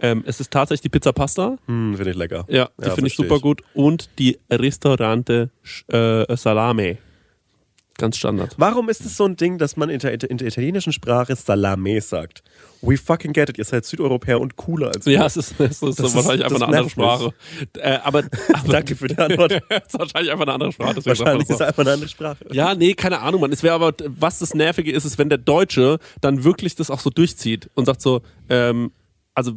Ähm, 0.00 0.24
es 0.26 0.40
ist 0.40 0.50
tatsächlich 0.50 0.82
die 0.82 0.88
Pizza 0.90 1.12
Pasta. 1.12 1.56
Hm, 1.66 1.94
finde 1.96 2.10
ich 2.10 2.16
lecker. 2.16 2.44
Ja, 2.48 2.68
die 2.78 2.84
Ja, 2.86 2.94
finde 2.94 3.08
ich 3.08 3.16
super 3.16 3.36
ich. 3.36 3.42
gut. 3.42 3.62
Und 3.74 4.10
die 4.18 4.38
Restaurante 4.50 5.50
äh, 5.88 6.36
Salame. 6.36 6.98
Ganz 7.98 8.18
Standard. 8.18 8.54
Warum 8.58 8.90
ist 8.90 9.06
es 9.06 9.16
so 9.16 9.24
ein 9.24 9.36
Ding, 9.36 9.56
dass 9.56 9.78
man 9.78 9.88
in 9.88 9.98
der, 10.00 10.12
in 10.28 10.36
der 10.36 10.46
italienischen 10.48 10.92
Sprache 10.92 11.34
Salame 11.34 11.98
sagt? 12.02 12.42
We 12.82 12.98
fucking 12.98 13.32
get 13.32 13.48
it. 13.48 13.56
Ihr 13.56 13.64
seid 13.64 13.86
Südeuropäer 13.86 14.38
und 14.38 14.56
cooler 14.56 14.88
als 14.88 15.06
wir. 15.06 15.14
Ja, 15.14 15.24
es 15.24 15.38
ist, 15.38 15.58
es 15.58 15.80
ist 15.80 15.98
Das 15.98 15.98
ist- 16.00 16.14
wahrscheinlich 16.14 16.44
einfach 16.44 16.58
das 16.58 16.68
eine 16.68 16.76
andere 16.76 16.90
Sprache. 16.90 17.32
Äh, 17.78 17.98
aber, 18.04 18.18
aber 18.52 18.68
Danke 18.70 18.96
für 18.96 19.08
die 19.08 19.16
Antwort. 19.16 19.52
es 19.70 19.78
ist 19.94 19.98
wahrscheinlich 19.98 20.30
einfach 20.30 20.44
eine 20.44 20.52
andere 20.52 20.72
Sprache. 20.72 21.06
Wahrscheinlich 21.06 21.48
ist 21.48 21.54
es 21.54 21.60
einfach 21.62 21.84
eine 21.84 21.92
andere 21.92 22.10
Sprache. 22.10 22.44
Ja, 22.52 22.74
nee, 22.74 22.92
keine 22.92 23.20
Ahnung, 23.22 23.40
Mann. 23.40 23.50
Es 23.52 23.62
wäre 23.62 23.74
aber, 23.74 23.94
was 24.08 24.40
das 24.40 24.52
Nervige 24.52 24.92
ist, 24.92 25.06
ist, 25.06 25.16
wenn 25.16 25.30
der 25.30 25.38
Deutsche 25.38 25.98
dann 26.20 26.44
wirklich 26.44 26.74
das 26.74 26.90
auch 26.90 27.00
so 27.00 27.08
durchzieht 27.08 27.70
und 27.74 27.86
sagt 27.86 28.02
so, 28.02 28.20
ähm, 28.50 28.92
also 29.34 29.54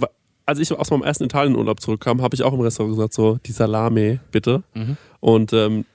als 0.50 0.60
ich 0.60 0.72
aus 0.72 0.90
meinem 0.92 1.04
ersten 1.04 1.24
Italienurlaub 1.26 1.80
zurückkam, 1.80 2.22
habe 2.22 2.36
ich 2.36 2.44
auch 2.44 2.54
im 2.54 2.60
Restaurant 2.60 2.96
gesagt, 2.96 3.14
so, 3.14 3.38
die 3.46 3.52
Salame, 3.52 4.20
bitte. 4.32 4.64
Und 5.22 5.54
ähm, 5.54 5.86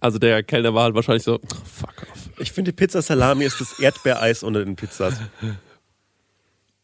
also 0.00 0.18
der 0.18 0.42
Kellner 0.42 0.72
war 0.74 0.84
halt 0.84 0.94
wahrscheinlich 0.94 1.24
so, 1.24 1.38
fuck 1.64 2.06
off. 2.10 2.30
Ich 2.38 2.52
finde, 2.52 2.72
die 2.72 2.76
Pizza 2.76 3.02
Salami 3.02 3.44
ist 3.44 3.60
das 3.60 3.78
Erdbeereis 3.78 4.42
unter 4.42 4.64
den 4.64 4.76
Pizzas. 4.76 5.20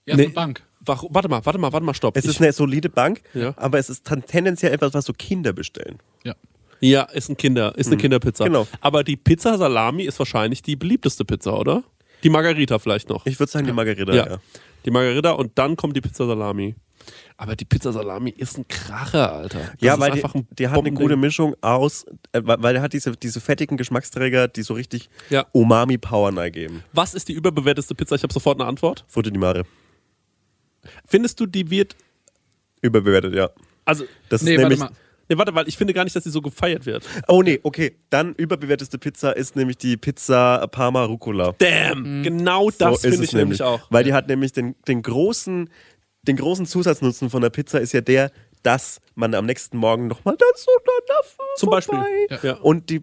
Ja, 0.05 0.15
ist 0.15 0.17
Nee. 0.19 0.25
eine 0.25 0.29
Bank. 0.35 0.63
Warte 0.85 1.29
mal, 1.29 1.45
warte 1.45 1.59
mal, 1.59 1.73
warte 1.73 1.85
mal, 1.87 1.95
stopp. 1.95 2.17
Es 2.17 2.25
Ich- 2.25 2.31
ist 2.31 2.41
eine 2.41 2.53
solide 2.53 2.89
Bank, 2.89 3.23
Ja. 3.35 3.55
aber 3.57 3.79
es 3.79 3.89
ist 3.91 4.05
tendenziell 4.27 4.73
etwas, 4.73 4.95
was 4.95 5.05
so 5.05 5.13
Kinder 5.13 5.53
bestellen. 5.53 5.99
Ja. 6.25 6.35
ja, 6.81 7.03
ist 7.03 7.29
ein 7.29 7.37
Kinder, 7.37 7.77
ist 7.77 7.89
eine 7.89 7.97
Kinderpizza. 7.97 8.45
Genau. 8.45 8.69
Aber 8.81 9.03
die 9.03 9.17
Pizza 9.17 9.57
Salami 9.59 10.05
ist 10.05 10.19
wahrscheinlich 10.19 10.63
die 10.63 10.77
beliebteste 10.77 11.25
Pizza, 11.25 11.59
oder? 11.59 11.83
Die 12.23 12.29
Margarita 12.31 12.79
vielleicht 12.79 13.09
noch. 13.09 13.27
Ich 13.27 13.39
würde 13.41 13.51
sagen, 13.51 13.67
die 13.67 13.73
Margarita, 13.73 14.13
ja. 14.13 14.29
ja. 14.31 14.39
Die 14.85 14.91
Margarita 14.93 15.33
und 15.33 15.53
dann 15.59 15.75
kommt 15.77 15.97
die 15.97 16.01
Pizza 16.01 16.27
Salami. 16.27 16.77
Aber 17.39 17.55
die 17.55 17.66
Pizza 17.66 17.93
Salami 17.93 18.30
ist 18.30 18.57
ein 18.57 18.66
Kracher, 18.66 19.32
Alter. 19.32 19.59
Das 19.59 19.68
Ja, 19.80 19.99
weil 19.99 20.11
die, 20.12 20.16
einfach 20.22 20.34
ein 20.34 20.47
die 20.59 20.68
hat 20.68 20.78
eine 20.78 20.91
gute 20.93 21.16
Mischung 21.16 21.55
aus, 21.61 22.07
äh, 22.32 22.41
weil 22.43 22.62
weil 22.62 22.76
er 22.76 22.82
hat 22.82 22.95
diese, 22.95 23.12
diese 23.12 23.41
fettigen 23.41 23.76
Geschmacksträger, 23.76 24.49
die 24.49 24.62
so 24.62 24.72
richtig 24.74 25.11
Ja. 25.28 25.45
Umami-Power 25.53 26.32
geben. 26.51 26.82
Was 26.95 27.12
ist 27.14 27.28
die 27.28 27.34
überbewerteste 27.34 27.95
Pizza? 27.95 28.14
Ich 28.16 28.22
habe 28.22 28.32
sofort 28.32 28.59
eine 28.59 28.66
Antwort. 28.68 29.05
Futte 29.09 29.30
di 29.30 29.39
Mare. 29.39 29.64
Findest 31.07 31.39
du, 31.41 31.47
die 31.47 31.70
wird. 31.70 31.97
Überbewertet, 32.80 33.34
ja. 33.34 33.51
Also. 33.84 34.05
Das 34.28 34.43
Nee, 34.43 34.53
ist 34.53 34.57
warte 34.59 34.68
nämlich. 34.74 34.78
mal. 34.80 34.91
Nee, 35.28 35.37
warte, 35.39 35.53
weil 35.57 35.66
ich 35.66 35.76
finde 35.76 35.93
gar 35.93 36.05
nicht, 36.05 36.14
dass 36.14 36.22
sie 36.22 36.30
so 36.30 36.41
gefeiert 36.41 36.87
wird. 36.87 37.05
Oh 37.26 37.43
nee, 37.43 37.59
okay. 37.64 37.97
Dann 38.11 38.32
überbewerteste 38.37 38.97
Pizza 38.97 39.32
ist 39.37 39.57
nämlich 39.57 39.76
die 39.76 39.97
Pizza 39.97 40.68
Parma 40.70 41.03
Rucola. 41.05 41.53
Damn! 41.59 42.22
Genau 42.22 42.70
das 42.70 42.78
So 42.78 42.95
ist 42.95 43.01
finde 43.03 43.16
es 43.16 43.22
ich 43.22 43.32
nämlich 43.32 43.62
auch. 43.62 43.80
Weil 43.91 44.05
die 44.05 44.12
hat 44.12 44.28
nämlich 44.28 44.53
den, 44.53 44.76
den, 44.87 45.03
großen, 45.03 45.68
den 46.27 46.37
großen 46.37 46.66
Zusatznutzen 46.66 47.31
von 47.31 47.43
der 47.43 47.51
Pizza 47.51 47.81
ist 47.81 47.93
ja 47.93 48.01
der, 48.01 48.31
dass 48.62 49.01
man 49.14 49.35
am 49.35 49.47
nächsten 49.47 49.77
Morgen 49.77 50.09
nochmal 50.09 50.37
dann 50.37 50.49
so 50.57 50.70
dafür 51.07 51.45
Zum 51.57 51.70
Beispiel. 51.70 51.99
Ja. 52.43 52.55
Und 52.57 52.91
die 52.91 53.03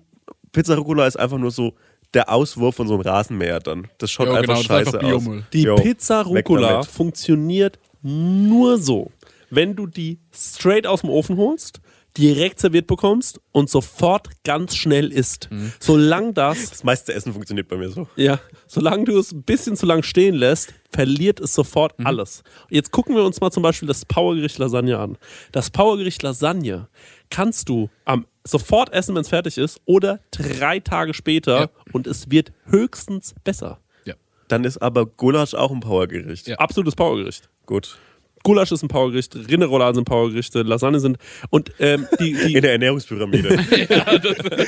Pizza 0.52 0.76
Rucola 0.76 1.08
ist 1.08 1.18
einfach 1.18 1.38
nur 1.38 1.52
so 1.52 1.74
der 2.14 2.30
Auswurf 2.30 2.76
von 2.76 2.88
so 2.88 2.94
einem 2.94 3.02
Rasenmäher 3.02 3.60
dann. 3.60 3.88
Das 3.98 4.12
schaut 4.12 4.28
einfach 4.28 4.42
genau, 4.42 4.54
das 4.54 4.62
ist 4.62 4.68
scheiße 4.68 5.00
einfach 5.00 5.28
aus. 5.28 5.44
Die 5.52 5.64
Jo, 5.64 5.76
Pizza 5.76 6.22
Rucola 6.22 6.84
funktioniert 6.84 7.80
nur 8.02 8.78
so, 8.78 9.12
wenn 9.50 9.76
du 9.76 9.88
die 9.88 10.20
straight 10.34 10.86
aus 10.86 11.02
dem 11.02 11.10
Ofen 11.10 11.38
holst, 11.38 11.80
direkt 12.18 12.60
serviert 12.60 12.86
bekommst 12.88 13.40
und 13.52 13.70
sofort 13.70 14.30
ganz 14.44 14.76
schnell 14.76 15.12
isst. 15.12 15.50
Mhm. 15.52 15.74
Solange 15.80 16.34
das 16.34 16.70
Das 16.70 16.84
meiste 16.84 17.14
Essen 17.14 17.34
funktioniert 17.34 17.68
bei 17.68 17.78
mir 17.78 17.90
so. 17.90 18.08
Ja, 18.16 18.40
solange 18.68 19.06
du 19.06 19.18
es 19.18 19.32
ein 19.32 19.44
bisschen 19.44 19.76
zu 19.76 19.86
lang 19.86 20.04
stehen 20.04 20.36
lässt, 20.36 20.74
verliert 20.92 21.40
es 21.40 21.54
sofort 21.56 21.98
Mhm. 21.98 22.06
alles. 22.06 22.44
Jetzt 22.70 22.92
gucken 22.92 23.16
wir 23.16 23.24
uns 23.24 23.42
mal 23.42 23.50
zum 23.52 23.64
Beispiel 23.64 23.88
das 23.88 24.06
Powergericht 24.06 24.58
Lasagne 24.60 24.98
an. 25.00 25.18
Das 25.52 25.70
Powergericht 25.72 26.22
Lasagne 26.22 26.88
kannst 27.30 27.68
du 27.70 27.90
am 28.06 28.28
sofort 28.46 28.92
essen, 28.94 29.16
wenn 29.16 29.22
es 29.22 29.30
fertig 29.30 29.58
ist, 29.58 29.80
oder 29.86 30.20
drei 30.32 30.80
Tage 30.80 31.14
später 31.14 31.60
Ja. 31.62 31.70
und 31.94 32.06
es 32.08 32.30
wird 32.30 32.52
höchstens 32.66 33.34
besser. 33.44 33.80
Ja. 34.06 34.14
Dann 34.50 34.66
ist 34.66 34.78
aber 34.80 35.06
Gulasch 35.06 35.54
auch 35.56 35.72
ein 35.72 35.80
Powergericht. 35.80 36.48
Ja. 36.48 36.58
Absolutes 36.58 36.96
Powergericht. 36.96 37.50
Gut. 37.66 37.98
Gulasch 38.44 38.72
ist 38.72 38.84
ein 38.84 38.90
Powergericht, 38.90 39.36
Rinderrouladen 39.36 39.96
sind 39.96 40.06
Powergerichte, 40.06 40.62
Lasagne 40.64 41.00
sind 41.00 41.18
und 41.50 41.72
ähm, 41.80 42.08
die, 42.20 42.34
die, 42.34 42.56
In 42.56 42.62
der 42.62 42.74
Ernährungspyramide. 42.74 43.58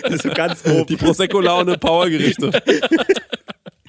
das, 0.02 0.14
ist 0.14 0.24
so 0.24 0.30
ganz 0.30 0.66
oben. 0.66 0.88
die 0.88 0.96
Prosecco-Laune 0.96 1.78
Powergerichte. 1.78 2.52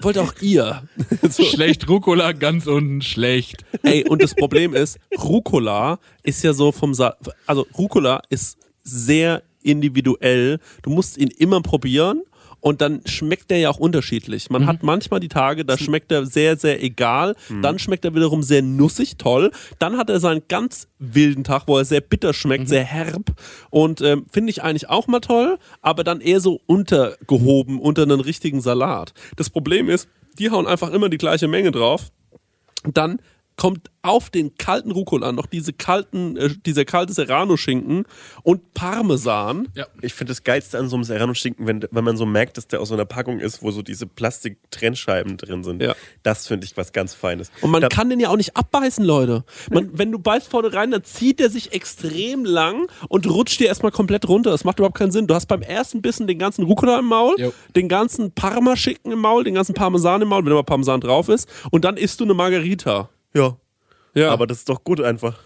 Wollt 0.01 0.19
auch 0.19 0.35
ihr. 0.41 0.83
so. 1.31 1.45
Schlecht 1.45 1.89
Rucola, 1.89 2.33
ganz 2.33 2.67
unten 2.67 3.01
schlecht. 3.01 3.65
Ey, 3.83 4.05
und 4.07 4.23
das 4.23 4.35
Problem 4.35 4.75
ist, 4.75 4.99
Rucola 5.19 5.99
ist 6.23 6.43
ja 6.43 6.53
so 6.53 6.73
vom 6.73 6.93
Sa 6.93 7.17
also 7.47 7.67
Rucola 7.79 8.23
ist 8.29 8.59
sehr 8.83 9.43
individuell. 9.63 10.59
Du 10.83 10.91
musst 10.91 11.17
ihn 11.17 11.29
immer 11.29 11.63
probieren 11.63 12.23
und 12.61 12.81
dann 12.81 13.03
schmeckt 13.07 13.51
der 13.51 13.59
ja 13.59 13.71
auch 13.71 13.79
unterschiedlich. 13.79 14.51
Man 14.51 14.67
hat 14.67 14.83
manchmal 14.83 15.21
die 15.21 15.29
Tage, 15.29 15.65
da 15.65 15.79
schmeckt 15.79 16.11
er 16.11 16.27
sehr, 16.27 16.57
sehr 16.57 16.83
egal. 16.83 17.35
Dann 17.63 17.79
schmeckt 17.79 18.05
er 18.05 18.15
wiederum 18.15 18.43
sehr 18.43 18.63
nussig, 18.63 19.19
toll. 19.19 19.51
Dann 19.79 19.97
hat 19.97 20.11
er 20.11 20.21
seinen 20.21 20.43
ganz 20.49 20.89
wilden 20.99 21.45
Tag, 21.45 21.65
wo 21.67 21.79
er 21.79 21.85
sehr 21.85 22.01
bitter 22.01 22.35
schmeckt, 22.35 22.69
sehr 22.69 22.85
herb. 22.85 23.35
Und 23.71 24.01
ähm, 24.01 24.27
finde 24.31 24.51
ich 24.51 24.63
eigentlich 24.63 24.89
auch 24.89 25.07
mal 25.07 25.21
toll, 25.21 25.59
aber 25.83 26.05
dann 26.05 26.21
eher 26.21 26.41
so 26.41 26.61
untergehoben 26.67 27.79
unter 27.79 28.03
einen 28.03 28.21
richtigen 28.21 28.61
Salat. 28.61 29.15
Das 29.37 29.51
Problem 29.51 29.89
ist, 29.89 30.09
die 30.39 30.51
hauen 30.51 30.67
einfach 30.67 30.91
immer 30.91 31.09
die 31.09 31.19
gleiche 31.19 31.49
Menge 31.49 31.71
drauf. 31.71 32.11
Dann 32.85 33.21
kommt 33.57 33.91
auf 34.03 34.29
den 34.31 34.57
kalten 34.57 34.91
Rucola 34.93 35.33
noch 35.33 35.47
diese 35.47 35.73
kalten, 35.73 36.37
äh, 36.37 36.51
dieser 36.65 36.85
kalte 36.85 37.13
Serrano-Schinken 37.15 38.05
und 38.43 38.75
Parmesan. 38.75 39.69
Ja. 39.75 39.87
Ich 40.03 40.15
finde 40.15 40.31
das 40.33 40.45
Geilste 40.45 40.79
an 40.79 40.89
so 40.89 40.97
einem 40.97 41.05
Serrano-Schinken, 41.05 41.67
wenn, 41.67 41.85
wenn 41.91 42.05
man 42.05 42.17
so 42.17 42.27
merkt, 42.27 42.57
dass 42.59 42.69
der 42.69 42.81
aus 42.81 42.89
so 42.89 42.95
einer 42.95 43.07
Packung 43.07 43.41
ist, 43.41 43.63
wo 43.63 43.71
so 43.71 43.83
diese 43.83 44.07
Plastik-Trennscheiben 44.07 45.37
drin 45.37 45.65
sind. 45.65 45.83
Ja. 45.83 45.95
Das 46.23 46.47
finde 46.47 46.67
ich 46.67 46.77
was 46.77 46.93
ganz 46.93 47.15
Feines. 47.15 47.51
Und 47.63 47.71
man 47.71 47.83
Da- 47.83 47.89
kann 47.89 48.11
den 48.11 48.21
ja 48.21 48.29
auch 48.29 48.37
nicht 48.37 48.57
abbeißen, 48.57 49.05
Leute. 49.05 49.45
Man, 49.71 49.91
wenn 49.99 50.13
du 50.13 50.19
beißt 50.19 50.49
vorne 50.49 50.73
rein, 50.73 50.91
dann 50.91 51.05
zieht 51.05 51.41
der 51.41 51.51
sich 51.51 51.73
extrem 51.73 52.45
lang 52.45 52.87
und 53.09 53.27
rutscht 53.29 53.61
dir 53.61 53.67
erstmal 53.69 53.93
komplett 53.93 54.29
runter. 54.29 54.51
Das 54.51 54.65
macht 54.65 54.79
überhaupt 54.79 54.99
keinen 54.99 55.13
Sinn. 55.13 55.27
Du 55.27 55.35
hast 55.35 55.47
beim 55.47 55.63
ersten 55.63 56.03
Bissen 56.03 56.27
den 56.27 56.39
ganzen 56.39 56.65
Rucola 56.65 56.99
im 56.99 57.07
Maul, 57.07 57.35
Jo. 57.39 57.53
den 57.75 57.89
ganzen 57.89 58.33
Parma-Schinken 58.33 59.13
im 59.13 59.21
Maul, 59.21 59.45
den 59.45 59.55
ganzen 59.55 59.75
Parmesan 59.75 60.23
im 60.23 60.29
Maul, 60.29 60.45
wenn 60.45 60.53
immer 60.53 60.63
Parmesan 60.63 61.01
drauf 61.01 61.29
ist. 61.29 61.49
Und 61.71 61.85
dann 61.85 61.97
isst 61.97 62.21
du 62.21 62.25
eine 62.25 62.35
Margarita. 62.35 63.09
Ja. 63.37 63.57
Ja. 64.15 64.31
Aber 64.31 64.47
das 64.47 64.59
ist 64.59 64.69
doch 64.69 64.83
gut 64.83 65.01
einfach. 65.01 65.39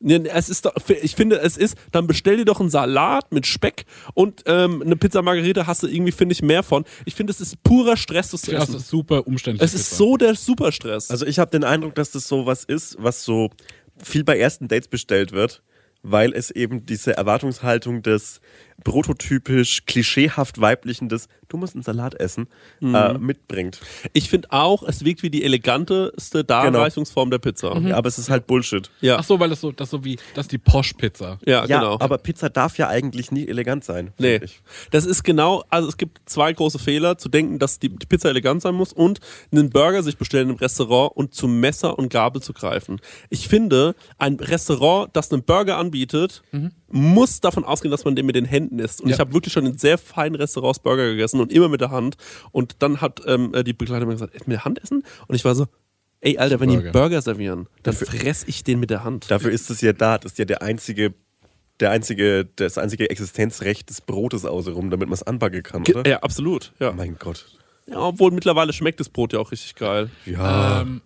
Ja, 0.00 0.16
es 0.18 0.48
ist 0.48 0.64
doch, 0.64 0.74
ich 1.02 1.16
finde, 1.16 1.40
es 1.40 1.56
ist, 1.56 1.74
dann 1.90 2.06
bestell 2.06 2.36
dir 2.36 2.44
doch 2.44 2.60
einen 2.60 2.70
Salat 2.70 3.32
mit 3.32 3.46
Speck 3.48 3.84
und 4.14 4.42
ähm, 4.46 4.80
eine 4.80 4.94
Pizza 4.94 5.22
Margarita 5.22 5.66
hast 5.66 5.82
du 5.82 5.88
irgendwie, 5.88 6.12
finde 6.12 6.34
ich, 6.34 6.42
mehr 6.42 6.62
von. 6.62 6.84
Ich 7.04 7.16
finde, 7.16 7.32
es 7.32 7.40
ist 7.40 7.60
purer 7.64 7.96
Stress, 7.96 8.30
das 8.30 8.42
zu 8.42 8.52
Ja, 8.52 8.60
das 8.60 8.68
essen. 8.68 8.78
ist 8.78 8.88
super 8.88 9.26
umständlich. 9.26 9.64
Es 9.66 9.74
ist 9.74 9.90
so 9.96 10.16
der 10.16 10.36
Superstress. 10.36 11.10
Also 11.10 11.26
ich 11.26 11.40
habe 11.40 11.50
den 11.50 11.64
Eindruck, 11.64 11.96
dass 11.96 12.12
das 12.12 12.28
so 12.28 12.46
was 12.46 12.62
ist, 12.62 12.96
was 13.00 13.24
so 13.24 13.50
viel 14.00 14.22
bei 14.22 14.38
ersten 14.38 14.68
Dates 14.68 14.86
bestellt 14.86 15.32
wird, 15.32 15.64
weil 16.02 16.32
es 16.32 16.52
eben 16.52 16.86
diese 16.86 17.16
Erwartungshaltung 17.16 18.02
des 18.02 18.40
prototypisch 18.84 19.84
klischeehaft 19.86 20.60
weiblichen 20.60 21.08
des 21.08 21.28
du 21.48 21.56
musst 21.56 21.74
einen 21.74 21.82
Salat 21.82 22.14
essen 22.14 22.46
äh, 22.82 23.14
mitbringt. 23.14 23.80
ich 24.12 24.28
finde 24.28 24.48
auch, 24.50 24.82
es 24.82 25.04
wirkt 25.04 25.22
wie 25.22 25.30
die 25.30 25.42
eleganteste 25.44 26.44
Darreichungsform 26.44 27.30
der 27.30 27.38
Pizza. 27.38 27.76
Ja, 27.78 27.96
aber 27.96 28.08
es 28.08 28.18
ist 28.18 28.28
halt 28.28 28.46
Bullshit. 28.46 28.90
Ja, 29.00 29.16
Ach 29.18 29.24
so, 29.24 29.40
weil 29.40 29.48
das 29.48 29.60
so, 29.62 29.72
das 29.72 29.88
so 29.90 30.04
wie, 30.04 30.16
das 30.34 30.44
ist 30.44 30.52
die 30.52 30.58
Posch-Pizza. 30.58 31.38
ja, 31.46 31.64
Ja, 31.64 31.78
genau. 31.80 31.96
aber 32.00 32.18
Pizza 32.18 32.50
darf 32.50 32.76
ja 32.76 32.88
eigentlich 32.88 33.32
nie 33.32 33.48
elegant 33.48 33.82
sein. 33.84 34.12
Nee, 34.18 34.40
Ich. 34.42 34.60
das 34.90 35.06
ist 35.06 35.22
genau, 35.24 35.64
also 35.70 35.88
es 35.88 35.96
gibt 35.96 36.20
zwei 36.28 36.52
große 36.52 36.78
Fehler, 36.78 37.16
zu 37.18 37.28
denken, 37.30 37.58
dass 37.58 37.78
die, 37.78 37.88
die 37.88 38.06
Pizza 38.06 38.28
elegant 38.28 38.60
sein 38.62 38.74
muss 38.74 38.92
und 38.92 39.20
einen 39.50 39.70
Burger 39.70 40.02
sich 40.02 40.18
bestellen 40.18 40.50
im 40.50 40.56
Restaurant 40.56 41.16
und 41.16 41.34
zu 41.34 41.48
Messer 41.48 41.98
und 41.98 42.10
Gabel 42.10 42.42
zu 42.42 42.52
greifen. 42.52 43.00
Ich 43.30 43.48
finde, 43.48 43.94
ein 44.18 44.34
Restaurant, 44.34 45.08
das 45.14 45.32
einen 45.32 45.42
Burger 45.44 45.78
anbietet, 45.78 46.42
muss 46.90 47.40
davon 47.40 47.64
ausgehen, 47.64 47.90
dass 47.90 48.04
man 48.04 48.16
den 48.16 48.26
mit 48.26 48.34
den 48.36 48.44
Händen 48.44 48.78
isst. 48.78 49.00
Und 49.00 49.08
Ja. 49.08 49.14
ich 49.14 49.20
habe 49.20 49.32
wirklich 49.34 49.52
schon 49.52 49.66
in 49.66 49.76
sehr 49.78 49.98
feinen 49.98 50.34
Restaurants 50.36 50.78
Burger 50.78 51.06
gegessen 51.10 51.40
und 51.40 51.52
immer 51.52 51.68
mit 51.68 51.80
der 51.80 51.90
Hand. 51.90 52.16
Und 52.52 52.76
dann 52.82 53.00
hat 53.00 53.20
ähm, 53.26 53.52
die 53.66 53.72
Begleiterin 53.74 54.10
gesagt, 54.10 54.34
"Echt, 54.34 54.48
mit 54.48 54.54
der 54.56 54.64
Hand 54.64 54.82
essen? 54.82 55.04
Und 55.26 55.34
ich 55.34 55.44
war 55.44 55.54
so, 55.54 55.66
ey 56.20 56.38
Alter, 56.38 56.60
wenn 56.60 56.68
die 56.70 56.76
einen 56.76 56.84
Burger. 56.84 56.98
Burger 57.00 57.22
servieren, 57.22 57.68
dann 57.82 57.94
fress 57.94 58.44
ich 58.46 58.64
den 58.64 58.80
mit 58.80 58.90
der 58.90 59.04
Hand. 59.04 59.30
Dafür 59.30 59.50
ist 59.50 59.70
es 59.70 59.80
ja 59.82 59.92
da. 59.92 60.18
Das 60.18 60.32
ist 60.32 60.38
ja 60.38 60.44
der 60.44 60.62
einzige 60.62 61.14
der 61.80 61.92
einzige, 61.92 62.44
das 62.56 62.76
einzige 62.76 63.08
Existenzrecht 63.08 63.88
des 63.88 64.00
Brotes 64.00 64.44
außenrum, 64.44 64.90
damit 64.90 65.08
man 65.08 65.14
es 65.14 65.22
anbacken 65.22 65.62
kann, 65.62 65.82
oder? 65.82 66.04
Ja, 66.10 66.18
absolut. 66.24 66.72
Ja. 66.80 66.90
Mein 66.92 67.16
Gott. 67.20 67.46
ja, 67.86 67.98
obwohl 68.00 68.32
mittlerweile 68.32 68.72
schmeckt 68.72 68.98
das 68.98 69.08
Brot 69.08 69.32
ja 69.32 69.38
auch 69.38 69.52
richtig 69.52 69.76
geil. 69.76 70.10
Ja. 70.26 70.80
Ähm, 70.80 71.02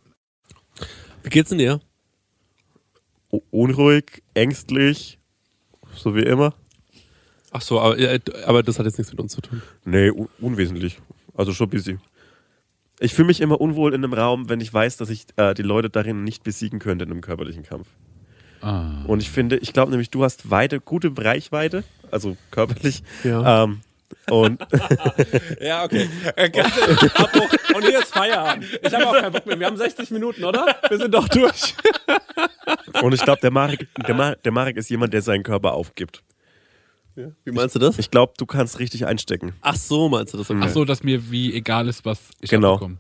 Wie 1.24 1.28
geht's 1.28 1.50
denn 1.50 1.58
dir? 1.58 1.80
Unruhig, 3.50 4.22
ängstlich, 4.34 5.18
so 5.96 6.14
wie 6.14 6.22
immer. 6.22 6.54
Ach 7.50 7.60
so, 7.60 7.80
aber, 7.80 7.98
ja, 7.98 8.18
aber 8.46 8.62
das 8.62 8.78
hat 8.78 8.86
jetzt 8.86 8.98
nichts 8.98 9.12
mit 9.12 9.20
uns 9.20 9.32
zu 9.32 9.40
tun. 9.42 9.60
Nee, 9.84 10.10
un 10.10 10.28
unwesentlich. 10.40 10.98
Also 11.34 11.52
schon 11.52 11.68
busy. 11.68 11.98
Ich 13.00 13.14
fühle 13.14 13.26
mich 13.26 13.40
immer 13.40 13.60
unwohl 13.60 13.94
in 13.94 14.04
einem 14.04 14.12
Raum, 14.14 14.48
wenn 14.48 14.60
ich 14.60 14.72
weiß, 14.72 14.96
dass 14.96 15.10
ich 15.10 15.26
äh, 15.36 15.54
die 15.54 15.62
Leute 15.62 15.90
darin 15.90 16.24
nicht 16.24 16.44
besiegen 16.44 16.78
könnte 16.78 17.04
in 17.04 17.10
einem 17.10 17.20
körperlichen 17.20 17.62
Kampf. 17.64 17.88
ah. 18.62 19.02
Und 19.06 19.20
ich 19.20 19.30
finde, 19.30 19.56
ich 19.58 19.72
glaube 19.72 19.90
nämlich, 19.90 20.10
du 20.10 20.22
hast 20.24 20.50
weite, 20.50 20.80
gute 20.80 21.12
Reichweite, 21.16 21.84
also 22.10 22.36
körperlich. 22.50 23.02
Ja. 23.24 23.64
Ähm, 23.64 23.80
und 24.30 24.60
Ja, 25.60 25.84
okay. 25.84 26.08
Abbruch. 27.14 27.50
Und 27.74 27.84
hier 27.84 27.98
ist 28.00 28.12
Feierabend. 28.14 28.66
Ich 28.82 28.94
habe 28.94 29.08
auch 29.08 29.14
keinen 29.14 29.32
Bock 29.32 29.46
mehr. 29.46 29.58
Wir 29.58 29.66
haben 29.66 29.76
60 29.76 30.10
Minuten, 30.10 30.44
oder? 30.44 30.66
Wir 30.88 30.98
sind 30.98 31.12
doch 31.12 31.26
durch. 31.28 31.74
Und 33.00 33.14
ich 33.14 33.22
glaube, 33.22 33.40
der 33.40 33.50
Marek, 33.50 33.88
der, 34.06 34.14
Mar 34.14 34.36
der 34.36 34.52
Marek 34.52 34.76
ist 34.76 34.90
jemand, 34.90 35.12
der 35.14 35.22
seinen 35.22 35.42
Körper 35.42 35.72
aufgibt. 35.72 36.22
Wie 37.14 37.50
meinst 37.52 37.74
du 37.74 37.78
das? 37.78 37.98
Ich 37.98 38.10
glaube, 38.10 38.32
du 38.38 38.46
kannst 38.46 38.78
richtig 38.78 39.06
einstecken. 39.06 39.52
Ach 39.60 39.76
so, 39.76 40.08
meinst 40.08 40.32
du 40.32 40.38
das? 40.38 40.50
Okay. 40.50 40.60
Ach 40.62 40.68
so, 40.70 40.84
dass 40.84 41.02
mir 41.02 41.30
wie 41.30 41.52
egal 41.54 41.88
ist, 41.88 42.04
was 42.04 42.30
ich 42.40 42.50
Genau. 42.50 42.74
abbekomme. 42.74 42.98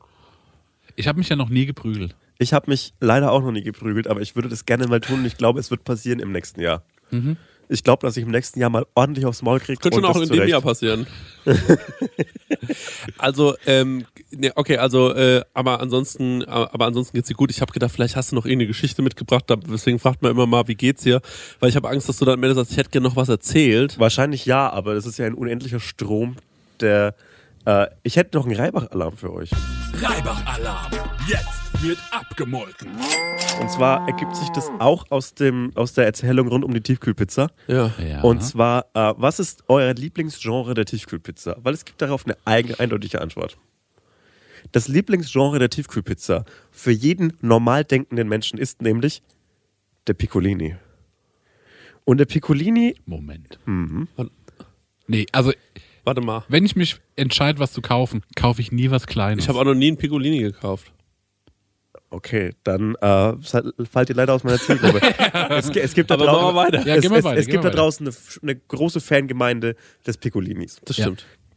Ich 0.96 1.08
habe 1.08 1.18
mich 1.18 1.28
ja 1.30 1.36
noch 1.36 1.48
nie 1.48 1.64
geprügelt. 1.64 2.14
Ich 2.38 2.52
habe 2.52 2.70
mich 2.70 2.92
leider 3.00 3.30
auch 3.32 3.40
noch 3.40 3.52
nie 3.52 3.62
geprügelt, 3.62 4.06
aber 4.08 4.20
ich 4.20 4.34
würde 4.36 4.48
das 4.48 4.66
gerne 4.66 4.86
mal 4.86 5.00
tun 5.00 5.20
und 5.20 5.24
ich 5.24 5.36
glaube, 5.38 5.60
es 5.60 5.70
wird 5.70 5.84
passieren 5.84 6.18
im 6.20 6.32
nächsten 6.32 6.60
Jahr. 6.60 6.82
Ich 7.68 7.82
glaube, 7.84 8.06
dass 8.06 8.16
ich 8.16 8.24
im 8.24 8.30
nächsten 8.30 8.60
Jahr 8.60 8.70
mal 8.70 8.86
ordentlich 8.94 9.26
aufs 9.26 9.42
Maul 9.42 9.60
kriege. 9.60 9.78
Könnte 9.78 9.96
schon 9.96 10.04
auch 10.04 10.20
in 10.20 10.28
dem 10.28 10.46
Jahr 10.46 10.60
passieren. 10.60 11.06
also, 13.18 13.54
ähm, 13.66 14.04
ne, 14.30 14.52
okay, 14.54 14.76
also, 14.76 15.14
äh, 15.14 15.42
aber 15.54 15.80
ansonsten, 15.80 16.44
aber 16.44 16.86
ansonsten 16.86 17.16
geht's 17.16 17.28
dir 17.28 17.34
gut. 17.34 17.50
Ich 17.50 17.60
habe 17.60 17.72
gedacht, 17.72 17.92
vielleicht 17.92 18.16
hast 18.16 18.32
du 18.32 18.36
noch 18.36 18.44
irgendeine 18.44 18.68
Geschichte 18.68 19.02
mitgebracht, 19.02 19.44
deswegen 19.68 19.98
fragt 19.98 20.22
man 20.22 20.32
immer 20.32 20.46
mal, 20.46 20.68
wie 20.68 20.74
geht's 20.74 21.02
dir? 21.02 21.20
Weil 21.60 21.70
ich 21.70 21.76
habe 21.76 21.88
Angst, 21.88 22.08
dass 22.08 22.18
du 22.18 22.24
dann 22.24 22.34
am 22.34 22.42
Ende 22.42 22.54
sagst, 22.54 22.72
ich 22.72 22.76
hätte 22.76 22.90
gerne 22.90 23.08
noch 23.08 23.16
was 23.16 23.28
erzählt. 23.28 23.98
Wahrscheinlich 23.98 24.44
ja, 24.46 24.70
aber 24.70 24.94
das 24.94 25.06
ist 25.06 25.18
ja 25.18 25.26
ein 25.26 25.34
unendlicher 25.34 25.80
Strom, 25.80 26.36
der. 26.80 27.14
Äh, 27.64 27.86
ich 28.02 28.16
hätte 28.16 28.36
noch 28.36 28.46
einen 28.46 28.56
Reibach-Alarm 28.56 29.16
für 29.16 29.32
euch. 29.32 29.50
Reibach-Alarm. 30.00 30.90
Jetzt 31.28 31.82
wird 31.82 31.98
abgemolken. 32.10 32.90
Und 33.60 33.70
zwar 33.70 34.06
ergibt 34.08 34.34
sich 34.36 34.48
das 34.50 34.70
auch 34.78 35.04
aus, 35.10 35.34
dem, 35.34 35.70
aus 35.74 35.92
der 35.92 36.06
Erzählung 36.06 36.48
rund 36.48 36.64
um 36.64 36.72
die 36.72 36.80
Tiefkühlpizza. 36.80 37.50
Ja. 37.66 37.92
Ja. 37.98 38.22
Und 38.22 38.42
zwar, 38.42 38.86
äh, 38.94 39.14
was 39.16 39.38
ist 39.38 39.64
euer 39.68 39.94
Lieblingsgenre 39.94 40.74
der 40.74 40.84
Tiefkühlpizza? 40.84 41.56
Weil 41.62 41.74
es 41.74 41.84
gibt 41.84 42.02
darauf 42.02 42.24
eine 42.24 42.36
eigene, 42.44 42.78
eindeutige 42.80 43.20
Antwort. 43.20 43.56
Das 44.72 44.88
Lieblingsgenre 44.88 45.58
der 45.58 45.70
Tiefkühlpizza 45.70 46.44
für 46.70 46.92
jeden 46.92 47.34
normal 47.40 47.84
denkenden 47.84 48.28
Menschen 48.28 48.58
ist 48.58 48.80
nämlich 48.80 49.22
der 50.06 50.14
Piccolini. 50.14 50.76
Und 52.04 52.18
der 52.18 52.26
Piccolini, 52.26 52.96
Moment. 53.06 53.58
Mhm. 53.66 54.08
Nee, 55.06 55.26
also 55.32 55.52
Warte 56.04 56.20
mal. 56.20 56.44
wenn 56.48 56.64
ich 56.64 56.76
mich 56.76 56.96
entscheide, 57.16 57.58
was 57.58 57.72
zu 57.72 57.80
kaufen, 57.80 58.22
kaufe 58.34 58.60
ich 58.60 58.72
nie 58.72 58.90
was 58.90 59.06
Kleines. 59.06 59.44
Ich 59.44 59.48
habe 59.48 59.58
auch 59.58 59.64
noch 59.64 59.74
nie 59.74 59.88
einen 59.88 59.96
Piccolini 59.96 60.38
gekauft. 60.40 60.92
okay, 62.10 62.54
dann 62.64 62.94
äh, 62.96 63.32
fallt 63.90 64.08
ihr 64.08 64.16
leider 64.16 64.34
aus 64.34 64.44
meiner 64.44 64.58
Zielgruppe. 64.58 65.00
es, 65.50 65.70
es 65.70 65.94
gibt 65.94 66.10
da 66.10 66.14
Aber 66.14 66.26
machen 66.26 66.36
wir 66.36 66.40
draußen, 66.40 66.56
weiter. 66.56 66.86
Ja, 66.86 66.96
es, 66.96 67.04
es, 67.04 67.10
weiter, 67.10 67.36
es 67.36 67.46
gibt 67.46 67.64
da 67.64 67.70
draußen 67.70 68.06
eine, 68.06 68.16
eine 68.42 68.56
große 68.56 69.00
Fangemeinde 69.00 69.76
des 70.06 70.16
Piccolinis. 70.18 70.80
Das 70.84 70.96
Ja. 70.96 71.12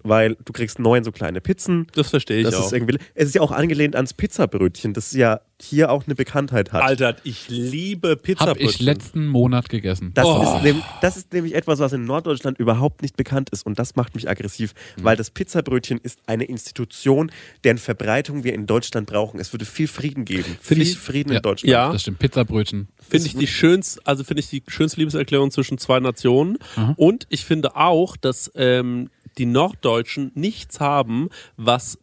Weil 0.08 0.36
du 0.46 0.54
kriegst 0.54 0.78
neun 0.80 1.04
so 1.04 1.12
kleine 1.12 1.42
Pizzen. 1.42 1.88
Das 1.96 2.12
verstehe 2.12 2.38
ich 2.38 2.44
Das 2.46 2.56
auch. 2.56 2.66
ist 2.68 2.74
irgendwie, 2.74 2.98
es 3.16 3.28
ist 3.30 3.36
ja 3.36 3.42
auch 3.42 3.52
angelehnt 3.52 3.96
ans 3.96 4.14
Pizzabrötchen, 4.14 4.94
das 4.94 5.12
ja 5.14 5.42
hier 5.62 5.90
auch 5.90 6.06
eine 6.06 6.16
Bekanntheit 6.16 6.74
hat. 6.74 6.84
Alter, 6.84 7.16
ich 7.24 7.48
liebe 7.48 8.10
Habe 8.10 8.18
Pizzabrötchen. 8.18 8.70
ich 8.70 8.80
letzten 8.82 9.26
Monat 9.28 9.70
gegessen. 9.70 10.12
Das, 10.14 10.26
Oh. 10.26 10.44
ist 10.58 10.64
nehm, 10.64 10.82
das 11.02 11.16
ist 11.18 11.32
nämlich 11.34 11.56
etwas, 11.56 11.80
was 11.80 11.94
in 11.94 12.04
Norddeutschland 12.06 12.60
überhaupt 12.60 13.02
nicht 13.02 13.16
bekannt 13.18 13.50
ist. 13.52 13.66
Und 13.66 13.80
das 13.80 13.96
macht 13.96 14.16
mich 14.16 14.30
aggressiv, 14.30 14.74
Mhm. 14.98 15.04
weil 15.06 15.16
das 15.18 15.32
Pizzabrötchen 15.32 15.98
ist 16.04 16.20
eine 16.28 16.44
Institution, 16.44 17.32
deren 17.64 17.78
Verbreitung 17.78 18.44
wir 18.44 18.54
in 18.54 18.68
Deutschland 18.68 19.08
brauchen. 19.08 19.40
Es 19.40 19.54
würde 19.54 19.66
viel 19.66 19.88
Frieden 19.88 20.26
geben. 20.26 20.58
Finde 20.62 20.84
viel 20.86 20.94
ich- 20.94 20.98
Frieden 21.00 21.32
ja, 21.32 21.38
in 21.38 21.42
Deutschland. 21.42 21.72
Ja. 21.72 21.92
Das 21.92 22.02
stimmt. 22.02 22.20
Pizzabrötchen. 22.20 22.90
Finde 23.10 23.26
ich 23.28 23.36
die 23.36 23.48
schönste, 23.48 24.02
also 24.06 24.24
finde 24.24 24.42
ich 24.42 24.50
die 24.50 24.62
schönste 24.68 25.00
Liebeserklärung 25.00 25.52
zwischen 25.52 25.78
zwei 25.78 26.00
Nationen. 26.00 26.58
Und 26.98 27.28
ich 27.30 27.46
finde 27.46 27.76
auch, 27.76 28.18
dass 28.18 28.52
ähm, 28.56 29.10
die 29.38 29.46
Norddeutschen 29.46 30.32
nichts 30.36 30.80
haben, 30.80 31.30
was 31.58 31.98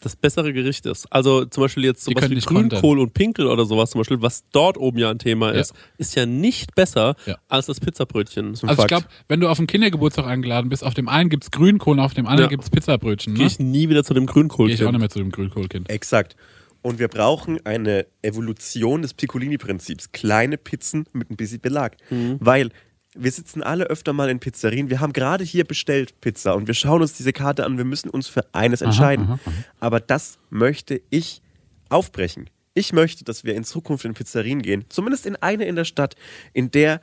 das 0.00 0.14
bessere 0.14 0.52
Gericht 0.52 0.86
ist. 0.86 1.06
Also 1.12 1.44
zum 1.44 1.62
Beispiel 1.64 1.84
jetzt 1.84 2.04
sowas 2.04 2.30
wie 2.30 2.36
Grünkohl 2.38 3.00
und 3.00 3.14
Pinkel 3.14 3.48
oder 3.48 3.64
sowas 3.64 3.90
zum 3.90 3.98
Beispiel, 4.00 4.22
was 4.22 4.44
dort 4.52 4.78
oben 4.78 4.96
ja 4.98 5.10
ein 5.10 5.18
Thema 5.18 5.52
Ja. 5.52 5.60
ist, 5.60 5.74
ist 5.96 6.14
ja 6.14 6.24
nicht 6.24 6.76
besser 6.76 7.16
Ja. 7.26 7.36
als 7.48 7.66
das 7.66 7.80
Pizzabrötchen. 7.80 8.50
Also 8.50 8.68
ich 8.68 8.74
Fakt. 8.74 8.88
glaube, 8.88 9.06
wenn 9.26 9.40
du 9.40 9.48
auf 9.48 9.58
einen 9.58 9.66
Kindergeburtstag 9.66 10.24
eingeladen 10.26 10.68
bist, 10.68 10.84
auf 10.84 10.94
dem 10.94 11.08
einen 11.08 11.30
gibt's 11.30 11.50
Grünkohl, 11.50 11.98
auf 11.98 12.14
dem 12.14 12.26
anderen 12.26 12.44
Ja. 12.44 12.48
gibt's 12.50 12.70
Pizzabrötchen. 12.70 13.34
Gehe 13.34 13.46
Ne? 13.46 13.50
ich 13.50 13.58
nie 13.58 13.88
wieder 13.88 14.04
zu 14.04 14.14
dem 14.14 14.26
Grünkohl. 14.26 14.68
Gehe 14.68 14.76
ich 14.76 14.84
auch 14.84 14.92
nicht 14.92 15.00
mehr 15.00 15.10
zu 15.10 15.18
dem 15.18 15.32
Grünkohlkind. 15.32 15.90
Exakt. 15.90 16.36
Und 16.80 17.00
wir 17.00 17.08
brauchen 17.08 17.58
eine 17.66 18.06
Evolution 18.22 19.02
des 19.02 19.14
Piccolini-Prinzips. 19.14 20.12
Kleine 20.12 20.58
Pizzen 20.58 21.06
mit 21.12 21.28
ein 21.28 21.36
bisschen 21.36 21.60
Belag. 21.60 21.96
Mhm. 22.10 22.36
Weil 22.38 22.70
wir 23.18 23.30
sitzen 23.30 23.62
alle 23.62 23.84
öfter 23.84 24.12
mal 24.12 24.30
in 24.30 24.38
Pizzerien. 24.38 24.90
Wir 24.90 25.00
haben 25.00 25.12
gerade 25.12 25.44
hier 25.44 25.64
bestellt 25.64 26.20
Pizza 26.20 26.54
und 26.54 26.66
wir 26.66 26.74
schauen 26.74 27.02
uns 27.02 27.14
diese 27.14 27.32
Karte 27.32 27.64
an. 27.64 27.76
Wir 27.76 27.84
müssen 27.84 28.08
uns 28.10 28.28
für 28.28 28.44
eines 28.52 28.80
entscheiden. 28.80 29.26
aha, 29.26 29.40
aha. 29.44 29.52
Aber 29.80 30.00
das 30.00 30.38
möchte 30.50 31.00
ich 31.10 31.42
aufbrechen. 31.88 32.48
Ich 32.74 32.92
möchte, 32.92 33.24
dass 33.24 33.42
wir 33.42 33.54
in 33.56 33.64
Zukunft 33.64 34.04
in 34.04 34.14
Pizzerien 34.14 34.62
gehen. 34.62 34.84
Zumindest 34.88 35.26
in 35.26 35.36
eine 35.36 35.64
in 35.64 35.74
der 35.74 35.84
Stadt, 35.84 36.14
in 36.52 36.70
der 36.70 37.00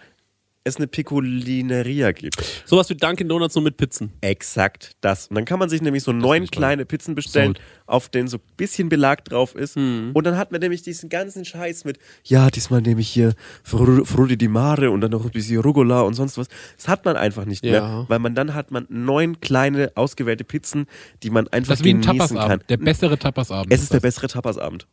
es 0.68 0.78
eine 0.78 0.88
Piccolineria 0.88 2.12
gibt. 2.12 2.36
Sowas 2.66 2.90
wie 2.90 2.96
Dunkin' 2.96 3.30
Donuts 3.30 3.54
nur 3.54 3.64
mit 3.64 3.78
Pizzen. 3.78 4.12
Exakt 4.22 4.94
das. 5.00 5.28
Und 5.28 5.36
dann 5.36 5.46
kann 5.46 5.60
man 5.60 5.70
sich 5.70 5.80
nämlich 5.80 6.02
so 6.02 6.12
neun 6.12 6.44
ich 6.44 6.50
toll. 6.52 6.60
kleine 6.62 6.86
Pizzen 6.86 7.14
bestellen, 7.14 7.54
Sold. 7.54 7.62
auf 7.86 8.10
denen 8.10 8.28
so 8.28 8.38
ein 8.38 8.42
bisschen 8.58 8.90
Belag 8.90 9.24
drauf 9.26 9.54
ist. 9.54 9.76
Hm. 9.76 10.10
Und 10.14 10.26
dann 10.26 10.38
hat 10.38 10.52
man 10.52 10.60
nämlich 10.62 10.82
diesen 10.82 11.08
ganzen 11.10 11.46
Scheiß 11.46 11.86
mit, 11.86 12.00
ja, 12.24 12.50
diesmal 12.50 12.82
nehme 12.82 13.00
ich 13.02 13.10
hier 13.10 13.34
Fru- 13.64 14.04
Frutti 14.06 14.38
di 14.38 14.48
Mare 14.48 14.90
und 14.90 15.02
dann 15.02 15.12
noch 15.12 15.24
ein 15.24 15.32
bisschen 15.32 15.62
Rucola 15.62 16.02
und 16.02 16.16
sonst 16.16 16.36
was. 16.40 16.48
Das 16.78 16.88
hat 16.88 17.06
man 17.06 17.16
einfach 17.16 17.46
nicht 17.46 17.64
Ja. 17.64 17.72
mehr, 17.72 18.06
weil 18.08 18.20
man 18.20 18.34
dann 18.34 18.56
hat 18.56 18.72
man 18.72 18.88
neun 18.90 19.40
kleine 19.42 19.92
ausgewählte 19.94 20.44
Pizzen, 20.44 20.88
die 21.22 21.30
man 21.30 21.48
einfach 21.50 21.74
Das 21.74 21.80
ist 21.82 21.86
wie 21.86 21.94
ein 21.94 22.02
kann. 22.02 22.18
Tapasabend. 22.18 22.64
Der 22.70 22.78
bessere 22.78 23.20
Tapasabend. 23.20 23.72
Es 23.72 23.84
ist 23.84 23.92
der 23.94 24.00
das. 24.00 24.02
bessere 24.16 24.28
Tapasabend. 24.30 24.88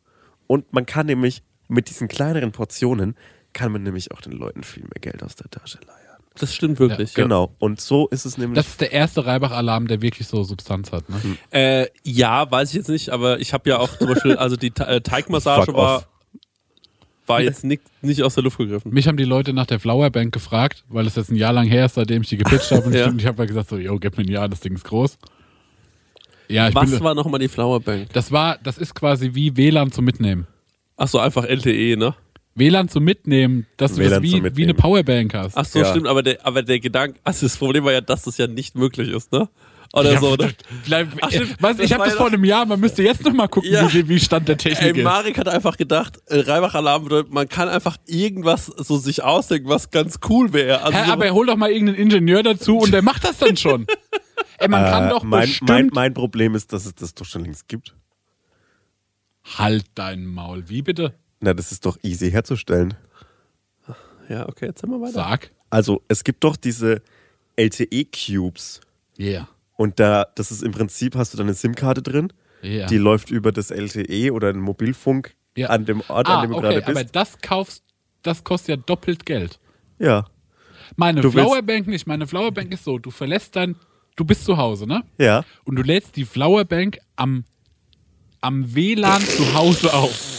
Und 0.46 0.70
man 0.74 0.84
kann 0.84 1.06
nämlich 1.06 1.42
mit 1.68 1.88
diesen 1.88 2.08
kleineren 2.08 2.52
Portionen, 2.52 3.14
kann 3.52 3.72
man 3.72 3.82
nämlich 3.82 4.12
auch 4.12 4.20
den 4.20 4.32
Leuten 4.32 4.62
viel 4.62 4.82
mehr 4.84 5.00
Geld 5.00 5.22
aus 5.22 5.36
der 5.36 5.50
Tasche 5.50 5.78
leihen. 5.86 5.98
Das 6.38 6.54
stimmt 6.54 6.78
wirklich. 6.78 7.14
Ja. 7.14 7.24
Genau. 7.24 7.54
Und 7.58 7.78
so 7.80 8.08
ist 8.08 8.24
es 8.24 8.38
nämlich. 8.38 8.56
Das 8.56 8.66
ist 8.68 8.80
der 8.80 8.90
erste 8.92 9.26
Reibach-Alarm, 9.26 9.86
der 9.86 10.00
wirklich 10.00 10.26
so 10.28 10.42
Substanz 10.44 10.90
hat. 10.90 11.04
Ne? 11.10 11.20
Äh, 11.50 11.86
ja, 12.04 12.50
weiß 12.50 12.70
ich 12.70 12.74
jetzt 12.76 12.88
nicht, 12.88 13.10
aber 13.10 13.38
ich 13.40 13.52
habe 13.52 13.68
ja 13.68 13.78
auch 13.78 13.98
zum 13.98 14.08
Beispiel, 14.08 14.36
also 14.36 14.56
die 14.56 14.70
Te- 14.70 14.86
äh, 14.86 15.00
Teigmassage 15.02 15.74
war, 15.74 16.04
war 17.26 17.42
jetzt 17.42 17.64
nicht, 17.64 17.82
nicht 18.02 18.22
aus 18.22 18.34
der 18.34 18.44
Luft 18.44 18.56
gegriffen. 18.56 18.92
Mich 18.94 19.08
haben 19.08 19.18
die 19.18 19.24
Leute 19.24 19.52
nach 19.52 19.66
der 19.66 19.78
Flower 19.78 20.08
Bank 20.08 20.32
gefragt, 20.32 20.84
weil 20.88 21.06
es 21.06 21.16
jetzt 21.16 21.30
ein 21.30 21.36
Jahr 21.36 21.52
lang 21.52 21.66
her 21.68 21.84
ist, 21.84 21.96
seitdem 21.96 22.22
ich 22.22 22.28
die 22.30 22.38
gepitcht 22.38 22.70
habe. 22.70 22.82
Und 22.84 22.94
Ja. 22.94 23.12
ich, 23.14 23.26
habe 23.26 23.38
halt 23.38 23.48
gesagt 23.50 23.68
so, 23.68 23.76
yo, 23.76 23.98
gib 23.98 24.16
mir 24.16 24.24
ein 24.24 24.30
Jahr, 24.30 24.48
das 24.48 24.60
Ding 24.60 24.74
ist 24.74 24.84
groß. 24.84 25.18
Ja, 26.48 26.68
ich 26.68 26.74
Was 26.74 26.90
bin, 26.90 27.00
war 27.00 27.14
nochmal 27.14 27.40
die 27.40 27.48
Flower 27.48 27.78
Bank? 27.80 28.08
das 28.14 28.32
war, 28.32 28.58
das 28.62 28.78
ist 28.78 28.94
quasi 28.94 29.34
wie 29.34 29.54
WLAN 29.56 29.92
zum 29.92 30.04
Mitnehmen. 30.06 30.46
Ach 30.96 31.08
so, 31.08 31.18
einfach 31.18 31.44
LTE, 31.44 31.96
ne? 31.98 32.14
WLAN 32.54 32.88
zum 32.88 33.04
Mitnehmen, 33.04 33.66
dass 33.76 33.94
du 33.94 33.98
WLAN 34.00 34.22
das 34.22 34.22
wie, 34.22 34.56
wie 34.56 34.62
eine 34.64 34.74
Powerbank 34.74 35.32
hast. 35.34 35.56
Ach 35.56 35.64
so, 35.64 35.78
Ja. 35.80 35.90
stimmt, 35.90 36.06
aber 36.06 36.22
der, 36.22 36.44
aber 36.46 36.62
der 36.62 36.80
Gedanke, 36.80 37.18
also 37.24 37.46
das 37.46 37.56
Problem 37.56 37.84
war 37.84 37.92
ja, 37.92 38.00
dass 38.00 38.22
das 38.22 38.36
ja 38.38 38.46
nicht 38.46 38.74
möglich 38.76 39.08
ist, 39.08 39.32
ne? 39.32 39.48
Oder 39.94 40.12
Ja, 40.14 40.20
so, 40.20 40.36
ne? 40.36 40.52
Bleib, 40.86 41.08
Ach, 41.20 41.30
stimmt. 41.30 41.56
was, 41.60 41.78
ich 41.78 41.92
habe 41.92 42.04
das 42.04 42.14
vor 42.14 42.28
einem 42.28 42.44
Jahr, 42.44 42.64
man 42.64 42.80
müsste 42.80 43.02
jetzt 43.02 43.24
noch 43.24 43.32
mal 43.34 43.46
gucken, 43.48 43.70
Ja. 43.70 43.92
wie, 43.92 44.08
wie 44.08 44.18
Stand 44.20 44.48
der 44.48 44.56
Technik 44.56 44.94
Ey, 44.94 44.98
ist. 44.98 45.04
Marek 45.04 45.36
hat 45.38 45.48
einfach 45.48 45.76
gedacht, 45.76 46.18
äh, 46.26 46.40
Reibach-Alarm 46.40 47.04
bedeutet, 47.04 47.32
man 47.32 47.46
kann 47.48 47.68
einfach 47.68 47.96
irgendwas 48.06 48.66
so 48.66 48.96
sich 48.96 49.22
ausdenken, 49.22 49.68
was 49.68 49.90
ganz 49.90 50.18
cool 50.30 50.52
wäre. 50.54 50.82
Also 50.82 50.96
Hä, 50.98 51.04
so, 51.06 51.12
aber 51.12 51.30
hol 51.30 51.46
doch 51.46 51.56
mal 51.56 51.70
irgendeinen 51.70 51.98
Ingenieur 51.98 52.42
dazu 52.42 52.78
und 52.78 52.90
der 52.92 53.02
macht 53.02 53.24
das 53.24 53.38
dann 53.38 53.56
schon. 53.58 53.86
Ey, 54.58 54.68
man 54.68 54.82
kann 54.84 55.06
Äh, 55.06 55.10
doch 55.10 55.24
mein, 55.24 55.40
bestimmt... 55.42 55.68
mein, 55.70 55.90
mein 55.92 56.14
Problem 56.14 56.54
ist, 56.54 56.72
dass 56.72 56.86
es 56.86 56.94
das 56.94 57.14
doch 57.14 57.26
schon 57.26 57.44
längst 57.44 57.68
gibt. 57.68 57.94
halt 59.58 59.84
dein 59.94 60.24
Maul. 60.24 60.68
Wie 60.68 60.82
bitte? 60.82 61.14
Na, 61.42 61.52
das 61.54 61.72
ist 61.72 61.84
doch 61.84 61.98
easy 62.02 62.30
herzustellen. 62.30 62.94
ja, 64.28 64.48
okay, 64.48 64.66
jetzt 64.66 64.80
sind 64.80 64.90
wir 64.90 65.00
weiter. 65.00 65.12
Sag. 65.12 65.50
Also, 65.70 66.02
es 66.08 66.22
gibt 66.24 66.44
doch 66.44 66.56
diese 66.56 67.02
LTE-Cubes. 67.56 68.80
Yeah. 69.18 69.48
Und 69.76 69.98
da, 70.00 70.26
das 70.36 70.50
ist 70.52 70.62
im 70.62 70.72
Prinzip, 70.72 71.16
hast 71.16 71.32
du 71.34 71.38
da 71.38 71.42
eine 71.44 71.54
SIM-Karte 71.54 72.00
drin, 72.02 72.32
Ja. 72.62 72.86
die 72.86 72.96
läuft 72.98 73.30
über 73.30 73.50
das 73.52 73.70
LTE 73.70 74.30
oder 74.32 74.52
den 74.52 74.62
Mobilfunk 74.62 75.34
Ja. 75.56 75.68
an 75.70 75.84
dem 75.84 76.00
Ort, 76.08 76.28
ah, 76.28 76.36
an 76.36 76.42
dem 76.42 76.50
du 76.52 76.58
okay, 76.58 76.74
gerade 76.74 76.86
aber 76.86 77.00
bist. 77.02 77.16
das 77.16 77.40
kaufst, 77.40 77.82
das 78.22 78.44
kostet 78.44 78.68
ja 78.68 78.76
doppelt 78.76 79.26
Geld. 79.26 79.58
Ja. 79.98 80.26
Meine 80.96 81.20
Du 81.22 81.30
Flowerbank 81.32 81.86
nicht. 81.88 82.06
Meine 82.06 82.26
Flowerbank 82.26 82.72
ist 82.72 82.84
so, 82.84 82.98
du 82.98 83.10
verlässt 83.10 83.56
dein, 83.56 83.76
du 84.14 84.24
bist 84.24 84.44
zu 84.44 84.56
Hause, 84.58 84.86
ne? 84.86 85.02
Ja. 85.18 85.44
Und 85.64 85.76
du 85.76 85.82
lädst 85.82 86.16
die 86.16 86.24
Flowerbank 86.24 86.98
am, 87.16 87.44
am 88.40 88.74
WLAN 88.74 89.22
zu 89.22 89.54
Hause 89.54 89.92
auf. 89.92 90.31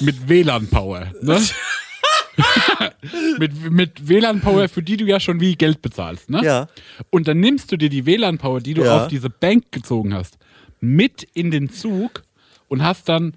Mit 0.00 0.28
WLAN-Power, 0.28 1.12
ne? 1.22 1.40
mit, 3.38 3.70
mit 3.70 4.08
WLAN-Power, 4.08 4.68
für 4.68 4.82
die 4.82 4.96
du 4.96 5.04
ja 5.04 5.20
schon 5.20 5.40
wie 5.40 5.56
Geld 5.56 5.82
bezahlst, 5.82 6.30
ne? 6.30 6.42
Ja. 6.44 6.68
Und 7.10 7.28
dann 7.28 7.40
nimmst 7.40 7.70
du 7.72 7.76
dir 7.76 7.88
die 7.88 8.06
WLAN-Power, 8.06 8.60
die 8.60 8.74
du 8.74 8.84
Ja. 8.84 9.02
auf 9.02 9.08
diese 9.08 9.30
Bank 9.30 9.72
gezogen 9.72 10.14
hast, 10.14 10.38
mit 10.80 11.26
in 11.34 11.50
den 11.50 11.70
Zug 11.70 12.22
und 12.68 12.82
hast 12.82 13.08
dann 13.08 13.34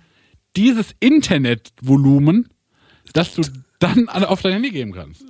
dieses 0.56 0.94
Internetvolumen, 1.00 2.50
das 3.14 3.34
du 3.34 3.42
dann 3.80 4.08
an- 4.08 4.24
auf 4.24 4.42
dein 4.42 4.54
Handy 4.54 4.70
geben 4.72 4.94
kannst. 4.94 5.24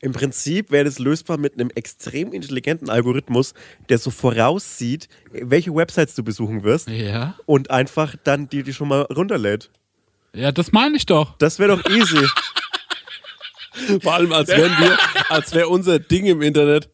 Im 0.00 0.12
Prinzip 0.12 0.70
wäre 0.70 0.84
das 0.84 0.98
lösbar 0.98 1.38
mit 1.38 1.54
einem 1.54 1.70
extrem 1.74 2.32
intelligenten 2.34 2.90
Algorithmus, 2.90 3.54
der 3.88 3.96
so 3.98 4.10
voraussieht, 4.10 5.08
welche 5.32 5.74
Websites 5.74 6.14
du 6.14 6.22
besuchen 6.22 6.62
wirst 6.64 6.90
Ja. 6.90 7.34
und 7.46 7.70
einfach 7.70 8.14
dann 8.22 8.48
die, 8.50 8.62
die 8.62 8.74
schon 8.74 8.88
mal 8.88 9.02
runterlädt. 9.02 9.70
Ja, 10.36 10.52
das 10.52 10.72
meine 10.72 10.96
ich 10.96 11.06
doch. 11.06 11.36
Das 11.38 11.58
wäre 11.58 11.76
doch 11.76 11.90
easy. 11.90 12.26
Vor 14.02 14.14
allem, 14.14 14.32
als 14.32 14.48
wären 14.48 14.72
wir, 14.78 14.96
als 15.28 15.54
wäre 15.54 15.68
unser 15.68 15.98
Ding 15.98 16.26
im 16.26 16.42
Internet, 16.42 16.88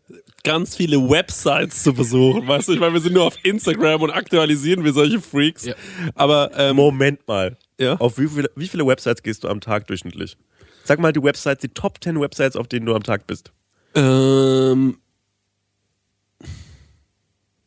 ganz 0.44 0.74
viele 0.77 0.97
Websites 1.09 1.82
zu 1.82 1.93
besuchen. 1.93 2.47
Weißt 2.48 2.69
du, 2.69 2.73
ich 2.73 2.81
meine, 2.81 2.94
wir 2.94 3.01
sind 3.01 3.14
nur 3.14 3.24
auf 3.24 3.36
Instagram 3.44 4.02
und 4.02 4.10
aktualisieren 4.10 4.85
wir 4.85 4.93
solche 4.93 5.20
Freaks. 5.20 5.64
Ja. 5.66 5.74
Aber 6.14 6.51
ähm, 6.56 6.77
Moment 6.77 7.27
mal. 7.28 7.56
Ja? 7.78 7.94
Auf 7.97 8.19
wie 8.19 8.28
viele, 8.28 8.51
wie 8.56 8.69
viele 8.69 8.86
Websites 8.86 9.23
gehst 9.23 9.44
du 9.44 9.48
am 9.48 9.60
Tag 9.60 9.86
durchschnittlich? 9.86 10.36
Sag 10.85 10.98
mal 10.98 11.12
die 11.12 11.23
Websites, 11.23 11.60
die 11.60 11.69
Top 11.69 12.02
10 12.02 12.20
Websites, 12.20 12.56
auf 12.56 12.66
denen 12.66 12.86
du 12.86 12.94
am 12.94 13.02
Tag 13.02 13.27
bist. 13.27 13.52
ähm, 13.94 14.98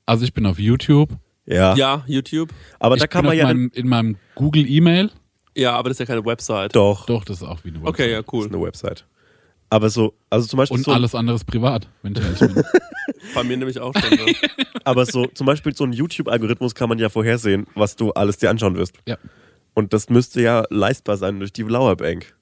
Also 0.05 0.25
ich 0.25 0.33
bin 0.33 0.45
auf 0.45 0.59
YouTube. 0.59 1.09
Ja. 1.45 1.75
ja, 1.75 2.03
YouTube. 2.07 2.49
Aber 2.79 2.95
ich 2.95 3.01
da 3.01 3.07
kann 3.07 3.21
bin 3.21 3.29
man 3.29 3.37
ja. 3.37 3.45
meinem, 3.45 3.71
in 3.73 3.87
meinem 3.87 4.17
Google 4.35 4.65
E-Mail. 4.67 5.11
Ja, 5.55 5.73
aber 5.73 5.89
das 5.89 5.95
ist 5.95 5.99
ja 5.99 6.05
keine 6.05 6.25
Website. 6.25 6.75
Doch. 6.75 7.05
Doch, 7.05 7.23
das 7.23 7.37
ist 7.37 7.43
auch 7.43 7.59
wie 7.63 7.69
eine 7.69 7.77
Website. 7.79 7.89
Okay, 7.93 8.11
ja, 8.11 8.21
Das 8.21 8.33
cool. 8.33 8.45
ist 8.45 8.53
eine 8.53 8.61
Website. 8.61 9.05
Aber 9.69 9.89
so, 9.89 10.13
also 10.29 10.47
zum 10.47 10.57
Beispiel 10.57 10.77
Und 10.77 10.83
so, 10.83 10.91
alles 10.91 11.15
andere 11.15 11.35
ist 11.35 11.45
privat, 11.45 11.87
wenn 12.03 12.13
ich 12.13 12.19
ehrlich 12.21 12.39
bin. 12.39 12.63
Bei 13.33 13.43
mir 13.43 13.57
nämlich 13.57 13.79
auch 13.79 13.93
schon. 13.97 14.17
Ne? 14.17 14.33
aber 14.83 15.05
so, 15.05 15.25
zum 15.27 15.47
Beispiel 15.47 15.75
so 15.75 15.83
ein 15.85 15.91
YouTube-Algorithmus 15.93 16.75
kann 16.75 16.89
man 16.89 16.99
ja 16.99 17.09
vorhersehen, 17.09 17.65
was 17.73 17.95
du 17.95 18.11
alles 18.11 18.37
dir 18.37 18.49
anschauen 18.49 18.75
wirst. 18.75 18.95
ja. 19.07 19.17
Und 19.73 19.91
das 19.91 20.09
müsste 20.09 20.41
ja 20.41 20.63
leistbar 20.69 21.17
sein 21.17 21.37
durch 21.39 21.51
die 21.51 21.63
Lauerbank. 21.63 22.34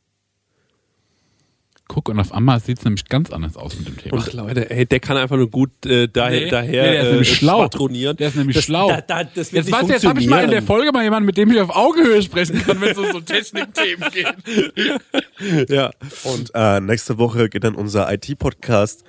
Guck, 1.89 2.07
und 2.09 2.17
auf 2.19 2.31
einmal 2.31 2.59
sieht 2.61 2.79
es 2.79 2.85
nämlich 2.85 3.05
ganz 3.05 3.29
anders 3.29 3.57
aus 3.57 3.75
mit 3.77 3.87
dem 3.87 3.97
Thema. 3.97 4.17
Ach 4.25 4.31
Leute, 4.33 4.69
ey, 4.71 4.85
der 4.85 4.99
kann 5.01 5.17
einfach 5.17 5.35
nur 5.35 5.49
gut 5.49 5.69
äh, 5.85 6.07
daher, 6.07 6.41
Nee, 6.45 6.49
daher 6.49 6.83
nee, 6.83 6.91
der 6.91 7.01
ist 7.01 7.07
äh, 7.07 7.11
nämlich 7.11 7.35
schlau. 7.37 7.57
schwadronieren. 7.59 8.17
Der 8.17 8.27
ist 8.29 8.35
nämlich 8.37 8.55
das, 8.55 8.65
schlau. 8.65 8.87
Da, 8.87 9.01
da, 9.01 9.23
das 9.25 9.51
wird 9.51 9.67
Jetzt, 9.67 9.81
nicht 9.81 9.89
jetzt 9.91 10.05
habe 10.05 10.21
ich 10.21 10.27
mal 10.27 10.45
in 10.45 10.49
der. 10.51 10.63
Folge 10.63 10.91
mal 10.93 11.03
jemanden, 11.03 11.25
mit 11.25 11.35
dem 11.35 11.51
ich 11.51 11.59
auf 11.59 11.75
Augenhöhe 11.75 12.21
sprechen 12.21 12.63
kann, 12.63 12.79
wenn 12.79 12.91
es 12.91 12.97
um 12.97 13.11
so 13.11 13.19
Technikthemen 13.19 14.09
geht. 14.11 15.69
Ja. 15.69 15.91
Und 16.23 16.51
äh, 16.55 16.79
nächste 16.79 17.17
Woche 17.17 17.49
geht 17.49 17.63
dann 17.65 17.75
unser 17.75 18.11
IT-Podcast 18.11 19.03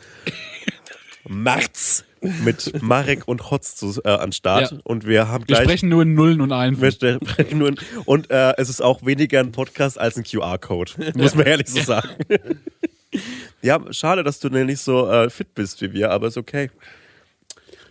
März 1.28 2.04
mit 2.44 2.82
Marek 2.82 3.26
und 3.26 3.50
Hotz 3.50 3.76
zu, 3.76 4.00
äh, 4.04 4.08
an 4.08 4.32
Start. 4.32 4.72
Ja. 4.72 4.78
Und 4.84 5.06
wir 5.06 5.28
haben 5.28 5.42
Wir 5.42 5.56
gleich. 5.56 5.64
sprechen 5.64 5.88
nur 5.88 6.02
in 6.02 6.14
Nullen 6.14 6.40
und 6.40 6.52
Einsen. 6.52 6.82
wir 6.82 6.90
sprechen 7.30 7.58
nur, 7.58 7.72
und 8.04 8.30
äh, 8.30 8.54
es 8.56 8.68
ist 8.68 8.82
auch 8.82 9.04
weniger 9.04 9.40
ein 9.40 9.52
Podcast 9.52 9.98
als 9.98 10.16
ein 10.16 10.24
QR-Code. 10.24 10.92
Muss 11.16 11.34
man 11.34 11.46
ehrlich 11.46 11.68
so 11.68 11.80
sagen. 11.82 12.08
ja, 13.62 13.80
schade, 13.92 14.22
dass 14.24 14.40
du 14.40 14.48
nicht 14.48 14.80
so 14.80 15.08
äh, 15.10 15.30
fit 15.30 15.54
bist 15.54 15.80
wie 15.82 15.92
wir, 15.92 16.10
aber 16.10 16.26
ist 16.28 16.36
okay. 16.36 16.70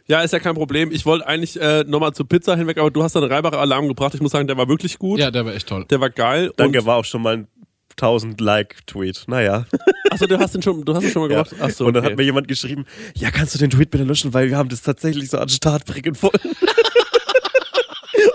ja, 0.07 0.22
ist 0.22 0.34
ja 0.34 0.39
kein 0.39 0.55
Problem. 0.55 0.91
Ich 0.91 1.05
wollte 1.05 1.26
eigentlich 1.27 1.60
äh, 1.60 1.84
nochmal 1.88 2.14
zur 2.14 2.27
Pizza 2.27 2.55
hinweg, 2.55 2.77
aber 2.77 2.91
du 2.91 3.03
hast 3.03 3.15
da 3.15 3.22
einen 3.22 3.31
Reibacher-Alarm 3.31 3.88
gebracht. 3.88 4.14
Ich 4.15 4.22
muss 4.22 4.31
sagen, 4.31 4.47
der 4.47 4.57
war 4.57 4.68
wirklich 4.68 4.99
gut. 4.99 5.19
Ja, 5.19 5.31
der 5.31 5.45
war 5.45 5.53
echt 5.53 5.68
toll. 5.68 5.85
Der 5.89 6.01
war 6.01 6.10
geil. 6.10 6.51
Danke, 6.57 6.80
Und, 6.80 6.85
war 6.85 6.97
auch 6.97 7.05
schon 7.05 7.22
mal 7.22 7.34
ein 7.38 7.47
1000 7.94 8.40
Like-Tweet. 8.41 9.24
Naja. 9.28 9.65
achso, 10.10 10.26
du 10.28 10.38
hast 10.40 10.53
den 10.56 10.61
schon, 10.61 10.84
du 10.86 10.94
hast 10.94 11.03
den 11.03 11.11
schon 11.11 11.22
mal 11.24 11.32
Ja. 11.36 11.44
gemacht? 11.44 11.61
Achso, 11.61 11.86
Und 11.86 11.94
dann 11.94 12.03
okay. 12.03 12.11
hat 12.14 12.18
mir 12.18 12.24
jemand 12.24 12.48
geschrieben, 12.48 12.86
ja, 13.15 13.32
kannst 13.32 13.56
du 13.56 13.60
den 13.60 13.70
Tweet 13.70 13.90
bitte 13.91 14.03
löschen, 14.03 14.34
weil 14.34 14.49
wir 14.49 14.57
haben 14.57 14.70
das 14.70 14.82
tatsächlich 14.82 15.30
so 15.30 15.38
an 15.38 15.49
Start 15.49 15.86
bringen 15.86 16.15
wollen. 16.22 16.34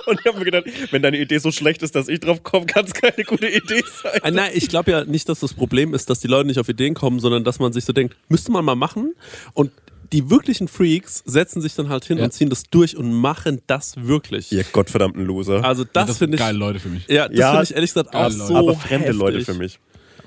Und 0.07 0.19
ich 0.21 0.27
habe 0.27 0.39
mir 0.39 0.45
gedacht, 0.47 0.65
wenn 0.91 1.03
deine 1.03 1.19
Idee 1.19 1.37
so 1.39 1.51
schlecht 1.53 1.83
ist, 1.83 1.95
dass 1.95 2.09
ich 2.09 2.21
drauf 2.21 2.43
komme, 2.43 2.65
kann 2.67 2.87
es 2.87 2.95
keine 2.95 3.25
gute 3.25 3.47
Idee 3.49 3.83
sein. 4.03 4.21
Ah, 4.23 4.31
Nein, 4.31 4.51
ich 4.55 4.69
glaube 4.69 4.91
ja 4.91 5.05
nicht, 5.05 5.29
dass 5.29 5.41
das 5.41 5.53
Problem 5.53 5.93
ist, 5.95 6.09
dass 6.09 6.21
die 6.21 6.29
Leute 6.29 6.47
nicht 6.47 6.59
auf 6.59 6.69
Ideen 6.69 6.95
kommen, 6.95 7.21
sondern 7.21 7.45
dass 7.45 7.59
man 7.59 7.73
sich 7.75 7.85
so 7.85 7.93
denkt, 7.93 8.17
müsste 8.29 8.51
man 8.51 8.65
mal 8.65 8.75
machen. 8.75 9.15
Und 9.53 9.71
die 10.13 10.31
wirklichen 10.31 10.69
Freaks 10.69 11.23
setzen 11.27 11.61
sich 11.61 11.75
dann 11.75 11.89
halt 11.89 12.05
hin 12.05 12.19
Ja. 12.19 12.25
und 12.25 12.33
ziehen 12.33 12.51
das 12.51 12.65
durch 12.65 12.97
und 12.97 13.13
machen 13.13 13.61
das 13.67 13.95
wirklich. 13.97 14.51
Ihr 14.53 14.65
gottverdammten 14.65 15.25
Loser. 15.25 15.65
Also 15.65 15.85
das, 15.85 16.07
das 16.09 16.19
finde 16.19 16.33
sind 16.33 16.35
ich. 16.35 16.41
geile 16.41 16.59
Leute 16.59 16.81
für 16.81 16.89
mich. 16.89 17.07
Ja, 17.09 17.29
das 17.29 17.39
Ja, 17.39 17.51
finde 17.51 17.65
ich 17.65 17.75
ehrlich 17.75 17.91
gesagt 17.95 18.15
auch 18.15 18.31
so. 18.31 18.57
Aber 18.57 18.75
fremde 18.75 19.07
heftig. 19.09 19.19
Leute 19.21 19.45
für 19.45 19.55
mich. 19.55 19.79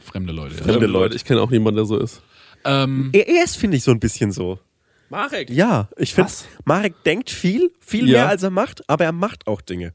Fremde 0.03 0.34
Leute. 0.34 0.56
Ja. 0.56 0.64
Fremde 0.64 0.88
Leute. 0.88 1.16
Ich 1.16 1.26
kenne 1.26 1.41
auch 1.41 1.49
niemanden, 1.49 1.78
der 1.78 1.86
so 1.86 1.98
ist. 1.98 2.22
Ähm, 2.66 3.10
Er, 3.14 3.44
ist, 3.44 3.58
finde 3.58 3.78
ich, 3.78 3.84
so 3.84 3.91
ein 3.91 3.99
bisschen 3.99 4.32
so. 4.32 4.60
Marek. 5.10 5.49
Ja, 5.49 5.90
ich 5.98 6.14
finde? 6.14 6.32
Marek 6.64 7.03
denkt 7.03 7.30
viel, 7.30 7.72
viel 7.80 8.08
Ja. 8.10 8.20
mehr 8.20 8.30
als 8.30 8.44
er 8.44 8.49
macht, 8.49 8.88
aber 8.90 9.03
er 9.06 9.12
macht 9.12 9.48
auch 9.48 9.62
Dinge. 9.62 9.94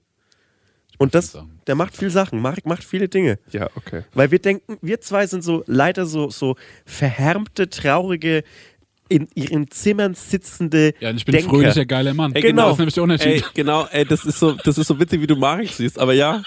Und 0.99 1.15
das, 1.15 1.39
der 1.67 1.75
macht 1.75 1.95
viel 1.97 2.09
Sachen. 2.11 2.41
Marek 2.41 2.65
macht 2.67 2.83
viele 2.83 3.09
Dinge. 3.09 3.39
Ja, 3.53 3.69
okay. 3.77 4.05
Weil 4.15 4.31
wir 4.31 4.39
denken, 4.39 4.79
wir 4.81 5.01
zwei 5.03 5.27
sind 5.27 5.45
so 5.45 5.63
leider 5.67 6.07
so, 6.07 6.31
so 6.31 6.57
verhärmte, 6.87 7.69
traurige, 7.69 8.45
in 9.09 9.29
ihren 9.35 9.71
Zimmern 9.71 10.15
sitzende 10.15 10.95
ja, 11.01 11.11
ich 11.11 11.25
bin 11.25 11.35
Denker. 11.35 11.51
fröhlicher, 11.51 11.85
geiler 11.85 12.15
Mann. 12.15 12.35
Ey, 12.35 12.43
Genau. 12.43 12.65
Das 12.65 12.73
ist 12.73 12.79
nämlich 12.79 12.95
der 12.95 13.03
Unterschied. 13.03 13.27
Ey, 13.27 13.43
genau, 13.55 13.87
ey, 13.91 14.05
das 14.05 14.25
ist 14.25 14.39
so, 14.39 14.53
das 14.53 14.79
ist 14.79 14.87
so 14.87 14.99
witzig, 14.99 15.21
wie 15.21 15.27
du 15.27 15.37
Marek 15.37 15.71
siehst. 15.71 15.99
Aber 15.99 16.13
ja, 16.13 16.43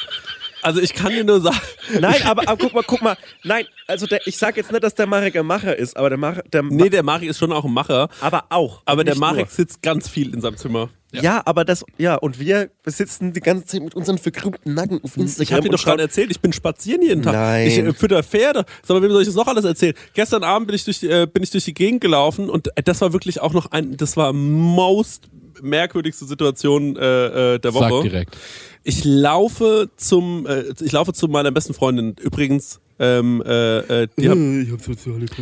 also 0.61 0.81
ich 0.81 0.93
kann 0.93 1.11
dir 1.11 1.23
nur 1.23 1.41
sagen, 1.41 1.57
Nein, 1.99 2.21
aber, 2.25 2.47
aber 2.47 2.57
guck 2.57 2.73
mal, 2.73 2.83
guck 2.85 3.01
mal. 3.01 3.17
Nein, 3.43 3.65
also 3.87 4.05
der, 4.05 4.25
ich 4.25 4.37
sage 4.37 4.57
jetzt 4.57 4.71
nicht, 4.71 4.83
dass 4.83 4.95
der 4.95 5.07
Marek 5.07 5.35
ein 5.35 5.45
Macher 5.45 5.75
ist, 5.75 5.97
aber 5.97 6.09
der 6.09 6.17
Marek, 6.17 6.51
der, 6.51 6.63
nee, 6.63 6.89
der 6.89 7.03
Marek 7.03 7.29
ist 7.29 7.39
schon 7.39 7.51
auch 7.51 7.65
ein 7.65 7.73
Macher. 7.73 8.09
aber 8.21 8.45
auch. 8.49 8.81
Aber 8.85 9.03
der 9.03 9.17
Marek 9.17 9.47
nur. 9.47 9.47
sitzt 9.47 9.81
ganz 9.81 10.09
viel 10.09 10.33
in 10.33 10.41
seinem 10.41 10.57
Zimmer. 10.57 10.89
Ja. 11.11 11.41
aber 11.45 11.65
das, 11.65 11.83
ja, 11.97 12.15
und 12.15 12.39
wir 12.39 12.69
sitzen 12.85 13.33
die 13.33 13.39
ganze 13.39 13.65
Zeit 13.65 13.81
mit 13.81 13.95
unseren 13.95 14.19
verkrümmten 14.19 14.75
Nacken 14.75 15.03
auf 15.03 15.17
Instagram. 15.17 15.43
Ich 15.43 15.53
habe 15.53 15.63
dir 15.63 15.69
doch 15.69 15.83
gerade 15.83 16.03
erzählt, 16.03 16.29
ich 16.29 16.39
bin 16.39 16.53
spazieren 16.53 17.01
jeden 17.01 17.23
Tag. 17.23 17.33
Nein. 17.33 17.67
Ich 17.67 17.77
äh, 17.79 17.93
fütter 17.93 18.21
Pferde. 18.21 18.65
Sag 18.83 18.95
mal, 18.95 19.01
wem 19.01 19.11
soll 19.11 19.21
ich 19.21 19.27
das 19.27 19.35
noch 19.35 19.47
alles 19.47 19.65
erzählen? 19.65 19.95
Gestern 20.13 20.43
Abend 20.43 20.67
bin 20.67 20.75
ich 20.75 20.83
durch 20.83 20.99
die, 20.99 21.09
äh, 21.09 21.25
bin 21.25 21.41
ich 21.41 21.49
durch 21.49 21.65
die 21.65 21.73
Gegend 21.73 22.01
gelaufen 22.01 22.49
und 22.49 22.67
äh, 22.77 22.83
das 22.83 23.01
war 23.01 23.11
wirklich 23.11 23.41
auch 23.41 23.53
noch 23.53 23.71
ein, 23.71 23.97
das 23.97 24.17
war 24.17 24.33
most 24.33 25.29
merkwürdigste 25.61 26.25
Situation 26.25 26.95
äh, 26.95 27.55
äh, 27.55 27.59
der 27.59 27.73
Woche. 27.73 27.89
Sag 27.89 28.03
direkt. 28.03 28.37
Ich 28.83 29.03
laufe 29.03 29.89
zum, 29.97 30.47
äh, 30.47 30.63
ich 30.81 30.91
laufe 30.91 31.13
zu 31.13 31.27
meiner 31.27 31.51
besten 31.51 31.73
Freundin. 31.73 32.15
Übrigens, 32.21 32.79
ähm, 32.99 33.41
äh, 33.45 34.03
äh, 34.03 34.07
die 34.17 34.29
hat, 34.29 34.37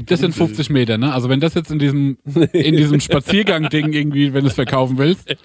Das 0.06 0.20
sind 0.20 0.34
50 0.36 0.70
Meter, 0.70 0.98
ne? 0.98 1.14
Also 1.14 1.28
wenn 1.30 1.40
das 1.40 1.56
jetzt 1.56 1.72
in 1.72 1.80
diesem, 1.80 2.18
in 2.54 2.76
diesem 2.76 3.00
Spaziergang-Ding 3.00 3.94
irgendwie, 3.94 4.34
wenn 4.34 4.44
du 4.44 4.50
es 4.50 4.56
verkaufen 4.56 4.98
willst. 4.98 5.36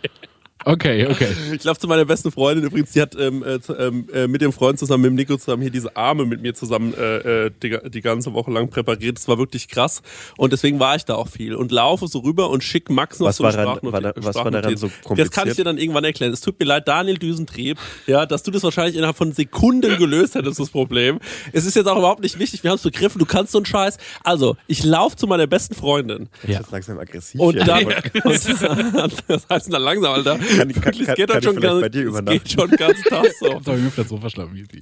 Okay, 0.65 1.07
okay. 1.11 1.29
ich 1.53 1.65
laufe 1.65 1.81
zu 1.81 1.89
meiner 1.89 2.05
besten 2.05 2.31
Freundin. 2.31 2.65
Übrigens, 2.65 2.93
die 2.93 3.01
hat 3.03 3.15
ähm, 3.19 3.43
äh, 3.43 3.59
ähm, 3.79 4.07
äh, 4.13 4.27
mit 4.27 4.41
dem 4.43 4.53
Freund 4.53 4.79
zusammen, 4.79 5.03
mit 5.03 5.11
dem 5.11 5.15
Nico 5.17 5.37
zusammen 5.37 5.63
hier 5.63 5.71
diese 5.71 5.97
Arme 5.97 6.25
mit 6.27 6.41
mir 6.43 6.55
zusammen 6.55 6.95
äh, 6.95 7.47
äh, 7.47 7.51
die, 7.63 7.79
die 7.91 8.01
ganze 8.01 8.33
Woche 8.33 8.51
lang 8.51 8.69
präpariert. 8.69 9.17
Das 9.19 9.27
war 9.29 9.39
wirklich 9.39 9.69
krass. 9.69 10.03
Und 10.37 10.53
deswegen 10.53 10.79
war 10.81 10.97
ich 10.97 11.05
da 11.05 11.15
auch 11.15 11.29
viel 11.29 11.55
und 11.55 11.73
laufe 11.73 12.07
so 12.07 12.21
rüber 12.21 12.51
und 12.51 12.63
schick 12.63 12.91
Max 12.91 13.19
noch 13.19 13.27
Was 13.29 13.37
so 13.39 13.45
eine 13.45 13.57
war 13.57 13.65
daran- 13.81 13.93
war 13.93 14.01
da- 14.01 14.13
was 14.17 14.35
war 14.37 14.51
daran 14.51 14.77
so 14.77 14.87
Das 14.87 14.95
kann 15.01 15.03
kompliziert? 15.17 15.47
ich 15.49 15.57
dir 15.57 15.65
dann 15.65 15.79
irgendwann 15.79 16.05
erklären. 16.05 16.33
Es 16.33 16.41
tut 16.41 16.59
mir 16.61 16.67
leid, 16.67 16.87
Daniel 16.87 17.19
Düsentrieb, 17.19 17.79
ja, 18.07 18.27
dass 18.27 18.43
du 18.43 18.51
das 18.51 18.63
wahrscheinlich 18.63 18.97
innerhalb 18.97 19.17
von 19.17 19.33
Sekunden 19.33 19.97
gelöst 19.97 20.35
hättest, 20.35 20.61
das 20.61 20.71
Problem. 20.71 21.19
Es 21.53 21.65
ist 21.67 21.75
jetzt 21.77 21.87
auch 21.89 21.99
überhaupt 21.99 22.23
nicht 22.23 22.39
wichtig. 22.39 22.63
Wir 22.63 22.71
haben 22.71 22.77
es 22.77 22.83
begriffen. 22.83 23.19
Du 23.19 23.27
kannst 23.27 23.53
so 23.53 23.59
einen 23.59 23.67
Scheiß. 23.67 23.99
Also, 24.23 24.57
ich 24.67 24.85
laufe 24.85 25.17
zu 25.17 25.27
meiner 25.27 25.47
besten 25.47 25.75
Freundin. 25.75 26.29
Das 26.47 26.61
ist 26.61 26.71
langsam 26.71 26.99
aggressiv. 26.99 27.41
Und 27.41 27.55
hier. 27.55 27.65
dann, 27.65 27.87
das 29.29 29.47
heißt 29.49 29.73
dann 29.73 29.83
langsam, 29.83 30.13
Alter. 30.13 30.39
Kann 30.57 30.71
ich- 30.71 30.81
kann- 30.81 30.93
kann- 30.95 31.15
geht 31.15 31.29
kann 31.31 31.43
schon 31.43 31.55
vielleicht 31.55 31.63
ganz, 31.63 31.81
bei 31.81 31.89
dir 31.89 32.03
es 32.03 32.07
übernachten? 32.09 32.39
geht 32.39 32.53
schon 32.53 32.71
ganz 32.71 33.03
Tag 33.03 33.27
so. 33.39 33.47
Auf 33.53 33.65
das 33.97 34.09
Sofa 34.09 34.31
schlafen. 34.31 34.57
Easy. 34.57 34.81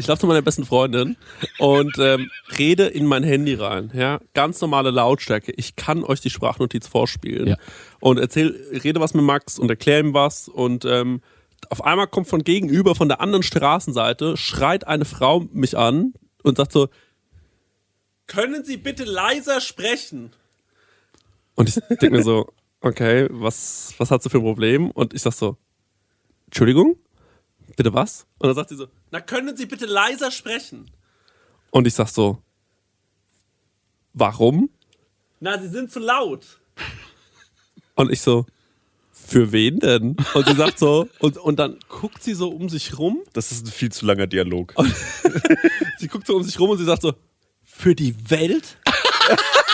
Ich 0.00 0.06
laufe 0.06 0.20
zu 0.20 0.26
meiner 0.28 0.42
besten 0.42 0.64
Freundin 0.64 1.16
und 1.58 1.96
ähm, 1.98 2.30
rede 2.56 2.86
in 2.86 3.04
mein 3.06 3.24
Handy 3.24 3.54
rein. 3.54 3.90
Ja, 3.94 4.20
ganz 4.32 4.60
normale 4.60 4.90
Lautstärke. 4.92 5.52
Ich 5.56 5.74
kann 5.74 6.04
euch 6.04 6.20
die 6.20 6.30
Sprachnotiz 6.30 6.86
vorspielen 6.86 7.48
Ja. 7.48 7.56
und 7.98 8.18
erzähl, 8.18 8.54
rede 8.84 9.00
was 9.00 9.14
mit 9.14 9.24
Max 9.24 9.58
und 9.58 9.68
erkläre 9.70 9.98
ihm 10.00 10.14
was 10.14 10.46
und 10.46 10.84
ähm, 10.84 11.20
auf 11.68 11.84
einmal 11.84 12.06
kommt 12.06 12.28
von 12.28 12.44
gegenüber, 12.44 12.94
von 12.94 13.08
der 13.08 13.20
anderen 13.20 13.42
Straßenseite, 13.42 14.36
schreit 14.36 14.86
eine 14.86 15.04
Frau 15.04 15.40
mich 15.52 15.76
an 15.76 16.14
und 16.44 16.56
sagt 16.58 16.70
so, 16.70 16.88
können 18.28 18.62
Sie 18.64 18.76
bitte 18.76 19.02
leiser 19.02 19.60
sprechen? 19.60 20.30
Und 21.56 21.68
ich 21.70 21.74
denke 21.88 22.10
mir 22.10 22.22
so, 22.22 22.52
okay, 22.80 23.26
was, 23.30 23.94
was 23.98 24.10
hat 24.10 24.22
sie 24.22 24.30
für 24.30 24.38
ein 24.38 24.44
Problem? 24.44 24.90
Und 24.90 25.14
ich 25.14 25.22
sag 25.22 25.32
so, 25.32 25.56
Entschuldigung? 26.46 26.96
Bitte 27.76 27.92
was? 27.92 28.26
Und 28.38 28.48
dann 28.48 28.56
sagt 28.56 28.70
sie 28.70 28.76
so, 28.76 28.88
na 29.10 29.20
können 29.20 29.56
Sie 29.56 29.66
bitte 29.66 29.86
leiser 29.86 30.30
sprechen? 30.30 30.90
Und 31.70 31.86
ich 31.86 31.94
sag 31.94 32.08
so, 32.08 32.42
warum? 34.14 34.70
Na, 35.40 35.58
sie 35.58 35.68
sind 35.68 35.92
zu 35.92 36.00
laut. 36.00 36.58
Und 37.94 38.10
ich 38.10 38.20
so, 38.20 38.46
für 39.12 39.52
wen 39.52 39.78
denn? 39.78 40.16
Und 40.34 40.46
sie 40.46 40.54
sagt 40.54 40.78
so, 40.78 41.08
und, 41.20 41.36
und 41.36 41.58
dann 41.58 41.78
guckt 41.88 42.22
sie 42.22 42.34
so 42.34 42.48
um 42.48 42.68
sich 42.68 42.98
rum. 42.98 43.20
Das 43.32 43.52
ist 43.52 43.66
ein 43.66 43.70
viel 43.70 43.92
zu 43.92 44.06
langer 44.06 44.26
Dialog. 44.26 44.74
Sie 45.98 46.06
guckt 46.06 46.26
so 46.28 46.36
um 46.36 46.44
sich 46.44 46.58
rum 46.60 46.70
und 46.70 46.78
sie 46.78 46.84
sagt 46.84 47.02
so, 47.02 47.12
für 47.64 47.94
die 47.96 48.14
Welt? 48.30 48.78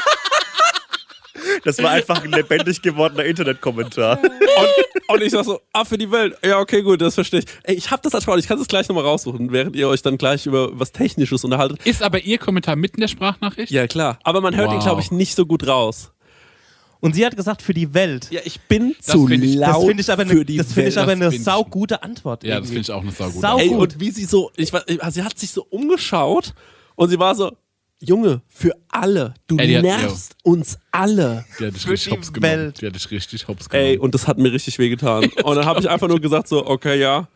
Das 1.65 1.83
war 1.83 1.91
einfach 1.91 2.23
ein 2.23 2.31
lebendig 2.31 2.83
gewordener 2.83 3.25
Internetkommentar. 3.25 4.19
Und, 4.23 5.15
und 5.15 5.23
ich 5.23 5.33
sag 5.33 5.45
so, 5.45 5.61
ah, 5.73 5.85
für 5.85 5.99
die 5.99 6.11
Welt. 6.11 6.37
Ja, 6.45 6.59
okay, 6.61 6.83
gut, 6.83 7.01
das 7.01 7.15
verstehe 7.15 7.41
ich. 7.41 7.47
Ey, 7.63 7.75
ich 7.75 7.91
hab 7.91 8.03
das 8.03 8.15
als 8.15 8.25
Frau, 8.25 8.37
ich 8.37 8.47
kann 8.47 8.59
es 8.61 8.69
gleich 8.69 8.89
nochmal 8.89 9.05
raussuchen, 9.05 9.51
während 9.53 9.75
ihr 9.77 9.89
euch 9.89 10.03
dann 10.03 10.19
gleich 10.19 10.47
über 10.47 10.79
was 10.79 10.93
Technisches 10.93 11.43
unterhaltet. 11.45 11.79
Ist 11.87 12.03
aber 12.03 12.21
Ihr 12.21 12.39
Kommentar 12.39 12.77
mitten 12.77 12.97
in 12.97 13.01
der 13.03 13.09
Sprachnachricht? 13.09 13.71
Ja, 13.73 13.87
klar. 13.87 14.19
Aber 14.23 14.41
man 14.41 14.55
hört 14.57 14.71
ihn, 14.71 14.77
Wow. 14.77 14.85
glaube 14.85 15.01
ich, 15.01 15.11
nicht 15.11 15.35
so 15.37 15.47
gut 15.47 15.67
raus. 15.67 16.11
Und 17.01 17.15
sie 17.15 17.27
hat 17.27 17.37
gesagt, 17.37 17.61
für 17.61 17.75
die 17.75 17.93
Welt. 17.93 18.29
Ja, 18.31 18.41
ich 18.45 18.61
bin 18.63 18.95
Das 18.97 19.07
zu 19.09 19.27
find 19.27 19.45
ich- 19.45 19.57
laut 19.57 19.75
Das 19.77 19.85
finde 19.85 20.01
ich 20.01 20.11
aber 20.11 20.25
für 20.27 20.31
eine, 20.33 20.45
die 20.47 20.57
das 20.57 20.73
finde 20.73 20.89
ich 20.89 20.97
Welt. 20.97 21.03
aber 21.03 21.13
eine 21.13 21.25
Das 21.27 21.45
saugute 21.45 22.03
Antwort. 22.03 22.45
Ja, 22.45 22.61
das 22.61 22.71
irgendwie. 22.71 22.75
finde 22.77 22.81
ich 22.81 22.91
auch 22.93 23.03
eine 23.03 23.11
saugute. 23.13 23.41
Sau- 23.41 23.59
Ey, 23.59 23.69
gut. 23.69 23.79
und 23.95 24.01
wie 24.01 24.11
sie 24.11 24.25
so, 24.25 24.51
ich, 24.57 24.71
weiß- 24.71 25.01
also 25.01 25.15
sie 25.15 25.23
hat 25.23 25.39
sich 25.39 25.51
so 25.51 25.67
umgeschaut 25.69 26.55
und 26.95 27.11
sie 27.11 27.19
war 27.19 27.35
so, 27.35 27.53
Junge, 28.05 28.43
für 28.49 28.73
alle. 28.89 29.35
Du 29.47 29.57
Ey, 29.59 29.73
hat- 29.75 29.83
nervst 29.83 30.37
uns 30.43 30.79
alle. 30.91 31.45
Die 31.59 31.67
hat 31.67 31.75
dich 31.75 31.89
richtig 31.89 32.13
hops 32.13 32.33
genommen. 32.33 32.73
Die 32.81 32.87
hat 32.87 32.95
dich 32.95 33.11
richtig 33.11 33.49
hops 33.49 33.69
genommen. 33.69 33.89
Ey, 33.91 33.99
und 33.99 34.15
das 34.15 34.27
hat 34.29 34.39
mir 34.39 34.53
richtig 34.53 34.79
wehgetan. 34.79 35.25
Und 35.45 35.57
dann 35.57 35.65
habe 35.65 35.81
ich 35.81 35.89
einfach 35.89 36.09
nur 36.09 36.21
gesagt 36.21 36.49
so, 36.49 36.67
okay, 36.67 36.99
ja, 37.01 37.29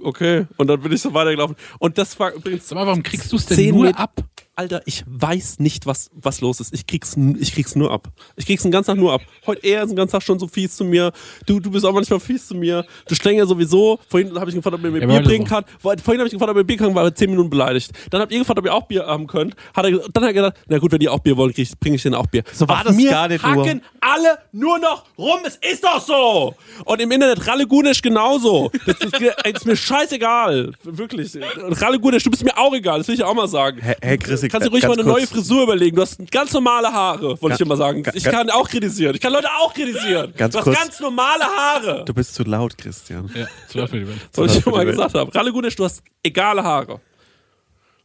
okay. 0.00 0.46
Und 0.56 0.66
dann 0.68 0.80
bin 0.80 0.92
ich 0.92 1.00
so 1.00 1.12
weitergelaufen. 1.14 1.56
Und 1.78 1.98
das 1.98 2.18
war 2.18 2.32
übrigens 2.32 2.68
Sag 2.68 2.76
mal, 2.76 2.86
warum 2.86 3.02
kriegst 3.02 3.30
du 3.32 3.36
es 3.36 3.46
denn 3.46 3.70
nur 3.70 3.84
Met- 3.86 3.96
ab? 3.98 4.22
Alter, 4.54 4.82
ich 4.84 5.02
weiß 5.06 5.60
nicht, 5.60 5.86
was, 5.86 6.10
was 6.12 6.42
los 6.42 6.60
ist. 6.60 6.74
Ich 6.74 6.86
krieg's, 6.86 7.16
ich 7.38 7.54
krieg's 7.54 7.74
nur 7.74 7.90
ab. 7.90 8.08
Ich 8.36 8.44
krieg's 8.44 8.62
den 8.62 8.70
ganzen 8.70 8.88
Tag 8.90 8.98
nur 8.98 9.10
ab. 9.14 9.22
Heute 9.46 9.66
er 9.66 9.82
ist 9.84 9.88
den 9.88 9.96
ganzen 9.96 10.12
Tag 10.12 10.22
schon 10.22 10.38
so 10.38 10.46
fies 10.46 10.76
zu 10.76 10.84
mir. 10.84 11.10
Du, 11.46 11.58
du 11.58 11.70
bist 11.70 11.86
auch 11.86 11.92
manchmal 11.94 12.20
fies 12.20 12.48
zu 12.48 12.54
mir. 12.54 12.84
Du 13.08 13.14
Stängel 13.14 13.46
sowieso. 13.46 13.98
Vorhin 14.08 14.38
habe 14.38 14.50
ich 14.50 14.56
gefragt, 14.56 14.74
ob 14.76 14.84
er 14.84 14.90
mir 14.90 15.00
Ja, 15.00 15.06
Bier 15.06 15.22
bringen 15.22 15.46
kann. 15.46 15.64
Vor- 15.78 15.96
Vorhin 15.96 16.20
habe 16.20 16.26
ich 16.28 16.34
gefragt, 16.34 16.50
ob 16.50 16.56
er 16.56 16.60
mir 16.60 16.64
Bier 16.66 16.76
kann, 16.76 16.94
war 16.94 17.04
er 17.04 17.14
zehn 17.14 17.30
Minuten 17.30 17.48
beleidigt. 17.48 17.92
Dann 18.10 18.20
habt 18.20 18.30
ihr 18.30 18.40
gefragt, 18.40 18.58
ob 18.58 18.66
ihr 18.66 18.74
auch 18.74 18.86
Bier 18.86 19.06
haben 19.06 19.26
könnt. 19.26 19.54
Hat 19.74 19.86
er, 19.86 19.90
dann 19.92 20.22
hat 20.22 20.30
er 20.30 20.32
gesagt, 20.34 20.58
na 20.68 20.76
gut, 20.78 20.92
wenn 20.92 21.00
ihr 21.00 21.12
auch 21.14 21.20
Bier 21.20 21.36
wollt, 21.38 21.56
bringe 21.80 21.96
ich 21.96 22.02
denen 22.02 22.14
auch 22.14 22.26
Bier. 22.26 22.42
So 22.52 22.68
war 22.68 22.76
Auf 22.80 22.82
das 22.84 22.96
mir 22.96 23.08
gar 23.10 23.28
nicht 23.28 23.42
nur. 23.42 23.64
hacken 23.64 23.80
alle 24.02 24.38
nur 24.52 24.78
noch 24.78 25.06
rum. 25.16 25.38
Es 25.46 25.56
ist 25.56 25.82
doch 25.82 26.00
so. 26.00 26.54
Und 26.84 27.00
im 27.00 27.10
Internet 27.10 27.46
Ralle 27.46 27.66
Gunisch 27.66 28.02
genauso. 28.02 28.70
Das 28.84 28.96
ist, 29.00 29.14
ist 29.54 29.64
mir 29.66 29.76
scheißegal. 29.76 30.72
Wirklich. 30.84 31.38
Ralle 31.80 31.98
Gunisch, 31.98 32.22
du 32.24 32.30
bist 32.30 32.44
mir 32.44 32.56
auch 32.58 32.74
egal. 32.74 32.98
Das 32.98 33.08
will 33.08 33.14
ich 33.14 33.22
auch 33.22 33.34
mal 33.34 33.48
sagen. 33.48 33.78
Hey, 33.80 33.94
hey 34.02 34.18
Chris, 34.18 34.41
Kannst 34.48 34.66
du 34.66 34.72
ruhig 34.72 34.82
mal 34.84 34.92
eine 34.92 35.04
neue 35.04 35.26
kurz. 35.26 35.30
Frisur 35.30 35.62
überlegen. 35.64 35.96
Du 35.96 36.02
hast 36.02 36.18
ganz 36.30 36.52
normale 36.52 36.92
Haare, 36.92 37.40
wollte 37.40 37.54
ich 37.54 37.58
dir 37.58 37.66
mal 37.66 37.76
sagen. 37.76 38.02
Ich 38.14 38.24
kann 38.24 38.50
auch 38.50 38.68
kritisieren. 38.68 39.14
Ich 39.14 39.20
kann 39.20 39.32
Leute 39.32 39.48
auch 39.60 39.72
kritisieren. 39.74 40.32
Ganz 40.36 40.52
du 40.52 40.58
hast 40.58 40.64
kurz. 40.64 40.78
ganz 40.78 41.00
normale 41.00 41.44
Haare. 41.44 42.04
Du 42.04 42.14
bist 42.14 42.34
zu 42.34 42.42
laut, 42.44 42.76
Christian. 42.78 43.30
Ja, 43.34 43.46
zu 43.68 43.78
laut 43.78 43.90
für 43.90 44.00
die 44.00 44.08
Welt. 44.08 44.18
Was 44.34 44.56
ich 44.56 44.62
schon 44.62 44.72
mal 44.72 44.84
gesagt 44.86 45.14
habe. 45.14 45.34
Ralle 45.34 45.52
Gunisch, 45.52 45.76
du 45.76 45.84
hast 45.84 46.02
egale 46.22 46.62
Haare. 46.62 47.00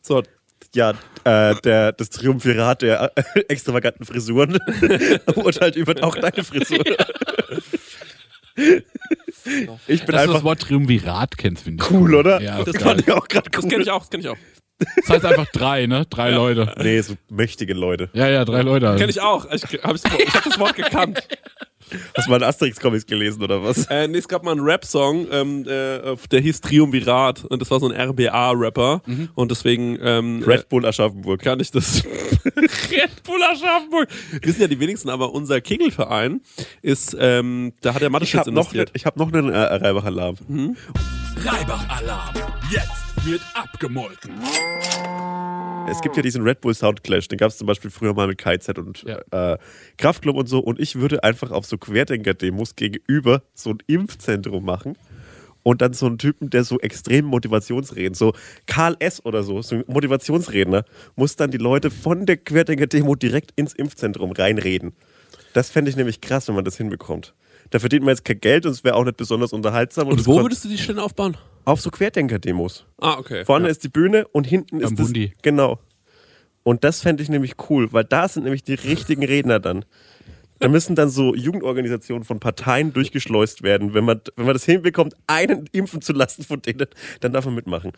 So, 0.02 0.24
Ja, 0.74 0.92
äh, 1.24 1.56
der, 1.64 1.92
das 1.94 2.10
Triumvirat 2.10 2.82
der 2.82 3.12
äh, 3.16 3.40
extravaganten 3.50 4.06
Frisuren 4.06 4.58
urteilt 5.36 5.76
über 5.76 5.96
auch 6.04 6.16
deine 6.16 6.44
Frisur. 6.44 6.84
Ich 9.88 10.06
bin 10.06 10.16
Dass 10.16 10.16
du 10.16 10.18
einfach 10.18 10.34
das 10.36 10.44
Wort 10.44 10.62
Triumvirat 10.62 11.38
kennst, 11.38 11.64
finde 11.64 11.84
ich. 11.84 11.92
cool, 11.92 12.16
oder? 12.16 12.42
Ja, 12.42 12.58
das 12.64 12.74
das 12.74 12.84
fand 12.84 13.02
ich 13.02 13.12
auch 13.12 13.28
gerade 13.28 13.50
das 13.50 13.64
cool. 13.64 13.70
kenne 13.70 13.84
ich 13.84 13.92
auch, 13.92 14.00
das 14.02 14.10
kenne 14.10 14.24
ich 14.24 14.30
auch. 14.30 14.38
Das 14.80 15.10
heißt 15.10 15.26
einfach 15.26 15.48
drei, 15.52 15.88
ne? 15.88 16.06
Drei 16.10 16.32
Leute. 16.32 16.74
Nee, 16.82 17.02
so 17.02 17.16
mächtige 17.30 17.74
Leute. 17.74 18.10
Ja, 18.14 18.30
ja, 18.30 18.46
drei 18.46 18.62
Leute. 18.62 18.96
Kenne 18.98 19.10
ich 19.10 19.22
auch. 19.22 19.46
Ich 19.52 19.64
habe 19.84 19.96
ich 19.96 20.34
hab 20.34 20.44
das 20.44 20.60
Wort 20.60 20.76
gekannt. 20.76 21.28
Hast 22.16 22.28
du 22.28 22.32
mal 22.32 22.36
einen 22.36 22.44
Asterix-Comics 22.44 23.06
gelesen 23.06 23.42
oder 23.42 23.64
was? 23.64 23.88
Äh, 23.88 24.08
nee, 24.08 24.18
es 24.18 24.28
gab 24.28 24.44
mal 24.44 24.52
einen 24.52 24.62
Rap-Song, 24.62 25.28
ähm, 25.32 25.66
äh, 25.68 26.16
der 26.32 26.42
hieß 26.42 26.62
Triumvirat. 26.62 27.46
Und 27.46 27.62
das 27.62 27.72
war 27.72 27.80
so 27.80 27.90
ein 27.90 27.96
RBA-Rapper. 28.10 29.02
Und 29.36 29.52
deswegen 29.52 29.98
ähm, 30.02 30.44
Red 30.46 30.68
Bull 30.70 30.86
Aschaffenburg. 30.86 31.42
kann 31.42 31.60
ich 31.60 31.72
das. 31.72 32.04
Red 32.46 33.24
Bull 33.24 33.42
Aschaffenburg. 33.42 34.10
Wissen 34.42 34.62
ja 34.62 34.68
die 34.68 34.80
wenigsten, 34.80 35.10
aber 35.10 35.34
unser 35.34 35.62
Kegelverein 35.62 36.42
ist, 36.82 37.16
ähm, 37.20 37.74
da 37.82 37.94
hat 37.94 38.02
der 38.02 38.10
Mathe-Schütz 38.10 38.42
habe 38.42 38.52
noch, 38.52 38.74
investiert. 38.74 38.92
ich 38.94 39.06
hab 39.06 39.16
noch 39.16 39.32
einen 39.32 39.50
äh, 39.50 39.58
Reibach-Alarm. 39.58 40.36
Reibach-Alarm. 41.46 42.36
Jetzt 42.70 43.07
wird 43.26 43.42
abgemolken. 43.54 44.34
Es 45.90 46.02
gibt 46.02 46.18
ja 46.18 46.22
diesen 46.22 46.44
Red 46.44 46.62
Bull 46.62 46.74
Soundclash, 46.74 47.28
den 47.28 47.38
gab 47.38 47.50
es 47.50 47.58
zum 47.58 47.68
Beispiel 47.68 47.90
früher 47.90 48.14
mal 48.14 48.28
mit 48.28 48.38
KZ 48.38 48.78
und 48.78 49.06
äh, 49.06 49.58
Kraftklub 49.98 50.36
und 50.36 50.48
so. 50.48 50.60
Und 50.60 50.80
ich 50.80 50.96
würde 50.96 51.24
einfach 51.24 51.52
auf 51.52 51.66
so 51.66 51.78
Querdenker-Demos 51.78 52.76
gegenüber 52.76 53.42
so 53.54 53.72
ein 53.72 53.78
Impfzentrum 53.88 54.66
machen 54.66 54.98
und 55.64 55.82
dann 55.82 55.94
so 55.94 56.06
einen 56.06 56.18
Typen, 56.18 56.50
der 56.50 56.64
so 56.64 56.80
extrem 56.80 57.26
Motivationsreden, 57.26 58.14
so 58.14 58.34
Karl 58.66 58.96
S. 59.00 59.24
oder 59.26 59.44
so, 59.44 59.62
so 59.62 59.76
ein 59.76 59.84
Motivationsredner, 59.88 60.84
muss 61.16 61.36
dann 61.36 61.52
die 61.52 61.58
Leute 61.58 61.90
von 61.92 62.26
der 62.26 62.38
Querdenker-Demo 62.38 63.16
direkt 63.16 63.52
ins 63.56 63.74
Impfzentrum 63.74 64.32
reinreden. 64.32 64.94
Das 65.54 65.70
fände 65.70 65.90
ich 65.90 65.98
nämlich 65.98 66.22
krass, 66.22 66.48
wenn 66.48 66.56
man 66.56 66.66
das 66.66 66.78
hinbekommt. 66.78 67.34
Da 67.70 67.80
verdient 67.80 68.04
man 68.04 68.14
jetzt 68.14 68.24
kein 68.24 68.40
Geld 68.40 68.66
und 68.66 68.72
es 68.72 68.84
wäre 68.84 68.96
auch 68.96 69.04
nicht 69.04 69.18
besonders 69.18 69.54
unterhaltsam. 69.54 70.08
Und 70.08 70.20
es 70.20 70.28
wo 70.28 70.42
würdest 70.42 70.64
du 70.64 70.70
die 70.70 70.78
Stelle 70.78 71.02
aufbauen? 71.04 71.36
Auf 71.68 71.82
so 71.82 71.92
Querdenker-Demos. 71.92 72.86
Ah, 72.98 73.18
okay. 73.20 73.44
Vorne 73.44 73.66
ja. 73.66 73.72
ist 73.72 73.84
die 73.84 73.90
Bühne 73.90 74.26
und 74.30 74.48
hinten 74.48 74.80
ist 74.80 74.88
Am 74.88 74.96
das. 74.96 75.08
Bundi. 75.08 75.34
Genau. 75.42 75.80
Und 76.64 76.86
das 76.86 77.02
fände 77.02 77.22
ich 77.22 77.28
nämlich 77.28 77.56
cool, 77.70 77.92
weil 77.92 78.06
da 78.06 78.30
sind 78.30 78.44
nämlich 78.44 78.64
die 78.64 78.76
richtigen 78.76 79.26
Redner 79.26 79.60
dann. 79.60 79.84
Da 80.60 80.70
müssen 80.70 80.96
dann 80.96 81.10
so 81.10 81.36
Jugendorganisationen 81.36 82.24
von 82.24 82.40
Parteien 82.40 82.94
durchgeschleust 82.94 83.64
werden. 83.64 83.94
Wenn 83.94 84.06
man, 84.06 84.22
wenn 84.38 84.46
man 84.46 84.56
das 84.56 84.64
hinbekommt, 84.64 85.16
einen 85.28 85.68
impfen 85.74 86.02
zu 86.02 86.14
lassen 86.14 86.44
von 86.44 86.62
denen, 86.62 86.88
dann 87.20 87.34
darf 87.34 87.44
man 87.44 87.56
mitmachen. 87.56 87.92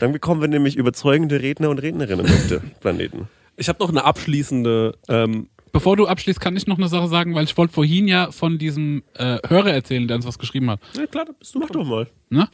Dann 0.00 0.12
bekommen 0.12 0.40
wir 0.40 0.48
nämlich 0.48 0.76
überzeugende 0.76 1.42
Redner 1.42 1.68
und 1.68 1.80
Rednerinnen 1.80 2.24
auf 2.24 2.46
dem 2.48 2.70
Planeten. 2.80 3.28
Ich 3.58 3.68
habe 3.68 3.78
noch 3.78 3.90
eine 3.90 4.04
abschließende. 4.04 4.96
Ähm, 5.08 5.50
Bevor 5.70 5.98
du 5.98 6.06
abschließt, 6.06 6.40
kann 6.40 6.56
ich 6.56 6.66
noch 6.66 6.78
eine 6.78 6.88
Sache 6.88 7.08
sagen, 7.08 7.34
weil 7.34 7.44
ich 7.44 7.58
wollte 7.58 7.74
vorhin 7.74 8.08
ja 8.08 8.30
von 8.30 8.56
diesem 8.56 9.02
äh, 9.14 9.36
Hörer 9.46 9.70
erzählen, 9.70 10.08
der 10.08 10.16
uns 10.16 10.26
was 10.26 10.38
geschrieben 10.38 10.70
hat. 10.70 10.80
na 10.96 11.06
klar, 11.06 11.26
da 11.26 11.32
bist 11.38 11.54
du 11.54 11.58
Mach 11.58 11.68
doch 11.68 11.84
mal. 11.84 12.08
Ne? 12.30 12.48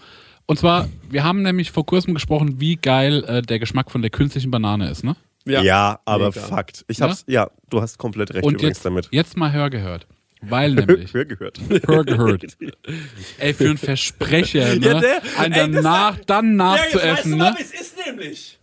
Und 0.51 0.59
zwar, 0.59 0.89
wir 1.11 1.25
haben 1.25 1.43
nämlich 1.43 1.70
vor 1.70 1.85
kurzem 1.85 2.15
gesprochen, 2.15 2.59
wie 2.59 2.77
geil 2.77 3.23
äh, 3.25 3.43
der 3.43 3.59
Geschmack 3.59 3.91
von 3.91 4.01
der 4.01 4.11
künstlichen 4.11 4.51
Banane 4.51 4.89
ist, 4.91 5.05
ne? 5.05 5.15
Ja, 5.45 6.01
aber 6.07 6.29
Mega. 6.31 6.41
Fakt. 6.41 6.87
Ich 6.89 7.03
hab's, 7.03 7.25
ja, 7.27 7.51
du 7.69 7.83
hast 7.83 7.99
komplett 7.99 8.33
recht 8.33 8.45
Und 8.45 8.55
übrigens 8.55 8.79
jetzt, 8.79 8.85
damit. 8.87 9.09
jetzt 9.11 9.37
mal 9.37 9.53
Hör 9.53 9.69
gehört. 9.69 10.07
Weil 10.41 10.73
nämlich, 10.75 11.12
Hör 11.12 11.27
gehört. 11.27 11.61
Hör 11.87 12.03
gehört. 12.03 12.45
Ey, 13.39 13.53
für 13.53 13.65
einen 13.66 13.77
Versprecher, 13.77 14.75
ne? 14.77 14.87
Ja, 14.87 15.01
der- 15.01 15.23
einen 15.37 15.53
ey, 15.53 15.70
danach, 15.83 16.19
dann 16.27 16.57
nachzuessen, 16.57 17.37
ne? 17.37 17.55
es 17.61 17.73
ist 17.73 17.95
nämlich. 18.07 18.59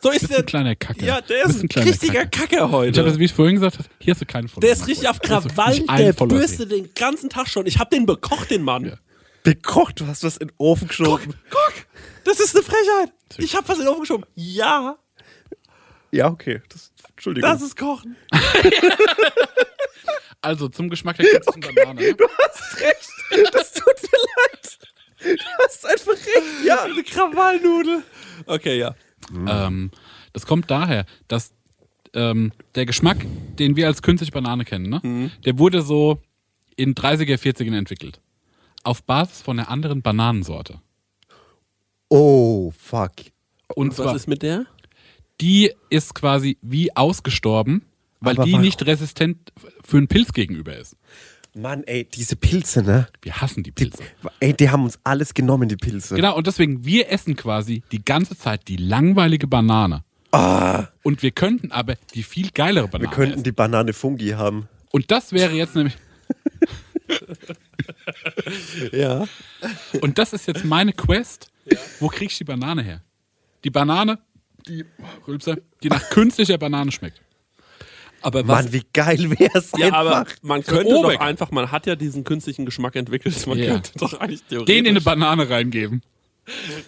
So 0.00 0.10
ist 0.10 0.28
der. 0.30 0.38
ein 0.38 0.46
kleiner 0.46 0.74
Kacke. 0.74 1.04
Ja, 1.04 1.20
der 1.20 1.44
ist 1.44 1.62
ein 1.62 1.68
ein 1.76 1.82
richtiger 1.84 2.26
Kacke. 2.26 2.30
Kacke 2.30 2.54
Ich 2.56 2.60
hab 2.62 2.70
heute. 2.72 3.04
das, 3.04 3.18
wie 3.20 3.24
ich 3.24 3.32
vorhin 3.32 3.54
gesagt 3.56 3.78
habe, 3.78 3.88
hier 4.00 4.14
hast 4.14 4.20
du 4.20 4.26
keinen 4.26 4.48
Follower. 4.48 4.62
Der 4.68 4.72
ist 4.72 4.86
richtig 4.88 5.08
auf 5.08 5.20
du 5.20 5.28
Krawall, 5.28 5.80
der 5.96 6.12
bürstet 6.12 6.72
den 6.72 6.88
ganzen 6.94 7.28
Tag 7.30 7.48
schon. 7.48 7.66
Ich 7.66 7.78
hab 7.78 7.90
den 7.90 8.04
bekocht, 8.04 8.50
den 8.50 8.62
Mann. 8.62 8.98
Bekocht, 9.54 10.00
du 10.00 10.06
hast 10.06 10.24
was 10.24 10.36
in 10.36 10.48
den 10.48 10.54
Ofen 10.58 10.88
geschoben. 10.88 11.34
Guck, 11.50 11.72
das 12.24 12.40
ist 12.40 12.54
eine 12.54 12.64
Frechheit. 12.64 13.12
Ich 13.38 13.54
hab 13.54 13.68
was 13.68 13.78
in 13.78 13.84
den 13.84 13.90
Ofen 13.90 14.00
geschoben. 14.00 14.24
Ja, 14.34 14.98
Ja, 16.10 16.28
okay. 16.28 16.60
Das, 16.68 16.92
Entschuldigung. 17.10 17.50
das 17.50 17.62
ist 17.62 17.76
Kochen. 17.76 18.16
Also, 20.40 20.68
zum 20.68 20.88
Geschmack 20.88 21.16
der 21.16 21.26
künstlichen 21.26 21.74
Banane. 21.74 22.00
Ne? 22.00 22.16
hast 22.48 22.80
recht. 22.80 23.08
Das 23.52 23.72
tut 23.72 23.86
mir 23.86 24.18
leid. 24.52 24.78
Du 25.20 25.64
hast 25.64 25.84
einfach 25.84 26.12
recht. 26.12 26.64
Ja. 26.64 26.84
Eine 26.84 27.02
Krawallnudel. 27.02 28.04
Okay, 28.46 28.78
ja. 28.78 28.94
Ähm, 29.32 29.90
das 30.32 30.46
kommt 30.46 30.70
daher, 30.70 31.06
dass 31.26 31.52
ähm, 32.14 32.52
der 32.76 32.86
Geschmack, 32.86 33.18
den 33.58 33.74
wir 33.74 33.88
als 33.88 34.00
künstliche 34.00 34.32
Banane 34.32 34.64
kennen, 34.64 34.88
ne? 34.88 35.00
Mhm. 35.02 35.30
der 35.44 35.58
wurde 35.58 35.82
so 35.82 36.22
in 36.76 36.94
30er, 36.94 37.36
40ern 37.36 37.76
entwickelt. 37.76 38.20
Auf 38.84 39.02
Basis 39.02 39.42
von 39.42 39.58
einer 39.58 39.68
anderen 39.70 40.02
Bananensorte. 40.02 40.80
Oh, 42.08 42.72
fuck. 42.78 43.12
Und 43.74 43.90
Was 43.90 43.96
zwar, 43.96 44.16
ist 44.16 44.28
mit 44.28 44.42
der? 44.42 44.66
die 45.40 45.72
ist 45.90 46.14
quasi 46.14 46.58
wie 46.62 46.94
ausgestorben, 46.96 47.82
weil 48.20 48.34
Aber 48.36 48.44
die 48.44 48.52
warum? 48.52 48.64
nicht 48.64 48.84
resistent 48.86 49.52
für 49.84 49.98
einen 49.98 50.08
Pilz 50.08 50.32
gegenüber 50.32 50.76
ist. 50.76 50.96
Mann, 51.54 51.82
ey, 51.84 52.04
diese 52.04 52.36
Pilze, 52.36 52.82
ne? 52.82 53.08
Wir 53.22 53.40
hassen 53.40 53.62
die 53.62 53.70
Pilze. 53.72 54.02
Ey, 54.40 54.52
die 54.54 54.70
haben 54.70 54.84
uns 54.84 54.98
alles 55.04 55.34
genommen, 55.34 55.68
die 55.68 55.76
Pilze. 55.76 56.14
Genau, 56.16 56.36
und 56.36 56.46
deswegen, 56.46 56.84
wir 56.84 57.10
essen 57.10 57.36
quasi 57.36 57.82
die 57.92 58.04
ganze 58.04 58.36
Zeit 58.36 58.68
die 58.68 58.76
langweilige 58.76 59.46
Banane. 59.46 60.02
Und 61.02 61.22
wir 61.22 61.30
könnten 61.30 61.72
aber 61.72 61.94
die 62.14 62.22
viel 62.22 62.50
geilere 62.50 62.84
Ah. 62.86 62.92
Wir 62.92 62.98
Banane 62.98 63.14
könnten 63.14 63.32
essen. 63.34 63.44
die 63.44 63.52
Banane 63.52 63.92
Fungi 63.92 64.30
haben. 64.30 64.68
Und 64.92 65.10
das 65.10 65.32
wäre 65.32 65.52
jetzt 65.54 65.74
nämlich, 65.74 65.94
Ja. 68.92 69.26
und 70.00 70.18
das 70.18 70.32
ist 70.32 70.46
jetzt 70.46 70.64
meine 70.64 70.92
Quest. 70.92 71.48
Wo 72.00 72.08
krieg 72.08 72.30
ich 72.30 72.38
die 72.38 72.44
Banane 72.44 72.82
her? 72.82 73.02
Die 73.64 73.70
Banane, 73.70 74.18
die, 74.66 74.84
Rülpser, 75.26 75.56
die 75.82 75.88
nach 75.88 76.08
künstlicher 76.10 76.58
Banane 76.58 76.90
schmeckt. 76.92 77.20
Aber 78.20 78.46
was? 78.48 78.64
Mann, 78.64 78.72
wie 78.72 78.82
geil 78.92 79.30
wär's 79.38 79.72
ja, 79.76 79.92
aber 79.92 80.20
einfach. 80.20 80.36
man 80.42 80.62
könnte 80.64 80.92
doch 80.92 81.20
einfach, 81.20 81.50
man 81.50 81.70
hat 81.70 81.86
ja 81.86 81.94
diesen 81.94 82.24
künstlichen 82.24 82.64
Geschmack 82.64 82.96
entwickelt. 82.96 83.46
Man 83.46 83.58
Ja. 83.58 83.72
könnte 83.74 83.92
doch 83.96 84.14
eigentlich 84.14 84.42
theoretisch. 84.44 84.74
Den 84.74 84.84
in 84.86 84.90
eine 84.90 85.00
Banane 85.00 85.48
reingeben. 85.48 86.02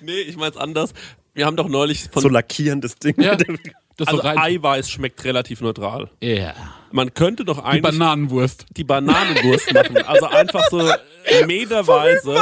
Nee, 0.00 0.20
ich 0.22 0.36
mein's 0.36 0.56
anders. 0.56 0.92
Wir 1.40 1.46
haben 1.46 1.56
doch 1.56 1.68
neulich 1.70 2.10
von. 2.12 2.20
so 2.20 2.28
lackierendes 2.28 2.96
Ding. 2.96 3.14
Ja. 3.18 3.34
Das 3.96 4.08
also 4.08 4.22
so 4.22 4.28
rein. 4.28 4.38
Eiweiß 4.38 4.90
schmeckt 4.90 5.24
relativ 5.24 5.60
neutral. 5.60 6.08
Ja. 6.22 6.54
Man 6.90 7.12
könnte 7.12 7.44
doch 7.44 7.58
Die 7.58 7.64
eigentlich 7.64 7.82
Bananenwurst. 7.82 8.64
die 8.74 8.84
Bananenwurst 8.84 9.74
machen. 9.74 9.98
Also 9.98 10.26
einfach 10.26 10.66
so 10.70 10.78
meterweise. 11.46 12.34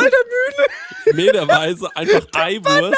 Meterweise 1.14 1.96
einfach 1.96 2.26
Eiwurst. 2.32 2.96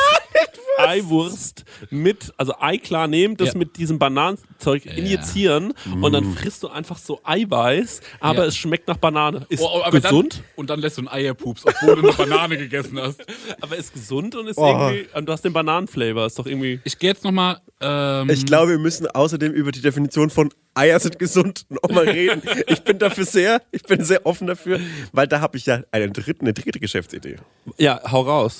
Eiwurst 0.88 1.64
mit, 1.90 2.32
also 2.36 2.54
Eiklar 2.58 3.06
nehmen, 3.06 3.36
das 3.36 3.52
Ja. 3.52 3.58
mit 3.58 3.76
diesem 3.76 3.98
Bananenzeug 3.98 4.86
injizieren 4.86 5.72
und 6.00 6.12
dann 6.12 6.34
frisst 6.34 6.62
du 6.62 6.68
einfach 6.68 6.98
so 6.98 7.20
Eiweiß, 7.24 8.00
aber 8.20 8.40
Ja. 8.42 8.44
es 8.46 8.56
schmeckt 8.56 8.88
nach 8.88 8.96
Banane. 8.96 9.46
Ist 9.48 9.60
Oh, 9.62 9.68
oh, 9.74 9.82
aber 9.82 10.00
gesund, 10.00 10.34
Dann, 10.34 10.42
und 10.56 10.70
dann 10.70 10.80
lässt 10.80 10.96
du 10.98 11.00
einen 11.02 11.08
Eierpups, 11.08 11.64
obwohl 11.66 11.96
du 11.96 12.08
eine 12.08 12.12
Banane 12.16 12.56
gegessen 12.56 12.98
hast. 13.00 13.20
aber 13.60 13.76
ist 13.76 13.92
gesund 13.94 14.34
und 14.36 14.46
ist 14.48 14.58
Oh. 14.58 14.66
irgendwie, 14.66 15.06
und 15.16 15.26
du 15.26 15.32
hast 15.32 15.44
den 15.44 15.52
Bananenflavor, 15.52 16.26
ist 16.26 16.38
doch 16.38 16.46
irgendwie. 16.46 16.80
Ich 16.84 16.98
gehe 16.98 17.10
jetzt 17.10 17.24
nochmal. 17.24 17.58
Ähm, 17.80 18.28
Ich 18.30 18.44
glaube, 18.46 18.72
wir 18.72 18.78
müssen 18.78 19.06
außerdem 19.06 19.52
über 19.52 19.72
die 19.72 19.80
Definition 19.80 20.30
von 20.30 20.50
Eier 20.74 21.00
sind 21.00 21.18
gesund 21.18 21.66
nochmal 21.82 22.08
reden. 22.08 22.42
Ich 22.68 22.82
bin 22.84 22.98
dafür 22.98 23.24
sehr, 23.24 23.60
ich 23.72 23.82
bin 23.82 24.04
sehr 24.04 24.24
offen 24.24 24.46
dafür, 24.46 24.78
weil 25.12 25.26
da 25.26 25.40
habe 25.40 25.56
ich 25.56 25.66
ja 25.66 25.82
eine 25.90 26.10
dritte, 26.10 26.42
eine 26.42 26.52
dritte 26.52 26.78
Geschäftsidee. 26.78 27.36
Ja, 27.78 28.00
hau 28.10 28.22
raus. 28.22 28.58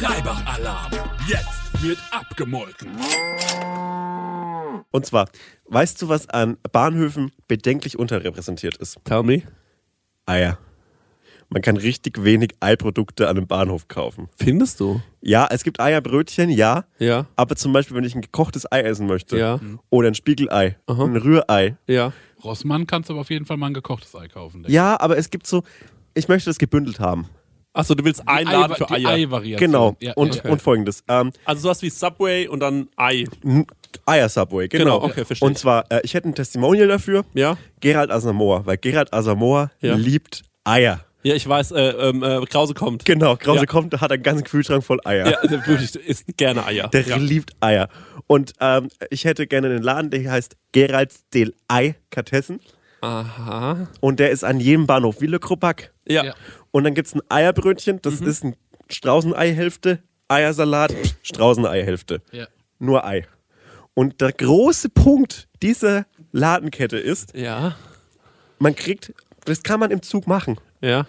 Reibach-Alarm. 0.00 0.90
Jetzt 1.28 1.82
wird 1.82 1.98
abgemolken. 2.10 2.90
Und 4.90 5.06
zwar, 5.06 5.28
weißt 5.66 6.00
du, 6.02 6.08
was 6.08 6.28
an 6.28 6.56
Bahnhöfen 6.72 7.30
bedenklich 7.48 7.98
unterrepräsentiert 7.98 8.76
ist? 8.76 8.98
Tell 9.04 9.22
me. 9.22 9.42
Eier. 10.26 10.58
Man 11.50 11.60
kann 11.60 11.76
richtig 11.76 12.24
wenig 12.24 12.52
Eiprodukte 12.60 13.28
an 13.28 13.36
einem 13.36 13.46
Bahnhof 13.46 13.86
kaufen. 13.88 14.28
Findest 14.36 14.80
du? 14.80 15.02
Ja, 15.20 15.46
es 15.50 15.62
gibt 15.64 15.80
Eierbrötchen, 15.80 16.48
ja. 16.48 16.84
Ja. 16.98 17.26
Aber 17.36 17.56
zum 17.56 17.72
Beispiel, 17.74 17.96
wenn 17.96 18.04
ich 18.04 18.14
ein 18.14 18.22
gekochtes 18.22 18.70
Ei 18.72 18.80
essen 18.80 19.06
möchte 19.06 19.38
Ja. 19.38 19.60
oder 19.90 20.08
ein 20.08 20.14
Spiegelei, 20.14 20.78
ein 20.86 21.16
Rührei. 21.16 21.76
Ja. 21.86 22.12
Rossmann 22.42 22.86
kannst 22.86 23.10
du 23.10 23.14
aber 23.14 23.20
auf 23.20 23.30
jeden 23.30 23.44
Fall 23.44 23.58
mal 23.58 23.66
ein 23.66 23.74
gekochtes 23.74 24.14
Ei 24.16 24.28
kaufen. 24.28 24.62
denke 24.62 24.72
Ja, 24.72 24.98
aber 24.98 25.18
es 25.18 25.28
gibt 25.28 25.46
so, 25.46 25.62
ich 26.14 26.28
möchte 26.28 26.48
das 26.48 26.58
gebündelt 26.58 26.98
haben. 27.00 27.28
Achso, 27.74 27.94
du 27.94 28.04
willst 28.04 28.20
Die 28.22 28.44
Laden 28.44 28.72
Ei- 28.72 28.76
für 28.76 28.90
Eier. 28.90 29.08
Ei-Variation. 29.08 29.58
Genau. 29.70 29.96
Ja, 30.00 30.12
und, 30.14 30.36
ja. 30.44 30.50
und 30.50 30.60
folgendes. 30.60 31.02
Ähm, 31.08 31.32
Also 31.44 31.62
sowas 31.62 31.80
wie 31.82 31.88
Subway 31.90 32.46
und 32.46 32.60
dann 32.60 32.88
Ei. 32.96 33.24
Eier-Subway, 34.06 34.68
genau. 34.68 34.84
Genau, 34.84 35.02
okay, 35.04 35.24
verstehe 35.24 35.46
Und 35.48 35.58
zwar, 35.58 35.84
äh, 35.90 36.00
ich 36.02 36.14
hätte 36.14 36.28
ein 36.28 36.34
Testimonial 36.34 36.88
dafür. 36.88 37.24
Ja? 37.34 37.56
Gerald 37.80 38.10
Asamoah, 38.10 38.66
weil 38.66 38.76
Gerald 38.76 39.12
Asamoah 39.12 39.70
Ja. 39.80 39.94
liebt 39.94 40.42
Eier. 40.64 41.00
Ja, 41.24 41.34
ich 41.34 41.48
weiß, 41.48 41.70
äh, 41.72 41.80
ähm, 41.80 42.22
äh, 42.24 42.40
Krause 42.46 42.74
kommt. 42.74 43.04
Genau, 43.04 43.36
Krause 43.36 43.60
Ja. 43.60 43.66
kommt, 43.66 43.98
hat 44.00 44.10
einen 44.10 44.22
ganzen 44.24 44.44
Kühlschrank 44.44 44.82
voll 44.84 44.98
Eier. 45.04 45.30
Ja, 45.30 45.46
der 45.46 45.66
wirklich 45.66 45.94
isst 45.94 46.36
gerne 46.36 46.66
Eier. 46.66 46.88
Der 46.88 47.02
ja. 47.02 47.16
liebt 47.16 47.52
Eier. 47.60 47.88
Und 48.26 48.52
ähm, 48.60 48.88
ich 49.10 49.24
hätte 49.24 49.46
gerne 49.46 49.68
einen 49.68 49.82
Laden, 49.82 50.10
der 50.10 50.30
heißt 50.30 50.56
Geralds 50.72 51.22
Del 51.32 51.54
Ei 51.68 51.94
Kartessen. 52.10 52.60
Aha. 53.02 53.88
Und 54.00 54.20
der 54.20 54.30
ist 54.30 54.44
an 54.44 54.58
jedem 54.60 54.86
Bahnhof 54.86 55.20
wie 55.20 55.26
Le 55.26 55.38
Crobac. 55.38 55.92
Ja. 56.08 56.24
Ja. 56.24 56.34
Und 56.72 56.84
dann 56.84 56.94
gibt 56.94 57.06
es 57.08 57.14
ein 57.14 57.20
Eierbrötchen, 57.28 58.00
das 58.02 58.20
Mhm. 58.20 58.26
ist 58.26 58.44
ein 58.44 58.56
Straußenei-Hälfte, 58.90 60.02
Eiersalat, 60.28 60.92
Straußenei-Hälfte. 61.22 62.22
Ja. 62.32 62.46
Nur 62.78 63.04
Ei. 63.06 63.26
Und 63.94 64.20
der 64.20 64.32
große 64.32 64.88
Punkt 64.88 65.48
dieser 65.62 66.06
Ladenkette 66.32 66.96
ist, 66.98 67.34
Ja. 67.36 67.76
man 68.58 68.74
kriegt, 68.74 69.12
das 69.44 69.62
kann 69.62 69.78
man 69.80 69.90
im 69.90 70.02
Zug 70.02 70.26
machen, 70.26 70.58
Ja. 70.80 71.06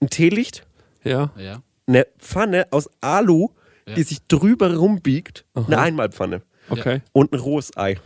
ein 0.00 0.10
Teelicht, 0.10 0.66
Ja. 1.02 1.32
Ja. 1.36 1.62
eine 1.86 2.06
Pfanne 2.18 2.66
aus 2.70 2.90
Alu, 3.00 3.48
Ja. 3.86 3.94
die 3.94 4.02
sich 4.02 4.26
drüber 4.28 4.74
rumbiegt, 4.76 5.46
eine 5.54 5.78
Einmalpfanne 5.78 6.42
Okay. 6.68 7.00
und 7.12 7.32
ein 7.32 7.38
rohes 7.40 7.74
Ei. 7.76 7.96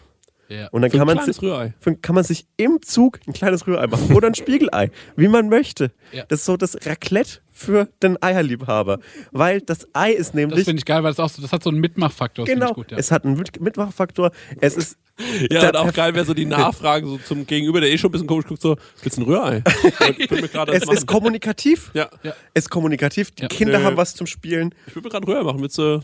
Ja. 0.53 0.69
Und 0.69 0.83
dann 0.83 0.91
Für 0.91 0.99
kann 0.99 1.07
man, 1.07 1.25
sich, 1.25 1.37
für- 1.37 1.97
kann 2.03 2.15
man 2.15 2.25
sich 2.25 2.47
im 2.57 2.81
Zug 2.83 3.21
ein 3.27 3.33
kleines 3.33 3.67
Rührei 3.67 3.87
machen 3.87 4.15
oder 4.15 4.27
ein 4.27 4.35
Spiegelei, 4.35 4.91
wie 5.17 5.29
man 5.29 5.49
möchte. 5.49 5.93
Ja. 6.13 6.25
Das 6.29 6.41
ist 6.41 6.45
so 6.47 6.57
das 6.57 6.77
Raclette 6.87 7.39
für 7.51 7.89
den 8.03 8.23
Eierliebhaber. 8.23 8.99
Weil 9.31 9.61
das 9.61 9.87
Ei 9.95 10.13
ist 10.13 10.29
Das 10.29 10.35
nämlich, 10.35 10.65
finde 10.65 10.81
ich 10.81 10.85
geil, 10.85 11.03
weil 11.03 11.13
es 11.13 11.21
auch 11.21 11.29
so, 11.31 11.41
das 11.41 11.53
hat 11.53 11.63
so 11.63 11.71
einen 11.71 11.81
Mitmachfaktor. 11.81 12.45
das 12.45 12.53
genau, 12.55 12.69
Ich 12.71 12.75
gut, 12.75 12.91
ja. 12.91 12.99
es 12.99 13.11
hat 13.11 13.25
einen 13.25 13.37
Mit- 13.37 13.61
Mitmachfaktor. 13.61 14.31
Es 14.61 14.77
ist, 14.77 14.99
Ja, 15.51 15.69
und 15.69 15.77
auch 15.77 15.93
geil 15.93 16.15
wäre 16.15 16.25
so 16.25 16.35
die 16.35 16.47
Nachfrage 16.47 17.07
so 17.07 17.19
zum 17.19 17.47
Gegenüber, 17.47 17.81
der 17.81 17.91
eh 17.91 17.99
schon 17.99 18.09
ein 18.09 18.13
bisschen 18.13 18.27
komisch 18.27 18.47
guckt, 18.47 18.63
so, 18.63 18.77
willst 19.03 19.19
du 19.19 19.23
ein 19.23 19.25
Rührei? 19.27 19.61
das 19.61 20.83
es 20.83 20.89
ist 20.89 21.07
kommunikativ. 21.07 21.91
Ja. 21.95 22.09
Es 22.55 22.65
ist 22.65 22.71
kommunikativ. 22.71 23.31
Die 23.33 23.43
Ja. 23.43 23.49
Kinder 23.49 23.79
Nö. 23.79 23.85
haben 23.85 23.97
was 23.97 24.15
zum 24.15 24.27
Spielen. 24.27 24.75
Ich 24.87 24.95
will 24.97 25.03
mir 25.03 25.11
gerade 25.11 25.27
ein 25.27 25.31
Rührei 25.31 25.43
machen. 25.45 25.61
Willst 25.61 25.77
du, 25.79 26.03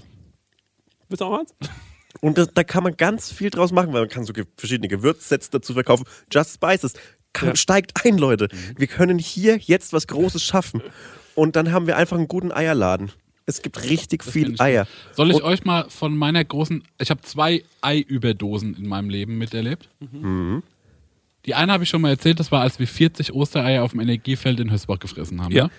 willst 1.08 1.20
du 1.20 1.24
auch 1.24 1.38
eins? 1.38 1.54
Und 2.20 2.38
das, 2.38 2.48
da 2.54 2.64
kann 2.64 2.82
man 2.82 2.96
ganz 2.96 3.32
viel 3.32 3.50
draus 3.50 3.70
machen, 3.72 3.92
weil 3.92 4.00
man 4.02 4.08
kann 4.08 4.24
so 4.24 4.32
ge 4.32 4.44
verschiedene 4.56 4.88
Gewürzsets 4.88 5.50
dazu 5.50 5.74
verkaufen. 5.74 6.04
Just 6.32 6.54
Spices. 6.54 6.94
Kann, 7.32 7.54
Steigt 7.56 8.04
ein, 8.04 8.18
Leute. 8.18 8.48
Wir 8.76 8.86
können 8.86 9.18
hier 9.18 9.58
jetzt 9.58 9.92
was 9.92 10.06
Großes 10.06 10.42
schaffen. 10.42 10.82
Und 11.34 11.54
dann 11.56 11.70
haben 11.72 11.86
wir 11.86 11.96
einfach 11.96 12.16
einen 12.16 12.26
guten 12.26 12.50
Eierladen. 12.50 13.12
Es 13.46 13.62
gibt 13.62 13.82
richtig 13.84 14.24
Das 14.24 14.32
viel 14.32 14.54
Eier. 14.60 14.86
Soll 15.14 15.30
ich 15.30 15.36
Und- 15.36 15.42
euch 15.44 15.64
mal 15.64 15.88
von 15.88 16.16
meiner 16.16 16.44
großen. 16.44 16.82
Ich 17.00 17.10
habe 17.10 17.20
zwei 17.22 17.62
Eiüberdosen 17.80 18.74
in 18.76 18.86
meinem 18.88 19.08
Leben 19.10 19.38
miterlebt. 19.38 19.88
Mhm. 20.00 20.62
Die 21.46 21.54
eine 21.54 21.72
habe 21.72 21.84
ich 21.84 21.88
schon 21.90 22.02
mal 22.02 22.10
erzählt, 22.10 22.40
das 22.40 22.50
war, 22.52 22.60
als 22.62 22.78
wir 22.78 22.86
40 22.88 23.32
Ostereier 23.32 23.82
auf 23.84 23.92
dem 23.92 24.00
Energiefeld 24.00 24.60
in 24.60 24.70
Hösbach 24.70 24.98
gefressen 24.98 25.42
haben. 25.42 25.52
Ja. 25.52 25.64
Ne? 25.64 25.70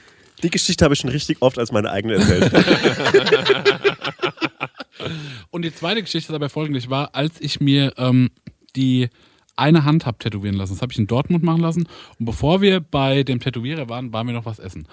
Die 0.43 0.49
Geschichte 0.49 0.83
habe 0.83 0.93
ich 0.93 0.99
schon 0.99 1.09
richtig 1.09 1.41
oft 1.41 1.57
als 1.59 1.71
meine 1.71 1.91
eigene 1.91 2.15
erzählt. 2.15 2.51
Und 5.51 5.63
die 5.63 5.73
zweite 5.73 6.01
Geschichte 6.01 6.31
ist 6.31 6.35
aber 6.35 6.49
folgende: 6.49 6.89
war, 6.89 7.15
als 7.15 7.39
ich 7.41 7.59
mir 7.59 7.93
ähm, 7.97 8.29
die 8.75 9.09
eine 9.59 9.83
Hand 9.83 10.05
habe 10.05 10.17
tätowieren 10.17 10.55
lassen. 10.55 10.73
Das 10.73 10.81
habe 10.81 10.93
ich 10.93 10.99
in 10.99 11.07
Dortmund 11.07 11.43
machen 11.43 11.61
lassen. 11.61 11.87
Und 12.17 12.25
bevor 12.25 12.61
wir 12.61 12.79
bei 12.79 13.23
dem 13.23 13.39
Tätowierer 13.39 13.89
waren, 13.89 14.13
waren 14.13 14.25
wir 14.27 14.33
noch 14.33 14.45
was 14.45 14.57
essen. 14.59 14.87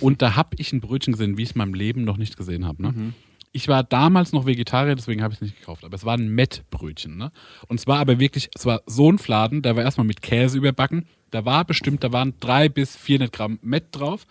Und 0.00 0.20
da 0.22 0.36
habe 0.36 0.56
ich 0.58 0.72
ein 0.72 0.80
Brötchen 0.80 1.14
gesehen, 1.14 1.38
wie 1.38 1.42
ich 1.42 1.50
es 1.50 1.54
in 1.54 1.58
meinem 1.58 1.74
Leben 1.74 2.04
noch 2.04 2.18
nicht 2.18 2.36
gesehen 2.36 2.66
habe. 2.66 2.82
Ne? 2.82 3.14
Ich 3.52 3.66
war 3.66 3.82
damals 3.82 4.32
noch 4.32 4.46
Vegetarier, 4.46 4.94
deswegen 4.94 5.22
habe 5.22 5.32
ich 5.32 5.38
es 5.38 5.42
nicht 5.42 5.58
gekauft. 5.58 5.84
Aber 5.84 5.94
es 5.94 6.04
war 6.04 6.18
ein 6.18 6.28
Mettbrötchen. 6.28 7.16
Ne? 7.16 7.32
Und 7.66 7.80
es 7.80 7.86
war 7.86 7.98
aber 7.98 8.20
wirklich, 8.20 8.50
es 8.54 8.66
war 8.66 8.82
so 8.86 9.10
ein 9.10 9.18
Fladen, 9.18 9.62
der 9.62 9.74
war 9.74 9.82
erstmal 9.82 10.06
mit 10.06 10.20
Käse 10.20 10.58
überbacken. 10.58 11.06
Da 11.30 11.44
war 11.44 11.64
bestimmt, 11.64 12.04
da 12.04 12.12
waren 12.12 12.34
drei 12.40 12.68
bis 12.68 12.96
400 12.96 13.32
Gramm 13.32 13.58
Mett 13.62 13.86
drauf. 13.92 14.26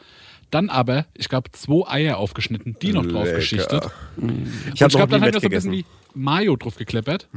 Dann 0.52 0.70
aber, 0.70 1.06
ich 1.14 1.30
glaube, 1.30 1.52
zwei 1.52 1.88
Eier 1.88 2.18
aufgeschnitten, 2.18 2.76
die 2.82 2.92
noch 2.94 3.06
drauf 3.06 3.26
Lecker. 3.26 3.38
geschichtet. 3.38 3.84
Ich 4.74 4.82
habe 4.82 4.92
ich 4.92 4.96
glaube, 4.96 5.12
dann 5.12 5.22
haben 5.22 5.34
wir 5.34 5.40
so 5.40 5.48
ein 5.48 5.52
bisschen 5.52 5.72
wie 5.72 5.86
Mayo 6.16 6.56
drauf 6.56 6.76
gekleppert. 6.76 7.28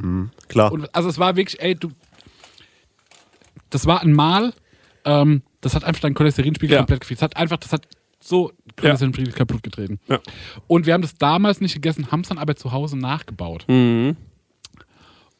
Klar. 0.47 0.71
Und 0.71 0.93
also 0.95 1.09
es 1.09 1.19
war 1.19 1.35
wirklich, 1.35 1.61
ey, 1.61 1.75
du. 1.75 1.89
Das 3.69 3.85
war 3.85 4.01
ein 4.01 4.13
Mal, 4.13 4.53
ähm, 5.05 5.41
das 5.61 5.75
hat 5.75 5.83
einfach 5.83 6.01
deinen 6.01 6.13
Cholesterinspiegel 6.15 6.73
Ja. 6.75 6.79
komplett 6.81 7.01
gefixt. 7.01 7.21
Das 7.21 7.25
hat 7.31 7.37
einfach, 7.37 7.57
das 7.57 7.71
hat 7.73 7.87
so 8.19 8.51
Cholesterinspiegel 8.77 9.33
kaputt 9.33 9.63
getreten. 9.63 9.99
Ja. 10.07 10.19
Und 10.67 10.85
wir 10.85 10.93
haben 10.93 11.01
das 11.01 11.15
damals 11.17 11.59
nicht 11.61 11.73
gegessen, 11.73 12.11
haben 12.11 12.21
es 12.21 12.29
dann 12.29 12.37
aber 12.37 12.55
zu 12.55 12.71
Hause 12.71 12.97
nachgebaut. 12.97 13.65
Mhm. 13.67 14.15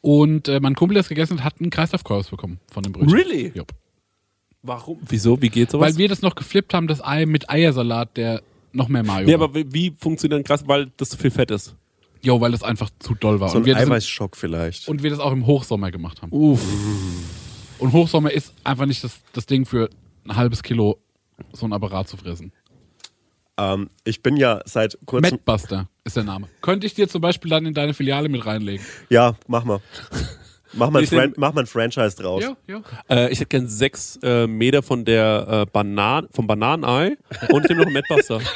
Und 0.00 0.48
äh, 0.48 0.60
mein 0.60 0.74
Kumpel, 0.74 0.94
der 0.94 1.00
es 1.00 1.08
gegessen 1.08 1.38
hat, 1.38 1.44
hat 1.54 1.60
einen 1.60 1.70
Kreislaufkollaps 1.70 2.28
bekommen 2.28 2.60
von 2.70 2.82
dem 2.82 2.92
Brötchen. 2.92 3.12
Really? 3.12 3.52
Jupp. 3.54 3.72
Warum? 4.64 4.98
Wieso? 5.06 5.40
Wie 5.42 5.50
geht 5.50 5.70
sowas? 5.70 5.90
Weil 5.90 5.98
wir 5.98 6.08
das 6.08 6.22
noch 6.22 6.34
geflippt 6.34 6.72
haben, 6.72 6.88
das 6.88 7.04
Ei 7.04 7.26
mit 7.26 7.50
Eiersalat, 7.50 8.16
der 8.16 8.42
noch 8.72 8.88
mehr 8.88 9.04
Mayo 9.04 9.26
nee, 9.26 9.38
war. 9.38 9.44
aber 9.44 9.54
wie, 9.54 9.72
wie 9.72 9.94
funktioniert 9.96 10.38
denn 10.38 10.44
krass? 10.44 10.66
Weil 10.66 10.90
das 10.96 11.10
so 11.10 11.18
viel 11.18 11.30
Fett 11.30 11.50
ist. 11.50 11.76
Jo, 12.22 12.40
weil 12.40 12.50
das 12.50 12.62
einfach 12.62 12.88
zu 12.98 13.14
doll 13.14 13.38
war. 13.40 13.50
so 13.50 13.58
und, 13.58 13.62
ein 13.62 13.66
wir 13.66 13.74
das 13.74 13.82
im, 13.82 13.92
Eiweißschock 13.92 14.36
vielleicht. 14.36 14.88
und 14.88 15.02
wir 15.02 15.10
das 15.10 15.18
auch 15.18 15.32
im 15.32 15.46
Hochsommer 15.46 15.90
gemacht 15.90 16.22
haben. 16.22 16.32
Uff. 16.32 16.62
Und 17.78 17.92
Hochsommer 17.92 18.32
ist 18.32 18.54
einfach 18.64 18.86
nicht 18.86 19.04
das, 19.04 19.20
das 19.34 19.44
Ding 19.44 19.66
für 19.66 19.90
ein 20.24 20.34
halbes 20.34 20.62
Kilo 20.62 20.98
so 21.52 21.66
ein 21.66 21.72
Apparat 21.74 22.08
zu 22.08 22.16
fressen. 22.16 22.52
Ähm, 23.58 23.90
ich 24.04 24.22
bin 24.22 24.36
ja 24.38 24.60
seit 24.64 24.98
kurzem. 25.04 25.32
Madbuster 25.32 25.88
ist 26.04 26.16
der 26.16 26.24
Name. 26.24 26.48
Könnte 26.62 26.86
ich 26.86 26.94
dir 26.94 27.06
zum 27.06 27.20
Beispiel 27.20 27.50
dann 27.50 27.66
in 27.66 27.74
deine 27.74 27.92
Filiale 27.92 28.30
mit 28.30 28.46
reinlegen? 28.46 28.84
Ja, 29.10 29.36
mach 29.46 29.64
mal. 29.64 29.80
Mach 30.76 30.90
mal, 30.90 31.02
ein 31.04 31.32
mach 31.36 31.52
mal 31.54 31.60
ein 31.62 31.66
Franchise 31.66 32.16
draus. 32.16 32.42
Ja, 32.42 32.56
ja. 32.66 32.82
Äh, 33.08 33.32
ich 33.32 33.40
hätte 33.40 33.48
gern 33.48 33.68
sechs 33.68 34.18
äh, 34.22 34.46
Meter 34.46 34.82
von 34.82 35.04
der 35.04 35.46
äh, 35.66 35.70
Banan 35.70 36.26
vom 36.32 36.46
Bananenei 36.46 37.16
und 37.50 37.68
dem 37.68 37.78
noch 37.78 37.86
ein 37.86 37.92
Madbuster. 37.92 38.40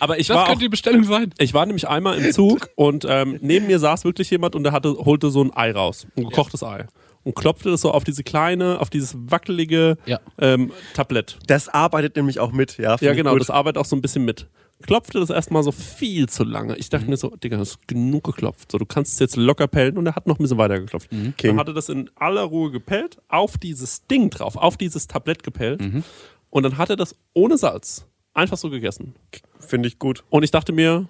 Aber 0.00 0.18
ich 0.18 0.26
Das 0.26 0.36
war 0.36 0.44
auch, 0.44 0.48
könnte 0.48 0.64
die 0.64 0.68
Bestellung 0.68 1.04
sein. 1.04 1.32
ich 1.38 1.54
war 1.54 1.66
nämlich 1.66 1.88
einmal 1.88 2.18
im 2.18 2.32
Zug 2.32 2.68
und 2.74 3.06
ähm, 3.08 3.38
neben 3.42 3.66
mir 3.66 3.78
saß 3.78 4.04
wirklich 4.04 4.30
jemand 4.30 4.54
und 4.56 4.64
der 4.64 4.72
hatte, 4.72 4.90
holte 4.96 5.30
so 5.30 5.42
ein 5.42 5.52
Ei 5.54 5.70
raus, 5.72 6.06
ein 6.16 6.24
gekochtes 6.24 6.62
Ei. 6.62 6.86
und 7.22 7.34
klopfte 7.36 7.70
das 7.70 7.80
so 7.82 7.92
auf 7.92 8.02
diese 8.04 8.24
kleine, 8.24 8.80
auf 8.80 8.90
dieses 8.90 9.14
wackelige 9.16 9.96
Ja. 10.06 10.20
ähm, 10.40 10.72
Tablett. 10.94 11.38
Das 11.46 11.68
arbeitet 11.68 12.16
nämlich 12.16 12.40
auch 12.40 12.50
mit, 12.52 12.76
ja. 12.78 12.96
Ja, 13.00 13.14
genau, 13.14 13.36
das 13.38 13.50
arbeitet 13.50 13.78
auch 13.78 13.84
so 13.86 13.94
ein 13.94 14.02
bisschen 14.02 14.24
mit. 14.24 14.48
Klopfte 14.82 15.18
das 15.20 15.30
erstmal 15.30 15.62
so 15.62 15.72
viel 15.72 16.28
zu 16.28 16.44
lange. 16.44 16.76
Ich 16.76 16.86
Mhm. 16.86 16.90
dachte 16.90 17.06
mir 17.10 17.16
so, 17.16 17.30
Digga, 17.36 17.56
das 17.56 17.70
ist 17.70 17.88
genug 17.88 18.24
geklopft. 18.24 18.70
So, 18.72 18.78
du 18.78 18.84
kannst 18.86 19.12
es 19.14 19.18
jetzt 19.18 19.36
locker 19.36 19.66
pellen 19.66 19.96
und 19.96 20.06
er 20.06 20.14
hat 20.16 20.26
noch 20.26 20.38
ein 20.38 20.42
bisschen 20.42 20.58
weiter 20.58 20.78
geklopft. 20.80 21.10
Mhm. 21.12 21.34
King. 21.36 21.50
Dann 21.50 21.58
hat 21.60 21.68
er 21.68 21.74
das 21.74 21.88
in 21.88 22.10
aller 22.16 22.42
Ruhe 22.42 22.70
gepellt, 22.70 23.18
auf 23.28 23.56
dieses 23.56 24.06
Ding 24.06 24.30
drauf, 24.30 24.56
auf 24.56 24.76
dieses 24.76 25.06
Tablett 25.06 25.42
gepellt. 25.42 25.80
Mhm. 25.80 26.04
Und 26.50 26.62
dann 26.64 26.76
hat 26.78 26.90
er 26.90 26.96
das 26.96 27.14
ohne 27.32 27.56
Salz 27.56 28.06
einfach 28.34 28.56
so 28.58 28.68
gegessen. 28.68 29.14
Finde 29.58 29.88
ich 29.88 29.98
gut. 29.98 30.24
Und 30.28 30.42
ich 30.42 30.50
dachte 30.50 30.72
mir, 30.72 31.08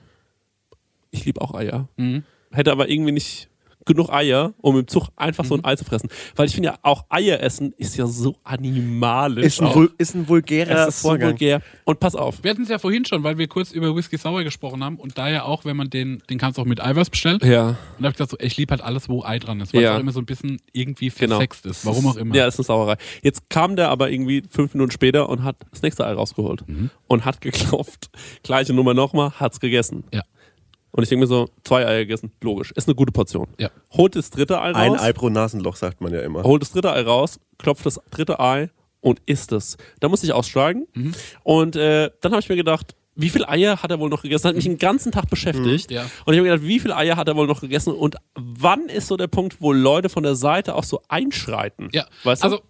ich 1.11 1.24
liebe 1.24 1.41
auch 1.41 1.55
Eier. 1.55 1.89
Hätte 2.53 2.70
aber 2.70 2.89
irgendwie 2.89 3.12
nicht 3.12 3.49
genug 3.86 4.11
Eier, 4.11 4.55
um 4.61 4.78
im 4.78 4.86
Zug 4.89 5.09
einfach 5.16 5.44
so 5.44 5.55
ein 5.55 5.65
Ei 5.65 5.77
zu 5.77 5.85
fressen. 5.85 6.09
Weil 6.36 6.47
ich 6.47 6.55
finde 6.55 6.69
ja, 6.70 6.78
auch 6.82 7.05
Eier 7.09 7.40
essen 7.40 7.73
ist 7.77 7.97
ja 7.97 8.06
so 8.06 8.36
animalisch. 8.44 9.44
Ist 9.44 9.62
ein, 9.62 9.89
ist 9.98 10.15
ein 10.15 10.28
vulgärer 10.28 10.86
es 10.89 10.89
ist 10.97 11.02
so 11.02 11.09
Vorgang. 11.09 11.31
vulgär. 11.31 11.61
Und 11.85 12.01
pass 12.01 12.15
auf. 12.15 12.43
Wir 12.43 12.51
hatten 12.51 12.62
es 12.62 12.69
ja 12.69 12.78
vorhin 12.78 13.05
schon, 13.05 13.23
weil 13.24 13.39
wir 13.39 13.47
kurz 13.48 13.73
über 13.73 13.94
Whisky 13.94 14.16
Sour 14.19 14.43
gesprochen 14.44 14.82
haben 14.82 14.97
und 14.97 15.19
da 15.19 15.28
ja 15.28 15.44
auch, 15.44 15.65
wenn 15.65 15.77
man 15.77 15.90
den, 15.90 16.23
den 16.31 16.39
kannst 16.39 16.59
du 16.59 16.62
auch 16.62 16.66
mit 16.66 16.81
Eiweiß 16.82 17.11
bestellen. 17.11 17.39
Ja. 17.43 17.69
Und 17.69 17.77
da 17.98 18.05
habe 18.05 18.09
ich 18.09 18.15
gesagt, 18.16 18.31
so, 18.31 18.36
ich 18.40 18.56
liebe 18.56 18.70
halt 18.70 18.81
alles, 18.82 19.09
wo 19.09 19.23
Ei 19.24 19.39
dran 19.39 19.61
ist, 19.61 19.74
weil 19.74 19.82
Ja. 19.82 19.90
es 19.93 19.97
auch 19.97 20.01
immer 20.01 20.12
so 20.12 20.20
ein 20.20 20.27
bisschen 20.27 20.61
irgendwie 20.73 21.11
Genau. 21.11 21.36
versext 21.36 21.66
ist. 21.66 21.85
Warum 21.86 22.06
auch 22.06 22.16
immer. 22.16 22.35
Ja, 22.35 22.47
ist 22.47 22.59
eine 22.59 22.65
Sauerei. 22.65 22.97
Jetzt 23.23 23.48
kam 23.51 23.77
der 23.77 23.90
aber 23.90 24.11
irgendwie 24.11 24.43
fünf 24.51 24.74
Minuten 24.74 24.90
später 24.90 25.28
und 25.28 25.43
hat 25.44 25.56
das 25.70 25.82
nächste 25.82 26.06
Ei 26.06 26.12
rausgeholt. 26.12 26.65
Und 27.06 27.24
hat 27.24 27.40
geklopft. 27.40 28.11
Gleiche 28.43 28.73
Nummer 28.73 28.94
nochmal, 28.94 29.32
hat's 29.39 29.61
gegessen. 29.61 30.05
Ja. 30.12 30.23
Und 30.97 31.03
ich 31.03 31.09
denke 31.09 31.23
mir 31.25 31.27
so, 31.27 31.49
zwei 31.65 31.85
Eier 31.85 31.99
gegessen. 32.01 32.31
Logisch. 32.41 32.71
Ist 32.73 32.87
eine 32.87 32.95
gute 32.95 33.11
Portion. 33.11 33.49
Ja. 33.59 33.69
Holt 33.93 34.15
das 34.15 34.31
dritte 34.31 34.61
Ei 34.61 34.71
raus. 34.71 34.77
Ein 35.01 35.01
Ei 35.01 35.12
pro 35.12 35.29
Nasenloch, 35.29 35.75
sagt 35.75 36.01
man 36.01 36.12
ja 36.15 36.21
immer. 36.21 36.45
holt 36.45 36.62
das 36.62 36.71
dritte 36.71 36.93
Ei 36.93 37.01
raus, 37.03 37.41
klopft 37.59 37.85
das 37.85 38.01
dritte 38.12 38.39
Ei 38.39 38.71
und 39.01 39.21
isst 39.27 39.51
es. 39.51 39.77
Da 39.99 40.09
musste 40.09 40.27
ich 40.27 40.33
aussteigen. 40.33 40.87
Und 41.43 41.75
äh, 41.75 42.11
dann 42.21 42.31
habe 42.31 42.41
ich 42.43 42.49
mir 42.49 42.55
gedacht, 42.55 42.95
wie 43.16 43.29
viele 43.29 43.49
Eier 43.49 43.83
hat 43.83 43.91
er 43.91 43.99
wohl 43.99 44.09
noch 44.09 44.23
gegessen? 44.23 44.47
Hat 44.49 44.55
mich 44.55 44.65
den 44.66 44.79
ganzen 44.79 45.11
Tag 45.11 45.29
beschäftigt. 45.31 45.91
Ja. 45.91 46.03
Und 46.27 46.33
ich 46.35 46.39
habe 46.39 46.43
mir 46.49 46.53
gedacht, 46.55 46.69
wie 46.69 46.79
viele 46.79 46.97
Eier 46.97 47.16
hat 47.16 47.27
er 47.27 47.35
wohl 47.35 47.47
noch 47.49 47.61
gegessen? 47.61 47.93
Und 47.93 48.15
wann 48.37 48.89
ist 48.89 49.09
so 49.09 49.16
der 49.16 49.27
Punkt, 49.29 49.61
wo 49.61 49.73
Leute 49.73 50.09
von 50.09 50.23
der 50.23 50.37
Seite 50.37 50.77
auch 50.77 50.85
so 50.85 51.01
einschreiten? 51.09 51.89
Ja. 51.93 52.07
Weißt 52.23 52.43
du? 52.43 52.47
also, 52.47 52.61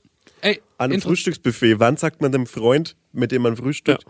ey, 0.41 0.63
An 0.79 0.93
einem 0.93 1.03
Frühstücksbuffet, 1.03 1.79
wann 1.79 1.99
sagt 1.99 2.23
man 2.23 2.33
dem 2.33 2.47
Freund, 2.47 2.97
mit 3.13 3.33
dem 3.33 3.43
man 3.43 3.57
frühstückt, 3.57 4.05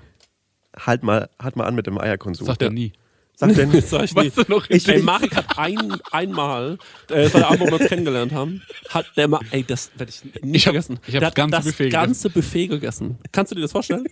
halt 0.79 1.03
mal, 1.03 1.29
halt 1.41 1.57
mal 1.57 1.65
an 1.67 1.75
mit 1.75 1.87
dem 1.89 1.99
Eierkonsum. 1.99 2.47
sagt 2.47 2.63
er 2.63 2.71
nie. 2.71 2.93
Sagt 3.37 3.59
er 3.59 3.67
Das 3.67 3.91
sag 3.91 4.05
ich 4.05 4.15
Weißt 4.15 4.37
nicht. 4.37 4.49
du 4.49 4.53
noch, 4.53 4.71
Ich, 4.71 4.89
ey, 4.89 5.03
Marek 5.03 5.35
hat 5.35 5.59
ein, 5.59 5.97
einmal, 6.13 6.79
äh, 7.11 7.25
das 7.25 7.35
war 7.35 7.41
der 7.41 7.49
Abend, 7.51 7.61
wo 7.63 7.67
wir 7.67 7.81
uns 7.81 7.89
kennengelernt 7.89 8.33
haben, 8.33 8.63
hat 8.91 9.07
der 9.17 9.27
mal, 9.29 9.41
ey, 9.51 9.65
das 9.65 9.91
werde 9.97 10.11
ich 10.11 10.23
nicht 10.43 10.55
Ich 10.57 10.67
hab- 10.67 10.75
vergessen. 10.75 11.01
ich 11.07 11.15
hab 11.17 11.21
der 11.21 11.31
das 11.31 11.35
ganze 11.35 11.57
das 11.57 11.65
Buffet 11.65 11.89
ganze 11.91 12.31
Buffet 12.31 12.67
gegessen. 12.69 13.19
Kannst 13.33 13.51
du 13.51 13.57
dir 13.57 13.63
das 13.63 13.73
vorstellen? 13.73 14.07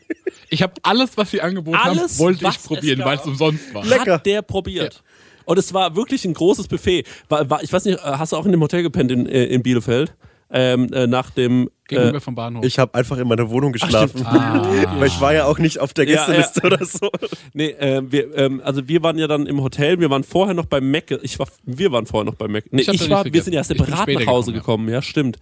Ich 0.49 0.63
habe 0.63 0.75
alles, 0.83 1.17
was 1.17 1.31
sie 1.31 1.41
angeboten 1.41 1.77
Alles, 1.77 2.15
haben, 2.15 2.19
wollte 2.19 2.47
ich 2.49 2.63
probieren, 2.63 3.01
weil 3.05 3.19
es 3.19 3.25
umsonst 3.25 3.73
war. 3.73 3.85
Lecker. 3.87 4.15
Hat 4.15 4.27
der 4.27 4.43
probiert. 4.43 5.03
Und 5.45 5.59
es 5.59 5.73
war 5.73 5.95
wirklich 5.97 6.25
ein 6.25 6.35
großes 6.35 6.69
Buffet. 6.69 7.05
War, 7.29 7.49
war, 7.49 7.63
ich 7.63 7.73
weiß 7.73 7.85
nicht, 7.85 7.99
äh, 7.99 8.03
hast 8.03 8.33
du 8.33 8.37
auch 8.37 8.45
in 8.47 8.53
dem 8.53 8.61
Hotel 8.61 8.83
gepennt 8.83 9.11
in, 9.13 9.27
äh, 9.27 9.45
in 9.45 9.63
Bielefeld? 9.63 10.15
Ähm, 10.55 10.93
äh, 10.93 11.07
nach 11.07 11.31
dem. 11.31 11.71
Gegenüber 11.89 12.19
Äh, 12.19 12.21
vom 12.21 12.35
Bahnhof. 12.35 12.65
Ich 12.65 12.79
habe 12.79 12.95
einfach 12.95 13.17
in 13.17 13.27
meiner 13.27 13.49
Wohnung 13.49 13.73
geschlafen. 13.73 14.25
Ah. 14.27 14.63
Weil 14.99 15.09
ich 15.09 15.21
war 15.21 15.33
ja 15.33 15.47
auch 15.47 15.59
nicht 15.59 15.79
auf 15.79 15.95
der 15.95 16.07
Ja, 16.07 16.27
Gästeliste 16.27 16.61
ja. 16.63 16.67
oder 16.67 16.85
so. 16.85 17.11
nee, 17.55 17.71
äh, 17.71 18.03
wir, 18.05 18.37
ähm, 18.37 18.61
also 18.63 18.87
wir 18.87 19.03
waren 19.03 19.19
ja 19.19 19.27
dann 19.27 19.47
im 19.47 19.63
Hotel, 19.63 19.99
wir 19.99 20.11
waren 20.11 20.25
vorher 20.25 20.55
noch 20.55 20.67
bei 20.67 20.81
Mac. 20.81 21.11
Ich 21.23 21.39
war, 21.39 21.49
wir 21.65 21.91
waren 21.93 22.05
vorher 22.07 22.27
noch 22.27 22.35
bei 22.35 22.49
Mac. 22.49 22.65
Nee, 22.71 22.83
Ich 22.83 22.89
ich, 22.89 23.09
war, 23.11 23.25
wir 23.25 23.43
sind 23.43 23.55
ja 23.55 23.65
separat 23.65 24.09
nach 24.09 24.27
Hause 24.27 24.53
gekommen, 24.53 24.87
gekommen, 24.87 24.89
ja. 24.91 25.01
stimmt. 25.01 25.39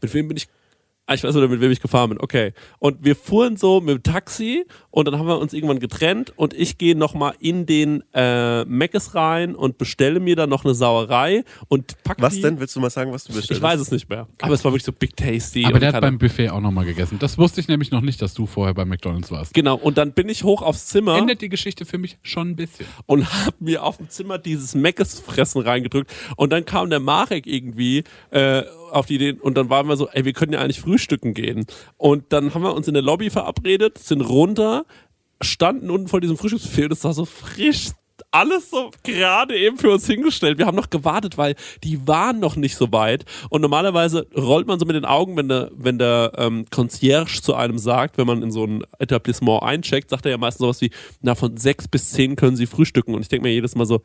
Mit 0.00 0.12
wem 0.12 0.28
bin 0.28 0.36
ich? 0.36 0.48
Ah, 1.12 1.14
ich 1.14 1.24
weiß 1.24 1.36
oder 1.36 1.48
mit 1.48 1.60
wem 1.60 1.70
ich 1.70 1.80
gefahren 1.80 2.08
bin. 2.08 2.18
Okay. 2.18 2.54
Und 2.78 3.04
wir 3.04 3.14
fuhren 3.14 3.58
so 3.58 3.82
mit 3.82 3.96
dem 3.96 4.02
Taxi 4.02 4.64
und 4.90 5.06
dann 5.06 5.18
haben 5.18 5.26
wir 5.26 5.38
uns 5.38 5.52
irgendwann 5.52 5.78
getrennt 5.78 6.32
und 6.36 6.54
ich 6.54 6.78
gehe 6.78 6.96
nochmal 6.96 7.34
in 7.38 7.66
den 7.66 8.02
äh, 8.14 8.64
Meckes 8.64 9.14
rein 9.14 9.54
und 9.54 9.76
bestelle 9.76 10.20
mir 10.20 10.36
dann 10.36 10.48
noch 10.48 10.64
eine 10.64 10.72
Sauerei 10.72 11.44
und 11.68 12.02
pack 12.02 12.16
Was 12.20 12.36
die, 12.36 12.40
denn? 12.40 12.60
Willst 12.60 12.74
du 12.76 12.80
mal 12.80 12.88
sagen, 12.88 13.12
was 13.12 13.24
du 13.24 13.34
bestellst? 13.34 13.50
Ich 13.50 13.62
weiß 13.62 13.78
es 13.78 13.90
nicht 13.90 14.08
mehr. 14.08 14.26
Aber 14.40 14.54
es 14.54 14.64
war 14.64 14.72
wirklich 14.72 14.86
so 14.86 14.92
Big 14.92 15.14
Tasty. 15.14 15.66
Aber 15.66 15.78
der 15.78 15.92
hat 15.92 16.00
beim 16.00 16.16
Buffet 16.16 16.48
auch 16.48 16.60
nochmal 16.60 16.86
gegessen. 16.86 17.18
Das 17.18 17.36
wusste 17.36 17.60
ich 17.60 17.68
nämlich 17.68 17.90
noch 17.90 18.00
nicht, 18.00 18.22
dass 18.22 18.32
du 18.32 18.46
vorher 18.46 18.72
bei 18.72 18.86
McDonalds 18.86 19.30
warst. 19.30 19.52
Genau, 19.52 19.76
und 19.76 19.98
dann 19.98 20.12
bin 20.12 20.30
ich 20.30 20.44
hoch 20.44 20.62
aufs 20.62 20.86
Zimmer 20.86 21.18
Endet 21.18 21.42
die 21.42 21.50
Geschichte 21.50 21.84
für 21.84 21.98
mich 21.98 22.16
schon 22.22 22.52
ein 22.52 22.56
bisschen. 22.56 22.86
und 23.04 23.30
hab 23.44 23.60
mir 23.60 23.82
auf 23.82 23.98
dem 23.98 24.08
Zimmer 24.08 24.38
dieses 24.38 24.74
Meckes-Fressen 24.74 25.60
reingedrückt. 25.60 26.10
Und 26.36 26.54
dann 26.54 26.64
kam 26.64 26.88
der 26.88 27.00
Marek 27.00 27.46
irgendwie 27.46 28.04
äh, 28.30 28.62
auf 28.92 29.06
die 29.06 29.14
Idee 29.14 29.32
und 29.40 29.56
dann 29.56 29.70
waren 29.70 29.88
wir 29.88 29.96
so, 29.96 30.08
ey, 30.08 30.24
wir 30.24 30.32
können 30.32 30.52
ja 30.52 30.60
eigentlich 30.60 30.80
frühstücken 30.80 31.34
gehen. 31.34 31.66
Und 31.96 32.32
dann 32.32 32.54
haben 32.54 32.62
wir 32.62 32.74
uns 32.74 32.88
in 32.88 32.94
der 32.94 33.02
Lobby 33.02 33.30
verabredet, 33.30 33.98
sind 33.98 34.20
runter, 34.20 34.84
standen 35.40 35.90
unten 35.90 36.08
vor 36.08 36.20
diesem 36.20 36.36
Frühstücksbuffet 36.36 36.92
es 36.92 37.04
war 37.04 37.14
so 37.14 37.24
frisch. 37.24 37.90
Alles 38.30 38.70
so 38.70 38.90
gerade 39.02 39.58
eben 39.58 39.78
für 39.78 39.90
uns 39.90 40.06
hingestellt. 40.06 40.56
Wir 40.56 40.66
haben 40.66 40.76
noch 40.76 40.90
gewartet, 40.90 41.36
weil 41.36 41.54
die 41.82 42.06
waren 42.06 42.38
noch 42.38 42.56
nicht 42.56 42.76
so 42.76 42.90
weit. 42.92 43.24
Und 43.50 43.60
normalerweise 43.60 44.26
rollt 44.36 44.66
man 44.66 44.78
so 44.78 44.86
mit 44.86 44.96
den 44.96 45.04
Augen, 45.04 45.36
wenn 45.36 45.48
der, 45.48 45.70
wenn 45.74 45.98
der 45.98 46.32
ähm, 46.36 46.66
Concierge 46.70 47.42
zu 47.42 47.54
einem 47.54 47.78
sagt, 47.78 48.16
wenn 48.18 48.26
man 48.26 48.42
in 48.42 48.50
so 48.50 48.64
ein 48.64 48.84
Etablissement 48.98 49.62
eincheckt, 49.62 50.10
sagt 50.10 50.24
er 50.24 50.30
ja 50.30 50.38
meistens 50.38 50.60
sowas 50.60 50.80
wie, 50.80 50.90
na, 51.20 51.34
von 51.34 51.56
sechs 51.56 51.88
bis 51.88 52.10
zehn 52.10 52.36
können 52.36 52.56
sie 52.56 52.66
frühstücken. 52.66 53.14
Und 53.14 53.22
ich 53.22 53.28
denke 53.28 53.46
mir 53.46 53.52
jedes 53.52 53.74
Mal 53.74 53.86
so, 53.86 54.02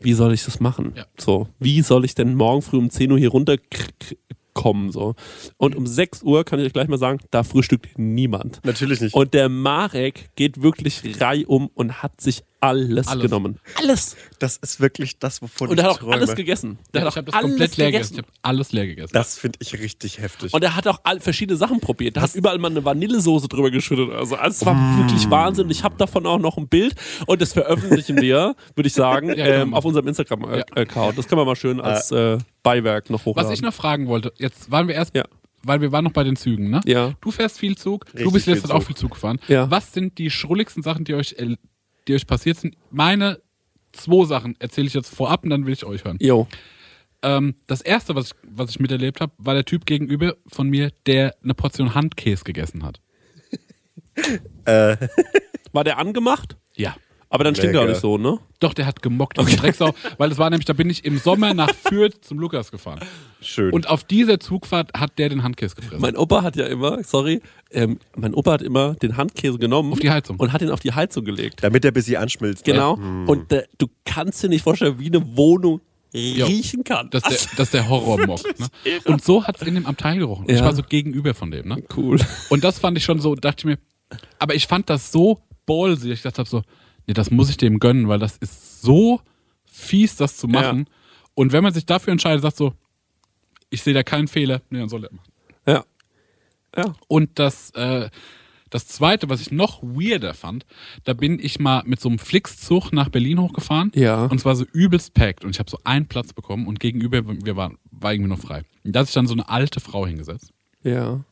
wie 0.00 0.12
soll 0.12 0.32
ich 0.32 0.44
das 0.44 0.60
machen? 0.60 0.92
Ja. 0.96 1.06
So, 1.16 1.48
wie 1.58 1.82
soll 1.82 2.04
ich 2.04 2.14
denn 2.14 2.34
morgen 2.34 2.62
früh 2.62 2.78
um 2.78 2.90
10 2.90 3.10
Uhr 3.12 3.18
hier 3.18 3.30
runterkommen? 3.30 4.92
So. 4.92 5.14
Und 5.56 5.76
um 5.76 5.86
6 5.86 6.22
Uhr 6.22 6.44
kann 6.44 6.58
ich 6.60 6.66
euch 6.66 6.72
gleich 6.72 6.88
mal 6.88 6.98
sagen, 6.98 7.20
da 7.30 7.42
frühstückt 7.42 7.98
niemand. 7.98 8.60
Natürlich 8.64 9.00
nicht. 9.00 9.14
Und 9.14 9.34
der 9.34 9.48
Marek 9.48 10.30
geht 10.36 10.62
wirklich 10.62 11.20
reihum 11.20 11.70
und 11.74 12.02
hat 12.02 12.20
sich 12.20 12.44
alles, 12.60 13.06
Alles. 13.08 13.22
genommen. 13.22 13.60
Alles. 13.76 14.16
das 14.40 14.56
ist 14.56 14.80
wirklich 14.80 15.18
das, 15.18 15.40
wovon 15.42 15.68
Und 15.68 15.78
ich 15.78 15.84
er 15.84 15.90
hat 15.90 15.96
auch 15.96 15.98
träume. 16.00 16.14
alles 16.14 16.34
gegessen. 16.34 16.78
Der 16.92 17.02
ich 17.02 17.06
hat 17.06 17.16
habe 17.16 17.28
auch 17.28 17.32
das 17.32 17.34
alles 17.34 17.50
komplett 17.50 17.76
leer 17.76 17.86
gegessen. 17.92 18.16
gegessen. 18.16 18.24
Ich 18.32 18.40
habe 18.40 18.48
alles 18.56 18.72
leer 18.72 18.86
gegessen. 18.86 19.10
Das 19.12 19.38
finde 19.38 19.58
ich 19.62 19.72
richtig 19.78 20.18
heftig. 20.18 20.52
Und 20.52 20.64
er 20.64 20.74
hat 20.74 20.86
auch 20.88 21.00
all, 21.04 21.20
verschiedene 21.20 21.56
Sachen 21.56 21.80
probiert. 21.80 22.16
Er 22.16 22.22
hat 22.22 22.34
überall 22.34 22.58
mal 22.58 22.70
eine 22.70 22.84
Vanillesoße 22.84 23.46
drüber 23.48 23.70
geschüttet. 23.70 24.10
Also 24.12 24.36
es 24.36 24.66
war 24.66 24.74
wirklich 24.98 25.30
Wahnsinn. 25.30 25.70
Ich 25.70 25.84
habe 25.84 25.96
davon 25.98 26.26
auch 26.26 26.38
noch 26.38 26.56
ein 26.56 26.66
Bild. 26.68 26.94
Und 27.26 27.40
das 27.40 27.52
veröffentlichen 27.52 28.20
wir, 28.20 28.56
würde 28.74 28.86
ich 28.88 28.94
sagen, 28.94 29.28
Ja, 29.28 29.46
ähm, 29.46 29.64
genau. 29.66 29.76
auf 29.76 29.84
unserem 29.84 30.08
Instagram-Account. 30.08 31.16
Das 31.18 31.28
können 31.28 31.40
wir 31.40 31.44
mal 31.44 31.56
schön 31.56 31.80
als 31.80 32.10
äh, 32.10 32.38
Beiwerk 32.62 33.10
noch 33.10 33.24
hochladen. 33.24 33.50
Was 33.50 33.56
ich 33.56 33.62
noch 33.62 33.74
fragen 33.74 34.08
wollte, 34.08 34.32
jetzt 34.38 34.70
waren 34.70 34.88
wir 34.88 34.94
erst, 34.96 35.14
Ja. 35.14 35.24
weil 35.62 35.80
wir 35.80 35.92
waren 35.92 36.04
noch 36.04 36.12
bei 36.12 36.24
den 36.24 36.36
Zügen, 36.36 36.70
ne? 36.70 36.80
Ja. 36.86 37.12
Du 37.20 37.30
fährst 37.30 37.58
viel 37.58 37.76
Zug, 37.76 38.06
du 38.06 38.12
Richtig 38.16 38.32
bist 38.32 38.44
viel 38.46 38.54
letztens 38.54 38.72
auch 38.72 38.82
viel 38.82 38.96
Zug 38.96 39.12
gefahren. 39.12 39.38
Ja. 39.48 39.70
Was 39.70 39.92
sind 39.92 40.18
die 40.18 40.30
schrulligsten 40.30 40.82
Sachen, 40.82 41.04
die 41.04 41.14
euch, 41.14 41.34
äh, 41.38 41.56
die 42.08 42.14
euch 42.14 42.26
passiert 42.26 42.58
sind? 42.58 42.76
Meine 42.90 43.40
zwei 43.92 44.24
Sachen 44.24 44.56
erzähle 44.58 44.86
ich 44.86 44.94
jetzt 44.94 45.14
vorab 45.14 45.44
und 45.44 45.50
dann 45.50 45.66
will 45.66 45.72
ich 45.72 45.84
euch 45.84 46.04
hören. 46.04 46.18
Jo. 46.20 46.48
Ähm, 47.22 47.56
das 47.66 47.80
erste, 47.80 48.14
was 48.14 48.28
ich, 48.28 48.34
was 48.42 48.70
ich 48.70 48.80
miterlebt 48.80 49.20
habe, 49.20 49.32
war 49.38 49.54
der 49.54 49.64
Typ 49.64 49.86
gegenüber 49.86 50.36
von 50.46 50.68
mir, 50.68 50.92
der 51.06 51.36
eine 51.42 51.54
Portion 51.54 51.94
Handkäse 51.94 52.44
gegessen 52.44 52.84
hat. 52.84 53.00
War 55.72 55.84
der 55.84 55.98
angemacht? 55.98 56.56
Ja. 56.74 56.96
Aber 57.30 57.44
dann 57.44 57.54
stinkt 57.54 57.74
er 57.76 57.82
auch 57.82 57.86
nicht 57.86 58.00
so, 58.00 58.16
ne? 58.16 58.38
Doch, 58.58 58.72
der 58.72 58.86
hat 58.86 59.02
gemockt 59.02 59.38
okay. 59.38 59.56
Drecksau, 59.56 59.94
weil 60.16 60.32
es 60.32 60.38
war 60.38 60.48
nämlich, 60.48 60.64
da 60.64 60.72
bin 60.72 60.88
ich 60.88 61.04
im 61.04 61.18
Sommer 61.18 61.52
nach 61.52 61.70
Fürth 61.74 62.14
zum 62.22 62.38
Lukas 62.38 62.70
gefahren. 62.70 63.00
Schön. 63.42 63.70
Und 63.72 63.88
auf 63.88 64.02
dieser 64.04 64.40
Zugfahrt 64.40 64.92
hat 64.94 65.18
der 65.18 65.28
den 65.28 65.42
Handkäse 65.42 65.76
gefressen. 65.76 66.00
Mein 66.00 66.16
Opa 66.16 66.42
hat 66.42 66.56
ja 66.56 66.66
immer, 66.66 67.02
sorry, 67.04 67.42
ähm, 67.70 67.98
mein 68.16 68.32
Opa 68.34 68.52
hat 68.52 68.62
immer 68.62 68.94
den 68.94 69.16
Handkäse 69.18 69.58
genommen 69.58 69.92
Auf 69.92 70.00
die 70.00 70.10
Heizung. 70.10 70.36
und 70.38 70.52
hat 70.54 70.62
ihn 70.62 70.70
auf 70.70 70.80
die 70.80 70.92
Heizung 70.92 71.24
gelegt. 71.26 71.62
Damit 71.62 71.84
der 71.84 71.90
bis 71.92 72.06
sie 72.06 72.16
anschmilzt. 72.16 72.66
ne? 72.66 72.72
Genau. 72.72 72.94
Und 72.94 73.52
äh, 73.52 73.64
du 73.76 73.88
kannst 74.06 74.42
dir 74.42 74.48
nicht 74.48 74.62
vorstellen, 74.62 74.98
wie 74.98 75.08
eine 75.08 75.36
Wohnung 75.36 75.80
riechen 76.14 76.82
kann. 76.84 77.10
Das 77.12 77.30
ist 77.30 77.50
der, 77.50 77.56
das 77.58 77.70
der 77.72 77.88
Horrormock. 77.90 78.40
Ne? 78.58 78.66
Und 79.04 79.22
so 79.22 79.46
hat 79.46 79.60
es 79.60 79.68
in 79.68 79.74
dem 79.74 79.84
Abteil 79.84 80.18
gerochen. 80.18 80.46
Ich 80.48 80.58
Ja. 80.58 80.64
war 80.64 80.74
so 80.74 80.82
gegenüber 80.82 81.34
von 81.34 81.50
dem. 81.50 81.68
Ne? 81.68 81.82
cool. 81.96 82.18
Und 82.48 82.64
das 82.64 82.78
fand 82.78 82.96
ich 82.96 83.04
schon 83.04 83.20
so, 83.20 83.34
dachte 83.34 83.60
ich 83.60 83.64
mir, 83.66 83.78
aber 84.38 84.54
ich 84.54 84.66
fand 84.66 84.88
das 84.88 85.12
so 85.12 85.42
ballsy. 85.66 86.10
Ich 86.12 86.22
dachte 86.22 86.42
so, 86.46 86.62
nee, 87.08 87.14
das 87.14 87.30
muss 87.30 87.50
ich 87.50 87.56
dem 87.56 87.80
gönnen, 87.80 88.06
weil 88.06 88.20
das 88.20 88.36
ist 88.36 88.82
so 88.82 89.20
fies, 89.64 90.16
das 90.16 90.36
zu 90.36 90.46
machen. 90.46 90.88
Und 91.34 91.52
wenn 91.52 91.64
man 91.64 91.72
sich 91.72 91.86
dafür 91.86 92.12
entscheidet, 92.12 92.42
sagt 92.42 92.56
so, 92.56 92.74
ich 93.70 93.82
sehe 93.82 93.94
da 93.94 94.02
keinen 94.02 94.28
Fehler, 94.28 94.60
nee, 94.70 94.78
dann 94.78 94.88
soll 94.88 95.04
er 95.04 95.12
machen. 95.12 95.32
Ja. 95.66 95.84
Ja. 96.76 96.94
Und 97.08 97.38
das, 97.38 97.70
äh, 97.70 98.10
das 98.70 98.86
zweite, 98.86 99.30
was 99.30 99.40
ich 99.40 99.50
noch 99.50 99.82
weirder 99.82 100.34
fand, 100.34 100.66
da 101.04 101.14
bin 101.14 101.38
ich 101.40 101.58
mal 101.58 101.82
mit 101.86 102.00
so 102.00 102.10
einem 102.10 102.18
Flixzug 102.18 102.92
nach 102.92 103.08
Berlin 103.08 103.40
hochgefahren. 103.40 103.90
Ja. 103.94 104.26
Und 104.26 104.38
zwar 104.40 104.54
so 104.54 104.64
übelst 104.72 105.14
packed. 105.14 105.44
Und 105.44 105.50
ich 105.50 105.58
habe 105.58 105.70
so 105.70 105.78
einen 105.84 106.06
Platz 106.06 106.34
bekommen 106.34 106.66
und 106.66 106.78
gegenüber, 106.78 107.22
wir 107.26 107.56
waren, 107.56 107.78
war 107.90 108.12
irgendwie 108.12 108.30
noch 108.30 108.40
frei. 108.40 108.62
Und 108.84 108.94
da 108.94 109.00
hat 109.00 109.06
sich 109.06 109.14
dann 109.14 109.26
so 109.26 109.32
eine 109.32 109.48
alte 109.48 109.80
Frau 109.80 110.06
hingesetzt. 110.06 110.52
Ja. 110.82 111.24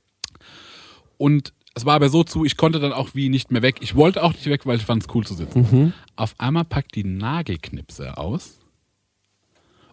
Und 1.18 1.52
es 1.76 1.84
war 1.84 1.94
aber 1.94 2.08
so 2.08 2.24
zu, 2.24 2.44
ich 2.46 2.56
konnte 2.56 2.80
dann 2.80 2.92
auch 2.92 3.10
wie 3.14 3.28
nicht 3.28 3.50
mehr 3.52 3.60
weg. 3.62 3.76
Ich 3.80 3.94
wollte 3.94 4.22
auch 4.22 4.32
nicht 4.32 4.46
weg, 4.46 4.64
weil 4.66 4.78
ich 4.78 4.84
fand 4.86 5.02
es 5.02 5.14
cool 5.14 5.26
zu 5.26 5.34
sitzen. 5.34 5.92
Auf 6.16 6.34
einmal 6.38 6.64
packt 6.64 6.94
die 6.94 7.04
Nagelknipse 7.04 8.16
aus 8.16 8.58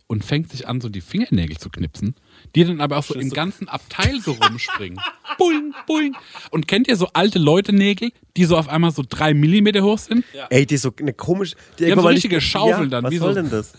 und 0.07 0.23
fängt 0.23 0.49
sich 0.49 0.65
an, 0.67 0.79
so 0.79 0.87
die 0.87 1.01
Fingernägel 1.01 1.57
zu 1.57 1.69
knipsen, 1.69 2.15
die 2.55 2.63
dann 2.63 2.79
aber 2.79 2.97
auch 2.97 3.03
so 3.03 3.15
im 3.15 3.29
ganzen 3.31 3.67
Abteil 3.67 4.21
so 4.21 4.31
rumspringen. 4.31 4.97
Boing, 5.37 5.73
boing. 5.85 6.15
Und 6.51 6.67
kennt 6.69 6.87
ihr 6.87 6.95
so 6.95 7.07
alte 7.13 7.37
Leute-Nägel, 7.39 8.11
die 8.37 8.45
so 8.45 8.55
auf 8.57 8.69
einmal 8.69 8.91
so 8.91 9.03
drei 9.07 9.33
Millimeter 9.33 9.81
hoch 9.83 9.97
sind? 9.97 10.23
Ey, 10.49 10.65
die 10.65 10.77
so 10.77 10.91
eine 10.99 11.11
komische. 11.13 11.55
Die, 11.79 11.85
haben 11.85 11.95
guck 11.95 12.03
so 12.03 12.07
richtige 12.09 12.39
Schaufeln 12.39 12.89
dann, 12.91 13.03
Was 13.05 13.11
wie 13.11 13.17
soll 13.17 13.33
so- 13.33 13.41
denn 13.41 13.49
das? 13.51 13.73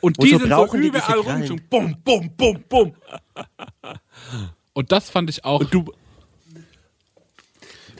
Und 0.00 0.18
Und 0.18 0.24
die 0.26 0.30
so 0.30 0.38
sind 0.38 0.50
so 0.50 0.66
die 0.78 0.86
überall 0.86 1.22
Krallen. 1.22 1.42
rumgesprungen. 1.48 1.96
Bum, 2.04 2.30
bum, 2.36 2.36
bum, 2.36 2.64
bum. 2.70 2.94
Und 4.72 4.92
das 4.92 5.10
fand 5.10 5.28
ich 5.28 5.44
auch. 5.44 5.62
Du, 5.64 5.92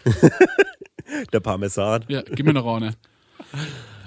Der 1.33 1.41
Parmesan. 1.41 2.05
ja, 2.09 2.23
gib 2.23 2.45
mir 2.47 2.51
eine 2.51 2.61
Raune. 2.61 2.95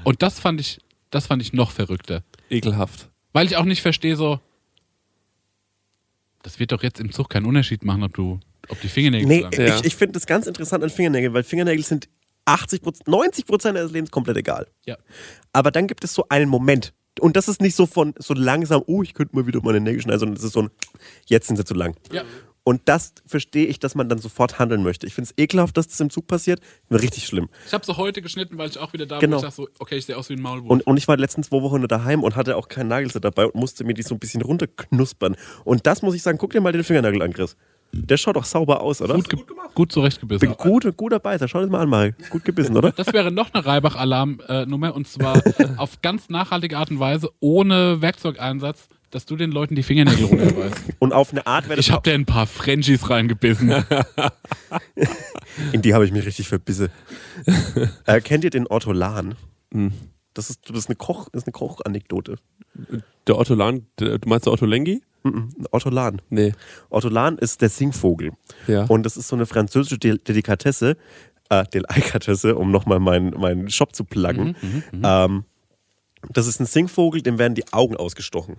Und 0.04 0.22
das 0.22 0.40
fand 0.40 0.60
ich, 0.62 0.80
das 1.10 1.28
fand 1.28 1.42
ich 1.42 1.54
noch 1.54 1.72
verrückter. 1.72 2.24
ekelhaft. 2.50 3.10
Weil 3.34 3.48
ich 3.48 3.58
auch 3.58 3.66
nicht 3.66 3.82
verstehe, 3.82 4.16
so. 4.16 4.40
Das 6.44 6.60
wird 6.60 6.72
doch 6.72 6.84
jetzt 6.84 7.00
im 7.00 7.12
Zug 7.12 7.30
keinen 7.30 7.46
Unterschied 7.46 7.84
machen, 7.84 8.04
ob 8.04 8.14
du, 8.14 8.40
ob 8.70 8.80
die 8.82 8.90
Fingernägel 8.90 9.28
Nee, 9.28 9.42
lang 9.42 9.54
Ja. 9.54 9.78
ich, 9.80 9.86
ich 9.86 9.96
finde 9.96 10.14
das 10.14 10.26
ganz 10.26 10.46
interessant 10.46 10.84
an 10.84 10.90
Fingernägeln, 10.90 11.34
weil 11.34 11.44
Fingernägel 11.44 11.84
sind 11.84 12.10
80 12.46 12.82
90 13.08 13.46
Prozent 13.46 13.78
des 13.78 13.92
Lebens 13.92 14.12
komplett 14.12 14.38
egal. 14.38 14.68
Ja. 14.86 14.98
Aber 15.54 15.72
dann 15.72 15.88
gibt 15.88 16.04
es 16.04 16.14
so 16.14 16.26
einen 16.30 16.50
Moment. 16.50 16.94
Und 17.20 17.38
das 17.38 17.48
ist 17.48 17.62
nicht 17.62 17.76
so 17.76 17.86
von 17.86 18.14
so 18.18 18.34
langsam, 18.34 18.82
oh, 18.88 19.04
ich 19.04 19.14
könnte 19.14 19.36
mal 19.36 19.46
wieder 19.48 19.62
meine 19.64 19.80
Nägel 19.80 20.02
schneiden, 20.02 20.20
sondern 20.20 20.38
es 20.38 20.44
ist 20.44 20.54
so 20.54 20.64
ein, 20.64 20.70
jetzt 21.28 21.48
sind 21.48 21.56
sie 21.58 21.64
zu 21.66 21.74
lang. 21.76 21.96
Ja. 22.12 22.24
Und 22.66 22.82
das 22.86 23.14
verstehe 23.26 23.66
ich, 23.66 23.80
dass 23.80 23.94
man 23.94 24.08
dann 24.08 24.20
sofort 24.20 24.58
handeln 24.58 24.84
möchte. 24.84 25.06
Ich 25.06 25.14
finde 25.14 25.30
es 25.30 25.44
ekelhaft, 25.44 25.76
dass 25.76 25.88
das 25.88 26.00
im 26.00 26.10
Zug 26.10 26.28
passiert. 26.28 26.62
Richtig 26.90 27.26
schlimm. 27.26 27.50
Ich 27.68 27.74
habe 27.74 27.86
so 27.86 27.98
heute 27.98 28.22
geschnitten, 28.22 28.58
weil 28.58 28.70
ich 28.70 28.78
auch 28.78 28.94
wieder 28.94 29.06
da 29.06 29.20
Genau. 29.20 29.36
wo 29.36 29.40
ich 29.40 29.44
sag 29.44 29.52
so, 29.54 29.68
okay, 29.80 29.98
ich 29.98 30.06
sehe 30.06 30.18
aus 30.18 30.30
wie 30.30 30.34
ein 30.36 30.42
Maulwurf. 30.42 30.72
Und, 30.72 30.88
und 30.88 30.96
ich 30.98 31.08
war 31.10 31.18
die 31.18 31.22
letzten 31.22 31.44
zwei 31.44 31.62
Wochen 31.62 31.86
daheim 31.88 32.24
und 32.24 32.38
hatte 32.38 32.56
auch 32.56 32.70
kein 32.70 32.88
Nagelset 32.88 33.24
dabei 33.26 33.46
und 33.48 33.56
musste 33.56 33.84
mir 33.84 33.94
die 33.94 34.02
so 34.04 34.16
ein 34.16 34.20
bisschen 34.20 34.42
runterknuspern. 34.42 35.36
Und 35.66 35.86
das 35.86 36.02
muss 36.02 36.16
ich 36.16 36.22
sagen, 36.22 36.38
guck 36.38 36.52
dir 36.52 36.62
mal 36.62 36.72
den 36.72 36.84
Fingernagel 36.86 37.22
an, 37.22 37.34
Chris. 37.34 37.58
Der 37.96 38.18
schaut 38.18 38.38
doch 38.38 38.46
sauber 38.46 38.82
aus, 38.82 39.02
oder? 39.02 39.14
gut, 39.16 39.30
ge 39.30 39.40
gut 39.76 39.92
zurechtgebissen. 39.92 40.48
Bin 40.48 40.58
gut, 40.58 40.98
guter 40.98 41.20
Beißer. 41.20 41.48
Schau 41.48 41.60
das 41.62 41.70
mal 41.70 41.82
an, 41.82 41.90
Marek. 41.90 42.30
Gut 42.32 42.44
gebissen, 42.46 42.76
oder? 42.76 42.92
Das 42.96 43.12
wäre 43.14 43.30
noch 43.30 43.54
eine 43.54 43.64
Reibach-Alarm-Nummer 43.66 44.96
und 44.96 45.08
zwar 45.08 45.42
auf 45.78 46.02
ganz 46.02 46.30
nachhaltige 46.30 46.78
Art 46.78 46.90
und 46.92 47.00
Weise, 47.00 47.30
ohne 47.40 48.02
Werkzeugeinsatz, 48.02 48.88
dass 49.14 49.26
du 49.26 49.36
den 49.36 49.52
Leuten 49.52 49.76
die 49.76 49.84
Fingernägel 49.84 50.26
runterreißt. 50.26 50.76
Und 51.00 51.14
auf 51.14 51.32
eine 51.32 51.46
Art 51.46 51.66
wäre 51.66 51.76
das 51.76 51.86
Ich 51.86 51.92
habe 51.92 52.10
dir 52.10 52.16
ein 52.16 52.26
paar 52.26 52.48
Frenchies 52.48 53.10
reingebissen. 53.10 53.72
In 55.72 55.84
die 55.84 55.94
habe 55.94 56.06
ich 56.06 56.12
mich 56.12 56.26
richtig 56.26 56.48
verbissen. 56.48 56.90
äh, 58.06 58.22
kennt 58.22 58.44
ihr 58.44 58.50
den 58.50 58.66
Ortolan? 58.66 59.36
Das 60.34 60.50
ist, 60.50 60.68
das 60.68 60.78
ist 60.78 60.90
eine 60.90 60.96
Koch, 60.96 61.30
das 61.32 61.44
ist 61.44 61.48
eine 61.48 61.52
Kochanekdote. 61.52 62.38
Der 63.28 63.38
Otto 63.38 63.54
Lahn, 63.54 63.86
der, 64.00 64.18
du 64.18 64.28
meinst 64.28 64.48
der 64.48 64.54
Otto 64.54 64.66
Lengi? 64.66 65.04
Mhm. 65.24 65.50
Ortolan. 65.72 66.22
Nee. 66.30 66.54
Ortolan 66.90 67.38
ist 67.38 67.62
der 67.62 67.70
Singvogel. 67.70 68.32
Ja. 68.68 68.86
Und 68.86 69.04
das 69.04 69.16
ist 69.16 69.28
so 69.28 69.36
eine 69.36 69.46
französische 69.46 70.00
Del 70.00 70.18
Delikatesse, 70.18 70.98
äh, 71.50 71.64
Delikatesse, 71.72 72.56
um 72.56 72.72
nochmal 72.72 73.00
meinen 73.00 73.30
meinen 73.40 73.70
Shop 73.70 73.96
zu 73.96 74.06
pluggen. 74.06 74.56
ähm, 75.04 75.46
das 76.30 76.48
ist 76.48 76.60
ein 76.60 76.66
Singvogel, 76.66 77.22
dem 77.22 77.38
werden 77.38 77.56
die 77.56 77.72
Augen 77.72 77.96
ausgestochen. 77.96 78.58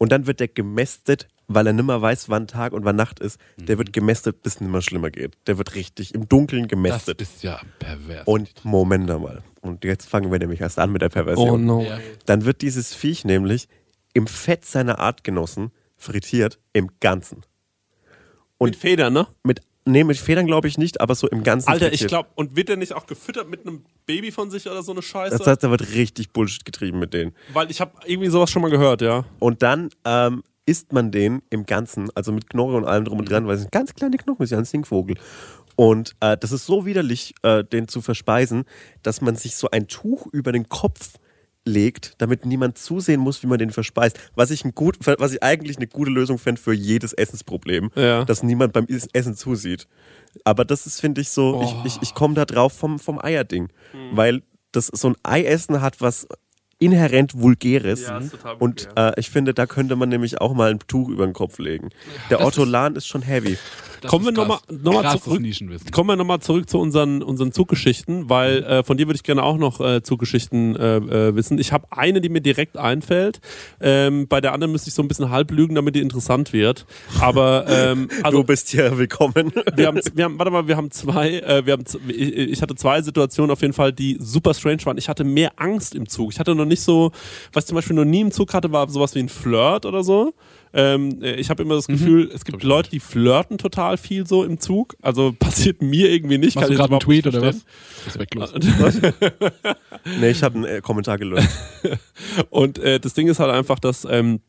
Und 0.00 0.10
dann 0.12 0.26
wird 0.26 0.40
der 0.40 0.48
gemästet, 0.48 1.28
weil 1.46 1.66
er 1.66 1.74
nimmer 1.74 2.00
weiß, 2.00 2.30
wann 2.30 2.46
Tag 2.46 2.72
und 2.72 2.86
wann 2.86 2.96
Nacht 2.96 3.20
ist. 3.20 3.38
Der 3.58 3.76
wird 3.76 3.92
gemästet, 3.92 4.42
bis 4.42 4.54
es 4.54 4.60
nimmer 4.62 4.80
schlimmer 4.80 5.10
geht. 5.10 5.36
Der 5.46 5.58
wird 5.58 5.74
richtig 5.74 6.14
im 6.14 6.26
Dunkeln 6.26 6.62
Das 6.62 6.70
gemästet. 6.70 7.20
ist 7.20 7.42
ja 7.42 7.60
pervers. 7.78 8.22
Und 8.24 8.64
Moment 8.64 9.06
mal. 9.06 9.42
Und 9.60 9.84
jetzt 9.84 10.08
fangen 10.08 10.32
wir 10.32 10.38
nämlich 10.38 10.62
erst 10.62 10.78
an 10.78 10.90
mit 10.90 11.02
der 11.02 11.10
Perversion. 11.10 11.50
Oh 11.50 11.58
no. 11.82 11.86
Dann 12.24 12.46
wird 12.46 12.62
dieses 12.62 12.94
Viech 12.94 13.26
nämlich 13.26 13.68
im 14.14 14.26
Fett 14.26 14.64
seiner 14.64 15.00
Artgenossen 15.00 15.70
frittiert, 15.98 16.58
im 16.72 16.88
Ganzen. 17.00 17.42
Und 18.56 18.76
Federn, 18.76 19.12
ne? 19.12 19.26
Mit, 19.42 19.60
nee, 19.84 20.04
mit 20.04 20.16
Federn 20.16 20.46
glaube 20.46 20.68
ich 20.68 20.78
nicht, 20.78 21.00
aber 21.00 21.14
so 21.14 21.28
im 21.28 21.42
Ganzen 21.42 21.68
Alter, 21.68 21.86
ich 21.86 22.00
frittiert. 22.00 22.10
glaube, 22.10 22.28
und 22.34 22.56
wird 22.56 22.68
der 22.68 22.76
nicht 22.76 22.92
auch 22.94 23.06
gefüttert 23.06 23.48
mit 23.48 23.66
einem 23.66 23.84
Baby 24.06 24.30
von 24.32 24.50
sich 24.50 24.66
oder 24.68 24.82
so 24.82 24.92
eine 24.92 25.02
Scheiße? 25.02 25.36
Das 25.36 25.46
heißt, 25.46 25.62
da 25.62 25.70
wird 25.70 25.92
richtig 25.94 26.32
Bullshit 26.32 26.64
getrieben 26.64 26.98
mit 26.98 27.14
denen. 27.14 27.32
Weil 27.52 27.70
ich 27.70 27.80
habe 27.80 27.92
irgendwie 28.06 28.28
sowas 28.28 28.50
schon 28.50 28.62
mal 28.62 28.70
gehört, 28.70 29.02
ja. 29.02 29.24
Und 29.38 29.62
dann 29.62 29.90
ähm, 30.04 30.42
isst 30.66 30.92
man 30.92 31.10
den 31.10 31.42
im 31.50 31.66
Ganzen, 31.66 32.08
also 32.14 32.32
mit 32.32 32.48
Knorre 32.48 32.76
und 32.76 32.84
allem 32.84 33.04
drum 33.04 33.18
und 33.18 33.30
dran, 33.30 33.46
weil 33.46 33.54
es 33.54 33.62
sind 33.62 33.72
ganz 33.72 33.94
kleine 33.94 34.16
Knochen, 34.16 34.42
ist 34.42 34.50
ja 34.50 34.58
ein 34.58 34.64
Singvogel. 34.64 35.16
Und 35.76 36.14
äh, 36.20 36.36
das 36.36 36.52
ist 36.52 36.66
so 36.66 36.84
widerlich, 36.84 37.34
äh, 37.42 37.64
den 37.64 37.88
zu 37.88 38.02
verspeisen, 38.02 38.64
dass 39.02 39.20
man 39.20 39.36
sich 39.36 39.56
so 39.56 39.70
ein 39.70 39.88
Tuch 39.88 40.26
über 40.26 40.52
den 40.52 40.68
Kopf 40.68 41.14
legt, 41.66 42.14
damit 42.18 42.46
niemand 42.46 42.78
zusehen 42.78 43.20
muss, 43.20 43.42
wie 43.42 43.46
man 43.46 43.58
den 43.58 43.70
verspeist. 43.70 44.18
Was 44.34 44.50
ich, 44.50 44.64
ein 44.64 44.74
gut, 44.74 44.98
was 45.18 45.32
ich 45.32 45.42
eigentlich 45.42 45.76
eine 45.76 45.86
gute 45.86 46.10
Lösung 46.10 46.38
fände 46.38 46.60
für 46.60 46.72
jedes 46.72 47.12
Essensproblem, 47.12 47.90
Ja. 47.94 48.24
dass 48.24 48.42
niemand 48.42 48.72
beim 48.72 48.86
Essen 49.12 49.34
zusieht. 49.36 49.86
Aber 50.44 50.64
das 50.64 50.86
ist, 50.86 51.00
finde 51.00 51.20
ich, 51.20 51.28
so, 51.30 51.62
ich, 51.84 51.92
ich, 51.96 52.02
ich 52.02 52.14
komme 52.14 52.34
da 52.34 52.44
drauf 52.44 52.72
vom, 52.72 52.98
vom 52.98 53.18
Eierding. 53.22 53.68
Weil 54.12 54.42
das 54.72 54.86
so 54.86 55.08
ein 55.08 55.16
Eiessen 55.22 55.80
hat 55.82 56.00
was 56.00 56.26
inhärent 56.80 57.38
Vulgäres. 57.38 58.08
Ja, 58.08 58.18
ist 58.18 58.36
und 58.58 58.88
äh, 58.96 59.12
ich 59.20 59.30
finde, 59.30 59.54
da 59.54 59.66
könnte 59.66 59.94
man 59.94 60.08
nämlich 60.08 60.40
auch 60.40 60.54
mal 60.54 60.70
ein 60.70 60.80
Tuch 60.88 61.08
über 61.08 61.24
den 61.26 61.34
Kopf 61.34 61.58
legen. 61.58 61.90
Der 62.30 62.38
Das 62.38 62.46
Ortolan 62.46 62.96
ist, 62.96 63.06
schon 63.06 63.22
heavy. 63.22 63.56
Kommen 64.08 64.24
wir 64.24 64.30
ist 64.30 64.38
nochmal 64.38 64.58
noch 64.70 65.02
mal 65.02 65.18
zurück. 65.18 65.42
Kommen 65.92 66.08
wir 66.08 66.16
nochmal 66.16 66.40
zurück 66.40 66.68
zu 66.68 66.78
unseren, 66.78 67.22
unseren 67.22 67.52
Zuggeschichten, 67.52 68.28
weil 68.30 68.62
äh, 68.64 68.82
von 68.82 68.96
dir 68.96 69.06
würde 69.06 69.16
ich 69.16 69.22
gerne 69.22 69.42
auch 69.42 69.58
noch 69.58 69.80
äh, 69.80 70.02
Zuggeschichten 70.02 70.76
äh, 70.76 70.96
äh, 70.96 71.34
wissen. 71.34 71.58
Ich 71.58 71.72
habe 71.72 71.86
eine, 71.90 72.20
die 72.20 72.28
mir 72.28 72.40
direkt 72.40 72.76
einfällt. 72.76 73.40
Ähm, 73.80 74.26
bei 74.28 74.40
der 74.40 74.52
anderen 74.52 74.72
müsste 74.72 74.88
ich 74.88 74.94
so 74.94 75.02
ein 75.02 75.08
bisschen 75.08 75.30
halb 75.30 75.50
lügen, 75.50 75.74
damit 75.74 75.94
die 75.94 76.00
interessant 76.00 76.52
wird. 76.52 76.86
Aber 77.20 77.66
ähm, 77.68 78.08
also 78.22 78.38
du 78.38 78.44
bist 78.44 78.70
hier 78.70 78.96
willkommen. 78.96 79.52
wir 79.74 79.86
haben, 79.86 80.00
wir 80.14 80.24
haben, 80.24 80.38
warte 80.38 80.50
mal, 80.50 80.66
wir 80.66 80.76
haben 80.76 80.90
zwei, 80.90 81.40
äh, 81.40 81.66
wir 81.66 81.74
haben, 81.74 81.84
ich, 82.08 82.32
ich 82.36 82.62
hatte 82.62 82.74
zwei 82.76 83.02
Situationen 83.02 83.50
auf 83.50 83.60
jeden 83.60 83.74
Fall, 83.74 83.92
die 83.92 84.16
super 84.20 84.54
strange 84.54 84.84
waren. 84.84 84.98
Ich 84.98 85.08
hatte 85.08 85.24
mehr 85.24 85.52
Angst 85.56 85.94
im 85.94 86.08
Zug. 86.08 86.32
Ich 86.32 86.40
hatte 86.40 86.54
noch 86.54 86.64
nicht 86.70 86.82
so, 86.82 87.12
was 87.52 87.64
ich 87.64 87.68
zum 87.68 87.74
Beispiel 87.76 87.96
noch 87.96 88.06
nie 88.06 88.20
im 88.20 88.32
Zug 88.32 88.54
hatte, 88.54 88.72
war 88.72 88.88
sowas 88.88 89.14
wie 89.14 89.18
ein 89.18 89.28
Flirt 89.28 89.84
oder 89.84 90.02
so. 90.02 90.32
Ähm, 90.72 91.22
äh, 91.22 91.34
ich 91.34 91.50
habe 91.50 91.62
immer 91.62 91.74
das 91.74 91.86
Gefühl, 91.86 92.30
es 92.32 92.44
gibt 92.44 92.62
Leute, 92.62 92.90
die 92.90 93.00
flirten 93.00 93.58
total 93.58 93.96
viel 93.96 94.26
so 94.26 94.44
im 94.44 94.60
Zug. 94.60 94.96
Also 95.02 95.32
passiert 95.38 95.82
mir 95.82 96.10
irgendwie 96.10 96.38
nicht. 96.38 96.54
Machst 96.54 96.68
kann 96.68 96.68
du 96.68 96.74
ich 96.74 96.78
gerade 96.78 96.92
einen 96.92 97.00
Tweet 97.00 97.26
oder 97.26 97.42
was? 97.42 97.64
Respektlos. 98.06 98.52
nee, 100.20 100.30
ich 100.30 100.42
habe 100.42 100.54
einen 100.56 100.64
äh, 100.64 100.80
Kommentar 100.80 101.18
gelöscht. 101.18 101.48
Und 102.50 102.78
äh, 102.78 103.00
das 103.00 103.14
Ding 103.14 103.28
ist 103.28 103.40
halt 103.40 103.50
einfach, 103.50 103.78
dass 103.78 104.06
ähm, 104.08 104.40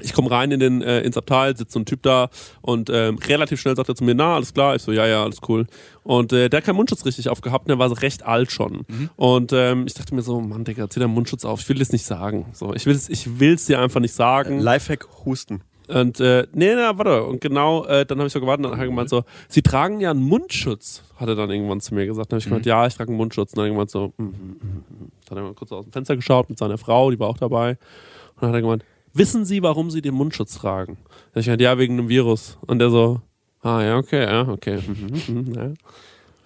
ich 0.00 0.12
komme 0.12 0.30
rein 0.30 0.50
in 0.50 0.60
den, 0.60 0.82
äh, 0.82 1.00
ins 1.00 1.16
Abteil, 1.16 1.56
sitzt 1.56 1.72
so 1.72 1.80
ein 1.80 1.84
Typ 1.84 2.02
da 2.02 2.30
und 2.60 2.90
ähm, 2.90 3.18
relativ 3.18 3.60
schnell 3.60 3.76
sagt 3.76 3.88
er 3.88 3.94
zu 3.94 4.04
mir, 4.04 4.14
na, 4.14 4.34
alles 4.34 4.54
klar. 4.54 4.76
Ich 4.76 4.82
so, 4.82 4.92
ja, 4.92 5.06
ja, 5.06 5.22
alles 5.22 5.38
cool. 5.48 5.66
Und 6.02 6.32
äh, 6.32 6.48
der 6.48 6.58
hat 6.58 6.64
keinen 6.64 6.76
Mundschutz 6.76 7.04
richtig 7.04 7.28
aufgehabt 7.28 7.66
und 7.66 7.68
der 7.68 7.78
war 7.78 7.88
so 7.88 7.94
recht 7.94 8.24
alt 8.24 8.50
schon. 8.50 8.86
Und 9.16 9.52
ähm, 9.52 9.84
ich 9.86 9.94
dachte 9.94 10.14
mir 10.14 10.22
so, 10.22 10.40
Mann, 10.40 10.64
Digga, 10.64 10.88
zieh 10.88 11.00
deinen 11.00 11.14
Mundschutz 11.14 11.44
auf. 11.44 11.60
Ich 11.60 11.68
will 11.68 11.78
das 11.78 11.92
nicht 11.92 12.04
sagen. 12.04 12.46
So, 12.52 12.74
ich 12.74 12.86
will 12.86 12.94
es 12.94 13.08
ich 13.08 13.38
will's 13.38 13.66
dir 13.66 13.80
einfach 13.80 14.00
nicht 14.00 14.14
sagen. 14.14 14.60
Lifehack 14.60 15.06
Husten. 15.24 15.62
Und 15.90 16.20
äh, 16.20 16.46
nee, 16.52 16.74
nee, 16.74 16.80
warte. 16.94 17.24
Und 17.24 17.40
genau, 17.40 17.84
äh, 17.86 18.06
dann 18.06 18.18
habe 18.18 18.28
ich 18.28 18.32
so 18.32 18.40
gewartet 18.40 18.64
und 18.64 18.70
dann 18.70 18.78
hat 18.78 18.84
er 18.84 18.90
gemeint 18.90 19.08
so, 19.08 19.24
Sie 19.48 19.62
tragen 19.62 20.00
ja 20.00 20.10
einen 20.10 20.22
Mundschutz, 20.22 21.02
hat 21.16 21.28
er 21.28 21.34
dann 21.34 21.50
irgendwann 21.50 21.80
zu 21.80 21.94
mir 21.94 22.06
gesagt. 22.06 22.30
Dann 22.30 22.36
habe 22.36 22.40
ich 22.40 22.44
gemeint, 22.44 22.66
ja, 22.66 22.86
ich 22.86 22.94
trage 22.94 23.10
einen 23.10 23.16
Mundschutz. 23.16 23.52
Und 23.52 23.58
dann 23.58 23.66
irgendwann 23.66 23.88
so, 23.88 24.12
mm, 24.16 24.22
mm, 24.22 24.26
mm. 24.26 25.12
Dann 25.26 25.30
hat 25.30 25.36
er 25.38 25.42
mal 25.42 25.54
kurz 25.54 25.72
aus 25.72 25.84
dem 25.84 25.92
Fenster 25.92 26.14
geschaut 26.14 26.48
mit 26.48 26.58
seiner 26.58 26.78
Frau, 26.78 27.10
die 27.10 27.18
war 27.18 27.28
auch 27.28 27.38
dabei. 27.38 27.70
Und 27.70 28.42
dann 28.42 28.50
hat 28.50 28.56
er 28.56 28.62
gemeint, 28.62 28.84
wissen 29.12 29.44
Sie, 29.44 29.62
warum 29.62 29.90
Sie 29.90 30.02
den 30.02 30.14
Mundschutz 30.14 30.54
tragen? 30.54 30.98
Ich 31.34 31.48
gemeint, 31.48 31.62
ja, 31.62 31.78
wegen 31.78 31.98
einem 31.98 32.08
Virus. 32.08 32.58
Und 32.66 32.78
der 32.78 32.90
so, 32.90 33.20
ah, 33.62 33.82
ja, 33.82 33.96
okay, 33.96 34.24
ja, 34.24 34.48
okay. 34.48 34.80
mhm, 34.86 35.34
mhm, 35.34 35.54
ja. 35.54 35.72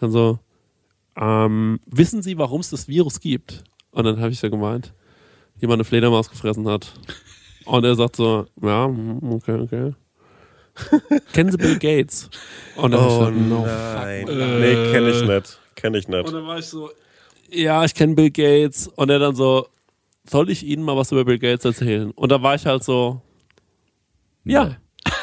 Dann 0.00 0.10
so, 0.10 0.38
ähm, 1.16 1.80
wissen 1.86 2.22
Sie, 2.22 2.38
warum 2.38 2.60
es 2.60 2.70
das 2.70 2.88
Virus 2.88 3.20
gibt? 3.20 3.64
Und 3.92 4.04
dann 4.04 4.20
habe 4.20 4.30
ich 4.30 4.40
so 4.40 4.50
gemeint, 4.50 4.92
jemand 5.60 5.78
eine 5.78 5.84
Fledermaus 5.84 6.30
gefressen 6.30 6.68
hat. 6.68 6.92
Und 7.64 7.84
er 7.84 7.94
sagt 7.94 8.16
so, 8.16 8.46
ja, 8.60 8.88
mhm, 8.88 9.32
okay, 9.32 9.60
okay. 9.60 9.92
Kennen 11.32 11.52
Sie 11.52 11.56
Bill 11.56 11.78
Gates? 11.78 12.28
Und 12.76 12.90
dann 12.92 13.00
hab 13.00 13.08
ich 13.08 13.14
so, 13.14 13.30
no. 13.30 13.62
Oh, 13.62 13.66
nein. 13.66 14.24
Nee, 14.24 14.92
kenne 14.92 15.10
ich 15.10 15.22
nicht. 15.22 15.60
Kenne 15.76 15.98
ich 15.98 16.08
nicht. 16.08 16.26
Und 16.26 16.32
dann 16.34 16.46
war 16.46 16.58
ich 16.58 16.66
so, 16.66 16.90
ja, 17.50 17.84
ich 17.84 17.94
kenne 17.94 18.14
Bill 18.14 18.30
Gates. 18.30 18.88
Und 18.88 19.10
er 19.10 19.18
dann 19.18 19.36
so, 19.36 19.68
soll 20.28 20.50
ich 20.50 20.64
Ihnen 20.64 20.82
mal 20.82 20.96
was 20.96 21.12
über 21.12 21.24
Bill 21.24 21.38
Gates 21.38 21.64
erzählen? 21.64 22.10
Und 22.12 22.32
da 22.32 22.42
war 22.42 22.54
ich 22.54 22.66
halt 22.66 22.82
so, 22.84 23.22
ja. 24.44 24.76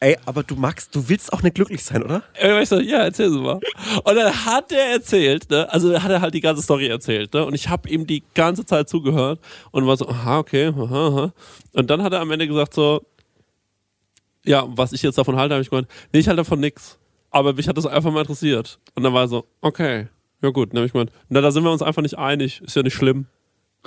Ey, 0.00 0.18
aber 0.26 0.42
du 0.42 0.54
magst, 0.54 0.94
du 0.94 1.08
willst 1.08 1.32
auch 1.32 1.42
nicht 1.42 1.54
glücklich 1.54 1.82
sein, 1.82 2.02
oder? 2.02 2.22
Ich 2.60 2.68
so, 2.68 2.78
ja, 2.78 2.98
erzähl 2.98 3.30
sie 3.30 3.38
mal. 3.38 3.60
Und 4.04 4.14
dann 4.14 4.44
hat 4.44 4.70
er 4.70 4.92
erzählt, 4.92 5.50
ne? 5.50 5.72
also 5.72 6.00
hat 6.00 6.10
er 6.10 6.20
halt 6.20 6.34
die 6.34 6.40
ganze 6.40 6.62
Story 6.62 6.86
erzählt, 6.88 7.32
ne? 7.32 7.44
und 7.44 7.54
ich 7.54 7.68
habe 7.68 7.88
ihm 7.88 8.06
die 8.06 8.22
ganze 8.34 8.66
Zeit 8.66 8.88
zugehört 8.88 9.40
und 9.70 9.86
war 9.86 9.96
so, 9.96 10.08
aha, 10.08 10.38
okay, 10.38 10.68
aha, 10.68 11.08
aha. 11.08 11.32
Und 11.72 11.90
dann 11.90 12.02
hat 12.02 12.12
er 12.12 12.20
am 12.20 12.30
Ende 12.30 12.46
gesagt 12.46 12.74
so, 12.74 13.04
ja, 14.44 14.64
was 14.68 14.92
ich 14.92 15.02
jetzt 15.02 15.16
davon 15.16 15.36
halte, 15.36 15.54
habe 15.54 15.62
ich 15.62 15.70
gemeint, 15.70 15.88
nee, 16.12 16.20
ich 16.20 16.28
halte 16.28 16.38
davon 16.38 16.60
nix. 16.60 16.98
Aber 17.30 17.52
mich 17.54 17.66
hat 17.66 17.76
das 17.76 17.86
einfach 17.86 18.12
mal 18.12 18.20
interessiert. 18.20 18.78
Und 18.94 19.02
dann 19.02 19.12
war 19.12 19.22
er 19.22 19.28
so, 19.28 19.46
okay, 19.60 20.08
ja 20.44 20.50
gut. 20.50 20.72
Habe 20.74 20.86
ich 20.86 20.92
gemeint, 20.92 21.10
na, 21.28 21.40
da 21.40 21.50
sind 21.50 21.64
wir 21.64 21.72
uns 21.72 21.82
einfach 21.82 22.02
nicht 22.02 22.18
einig, 22.18 22.60
ist 22.62 22.76
ja 22.76 22.82
nicht 22.82 22.94
schlimm. 22.94 23.26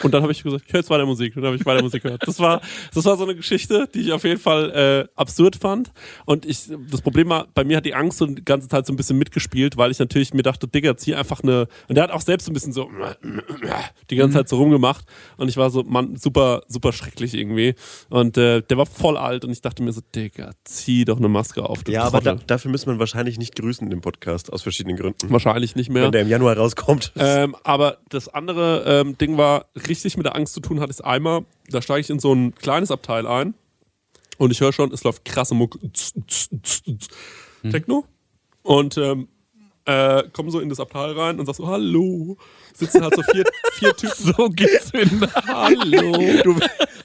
Und 0.03 0.14
dann 0.14 0.22
habe 0.22 0.32
ich 0.32 0.44
gesagt, 0.44 0.65
ich 0.68 0.74
höre 0.74 0.82
jetzt 0.82 0.90
weiter 0.90 1.06
Musik. 1.06 1.36
Und 1.36 1.41
dann 1.41 1.52
habe 1.52 1.57
ich 1.57 1.65
weiter 1.65 1.82
Musik 1.82 2.03
gehört. 2.03 2.28
Das 2.28 2.40
war, 2.40 2.61
das 2.94 3.06
war 3.06 3.18
so 3.18 3.24
eine 3.24 3.36
Geschichte, 3.36 3.88
die 3.94 4.02
ich 4.02 4.11
auf 4.11 4.24
jeden 4.24 4.40
Fall 4.40 5.07
äh, 5.07 5.19
absurd 5.19 5.56
fand. 5.56 5.91
Und 6.26 6.45
ich, 6.45 6.69
das 6.90 7.02
Problem 7.02 7.30
war, 7.30 7.48
bei 7.53 7.64
mir 7.64 7.78
hat 7.78 7.86
die 7.86 7.95
Angst 7.95 8.19
so 8.19 8.26
die 8.26 8.45
ganze 8.45 8.68
Zeit 8.68 8.86
so 8.86 8.94
ein 8.94 8.95
bisschen 8.95 9.18
mitgespielt, 9.18 9.78
weil 9.78 9.91
ich 9.91 9.99
natürlich 9.99 10.34
mir 10.34 10.44
dachte, 10.44 10.68
Digga, 10.68 10.98
zieh 10.98 11.15
einfach 11.15 11.41
eine. 11.41 11.68
Und 11.88 11.95
der 11.95 12.03
hat 12.03 12.11
auch 12.11 12.22
selbst 12.22 12.45
so 12.45 12.52
ein 12.52 12.53
bisschen 12.53 12.74
so 12.74 12.90
die 14.10 14.15
ganze 14.15 14.38
Zeit 14.38 14.49
so 14.49 14.57
rumgemacht. 14.57 15.06
Und 15.38 15.49
ich 15.49 15.57
war 15.57 15.69
so, 15.69 15.84
Mann, 15.84 16.15
super, 16.15 16.61
super 16.68 16.94
schrecklich 16.94 17.34
irgendwie. 17.34 17.76
Und 18.10 18.38
äh, 18.38 18.61
der 18.61 18.78
war 18.78 18.86
voll 18.86 19.18
alt 19.18 19.45
und 19.45 19.52
ich 19.52 19.61
dachte 19.61 19.84
mir 19.84 19.91
so, 19.91 20.02
Digga, 20.15 20.52
zieh 20.64 21.06
doch 21.06 21.18
eine 21.18 21.28
Maske 21.28 21.68
auf. 21.68 21.80
Ja, 21.88 22.03
aber 22.03 22.22
da, 22.22 22.36
dafür 22.36 22.72
müssen 22.72 22.91
wir 22.91 22.99
wahrscheinlich 22.99 23.38
nicht 23.38 23.56
grüßen 23.56 23.91
im 23.91 24.02
Podcast, 24.02 24.53
aus 24.53 24.61
verschiedenen 24.61 24.98
Gründen. 24.98 25.30
Wahrscheinlich 25.30 25.76
nicht 25.76 25.90
mehr. 25.90 26.03
Wenn 26.03 26.11
der 26.11 26.22
im 26.22 26.30
Januar 26.30 26.57
rauskommt. 26.57 27.11
Ähm, 27.18 27.56
aber 27.64 27.98
das 28.10 28.28
andere 28.28 28.84
ähm, 28.86 29.18
Ding 29.18 29.38
war, 29.38 29.65
richtig 29.90 30.18
mit 30.18 30.26
der 30.26 30.36
Angst 30.36 30.54
zu 30.54 30.60
tun 30.60 30.80
hat, 30.80 30.90
ist 30.90 31.04
einmal, 31.04 31.46
da 31.70 31.82
steige 31.82 32.02
ich 32.02 32.10
in 32.10 32.20
so 32.20 32.34
ein 32.34 32.56
kleines 32.56 32.92
Abteil 32.92 33.28
ein 33.28 33.54
und 34.38 34.52
ich 34.52 34.62
höre 34.62 34.74
schon, 34.74 34.92
es 34.92 35.04
läuft 35.04 35.26
krasse 35.26 35.56
Mucke. 35.56 35.80
Techno. 37.70 38.06
Und 38.64 38.98
ähm, 38.98 39.28
äh, 39.86 40.24
komme 40.34 40.52
so 40.52 40.60
in 40.60 40.70
das 40.70 40.80
Abteil 40.80 41.18
rein 41.18 41.40
und 41.40 41.46
sag 41.46 41.56
so, 41.56 41.68
hallo. 41.68 42.38
Sitzen 42.78 43.04
halt 43.04 43.16
so 43.16 43.24
vier, 43.24 43.44
vier 43.74 43.95
Typen. 43.95 44.14
So 44.38 44.49
geht's 44.49 44.91
hin. 44.91 45.28
Hallo. 45.48 46.44
Du, 46.44 46.56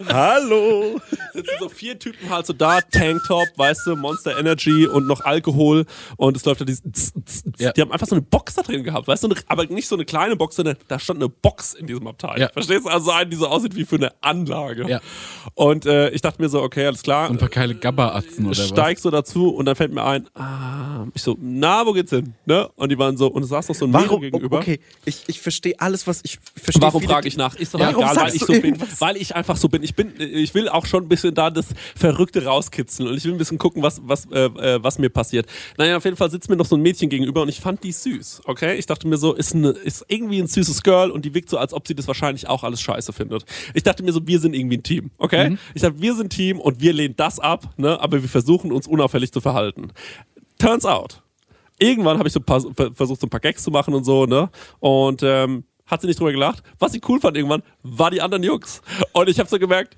Hallo! 0.09 1.01
sitzen 1.33 1.51
so 1.61 1.69
vier 1.69 1.99
Typen 1.99 2.29
halt 2.29 2.47
so 2.47 2.53
da, 2.53 2.81
Tanktop, 2.81 3.47
weißt 3.57 3.87
du, 3.87 3.97
Monster 3.97 4.39
Energy 4.39 4.87
und 4.87 5.07
noch 5.07 5.21
Alkohol 5.23 5.87
und 6.17 6.37
es 6.37 6.45
läuft 6.45 6.61
da 6.61 6.65
dieses 6.65 6.83
Tz, 6.83 7.13
Tz, 7.13 7.43
Tz. 7.43 7.61
Ja. 7.61 7.73
Die 7.73 7.81
haben 7.81 7.93
einfach 7.93 8.07
so 8.07 8.15
eine 8.15 8.23
Box 8.23 8.55
da 8.55 8.63
drin 8.63 8.85
gehabt, 8.85 9.09
weißt 9.09 9.25
du, 9.25 9.35
aber 9.47 9.67
nicht 9.67 9.89
so 9.89 9.95
eine 9.95 10.05
kleine 10.05 10.37
Box, 10.37 10.57
sondern 10.57 10.77
da 10.89 10.99
stand 10.99 11.21
eine 11.21 11.29
Box 11.29 11.75
in 11.75 11.87
diesem 11.87 12.07
Abteil. 12.07 12.41
Ja. 12.41 12.49
Verstehst 12.49 12.85
du? 12.85 12.89
Also 12.89 13.11
eine, 13.11 13.31
die 13.31 13.37
so 13.37 13.47
aussieht 13.47 13.75
wie 13.77 13.85
für 13.85 13.97
eine 13.97 14.13
Anlage. 14.21 14.89
Ja. 14.89 15.01
Und 15.55 15.87
äh, 15.87 16.11
ich 16.11 16.21
dachte 16.21 16.43
mir 16.43 16.49
so, 16.49 16.63
okay, 16.63 16.87
alles 16.87 17.03
klar. 17.03 17.31
Ein 17.31 17.39
paar 17.39 17.49
geile 17.49 17.75
Gabba-Atzen 17.75 18.47
oder 18.47 18.59
was? 18.59 18.69
Steig 18.69 18.99
so 18.99 19.11
dazu 19.11 19.49
und 19.51 19.67
dann 19.67 19.77
fällt 19.77 19.93
mir 19.93 20.05
ein, 20.05 20.29
ah, 20.35 21.07
ich 21.15 21.23
so, 21.23 21.37
na, 21.41 21.87
wo 21.87 21.93
geht's 21.93 22.11
hin? 22.11 22.35
Ne? 22.45 22.69
Und 22.77 22.91
die 22.91 22.99
waren 22.99 23.17
so, 23.17 23.29
und 23.29 23.43
es 23.43 23.49
saß 23.49 23.69
noch 23.69 23.77
so 23.77 23.87
ein 23.87 23.93
Warum? 23.93 24.21
Mädel 24.21 24.33
gegenüber. 24.33 24.59
Okay, 24.59 24.81
ich, 25.05 25.25
ich 25.29 25.41
verstehe 25.41 25.62
alles, 25.79 26.07
was 26.07 26.21
ich 26.25 26.39
verstehe. 26.55 26.83
Warum 26.83 27.03
frage 27.03 27.29
ich 27.29 27.37
nach? 27.37 27.55
Ist 27.55 27.75
doch 27.75 27.81
Ja, 27.81 27.91
egal, 27.91 28.17
weil 28.17 28.35
ich 28.35 28.41
so 28.41 28.47
bin, 28.47 28.65
irgendwas? 28.65 29.01
weil 29.01 29.17
ich 29.17 29.35
einfach 29.35 29.57
so 29.57 29.69
bin. 29.69 29.83
Ich 29.83 29.95
bin, 29.95 30.13
ich 30.19 30.55
will 30.55 30.69
auch 30.69 30.87
schon 30.87 31.05
ein 31.05 31.09
bisschen 31.09 31.35
da 31.35 31.51
das 31.51 31.67
Verrückte 31.97 32.45
rauskitzeln 32.45 33.09
und 33.09 33.17
ich 33.17 33.25
will 33.25 33.33
ein 33.33 33.39
bisschen 33.39 33.59
gucken, 33.59 33.83
was, 33.83 34.01
was, 34.05 34.27
äh, 34.33 34.45
äh, 34.45 34.83
was 34.83 34.99
mir 34.99 35.09
passiert. 35.09 35.47
Naja, 35.79 35.97
auf 35.97 36.05
jeden 36.05 36.17
Fall 36.17 36.31
sitzt 36.31 36.49
mir 36.51 36.57
noch 36.57 36.67
so 36.67 36.77
ein 36.77 36.83
Mädchen 36.83 37.09
gegenüber 37.09 37.43
und 37.43 37.49
ich 37.49 37.61
fand 37.61 37.83
die 37.85 37.93
süß, 37.93 38.43
okay? 38.45 38.75
Ich 38.77 38.87
dachte 38.87 39.07
mir 39.07 39.17
so, 39.17 39.33
ist, 39.35 39.55
eine, 39.55 39.71
ist 39.71 40.05
irgendwie 40.09 40.41
ein 40.41 40.47
süßes 40.47 40.83
Girl 40.83 41.11
und 41.11 41.25
die 41.25 41.35
wirkt 41.35 41.51
so, 41.51 41.59
als 41.59 41.73
ob 41.73 41.87
sie 41.87 41.95
das 41.95 42.07
wahrscheinlich 42.09 42.49
auch 42.49 42.65
alles 42.65 42.81
scheiße 42.81 43.13
findet. 43.13 43.45
Ich 43.75 43.83
dachte 43.83 44.03
mir 44.03 44.13
so, 44.13 44.27
wir 44.27 44.41
sind 44.41 44.55
irgendwie 44.55 44.79
ein 44.79 44.83
Team, 44.83 45.11
okay? 45.19 45.57
Ich 45.75 45.83
dachte, 45.83 46.01
wir 46.01 46.15
sind 46.15 46.27
ein 46.27 46.31
Team 46.31 46.61
und 46.61 46.81
wir 46.81 46.93
lehnen 46.93 47.15
das 47.17 47.39
ab, 47.39 47.71
ne? 47.77 48.01
aber 48.01 48.21
wir 48.23 48.29
versuchen 48.29 48.73
uns 48.73 48.87
unauffällig 48.87 49.33
zu 49.33 49.41
verhalten. 49.41 49.93
Turns 50.59 50.85
out, 50.85 51.22
irgendwann 51.83 52.19
habe 52.19 52.29
ich 52.29 52.33
so 52.35 52.41
ein 52.41 52.45
paar, 52.45 52.61
ver- 52.61 52.93
versucht, 52.95 53.21
so 53.21 53.27
ein 53.27 53.31
paar 53.31 53.41
Gags 53.41 53.63
zu 53.63 53.71
machen 53.71 53.93
und 53.95 54.05
so, 54.05 54.27
ne? 54.27 54.51
Und 54.81 55.23
ähm, 55.23 55.65
hat 55.87 56.01
sie 56.01 56.07
nicht 56.07 56.19
drüber 56.21 56.33
gelacht. 56.33 56.63
Was 56.79 56.93
sie 56.93 57.01
cool 57.09 57.21
fand 57.21 57.37
irgendwann, 57.37 57.63
war 57.83 58.11
die 58.11 58.23
anderen 58.23 58.43
Jungs. 58.43 58.81
Und 59.13 59.29
ich 59.29 59.39
habe 59.39 59.49
so 59.51 59.59
gemerkt, 59.59 59.97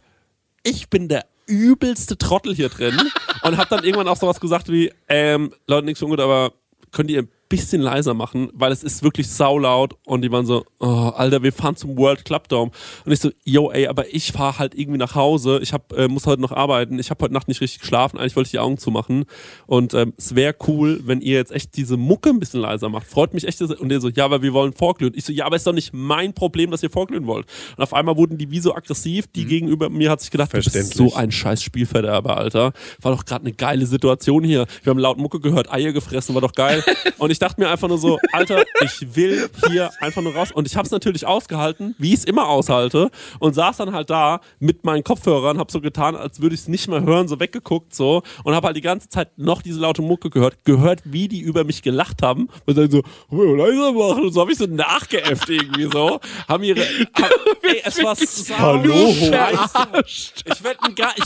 ich 0.63 0.89
bin 0.89 1.09
der 1.09 1.27
übelste 1.47 2.17
Trottel 2.19 2.55
hier 2.55 2.69
drin. 2.71 2.99
und 3.43 3.57
habe 3.59 3.69
dann 3.71 3.85
irgendwann 3.85 4.09
auch 4.09 4.17
sowas 4.17 4.41
gesagt 4.41 4.71
wie, 4.73 4.91
ähm, 5.09 5.53
Leute, 5.67 5.85
nichts 5.85 6.03
ungut, 6.03 6.21
aber 6.21 6.53
könnt 6.91 7.11
ihr 7.11 7.29
bisschen 7.49 7.81
leiser 7.81 8.15
machen, 8.15 8.51
weil 8.55 8.73
es 8.73 8.83
ist 8.83 9.03
wirklich 9.03 9.29
saulaut 9.29 9.95
und 10.05 10.23
die 10.23 10.31
waren 10.31 10.47
so, 10.47 10.65
oh, 10.81 11.13
Alter, 11.15 11.43
wir 11.43 11.53
fahren 11.53 11.77
zum 11.77 11.97
World 11.97 12.25
Club 12.25 12.49
Dome 12.49 12.71
und 13.05 13.13
ich 13.13 13.21
so, 13.21 13.31
yo, 13.45 13.71
ey, 13.71 13.87
aber 13.87 14.13
ich 14.15 14.33
fahre 14.33 14.59
halt 14.59 14.75
irgendwie 14.75 14.99
nach 14.99 15.15
Hause, 15.15 15.61
ich 15.63 15.73
hab, 15.73 15.93
äh, 15.93 16.09
muss 16.09 16.27
heute 16.27 16.43
noch 16.43 16.53
arbeiten, 16.53 16.99
ich 16.99 17.11
habe 17.11 17.25
heute 17.25 17.35
Nacht 17.35 17.49
nicht 17.49 17.61
richtig 17.61 17.81
geschlafen, 17.81 18.19
eigentlich 18.19 18.37
wollte 18.37 18.49
ich 18.49 18.53
die 18.53 18.59
Augen 18.59 18.79
zumachen 18.79 19.25
und 19.67 19.95
ähm, 19.95 20.13
es 20.17 20.35
wäre 20.35 20.55
cool, 20.69 21.01
wenn 21.05 21.21
ihr 21.21 21.35
jetzt 21.35 21.53
echt 21.53 21.77
diese 21.77 21.97
Mucke 21.97 22.31
ein 22.31 22.41
bisschen 22.41 22.61
leiser 22.61 22.89
macht, 22.89 23.07
freut 23.07 23.35
mich 23.35 23.47
echt 23.47 23.61
und 23.63 23.89
der 23.89 24.01
so, 24.01 24.09
ja, 24.09 24.25
aber 24.25 24.43
wir 24.43 24.53
wollen 24.53 24.73
vorglühen. 24.73 25.13
Ich 25.15 25.25
so, 25.25 25.33
ja, 25.33 25.47
aber 25.47 25.57
ist 25.57 25.67
doch 25.67 25.73
nicht 25.73 25.93
mein 25.93 26.35
Problem, 26.35 26.71
dass 26.71 26.83
ihr 26.83 26.91
vorglühen 26.91 27.27
wollt. 27.27 27.47
Und 27.77 27.83
auf 27.83 27.95
einmal 27.95 28.17
wurden 28.17 28.39
die 28.39 28.51
wie 28.51 28.61
so 28.61 28.75
aggressiv, 28.75 29.27
die 29.29 29.45
gegenüber 29.45 29.89
mir 29.89 30.11
hat 30.11 30.21
sich 30.21 30.31
gedacht, 30.31 30.53
du 30.53 30.59
bist 30.59 30.71
Verständlich. 30.71 31.13
so 31.13 31.17
ein 31.17 31.31
scheiß 31.31 31.63
Spielverderber, 31.63 32.37
Alter. 32.37 32.73
War 33.01 33.13
doch 33.13 33.25
gerade 33.25 33.45
eine 33.45 33.53
geile 33.53 33.87
Situation 33.87 34.45
hier. 34.45 34.67
Wir 34.83 34.91
haben 34.91 34.99
laut 34.99 35.19
Mucke 35.19 35.41
gehört, 35.41 35.73
Eier 35.73 35.93
gefressen, 35.93 36.35
war 36.35 36.43
doch 36.43 36.53
geil. 36.53 36.85
Und 37.19 37.31
ich 37.35 37.41
dachte 37.41 37.61
mir 37.61 37.69
einfach 37.69 37.89
nur 37.89 37.99
so, 37.99 38.21
Alter, 38.31 38.63
ich 38.81 39.17
will 39.17 39.51
hier 39.69 39.91
einfach 40.01 40.23
nur 40.23 40.37
raus. 40.37 40.53
Und 40.53 40.69
ich 40.69 40.77
habe 40.77 40.87
es 40.87 40.93
natürlich 40.93 41.27
ausgehalten, 41.27 41.97
wie 41.99 42.13
ich 42.13 42.21
es 42.21 42.25
immer 42.25 42.49
aushalte. 42.49 43.11
Und 43.41 43.57
saß 43.57 43.79
dann 43.79 43.93
halt 43.93 44.09
da 44.09 44.41
mit 44.61 44.85
meinen 44.85 45.03
Kopfhörern, 45.03 45.59
hab 45.59 45.73
so 45.73 45.81
getan, 45.81 46.15
als 46.15 46.41
würde 46.41 46.55
ich 46.55 46.61
es 46.61 46.69
nicht 46.69 46.87
mehr 46.87 47.03
hören, 47.03 47.27
so 47.27 47.41
weggeguckt 47.41 47.93
so. 47.93 48.23
Und 48.45 48.55
habe 48.55 48.69
halt 48.69 48.77
die 48.77 48.83
ganze 48.83 49.09
Zeit 49.09 49.37
noch 49.37 49.63
diese 49.63 49.81
laute 49.81 50.01
Mucke 50.01 50.31
gehört, 50.31 50.65
gehört, 50.65 51.01
wie 51.05 51.27
die 51.27 51.41
über 51.41 51.65
mich 51.65 51.83
gelacht 51.83 52.23
haben. 52.23 52.49
Und 52.67 52.79
dann 52.79 52.89
so, 52.89 53.03
leiser 53.33 53.93
machen. 53.93 54.27
Und 54.27 54.33
so 54.33 54.41
habe 54.41 54.53
ich 54.53 54.59
so 54.59 54.67
nachgeäfft 54.67 55.49
irgendwie 55.49 55.91
so. 55.91 56.21
Haben 56.47 56.63
ihre... 56.63 56.83
Haben, 56.83 57.35
ey, 57.63 57.83
es 57.85 58.01
war 58.01 58.15
so 58.15 58.57
Hallo. 58.57 59.13
verarscht. 59.13 60.45
Ich 60.47 60.63
werde 60.63 60.79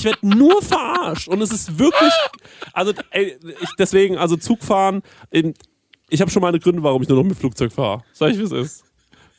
werd 0.04 0.22
nur 0.22 0.62
verarscht. 0.62 1.28
Und 1.28 1.42
es 1.42 1.52
ist 1.52 1.78
wirklich. 1.78 2.12
Also, 2.72 2.94
ey, 3.10 3.36
ich, 3.60 3.68
deswegen, 3.78 4.16
also 4.16 4.36
Zugfahren. 4.36 5.02
In, 5.30 5.52
ich 6.08 6.20
habe 6.20 6.30
schon 6.30 6.42
meine 6.42 6.58
Gründe, 6.58 6.82
warum 6.82 7.02
ich 7.02 7.08
nur 7.08 7.18
noch 7.22 7.28
mit 7.28 7.38
Flugzeug 7.38 7.72
fahre. 7.72 8.02
Sag 8.12 8.32
ich, 8.32 8.38
wie 8.38 8.42
es 8.42 8.52
ist. 8.52 8.84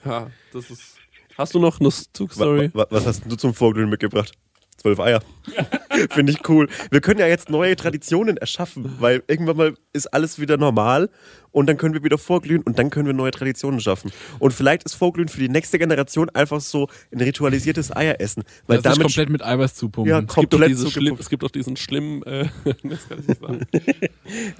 Ja, 0.05 0.29
das 0.53 0.69
ist. 0.69 0.95
Hast 1.37 1.53
du 1.53 1.59
noch 1.59 1.79
eine 1.79 1.89
Zugstory? 1.89 2.69
wa- 2.73 2.87
Was 2.89 3.05
hast 3.05 3.23
du 3.25 3.35
zum 3.35 3.53
Vorglühen 3.53 3.89
mitgebracht? 3.89 4.31
Zwölf 4.81 4.99
Eier. 4.99 5.21
Finde 6.09 6.31
ich 6.31 6.47
cool. 6.47 6.69
Wir 6.89 7.01
können 7.01 7.19
ja 7.19 7.27
jetzt 7.27 7.49
neue 7.49 7.75
Traditionen 7.75 8.37
erschaffen, 8.37 8.95
weil 8.99 9.23
irgendwann 9.27 9.57
mal 9.57 9.73
ist 9.91 10.07
alles 10.07 10.39
wieder 10.39 10.57
normal 10.57 11.09
und 11.51 11.67
dann 11.67 11.77
können 11.77 11.93
wir 11.93 12.03
wieder 12.03 12.17
vorglühen 12.17 12.61
und 12.61 12.79
dann 12.79 12.89
können 12.89 13.07
wir 13.07 13.13
neue 13.13 13.31
Traditionen 13.31 13.79
schaffen. 13.81 14.11
Und 14.37 14.53
vielleicht 14.53 14.83
ist 14.83 14.93
Vorglühen 14.95 15.27
für 15.27 15.39
die 15.39 15.49
nächste 15.49 15.79
Generation 15.79 16.29
einfach 16.29 16.61
so 16.61 16.87
ein 17.11 17.19
ritualisiertes 17.19 17.93
Eieressen. 17.95 18.43
Weil 18.67 18.77
Das 18.77 18.93
ist 18.93 18.97
damit 18.97 19.01
komplett 19.07 19.29
mit 19.29 19.43
Eiweiß 19.43 19.75
zupumpen. 19.75 20.09
Ja, 20.09 20.19
Es 20.19 20.33
gibt, 20.35 20.51
komplett 20.51 20.69
diese 20.69 20.89
schlimm, 20.89 20.93
zugepumpt. 20.93 21.21
es 21.21 21.29
gibt 21.29 21.43
doch 21.43 21.51
diesen 21.51 21.75
schlimmen. 21.75 22.23
Äh, 22.23 22.45
ich. 22.83 24.09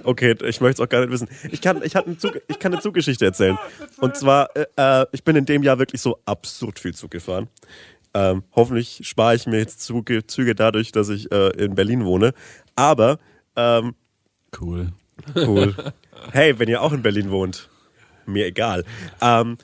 Okay, 0.02 0.34
ich 0.44 0.60
möchte 0.60 0.82
es 0.82 0.86
auch 0.86 0.90
gar 0.90 1.00
nicht 1.00 1.12
wissen. 1.12 1.28
Ich 1.50 1.60
kann, 1.60 1.80
ich, 1.84 1.96
eine 1.96 2.18
Zug, 2.18 2.40
ich 2.48 2.58
kann 2.58 2.72
eine 2.72 2.82
Zuggeschichte 2.82 3.24
erzählen. 3.24 3.56
Und 4.00 4.16
zwar, 4.16 4.48
äh, 4.56 4.66
äh, 4.76 5.06
ich 5.12 5.22
bin 5.22 5.36
in 5.36 5.46
dem 5.46 5.62
Jahr 5.62 5.78
wirklich 5.78 6.00
so 6.00 6.18
absurd 6.24 6.80
viel 6.80 6.92
Zug 6.94 7.12
gefahren. 7.12 7.48
Ähm, 8.12 8.42
hoffentlich 8.52 9.00
spare 9.04 9.36
ich 9.36 9.46
mir 9.46 9.58
jetzt 9.58 9.80
Züge, 9.82 10.26
Züge 10.26 10.54
dadurch, 10.54 10.92
dass 10.92 11.08
ich 11.08 11.30
äh, 11.30 11.50
in 11.62 11.74
Berlin 11.74 12.04
wohne. 12.04 12.32
Aber, 12.74 13.18
ähm, 13.56 13.94
Cool. 14.60 14.92
cool. 15.36 15.74
hey, 16.32 16.58
wenn 16.58 16.68
ihr 16.68 16.82
auch 16.82 16.92
in 16.92 17.02
Berlin 17.02 17.30
wohnt, 17.30 17.68
mir 18.26 18.46
egal. 18.46 18.84
Ähm, 19.20 19.58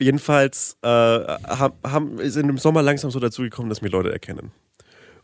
jedenfalls 0.00 0.76
äh, 0.82 0.88
haben, 0.88 1.74
haben, 1.84 2.30
sind 2.30 2.48
im 2.48 2.58
Sommer 2.58 2.82
langsam 2.82 3.10
so 3.10 3.18
dazu 3.20 3.42
gekommen, 3.42 3.68
dass 3.68 3.82
mir 3.82 3.88
Leute 3.88 4.12
erkennen. 4.12 4.52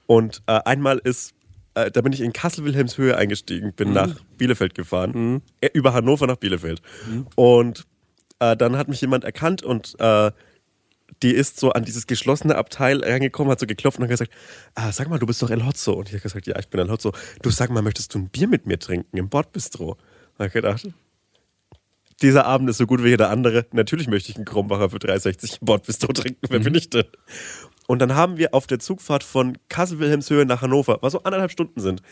Und 0.07 0.43
äh, 0.47 0.61
einmal 0.65 0.99
ist, 0.99 1.35
äh, 1.75 1.91
da 1.91 2.01
bin 2.01 2.13
ich 2.13 2.23
in 2.23 2.33
Kassel-Wilhelmshöhe 2.33 3.17
eingestiegen, 3.17 3.73
bin 3.73 3.93
nach 3.93 4.15
Bielefeld 4.37 4.75
gefahren, 4.75 5.43
äh, 5.61 5.69
über 5.75 5.93
Hannover 5.93 6.27
nach 6.27 6.37
Bielefeld. 6.37 6.81
Und 7.37 7.87
äh, 8.41 8.57
dann 8.57 8.77
hat 8.77 8.89
mich 8.89 9.01
jemand 9.01 9.25
erkannt 9.25 9.63
und 9.63 9.95
äh, 9.99 10.31
die 11.23 11.33
ist 11.33 11.59
so 11.59 11.73
an 11.73 11.85
dieses 11.85 12.07
geschlossene 12.07 12.57
Abteil 12.57 13.03
reingekommen, 13.03 13.51
hat 13.51 13.61
so 13.61 13.67
geklopft 13.67 13.99
und 13.99 14.05
hat 14.05 14.11
gesagt, 14.11 14.33
ah, 14.75 14.93
sag 14.93 15.09
mal, 15.09 15.19
du 15.19 15.27
bist 15.27 15.43
doch 15.43 15.51
El 15.51 15.67
Hotzo. 15.67 15.93
Und 15.93 16.09
ich 16.09 16.15
habe 16.15 16.23
gesagt, 16.23 16.47
ja, 16.47 16.59
ich 16.59 16.69
bin 16.69 16.81
El 16.81 16.91
Hotzo. 16.91 17.13
Du 17.43 17.51
sag 17.51 17.71
mal, 17.71 17.83
möchtest 17.83 18.15
du 18.15 18.19
ein 18.19 18.29
Bier 18.29 18.49
mit 18.49 18.67
mir 18.67 18.79
trinken 18.79 19.17
im 19.17 19.29
Bordbistro? 19.29 19.97
Da 20.35 20.45
habe 20.45 20.47
ich 20.47 20.53
gedacht, 20.53 20.89
dieser 22.23 22.47
Abend 22.47 22.69
ist 22.71 22.79
so 22.79 22.87
gut 22.87 23.03
wie 23.03 23.09
jeder 23.09 23.31
andere. 23.31 23.67
Natürlich 23.73 24.09
möchte 24.09 24.31
ich 24.31 24.37
einen 24.37 24.45
Krombacher 24.45 24.91
für 24.91 24.99
3,60 24.99 25.61
im 25.61 25.67
Bordbistro 25.67 26.13
trinken. 26.13 26.47
Wer 26.49 26.61
bin 26.61 26.75
ich 26.75 26.91
denn? 26.91 27.05
Und 27.87 28.01
dann 28.01 28.15
haben 28.15 28.37
wir 28.37 28.55
auf 28.55 28.67
der 28.67 28.79
Zugfahrt 28.81 29.25
von 29.25 29.57
Kassel-Wilhelmshöhe 29.69 30.45
nach 30.45 30.63
Hannover, 30.63 30.99
was 31.01 31.13
so 31.13 31.23
anderthalb 31.23 31.51
Stunden 31.51 31.81
sind, 31.81 32.03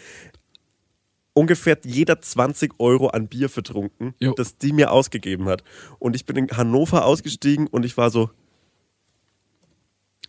ungefähr 1.34 1.76
jeder 1.84 2.20
20 2.20 2.72
Euro 2.78 3.08
an 3.08 3.28
Bier 3.28 3.50
vertrunken, 3.50 4.14
Jo. 4.18 4.32
das 4.34 4.56
die 4.56 4.72
mir 4.72 4.90
ausgegeben 4.90 5.46
hat. 5.48 5.62
Und 5.98 6.16
ich 6.16 6.24
bin 6.24 6.36
in 6.36 6.48
Hannover 6.56 7.04
ausgestiegen 7.04 7.66
und 7.66 7.84
ich 7.84 7.96
war 7.98 8.10
so, 8.10 8.30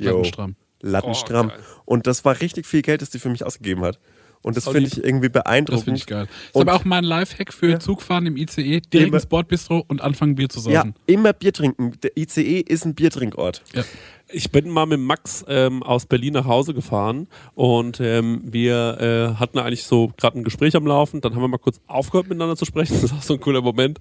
Lattenstramm. 0.06 0.56
Lattenstramm. 0.82 1.52
Oh, 1.52 1.82
und 1.94 2.08
das 2.08 2.24
war 2.26 2.40
richtig 2.40 2.66
viel 2.68 2.82
Geld, 2.82 3.02
das 3.02 3.10
die 3.10 3.20
für 3.20 3.30
mich 3.30 3.44
ausgegeben 3.46 3.82
hat. 3.84 4.00
Und 4.44 4.56
das 4.56 4.66
finde 4.66 4.88
ich 4.88 5.04
irgendwie 5.04 5.30
beeindruckend. 5.30 5.80
Das 5.80 5.84
finde 5.84 5.98
ich 6.00 6.06
geil. 6.06 6.28
Das 6.28 6.56
ist 6.56 6.62
aber 6.62 6.76
auch 6.76 6.86
mein 6.86 7.04
Lifehack 7.04 7.52
für 7.52 7.80
Zugfahren 7.80 8.28
im 8.28 8.38
ICE. 8.38 8.80
Direkt 8.82 8.94
Immer- 8.94 9.16
ins 9.18 9.26
Bordbistro 9.26 9.84
und 9.88 10.02
anfangen 10.02 10.36
Bier 10.36 10.48
zu 10.48 10.60
Ja, 10.70 10.82
saufen. 10.82 10.94
immer 11.08 11.34
Bier 11.34 11.52
trinken. 11.52 11.94
Der 12.04 12.16
ICE 12.16 12.60
ist 12.62 12.86
ein 12.86 12.94
Biertrinkort. 12.94 13.64
Ja. 13.74 13.84
Ich 14.30 14.52
bin 14.52 14.70
mal 14.70 14.86
mit 14.86 15.00
Max 15.00 15.46
ähm, 15.48 15.84
aus 15.84 16.06
Berlin 16.06 16.34
nach 16.34 16.46
Hause 16.46 16.74
gefahren 16.74 17.30
und 17.56 18.02
ähm, 18.02 18.42
wir 18.44 18.98
äh, 19.00 19.40
hatten 19.40 19.58
eigentlich 19.58 19.86
so 19.86 20.12
gerade 20.18 20.38
ein 20.38 20.44
Gespräch 20.44 20.76
am 20.76 20.86
Laufen. 20.86 21.22
Dann 21.22 21.34
haben 21.34 21.42
wir 21.42 21.48
mal 21.48 21.58
kurz 21.58 21.80
aufgehört 21.88 22.28
miteinander 22.28 22.58
zu 22.58 22.66
sprechen. 22.66 22.96
Das 22.96 23.06
ist 23.06 23.14
auch 23.14 23.22
so 23.22 23.36
ein 23.36 23.40
cooler 23.40 23.62
Moment, 23.62 24.00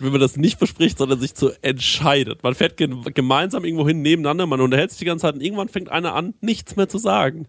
wenn 0.00 0.10
man 0.10 0.20
das 0.20 0.36
nicht 0.36 0.58
bespricht, 0.58 0.98
sondern 0.98 1.20
sich 1.20 1.32
so 1.36 1.52
entscheidet. 1.62 2.42
Man 2.42 2.56
fährt 2.56 2.76
ge 2.76 2.88
gemeinsam 3.14 3.64
irgendwo 3.64 3.86
hin 3.86 4.02
nebeneinander, 4.02 4.46
man 4.46 4.60
unterhält 4.60 4.90
sich 4.90 4.98
die 4.98 5.04
ganze 5.04 5.22
Zeit 5.22 5.34
und 5.34 5.42
irgendwann 5.42 5.68
fängt 5.68 5.90
einer 5.90 6.12
an, 6.12 6.34
nichts 6.40 6.74
mehr 6.74 6.88
zu 6.88 6.98
sagen. 6.98 7.46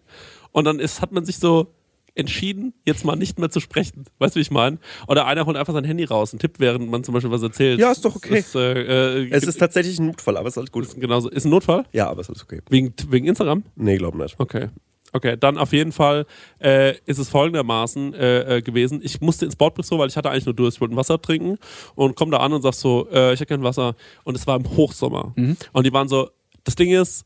Und 0.52 0.66
dann 0.66 0.78
ist, 0.78 1.00
hat 1.00 1.10
man 1.10 1.24
sich 1.24 1.38
so 1.38 1.74
entschieden, 2.14 2.74
jetzt 2.86 3.04
mal 3.04 3.16
nicht 3.16 3.38
mehr 3.38 3.50
zu 3.50 3.60
sprechen. 3.60 4.04
Weißt 4.18 4.34
du, 4.34 4.38
wie 4.38 4.42
ich 4.42 4.50
meine? 4.50 4.78
Oder 5.08 5.26
einer 5.26 5.46
holt 5.46 5.56
einfach 5.56 5.72
sein 5.72 5.84
Handy 5.84 6.04
raus 6.04 6.32
und 6.32 6.38
tippt, 6.40 6.60
während 6.60 6.90
man 6.90 7.04
zum 7.04 7.14
Beispiel 7.14 7.30
was 7.30 7.42
erzählt. 7.42 7.78
Ja, 7.80 7.92
ist 7.92 8.04
doch 8.04 8.16
okay. 8.16 8.38
Ist, 8.38 8.54
äh, 8.54 9.22
äh, 9.24 9.28
Es 9.30 9.44
ist 9.44 9.58
tatsächlich 9.58 9.98
ein 9.98 10.06
Notfall, 10.06 10.36
aber 10.36 10.48
es 10.48 10.54
ist 10.54 10.58
alles 10.58 10.72
gut. 10.72 10.84
ist 10.84 11.00
genauso. 11.00 11.28
Ist 11.28 11.44
ein 11.44 11.50
Notfall? 11.50 11.84
Ja, 11.92 12.08
aber 12.10 12.20
es 12.20 12.26
ist 12.28 12.30
alles 12.30 12.42
okay. 12.44 12.60
Wegen, 12.68 12.92
wegen 13.08 13.26
Instagram? 13.26 13.64
Nee, 13.76 13.96
glaub 13.98 14.14
nicht. 14.14 14.34
Okay. 14.38 14.68
Okay, 15.12 15.36
dann 15.38 15.58
auf 15.58 15.72
jeden 15.72 15.90
Fall 15.90 16.24
äh, 16.60 16.94
ist 17.06 17.18
es 17.18 17.28
folgendermaßen 17.28 18.14
äh, 18.14 18.58
äh, 18.58 18.62
gewesen. 18.62 19.00
Ich 19.02 19.20
musste 19.20 19.44
ins 19.44 19.56
Bordbistro, 19.56 19.98
weil 19.98 20.08
ich 20.08 20.16
hatte 20.16 20.30
eigentlich 20.30 20.46
nur 20.46 20.54
Durst. 20.54 20.76
Ich 20.76 20.80
wollte 20.80 20.94
ein 20.94 20.96
Wasser 20.96 21.20
trinken 21.20 21.58
und 21.96 22.14
komme 22.14 22.30
da 22.30 22.38
an 22.38 22.52
und 22.52 22.62
sag 22.62 22.74
so, 22.74 23.08
äh, 23.10 23.32
ich 23.34 23.40
hätte 23.40 23.46
gern 23.48 23.64
Wasser. 23.64 23.96
Und 24.22 24.36
es 24.36 24.46
war 24.46 24.56
im 24.56 24.68
Hochsommer. 24.76 25.34
Und 25.72 25.86
die 25.86 25.92
waren 25.92 26.06
so, 26.06 26.30
das 26.62 26.76
Ding 26.76 26.92
ist, 26.92 27.24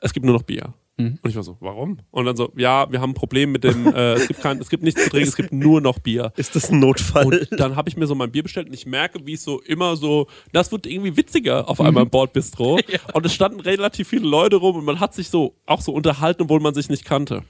es 0.00 0.14
gibt 0.14 0.24
nur 0.24 0.34
noch 0.34 0.44
Bier. 0.44 0.72
Und 1.22 1.28
ich 1.28 1.36
war 1.36 1.42
so, 1.42 1.58
warum? 1.60 1.98
Und 2.10 2.24
dann 2.24 2.36
so, 2.36 2.52
ja, 2.56 2.90
wir 2.90 3.02
haben 3.02 3.10
ein 3.10 3.14
Problem 3.14 3.52
mit 3.52 3.64
dem, 3.64 3.86
äh, 3.86 4.14
es, 4.14 4.28
gibt 4.28 4.40
kein, 4.40 4.58
es 4.58 4.70
gibt 4.70 4.82
nichts 4.82 5.04
zu 5.04 5.10
trinken, 5.10 5.28
es 5.28 5.36
gibt 5.36 5.52
nur 5.52 5.82
noch 5.82 5.98
Bier. 5.98 6.32
Ist 6.36 6.56
das 6.56 6.70
ein 6.70 6.80
Notfall? 6.80 7.26
Und 7.26 7.60
dann 7.60 7.76
habe 7.76 7.90
ich 7.90 7.98
mir 7.98 8.06
so 8.06 8.14
mein 8.14 8.30
Bier 8.32 8.42
bestellt 8.42 8.68
und 8.68 8.72
ich 8.72 8.86
merke, 8.86 9.26
wie 9.26 9.34
es 9.34 9.44
so 9.44 9.60
immer 9.60 9.96
so, 9.96 10.26
das 10.52 10.72
wird 10.72 10.86
irgendwie 10.86 11.16
witziger 11.18 11.68
auf 11.68 11.82
einmal 11.82 12.04
im 12.04 12.10
Bordbistro. 12.10 12.78
Und 13.12 13.26
es 13.26 13.34
standen 13.34 13.60
relativ 13.60 14.08
viele 14.08 14.26
Leute 14.26 14.56
rum 14.56 14.76
und 14.76 14.84
man 14.84 15.00
hat 15.00 15.14
sich 15.14 15.28
so 15.28 15.54
auch 15.66 15.80
so 15.80 15.92
unterhalten, 15.92 16.42
obwohl 16.42 16.60
man 16.60 16.74
sich 16.74 16.88
nicht 16.88 17.04
kannte. 17.04 17.42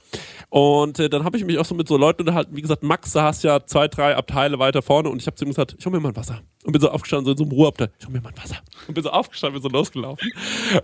Und 0.49 0.99
äh, 0.99 1.09
dann 1.09 1.23
habe 1.23 1.37
ich 1.37 1.45
mich 1.45 1.57
auch 1.57 1.65
so 1.65 1.75
mit 1.75 1.87
so 1.87 1.97
Leuten 1.97 2.21
unterhalten. 2.21 2.55
Wie 2.55 2.61
gesagt, 2.61 2.83
Max 2.83 3.11
saß 3.11 3.43
ja 3.43 3.65
zwei, 3.65 3.87
drei 3.87 4.15
Abteile 4.15 4.59
weiter 4.59 4.81
vorne 4.81 5.09
und 5.09 5.21
ich 5.21 5.27
habe 5.27 5.35
zu 5.35 5.45
ihm 5.45 5.49
gesagt, 5.49 5.75
ich 5.77 5.85
hol 5.85 5.91
mir 5.91 5.99
mal 5.99 6.09
ein 6.09 6.15
Wasser. 6.15 6.41
Und 6.67 6.73
bin 6.73 6.81
so 6.81 6.91
aufgestanden, 6.91 7.25
so 7.25 7.31
in 7.31 7.37
so 7.37 7.43
einem 7.45 7.53
Ruheabteil, 7.53 7.89
ich 7.97 8.05
hol 8.05 8.11
mir 8.11 8.19
mal 8.19 8.33
Wasser. 8.35 8.57
Und 8.89 8.93
bin 8.93 9.01
so 9.01 9.09
aufgestanden, 9.09 9.61
bin 9.61 9.71
so 9.71 9.73
losgelaufen. 9.73 10.29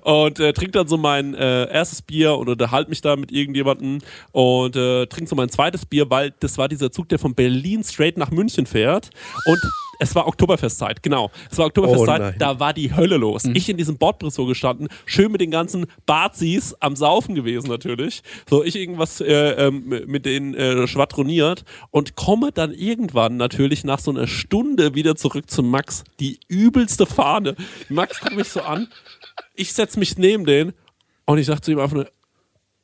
Und 0.04 0.40
äh, 0.40 0.54
trink 0.54 0.72
dann 0.72 0.88
so 0.88 0.96
mein 0.96 1.34
äh, 1.34 1.70
erstes 1.70 2.02
Bier 2.02 2.38
und 2.38 2.48
unterhalte 2.48 2.90
mich 2.90 3.02
da 3.02 3.18
mit 3.18 3.34
irgendjemandem 3.34 4.00
und 4.32 4.78
äh, 4.78 5.08
trink 5.08 5.28
so 5.28 5.36
mein 5.36 5.50
zweites 5.50 5.86
Bier, 5.86 6.10
weil 6.10 6.34
das 6.40 6.58
war 6.58 6.70
dieser 6.70 6.90
Zug, 6.94 7.10
der 7.10 7.20
von 7.20 7.36
Berlin 7.36 7.84
straight 7.84 8.18
nach 8.18 8.32
München 8.32 8.66
fährt. 8.66 9.10
Und 9.46 9.60
es 10.00 10.16
war 10.16 10.28
Oktoberfestzeit, 10.28 11.04
genau. 11.04 11.32
Es 11.52 11.58
war 11.58 11.66
Oh 11.66 11.68
Oktoberfestzeit, 11.68 12.22
nein. 12.22 12.36
da 12.40 12.60
war 12.60 12.74
die 12.74 12.96
Hölle 12.96 13.18
los. 13.18 13.46
Ich 13.54 13.70
in 13.70 13.78
diesem 13.78 13.98
Bordbistro 13.98 14.46
gestanden, 14.46 14.88
schön 15.06 15.32
mit 15.32 15.42
den 15.42 15.52
ganzen 15.52 15.86
Bazis 16.06 16.76
am 16.80 16.96
Saufen 16.96 17.36
gewesen 17.36 17.70
natürlich. 17.70 18.24
So, 18.50 18.64
ich 18.64 18.76
irgendwas 18.76 19.22
äh, 19.22 19.52
ähm, 19.52 20.04
mit 20.08 20.26
denen 20.26 20.54
äh, 20.56 20.88
schwadroniert 20.88 21.64
und 21.92 22.16
komme 22.16 22.52
dann 22.52 22.74
irgendwann 22.74 23.38
natürlich 23.38 23.84
nach 23.84 24.00
so 24.00 24.12
einer 24.12 24.28
Stunde 24.28 24.96
wieder 24.96 25.16
zurück 25.16 25.50
zu 25.50 25.64
Max. 25.64 26.04
Die 26.20 26.40
übelste 26.48 27.06
Fahne. 27.06 27.56
Max 27.90 28.20
guckt 28.20 28.36
mich 28.36 28.50
so 28.50 28.62
an, 28.62 28.88
ich 29.56 29.74
setze 29.74 30.00
mich 30.00 30.18
neben 30.18 30.46
den 30.46 30.74
und 31.26 31.38
ich 31.38 31.46
sag 31.46 31.62
zu 31.62 31.72
ihm 31.72 31.80
einfach 31.80 31.96
nur, 31.96 32.12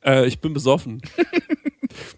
äh, 0.04 0.26
ich 0.26 0.40
bin 0.40 0.52
besoffen. 0.52 1.00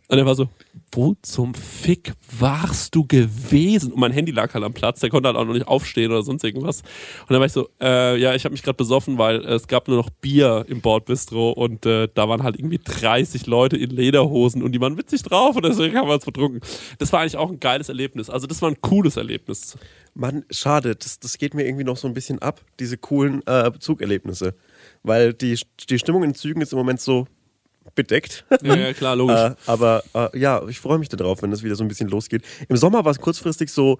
Und 0.08 0.18
er 0.18 0.26
war 0.26 0.34
so, 0.34 0.48
wo 0.92 1.14
zum 1.22 1.54
Fick 1.54 2.12
warst 2.38 2.94
du 2.94 3.06
gewesen? 3.06 3.92
Und 3.92 4.00
mein 4.00 4.12
Handy 4.12 4.30
lag 4.30 4.52
halt 4.52 4.62
am 4.62 4.74
Platz, 4.74 5.00
der 5.00 5.10
konnte 5.10 5.28
halt 5.28 5.36
auch 5.36 5.44
noch 5.44 5.54
nicht 5.54 5.66
aufstehen 5.66 6.10
oder 6.10 6.22
sonst 6.22 6.44
irgendwas. 6.44 6.82
Und 7.22 7.30
dann 7.30 7.38
war 7.38 7.46
ich 7.46 7.52
so, 7.52 7.68
äh, 7.80 8.18
ja, 8.18 8.34
ich 8.34 8.44
habe 8.44 8.52
mich 8.52 8.62
gerade 8.62 8.76
besoffen, 8.76 9.18
weil 9.18 9.44
äh, 9.44 9.54
es 9.54 9.66
gab 9.68 9.88
nur 9.88 9.96
noch 9.96 10.10
Bier 10.10 10.64
im 10.68 10.80
Bordbistro 10.80 11.50
und 11.52 11.86
äh, 11.86 12.08
da 12.14 12.28
waren 12.28 12.42
halt 12.42 12.58
irgendwie 12.58 12.78
30 12.78 13.46
Leute 13.46 13.76
in 13.76 13.90
Lederhosen 13.90 14.62
und 14.62 14.72
die 14.72 14.80
waren 14.80 14.98
witzig 14.98 15.22
drauf 15.22 15.56
und 15.56 15.64
deswegen 15.64 15.96
haben 15.96 16.08
wir 16.08 16.14
uns 16.14 16.24
vertrunken. 16.24 16.60
Das 16.98 17.12
war 17.12 17.20
eigentlich 17.20 17.36
auch 17.36 17.50
ein 17.50 17.60
geiles 17.60 17.88
Erlebnis. 17.88 18.28
Also 18.28 18.46
das 18.46 18.60
war 18.60 18.70
ein 18.70 18.80
cooles 18.80 19.16
Erlebnis. 19.16 19.78
Mann, 20.14 20.44
schade, 20.50 20.94
das, 20.94 21.18
das 21.18 21.38
geht 21.38 21.54
mir 21.54 21.64
irgendwie 21.66 21.84
noch 21.84 21.96
so 21.96 22.06
ein 22.06 22.14
bisschen 22.14 22.40
ab, 22.40 22.60
diese 22.78 22.98
coolen 22.98 23.46
äh, 23.46 23.70
Zugerlebnisse. 23.78 24.54
Weil 25.02 25.32
die, 25.32 25.58
die 25.88 25.98
Stimmung 25.98 26.22
in 26.22 26.34
Zügen 26.34 26.60
ist 26.60 26.72
im 26.72 26.78
Moment 26.78 27.00
so 27.00 27.26
bedeckt. 27.94 28.44
Ja, 28.62 28.76
ja 28.76 28.92
klar, 28.92 29.16
logisch. 29.16 29.36
äh, 29.36 29.54
aber 29.66 30.02
äh, 30.14 30.38
ja, 30.38 30.66
ich 30.68 30.80
freue 30.80 30.98
mich 30.98 31.08
darauf, 31.08 31.42
wenn 31.42 31.50
das 31.50 31.62
wieder 31.62 31.74
so 31.74 31.84
ein 31.84 31.88
bisschen 31.88 32.08
losgeht. 32.08 32.42
Im 32.68 32.76
Sommer 32.76 33.04
war 33.04 33.12
es 33.12 33.20
kurzfristig 33.20 33.70
so 33.70 33.98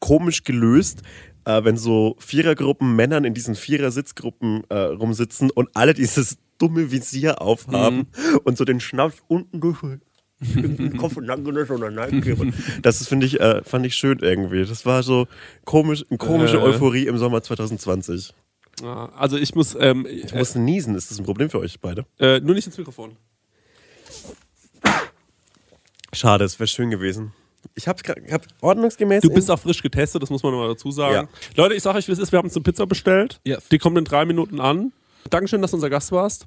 komisch 0.00 0.44
gelöst, 0.44 1.02
äh, 1.44 1.64
wenn 1.64 1.76
so 1.76 2.16
Vierergruppen 2.18 2.94
Männern 2.94 3.24
in 3.24 3.34
diesen 3.34 3.54
Vierer-Sitzgruppen 3.54 4.64
äh, 4.68 4.76
rumsitzen 4.78 5.50
und 5.50 5.68
alle 5.74 5.94
dieses 5.94 6.38
dumme 6.58 6.90
Visier 6.90 7.40
aufhaben 7.40 8.08
und 8.44 8.58
so 8.58 8.64
den 8.64 8.80
Schnaps 8.80 9.16
unten 9.28 9.60
durch 9.60 9.82
den 10.40 10.96
Kopf 10.98 11.16
und 11.16 11.26
dann 11.26 11.46
oder 11.46 11.88
hineingeben. 11.88 12.54
Das 12.82 13.00
ist, 13.00 13.08
finde 13.08 13.26
ich, 13.26 13.40
äh, 13.40 13.62
fand 13.64 13.86
ich 13.86 13.94
schön 13.94 14.18
irgendwie. 14.20 14.64
Das 14.64 14.86
war 14.86 15.02
so 15.02 15.26
komisch, 15.64 16.04
eine 16.08 16.18
komische. 16.18 16.62
Euphorie 16.62 17.06
im 17.06 17.18
Sommer 17.18 17.42
2020. 17.42 18.34
Also 18.84 19.36
ich 19.36 19.54
muss, 19.54 19.76
ähm, 19.78 20.06
Ich 20.06 20.34
musste 20.34 20.58
niesen. 20.58 20.94
Ist 20.94 21.10
das 21.10 21.18
ein 21.18 21.24
Problem 21.24 21.50
für 21.50 21.58
euch 21.58 21.80
beide? 21.80 22.06
äh, 22.18 22.40
nur 22.40 22.54
nicht 22.54 22.66
ins 22.66 22.78
Mikrofon. 22.78 23.16
Schade, 26.12 26.44
es 26.44 26.58
wäre 26.58 26.66
schön 26.66 26.90
gewesen. 26.90 27.32
Ich 27.74 27.86
habe 27.86 28.00
hab 28.30 28.46
ordnungsgemäß. 28.60 29.22
Du 29.22 29.30
bist 29.30 29.50
auch 29.50 29.58
frisch 29.58 29.82
getestet, 29.82 30.22
das 30.22 30.30
muss 30.30 30.42
man 30.42 30.52
nochmal 30.52 30.68
dazu 30.68 30.90
sagen. 30.90 31.28
Ja. 31.30 31.62
Leute, 31.62 31.74
ich 31.74 31.82
sage 31.82 31.98
euch, 31.98 32.08
wie 32.08 32.12
es 32.12 32.18
ist. 32.18 32.32
Wir 32.32 32.38
haben 32.38 32.46
uns 32.46 32.56
eine 32.56 32.62
Pizza 32.62 32.86
bestellt. 32.86 33.40
Yes. 33.44 33.68
Die 33.68 33.78
kommt 33.78 33.98
in 33.98 34.04
drei 34.04 34.24
Minuten 34.24 34.60
an. 34.60 34.92
Dankeschön, 35.28 35.60
dass 35.60 35.72
du 35.72 35.76
unser 35.76 35.90
Gast 35.90 36.10
warst. 36.12 36.46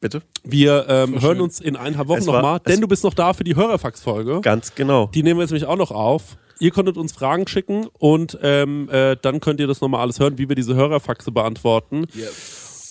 Bitte? 0.00 0.22
Wir 0.44 0.86
ähm, 0.88 1.20
hören 1.20 1.36
schön. 1.36 1.40
uns 1.40 1.60
in 1.60 1.76
eineinhalb 1.76 2.08
Wochen 2.08 2.24
nochmal, 2.24 2.58
denn 2.60 2.80
du 2.80 2.88
bist 2.88 3.04
noch 3.04 3.14
da 3.14 3.32
für 3.34 3.44
die 3.44 3.54
Hörerfax-Folge. 3.54 4.40
Ganz 4.40 4.74
genau. 4.74 5.06
Die 5.08 5.22
nehmen 5.22 5.38
wir 5.38 5.42
jetzt 5.42 5.50
nämlich 5.50 5.66
auch 5.66 5.76
noch 5.76 5.90
auf. 5.90 6.36
Ihr 6.60 6.70
konntet 6.70 6.96
uns 6.98 7.12
Fragen 7.12 7.48
schicken 7.48 7.88
und 7.98 8.38
ähm, 8.42 8.88
äh, 8.90 9.16
dann 9.20 9.40
könnt 9.40 9.60
ihr 9.60 9.66
das 9.66 9.80
nochmal 9.80 10.02
alles 10.02 10.20
hören, 10.20 10.36
wie 10.38 10.48
wir 10.48 10.56
diese 10.56 10.74
Hörerfaxe 10.74 11.32
beantworten. 11.32 12.06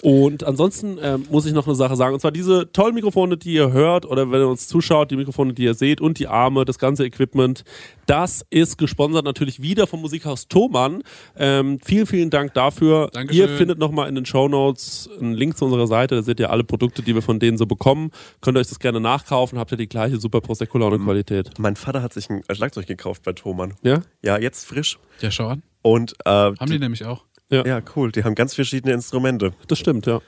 Und 0.02 0.44
ansonsten 0.44 0.98
ähm, 1.02 1.26
muss 1.30 1.46
ich 1.46 1.54
noch 1.54 1.68
eine 1.68 1.76
Sache 1.76 1.96
sagen, 1.96 2.14
und 2.14 2.20
zwar 2.22 2.32
diese 2.32 2.72
tollen 2.72 2.96
Mikrofone, 2.96 3.38
die 3.38 3.54
ihr 3.54 3.72
hört 3.72 4.06
oder 4.06 4.32
wenn 4.32 4.40
ihr 4.42 4.48
uns 4.48 4.68
zuschaut, 4.68 5.12
die 5.12 5.18
Mikrofone, 5.18 5.54
die 5.54 5.64
ihr 5.64 5.74
seht 5.74 6.00
und 6.00 6.20
die 6.20 6.28
Arme, 6.28 6.64
das 6.64 6.80
ganze 6.80 7.06
Equipment, 7.06 7.64
das 8.06 8.46
ist 8.50 8.78
gesponsert 8.78 9.26
natürlich 9.26 9.62
wieder 9.62 9.88
vom 9.88 10.02
Musikhaus 10.02 10.48
Thomann. 10.48 11.04
Ähm, 11.38 11.80
vielen, 11.84 12.06
vielen 12.06 12.30
Dank 12.30 12.54
dafür. 12.54 13.10
Dankeschön. 13.12 13.42
Ihr 13.42 13.58
findet 13.58 13.78
nochmal 13.78 14.08
in 14.08 14.16
den 14.16 14.26
Show 14.26 14.48
Notes 14.48 15.10
einen 15.20 15.34
Link 15.34 15.58
zu 15.58 15.66
unserer 15.66 15.88
Seite, 15.88 16.16
da 16.16 16.24
seht 16.24 16.40
ihr 16.40 16.50
alle 16.50 16.64
Produkte, 16.64 17.02
die 17.02 17.14
wir 17.14 17.22
von 17.22 17.40
denen 17.40 17.58
so 17.58 17.66
bekommen. 17.66 18.12
Könnt 18.42 18.58
ihr 18.58 18.62
euch 18.62 18.70
das 18.70 18.80
gerne 18.80 19.02
nachkaufen, 19.02 19.60
habt 19.60 19.72
ihr 19.72 19.78
die 19.78 19.90
gleiche 19.90 20.20
super 20.20 20.40
Prosecco-Laune-Qualität. 20.40 21.60
Mein 21.60 21.76
Vater 21.76 22.02
hat 22.02 22.14
sich 22.14 22.30
ein 22.30 22.44
Schlagzeug 22.52 22.88
gekauft 22.88 23.24
bei 23.24 23.34
Thomann. 23.34 23.74
Ja? 23.84 24.02
Ja, 24.24 24.40
jetzt 24.40 24.66
frisch. 24.66 24.98
Ja, 25.20 25.30
schau 25.32 25.48
an. 25.48 25.64
Und 25.82 26.14
äh, 26.26 26.30
Haben 26.30 26.70
die 26.70 26.80
nämlich 26.80 27.06
auch. 27.06 27.24
Ja, 27.50 27.82
cool. 27.96 28.12
Die 28.12 28.24
haben 28.24 28.36
ganz 28.36 28.54
verschiedene 28.56 28.94
Instrumente. 28.94 29.54
Das 29.68 29.80
stimmt, 29.80 30.06
ja. 30.06 30.22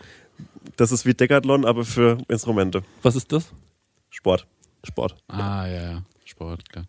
Das 0.78 0.92
ist 0.92 1.06
wie 1.06 1.14
Decathlon, 1.14 1.66
aber 1.66 1.84
für 1.86 2.18
Instrumente. 2.28 2.84
Was 3.02 3.16
ist 3.16 3.32
das? 3.32 3.52
Sport. 4.10 4.48
Sport. 4.84 5.16
Ah, 5.28 5.66
ja, 5.68 5.92
ja. 5.92 6.04
Sport, 6.26 6.68
klar. 6.70 6.86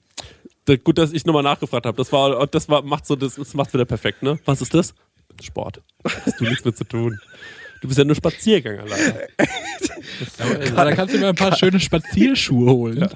Da- 0.64 0.76
Gut, 0.76 0.96
dass 0.98 1.12
ich 1.12 1.24
nochmal 1.26 1.42
nachgefragt 1.42 1.84
habe. 1.86 1.96
Das 1.96 2.12
war, 2.12 2.46
das 2.46 2.68
war, 2.68 2.82
macht 2.82 3.06
so, 3.06 3.16
das, 3.16 3.34
das 3.34 3.54
macht 3.54 3.72
wieder 3.74 3.84
perfekt, 3.84 4.22
ne? 4.22 4.38
Was 4.44 4.62
ist 4.62 4.72
das? 4.74 4.94
Sport. 5.42 5.82
Hast 6.04 6.38
du 6.40 6.44
nichts 6.44 6.64
mit 6.64 6.76
zu 6.76 6.84
tun. 6.84 7.18
Du 7.80 7.88
bist 7.88 7.98
ja 7.98 8.04
nur 8.04 8.14
Spaziergänger 8.14 8.84
leider. 8.86 9.26
Aber 10.76 10.84
da 10.84 10.94
kannst 10.94 11.14
du 11.14 11.18
mir 11.18 11.28
ein 11.28 11.34
paar 11.34 11.56
schöne 11.56 11.80
Spazierschuhe 11.80 12.70
holen. 12.70 13.08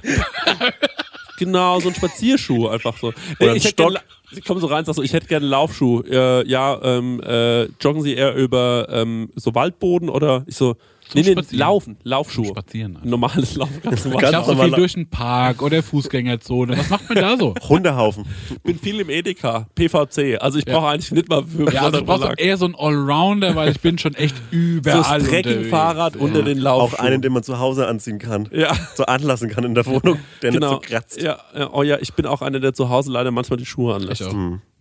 Genau, 1.38 1.78
so 1.80 1.88
ein 1.90 1.94
Spazierschuh 1.94 2.68
einfach 2.68 2.97
so. 2.98 3.12
Oder 3.38 3.51
ein 3.51 3.56
ich 3.56 3.64
hätte 3.64 3.82
Stock. 3.84 4.01
Ich 4.36 4.44
komme 4.44 4.60
so 4.60 4.66
rein 4.66 4.80
und 4.80 4.86
sag 4.86 4.94
so, 4.94 5.02
ich 5.02 5.12
hätte 5.12 5.26
gerne 5.26 5.44
einen 5.44 5.50
Laufschuh. 5.50 6.02
Äh, 6.02 6.46
ja, 6.48 6.80
ähm, 6.82 7.20
äh, 7.20 7.64
joggen 7.80 8.02
Sie 8.02 8.14
eher 8.14 8.34
über 8.34 8.88
ähm, 8.90 9.30
so 9.34 9.54
Waldboden 9.54 10.08
oder 10.08 10.44
ich 10.46 10.56
so, 10.56 10.76
nee, 11.14 11.22
nee, 11.22 11.32
Spazieren. 11.32 11.58
laufen, 11.58 11.96
Laufschuhe. 12.02 12.46
Spazieren. 12.46 12.96
einfach. 12.96 13.08
Normales 13.08 13.54
Laufen 13.56 13.80
Ganz 13.82 14.04
machen. 14.06 14.16
Ich 14.24 14.30
laufe 14.32 14.46
so 14.46 14.52
normal- 14.52 14.68
viel 14.68 14.76
durch 14.76 14.92
den 14.94 15.10
Park 15.10 15.62
oder 15.62 15.82
Fußgängerzone. 15.82 16.76
Was 16.78 16.90
macht 16.90 17.08
man 17.08 17.18
da 17.18 17.36
so? 17.36 17.54
Hundehaufen. 17.68 18.24
Ich 18.50 18.62
bin 18.62 18.78
viel 18.78 19.00
im 19.00 19.10
Edeka, 19.10 19.66
PVC. 19.74 20.38
Also 20.40 20.58
ich 20.58 20.64
brauche 20.64 20.88
eigentlich 20.88 21.12
nicht 21.12 21.28
mal 21.28 21.44
für 21.44 21.72
Ja, 21.72 21.82
also 21.82 22.00
doch 22.00 22.06
Sonderverlag. 22.06 22.40
eher 22.40 22.56
so 22.56 22.64
einen 22.66 22.74
Allrounder, 22.74 23.54
weil 23.54 23.70
ich 23.70 23.80
bin 23.80 23.98
schon 23.98 24.14
echt 24.14 24.36
so 24.50 24.56
überall 24.56 25.20
das 25.20 25.28
Trekkingfahrrad 25.28 26.16
unterwegs. 26.16 26.38
unter 26.38 26.42
den 26.54 26.58
Auch 26.60 26.78
Laufschuhen. 26.80 27.06
einen, 27.06 27.22
den 27.22 27.32
man 27.32 27.42
zu 27.42 27.58
Hause 27.58 27.86
anziehen 27.86 28.18
kann. 28.18 28.48
Ja. 28.52 28.74
So 28.94 29.04
anlassen 29.06 29.48
kann 29.48 29.64
in 29.64 29.74
der 29.74 29.86
Wohnung, 29.86 30.18
der 30.42 30.50
genau. 30.52 30.74
nicht 30.74 30.86
so 30.88 30.94
kratzt. 30.94 31.22
Ja, 31.22 31.38
ja, 31.56 31.70
oh 31.72 31.82
ja, 31.82 31.98
ich 32.00 32.14
bin 32.14 32.26
auch 32.26 32.42
einer, 32.42 32.60
der 32.60 32.72
zu 32.74 32.88
Hause 32.88 33.10
leider 33.12 33.30
manchmal 33.30 33.58
die 33.58 33.66
Schuhe 33.66 33.94
anlässt. 33.94 34.20
Ich 34.22 34.26
auch. 34.26 34.34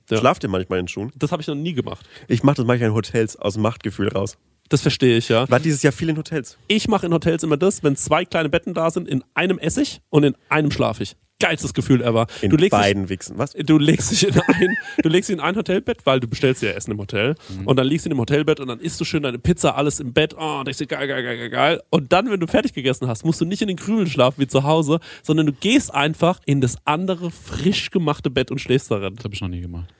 Ja. 0.09 0.17
Schlaft 0.19 0.43
ihr 0.43 0.49
manchmal 0.49 0.79
in 0.79 0.87
Schuhen? 0.87 1.11
Das 1.15 1.31
habe 1.31 1.41
ich 1.41 1.47
noch 1.47 1.55
nie 1.55 1.73
gemacht. 1.73 2.05
Ich 2.27 2.43
mache 2.43 2.57
das 2.57 2.65
manchmal 2.65 2.89
in 2.89 2.95
Hotels 2.95 3.35
aus 3.37 3.57
Machtgefühl 3.57 4.09
raus. 4.09 4.37
Das 4.69 4.81
verstehe 4.81 5.17
ich, 5.17 5.29
ja. 5.29 5.47
War 5.49 5.59
dieses 5.59 5.83
Jahr 5.83 5.93
viel 5.93 6.09
in 6.09 6.17
Hotels. 6.17 6.57
Ich 6.67 6.87
mache 6.87 7.05
in 7.05 7.13
Hotels 7.13 7.43
immer 7.43 7.57
das, 7.57 7.83
wenn 7.83 7.95
zwei 7.95 8.25
kleine 8.25 8.49
Betten 8.49 8.73
da 8.73 8.89
sind, 8.89 9.07
in 9.07 9.23
einem 9.35 9.59
esse 9.59 9.81
ich 9.83 10.01
und 10.09 10.23
in 10.23 10.35
einem 10.49 10.71
schlafe 10.71 11.03
ich. 11.03 11.15
geilstes 11.37 11.73
Gefühl 11.73 12.01
ever. 12.01 12.25
In 12.41 12.49
du 12.49 12.55
legst 12.55 12.73
dich- 12.73 12.79
beiden 12.81 13.09
Wichsen. 13.09 13.37
Was? 13.37 13.51
Du 13.51 13.77
legst 13.77 14.09
dich 14.09 14.25
in 14.27 14.39
ein, 14.39 14.75
du 15.03 15.09
legst 15.09 15.29
dich 15.29 15.33
in 15.35 15.41
ein 15.41 15.55
Hotelbett, 15.57 16.05
weil 16.05 16.19
du 16.21 16.27
bestellst 16.29 16.63
ja 16.63 16.71
Essen 16.71 16.91
im 16.91 16.97
Hotel. 16.97 17.35
Und 17.65 17.75
dann 17.77 17.85
liegst 17.85 18.05
du 18.05 18.09
in 18.09 18.15
dem 18.15 18.19
Hotelbett 18.21 18.59
und 18.61 18.69
dann 18.69 18.79
isst 18.79 18.99
du 19.01 19.05
schön 19.05 19.21
deine 19.21 19.37
Pizza, 19.37 19.75
alles 19.75 19.99
im 19.99 20.13
Bett. 20.13 20.33
Oh, 20.39 20.59
und 20.59 20.65
denkst 20.65 20.77
dir, 20.79 20.87
geil, 20.87 21.07
geil, 21.09 21.21
geil, 21.21 21.37
geil, 21.37 21.49
geil. 21.49 21.81
Und 21.89 22.11
dann, 22.13 22.31
wenn 22.31 22.39
du 22.39 22.47
fertig 22.47 22.73
gegessen 22.73 23.07
hast, 23.09 23.25
musst 23.25 23.41
du 23.41 23.45
nicht 23.45 23.61
in 23.61 23.67
den 23.67 23.75
Krümeln 23.77 24.07
schlafen 24.07 24.39
wie 24.41 24.47
zu 24.47 24.63
Hause, 24.63 24.99
sondern 25.23 25.45
du 25.45 25.51
gehst 25.51 25.93
einfach 25.93 26.39
in 26.45 26.61
das 26.61 26.77
andere, 26.85 27.29
frisch 27.31 27.91
gemachte 27.91 28.29
Bett 28.31 28.49
und 28.49 28.59
schläfst 28.59 28.89
darin. 28.89 29.15
Das 29.17 29.25
habe 29.25 29.35
ich 29.35 29.41
noch 29.41 29.49
nie 29.49 29.61
gemacht. 29.61 29.93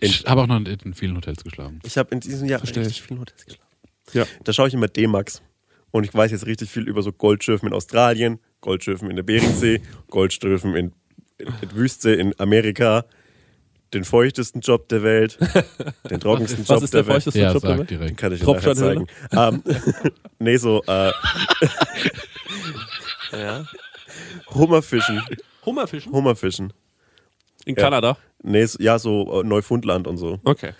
Ich 0.00 0.24
habe 0.26 0.42
auch 0.42 0.46
noch 0.46 0.60
in 0.60 0.94
vielen 0.94 1.16
Hotels 1.16 1.42
geschlafen. 1.42 1.80
Ich 1.82 1.96
habe 1.98 2.10
in 2.14 2.20
diesem 2.20 2.46
Jahr 2.46 2.62
richtig 2.62 3.02
vielen 3.02 3.18
Hotels 3.20 3.44
geschlafen. 3.44 3.67
Ja. 4.12 4.24
Da 4.44 4.52
schaue 4.52 4.68
ich 4.68 4.74
immer 4.74 4.88
D-Max. 4.88 5.42
Und 5.90 6.04
ich 6.04 6.12
weiß 6.14 6.30
jetzt 6.32 6.44
richtig 6.46 6.70
viel 6.70 6.86
über 6.86 7.02
so 7.02 7.12
Goldschürfen 7.12 7.68
in 7.68 7.74
Australien, 7.74 8.40
Goldschürfen 8.60 9.08
in 9.10 9.16
der 9.16 9.22
Beringsee, 9.22 9.80
Goldschürfen 10.10 10.74
in, 10.76 10.92
in, 11.38 11.48
in 11.62 11.72
Wüste 11.74 12.10
in 12.12 12.38
Amerika, 12.38 13.04
den 13.94 14.04
feuchtesten 14.04 14.60
Job 14.60 14.88
der 14.90 15.02
Welt, 15.02 15.38
den 16.10 16.20
trockensten 16.24 16.60
Was 16.60 16.68
Job 16.68 16.82
ist 16.84 16.92
der 16.92 17.02
der 17.04 17.06
Welt. 17.08 17.22
feuchteste 17.24 17.40
Ja, 17.40 17.52
Job 17.54 17.62
der 17.62 17.78
Welt? 17.78 17.90
Den 17.90 17.98
direkt. 18.00 18.16
kann 18.18 18.32
ich 18.32 18.40
dir 18.44 18.74
zeigen. 18.74 19.06
Ähm, 19.32 19.62
nee, 20.38 20.56
so, 20.58 20.82
äh, 20.86 21.10
ja. 23.32 23.64
Hummerfischen. 24.54 25.22
Hummerfischen? 25.64 26.12
Hummerfischen. 26.12 26.72
In 27.64 27.74
Kanada? 27.74 28.16
Nee, 28.42 28.64
so- 28.66 28.78
ja, 28.82 28.98
so 28.98 29.40
äh, 29.40 29.44
Neufundland 29.44 30.06
und 30.06 30.16
so. 30.18 30.38
Okay. 30.44 30.72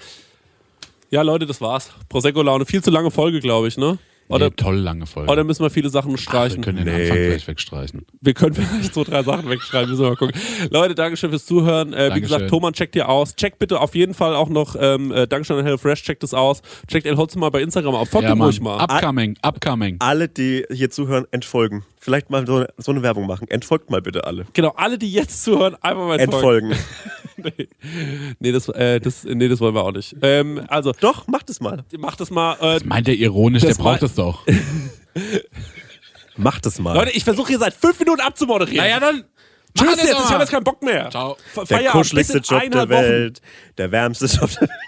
Ja, 1.11 1.23
Leute, 1.23 1.47
das 1.47 1.61
war's. 1.61 1.91
Prosecco-Laune. 2.09 2.67
Viel 2.67 2.83
zu 2.83 2.91
lange 2.91 3.11
Folge, 3.11 3.41
glaube 3.41 3.69
ich, 3.69 3.77
ne? 3.79 3.99
Oder, 4.31 4.49
nee, 4.49 4.55
toll 4.57 4.77
lange 4.77 5.07
Folge. 5.07 5.33
oder 5.33 5.43
müssen 5.43 5.63
wir 5.63 5.71
viele 5.71 5.89
Sachen 5.89 6.11
wir 6.11 6.19
streichen? 6.19 6.61
können 6.63 6.77
den 6.77 6.85
Nee. 6.87 7.05
Anfang 7.05 7.17
vielleicht 7.17 7.49
wegstreichen. 7.49 8.05
Wir 8.21 8.35
können 8.35 8.55
vielleicht 8.55 8.93
so 8.93 9.03
drei 9.03 9.23
Sachen 9.23 9.49
wegschreiben, 9.49 9.89
müssen 9.89 10.03
wir 10.03 10.11
mal 10.11 10.17
gucken. 10.17 10.39
Leute, 10.69 10.95
Dankeschön 10.95 11.31
fürs 11.31 11.47
Zuhören. 11.47 11.95
Äh, 11.95 12.15
wie 12.15 12.21
gesagt, 12.21 12.49
Thomann 12.51 12.75
checkt 12.75 12.95
ihr 12.95 13.09
aus. 13.09 13.35
Checkt 13.37 13.59
bitte 13.59 13.81
auf 13.81 13.95
jeden 13.95 14.13
Fall 14.13 14.35
auch 14.35 14.51
noch, 14.51 14.77
ähm, 14.79 15.13
äh, 15.13 15.27
Dankeschön 15.27 15.57
an 15.57 15.65
HelloFresh, 15.65 16.03
checkt 16.03 16.23
es 16.25 16.35
aus. 16.35 16.61
Checkt 16.89 17.07
El 17.07 17.17
Hotzo 17.17 17.39
mal 17.39 17.49
bei 17.51 17.63
Instagram 17.63 17.95
auf. 17.95 18.11
Folgt 18.11 18.29
Ja, 18.29 18.35
ruhig 18.35 18.61
mal. 18.61 18.77
Upcoming, 18.79 19.39
upcoming. 19.41 19.97
Alle, 20.01 20.29
die 20.29 20.67
hier 20.71 20.91
zuhören, 20.91 21.25
entfolgen. 21.31 21.85
Vielleicht 22.01 22.31
mal 22.31 22.47
so, 22.47 22.65
so 22.77 22.93
eine 22.93 23.03
Werbung 23.03 23.27
machen. 23.27 23.49
Entfolgt 23.49 23.91
mal 23.91 24.01
bitte 24.01 24.25
alle. 24.25 24.47
Genau, 24.53 24.73
alle, 24.77 24.99
die 24.99 25.11
jetzt 25.13 25.43
zuhören, 25.43 25.75
einfach 25.83 26.07
mal 26.07 26.19
folgen. 26.19 26.73
Entfolgen. 26.73 26.77
Nee, 28.41 28.51
das, 28.51 28.69
äh, 28.71 28.99
das, 28.99 29.23
nee, 29.23 29.47
das 29.47 29.61
wollen 29.61 29.73
wir 29.75 29.85
auch 29.85 29.93
nicht. 29.93 30.17
Ähm, 30.23 30.61
also, 30.67 30.91
Doch, 30.99 31.29
macht 31.29 31.49
es 31.51 31.61
mal. 31.61 31.85
macht 31.97 32.19
das 32.21 32.31
mal. 32.31 32.57
Äh, 32.61 32.81
Meint 32.85 33.07
er 33.07 33.15
ironisch, 33.15 33.63
Das 33.63 33.77
der 33.77 33.83
braucht 33.85 34.03
es 34.03 34.15
doch. 34.17 34.45
Macht 36.37 36.67
es 36.67 36.79
mal. 36.81 36.95
Leute, 36.95 37.11
ich 37.13 37.23
versuche 37.25 37.49
hier 37.49 37.59
seit 37.61 37.75
fünf 37.75 37.99
Minuten 38.01 38.21
abzumoderieren. 38.21 38.85
naja, 38.85 38.99
dann. 39.01 39.25
Tschüss 39.77 39.97
das 39.97 40.03
jetzt, 40.05 40.19
ich 40.25 40.31
habe 40.31 40.41
jetzt 40.43 40.51
keinen 40.51 40.65
Bock 40.65 40.83
mehr. 40.83 41.11
Ciao. 41.11 41.35
Fe- 41.53 41.61
der 41.61 41.67
Feierabend, 41.67 41.93
kuscheligste 42.03 42.39
Job 42.39 42.49
der 42.49 42.59
eineinhalb 42.61 42.91
Wochen. 42.91 43.03
Welt. 43.03 43.41
Der 43.77 43.93
wärmste 43.93 44.27
Job 44.27 44.51
der 44.61 44.69
Welt. 44.69 44.79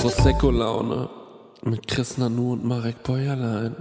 Prosecco-Laune 0.00 1.08
mit 1.70 1.86
Chris 1.86 2.18
Nanu 2.18 2.52
und 2.54 2.64
Marek 2.64 3.02
Bäuerlein. 3.02 3.76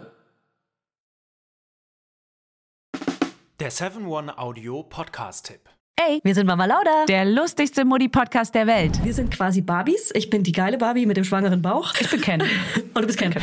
Der 3.59 3.71
7-One-Audio-Podcast-Tipp. 3.71 5.61
Ey, 5.99 6.19
wir 6.23 6.35
sind 6.35 6.45
Mama 6.45 6.65
Lauda. 6.65 7.05
Der 7.07 7.25
lustigste 7.25 7.83
Mutti-Podcast 7.83 8.53
der 8.53 8.67
Welt. 8.67 9.03
Wir 9.03 9.13
sind 9.15 9.31
quasi 9.31 9.61
Barbies. 9.61 10.11
Ich 10.13 10.29
bin 10.29 10.43
die 10.43 10.51
geile 10.51 10.77
Barbie 10.77 11.07
mit 11.07 11.17
dem 11.17 11.23
schwangeren 11.23 11.63
Bauch. 11.63 11.95
Ich 11.99 12.09
bin 12.11 12.21
Ken. 12.21 12.41
Und 12.93 13.01
du 13.01 13.07
bist 13.07 13.17
Ken. 13.17 13.33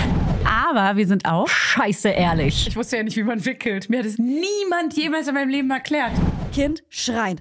Aber 0.44 0.96
wir 0.96 1.06
sind 1.08 1.24
auch. 1.26 1.48
Scheiße 1.48 2.10
ehrlich. 2.10 2.68
Ich 2.68 2.76
wusste 2.76 2.98
ja 2.98 3.02
nicht, 3.02 3.16
wie 3.16 3.24
man 3.24 3.44
wickelt. 3.44 3.90
Mir 3.90 3.98
hat 4.00 4.06
es 4.06 4.18
niemand 4.18 4.94
jemals 4.94 5.26
in 5.26 5.34
meinem 5.34 5.48
Leben 5.48 5.70
erklärt. 5.70 6.12
Kind 6.52 6.84
schreien. 6.90 7.40